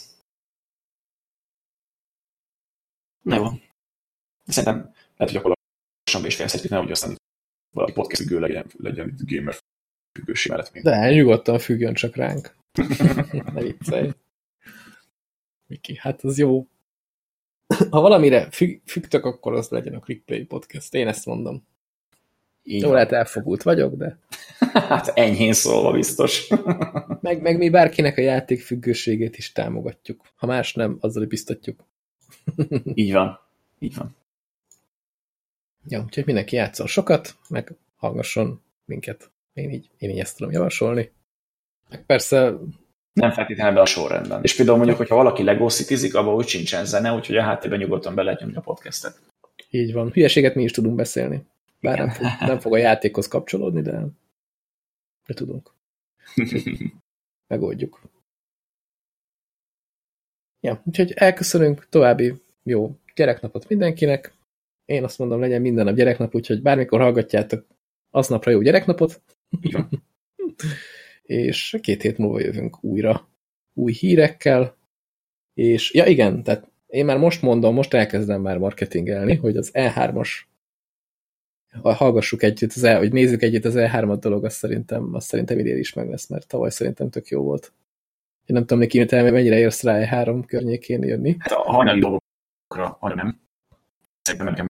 Na 3.22 3.36
jó. 3.36 3.46
Szerintem 4.46 4.94
lehet, 5.18 5.34
hogy 5.34 5.36
akkor 5.36 5.58
lassan 6.04 6.22
be 6.22 6.28
is 6.28 6.36
fejezhetjük, 6.36 6.72
nehogy 6.72 6.92
aztán 6.92 7.16
valaki 7.76 7.94
podcast 7.94 8.22
függő 8.22 8.40
legyen, 8.40 8.72
legyen 8.78 9.16
gamer 9.26 9.56
függőség 10.18 10.52
mellett 10.52 10.74
még. 10.74 10.84
De 10.84 11.12
nyugodtan 11.12 11.60
függjön 11.60 11.94
csak 11.94 12.16
ránk. 12.16 12.56
ne 13.54 13.62
viccelj. 13.62 14.12
Miki, 15.68 15.96
hát 15.96 16.24
az 16.24 16.38
jó. 16.38 16.68
Ha 17.90 18.02
valamire 18.02 18.52
függ, 18.52 18.82
függtök, 18.86 19.26
akkor 19.26 19.54
az 19.54 19.70
legyen 19.70 19.94
a 19.94 20.00
Clickplay 20.00 20.46
podcast. 20.46 20.94
Én 20.94 21.08
ezt 21.08 21.26
mondom. 21.26 21.68
Így 22.68 22.82
Jó, 22.82 22.92
lehet 22.92 23.12
elfogult 23.12 23.64
vagyok, 23.64 23.96
de... 23.96 24.18
hát 24.90 25.08
enyhén 25.08 25.54
szólva 25.54 25.92
biztos. 25.92 26.48
meg, 27.22 27.42
meg 27.42 27.58
mi 27.58 27.70
bárkinek 27.70 28.18
a 28.18 28.22
játék 28.22 28.62
függőségét 28.62 29.38
is 29.38 29.52
támogatjuk. 29.52 30.22
Ha 30.36 30.48
más 30.48 30.74
nem, 30.74 30.98
azzal 31.00 31.26
biztatjuk. 31.26 31.84
így 32.94 33.12
van. 33.12 33.40
Így 33.80 33.96
van. 33.96 34.16
Ja, 35.88 36.04
úgyhogy 36.06 36.26
mindenki 36.26 36.56
játszon 36.56 36.88
sokat, 36.88 37.36
meg 37.50 37.72
hallgasson 37.96 38.62
minket. 38.86 39.30
Én 39.54 39.72
így, 39.72 39.90
én 39.98 40.10
így 40.10 40.20
ezt 40.20 40.38
tudom 40.38 40.54
javasolni. 40.54 41.12
Meg 41.90 42.06
persze... 42.06 42.54
Nem 43.14 43.32
feltétlenül 43.32 43.74
be 43.74 43.82
a 43.82 43.86
sorrendben. 43.86 44.44
És 44.44 44.56
például 44.56 44.78
mondjuk, 44.78 44.98
hogyha 44.98 45.16
valaki 45.16 45.44
Lego 45.44 45.70
Cityzik, 45.70 46.16
abban 46.16 46.36
úgy 46.36 46.48
sincsen 46.48 46.86
zene, 46.86 47.14
úgyhogy 47.14 47.38
a 47.38 47.42
háttérben 47.42 47.80
nyugodtan 47.80 48.16
be 48.16 48.24
lehet 48.24 48.40
nyomni 48.40 48.56
a 48.56 48.62
podcastet. 48.62 49.20
Így 49.70 49.94
van. 49.94 50.12
Hülyeséget 50.12 50.56
mi 50.56 50.64
is 50.64 50.72
tudunk 50.72 50.96
beszélni. 50.96 51.46
Bár 51.86 51.98
nem 51.98 52.10
fog, 52.10 52.26
nem 52.40 52.60
fog 52.60 52.74
a 52.74 52.78
játékhoz 52.78 53.28
kapcsolódni, 53.28 53.82
de, 53.82 54.08
de 55.28 55.34
tudunk. 55.34 55.74
Megoldjuk. 57.54 58.02
Ja, 60.60 60.82
úgyhogy 60.86 61.12
elköszönünk, 61.12 61.90
további 61.90 62.34
jó 62.64 62.96
gyereknapot 63.16 63.70
mindenkinek. 63.70 64.34
Én 64.86 65.04
azt 65.04 65.18
mondom, 65.18 65.40
legyen 65.40 65.62
minden 65.62 65.86
nap 65.86 65.96
gyereknap, 65.96 66.36
úgyhogy 66.36 66.62
bármikor 66.62 67.00
hallgatjátok, 67.00 67.66
aznapra 68.10 68.52
jó 68.52 68.62
gyereknapot. 68.62 69.22
és 71.22 71.78
két 71.82 72.02
hét 72.02 72.18
múlva 72.18 72.40
jövünk 72.40 72.84
újra 72.84 73.28
új 73.74 73.94
hírekkel. 73.94 74.78
És 75.54 75.94
ja 75.94 76.06
igen, 76.06 76.44
tehát 76.44 76.72
én 76.88 77.06
már 77.06 77.18
most 77.18 77.42
mondom, 77.42 77.74
most 77.74 77.94
elkezdem 77.94 78.42
már 78.42 78.58
marketingelni, 78.58 79.36
hogy 79.36 79.58
az 79.58 79.72
E3-as 79.74 80.30
hallgassuk 81.82 82.44
együtt, 82.44 82.72
az 82.74 82.84
E, 82.84 82.98
hogy 82.98 83.12
nézzük 83.12 83.42
együtt 83.42 83.66
az 83.66 83.74
E3-at 83.78 84.18
dolog, 84.20 84.46
azt 84.46 84.58
szerintem, 84.58 85.14
azt 85.14 85.28
szerintem 85.28 85.60
idén 85.60 85.78
is 85.78 85.94
meg 85.94 86.10
lesz, 86.10 86.28
mert 86.28 86.48
tavaly 86.48 86.70
szerintem 86.70 87.10
tök 87.10 87.28
jó 87.28 87.44
volt. 87.44 87.74
Én 88.46 88.56
nem 88.56 88.62
tudom, 88.62 88.80
neki 88.80 89.06
te 89.06 89.32
mennyire 89.32 89.58
érsz 89.58 89.84
rá 89.84 90.24
E3 90.24 90.44
környékén 90.48 91.04
jönni. 91.04 91.36
Hát 91.40 91.52
a 91.52 91.72
hajnali 91.72 92.00
dolgokra 92.00 92.98
annyira 93.00 93.24
nem. 93.24 93.40
Szerintem 94.22 94.50
nekem 94.50 94.66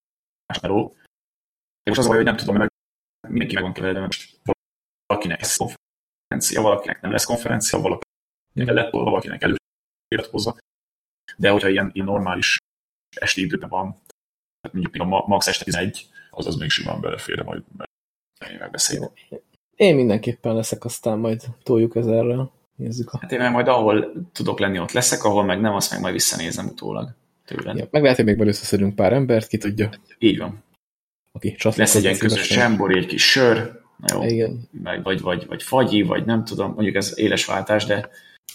más 0.47 0.59
meló. 0.59 0.95
De 1.83 1.91
most 1.91 1.99
az 1.99 2.05
a 2.05 2.07
baj, 2.07 2.17
hogy 2.17 2.25
nem 2.25 2.35
tudom, 2.35 2.57
meg 2.57 2.69
mindenki 3.27 3.53
meg 3.53 3.63
van 3.63 3.73
keverve, 3.73 3.99
most 3.99 4.39
valakinek 5.05 5.41
lesz 5.41 5.57
konferencia, 5.57 6.61
valakinek 6.61 7.01
nem 7.01 7.11
lesz 7.11 7.25
konferencia, 7.25 7.79
valakinek 7.79 8.75
lehet, 8.75 8.91
valakinek 8.91 9.41
előiratkozza. 9.41 10.57
De 11.37 11.49
hogyha 11.49 11.69
ilyen, 11.69 11.89
ilyen 11.93 12.05
normális 12.05 12.57
esti 13.15 13.41
időben 13.41 13.69
van, 13.69 13.95
mondjuk 14.71 14.95
a 14.95 15.05
max 15.05 15.47
este 15.47 15.63
11, 15.63 16.09
az 16.35 16.47
az 16.47 16.55
még 16.55 16.69
simán 16.69 17.01
belefér, 17.01 17.43
majd 17.43 17.61
megbeszélni. 18.59 19.07
Én 19.75 19.95
mindenképpen 19.95 20.55
leszek, 20.55 20.85
aztán 20.85 21.17
majd 21.17 21.41
toljuk 21.63 21.95
ezerrel. 21.95 22.51
Nézzük 22.75 23.13
a... 23.13 23.17
Hát 23.21 23.31
én 23.31 23.51
majd 23.51 23.67
ahol 23.67 24.11
tudok 24.33 24.59
lenni, 24.59 24.79
ott 24.79 24.91
leszek, 24.91 25.23
ahol 25.23 25.43
meg 25.43 25.61
nem, 25.61 25.73
azt 25.73 25.91
meg 25.91 26.01
majd 26.01 26.13
visszanézem 26.13 26.65
utólag 26.65 27.09
tőled. 27.45 27.77
Ja, 27.77 27.87
meg 27.91 28.01
lehet, 28.01 28.17
hogy 28.17 28.25
még 28.25 28.35
majd 28.35 28.49
összeszedünk 28.49 28.95
pár 28.95 29.13
embert, 29.13 29.47
ki 29.47 29.57
tudja. 29.57 29.89
Így 30.19 30.37
van. 30.37 30.63
Aki 31.31 31.55
Lesz 31.75 31.95
egy 31.95 32.03
ilyen 32.03 32.17
közös 32.17 32.47
zsembor, 32.47 32.97
egy 32.97 33.05
kis 33.05 33.29
sör, 33.29 33.83
jó, 34.13 34.23
Igen. 34.23 34.67
Meg, 34.83 35.03
vagy, 35.03 35.21
vagy, 35.21 35.45
vagy 35.47 35.63
fagyi, 35.63 36.01
vagy 36.01 36.25
nem 36.25 36.43
tudom, 36.45 36.73
mondjuk 36.73 36.95
ez 36.95 37.13
éles 37.15 37.45
váltás, 37.45 37.85
de 37.85 38.09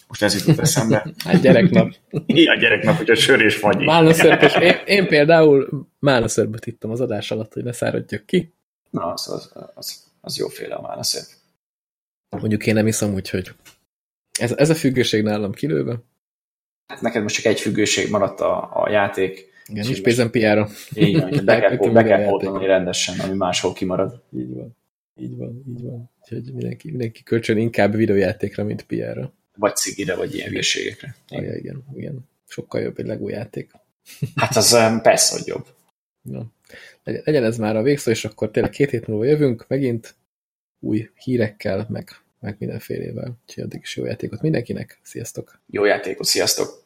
most 0.09 0.23
ez 0.23 0.35
jutott 0.35 0.59
eszembe. 0.59 1.07
Hát 1.25 1.41
gyereknap. 1.41 1.95
Igen, 2.27 2.59
gyereknap, 2.59 2.97
hogy 2.97 3.11
a 3.11 3.15
sör 3.15 3.41
és 3.41 3.57
fagyi. 3.57 3.85
Málnaszörpös. 3.85 4.55
Én, 4.55 4.75
én 4.87 5.07
például 5.07 5.87
málnaszörpöt 5.99 6.67
ittam 6.67 6.91
az 6.91 7.01
adás 7.01 7.31
alatt, 7.31 7.53
hogy 7.53 7.65
ne 7.65 7.73
száradjak 7.73 8.27
ki. 8.27 8.53
Na, 8.91 9.13
az, 9.13 9.29
az, 9.29 9.53
az, 9.75 10.05
az 10.21 10.37
jóféle 10.37 10.75
a 10.75 10.81
málnaszörp. 10.81 11.27
Mondjuk 12.29 12.67
én 12.67 12.75
nem 12.75 12.87
iszom, 12.87 13.15
úgyhogy 13.15 13.51
ez, 14.41 14.53
ez 14.57 14.71
a 14.71 14.75
függőség 14.75 15.23
nálam 15.23 15.53
kilőve. 15.53 16.03
Hát 16.87 17.01
neked 17.01 17.23
most 17.23 17.35
csak 17.35 17.45
egy 17.45 17.61
függőség 17.61 18.11
maradt 18.11 18.41
a, 18.41 18.83
a 18.83 18.91
játék. 18.91 19.49
Igen, 19.67 19.87
nincs 19.87 20.03
pénzem. 20.03 20.31
Így 20.95 21.21
van, 21.21 21.31
be 21.45 21.61
kell, 21.61 21.93
be 21.93 22.03
kell 22.03 22.25
pótolni 22.25 22.67
rendesen, 22.67 23.19
ami 23.21 23.37
máshol 23.37 23.73
kimarad. 23.73 24.23
Így 24.37 24.55
van. 24.55 24.77
Így 25.17 25.37
van, 25.37 25.65
így 25.69 25.83
van. 25.83 26.11
Úgyhogy 26.21 26.53
mindenki, 26.55 26.91
mindenki 26.91 27.23
kölcsön 27.23 27.57
inkább 27.57 27.95
videójátékra, 27.95 28.65
mint 28.65 28.83
piára. 28.83 29.33
Vagy 29.61 29.77
cigire, 29.77 30.15
vagy 30.15 30.35
ilyen 30.35 30.49
hülyeségekre. 30.49 31.17
Igen. 31.29 31.57
Igen, 31.57 31.85
igen. 31.95 32.29
Sokkal 32.47 32.81
jobb 32.81 32.99
egy 32.99 33.07
Lego 33.07 33.29
játék. 33.29 33.71
Hát 34.37 34.57
az 34.57 34.71
persze, 35.03 35.39
hogy 35.39 35.47
jobb. 35.47 35.67
Na. 36.23 36.53
Legyen 37.03 37.45
ez 37.45 37.59
már 37.59 37.77
a 37.77 37.83
végszó, 37.83 38.11
és 38.11 38.25
akkor 38.25 38.51
tényleg 38.51 38.73
két 38.73 38.91
hét 38.91 39.07
múlva 39.07 39.25
jövünk, 39.25 39.65
megint 39.69 40.15
új 40.81 41.11
hírekkel, 41.15 41.87
meg, 41.89 42.09
meg 42.41 42.57
mindenfélével. 42.59 43.39
Úgyhogy 43.47 43.65
addig 43.65 43.81
is 43.83 43.97
jó 43.97 44.05
játékot 44.05 44.41
mindenkinek. 44.41 45.01
Sziasztok! 45.03 45.61
Jó 45.67 45.85
játékot, 45.85 46.27
sziasztok! 46.27 46.80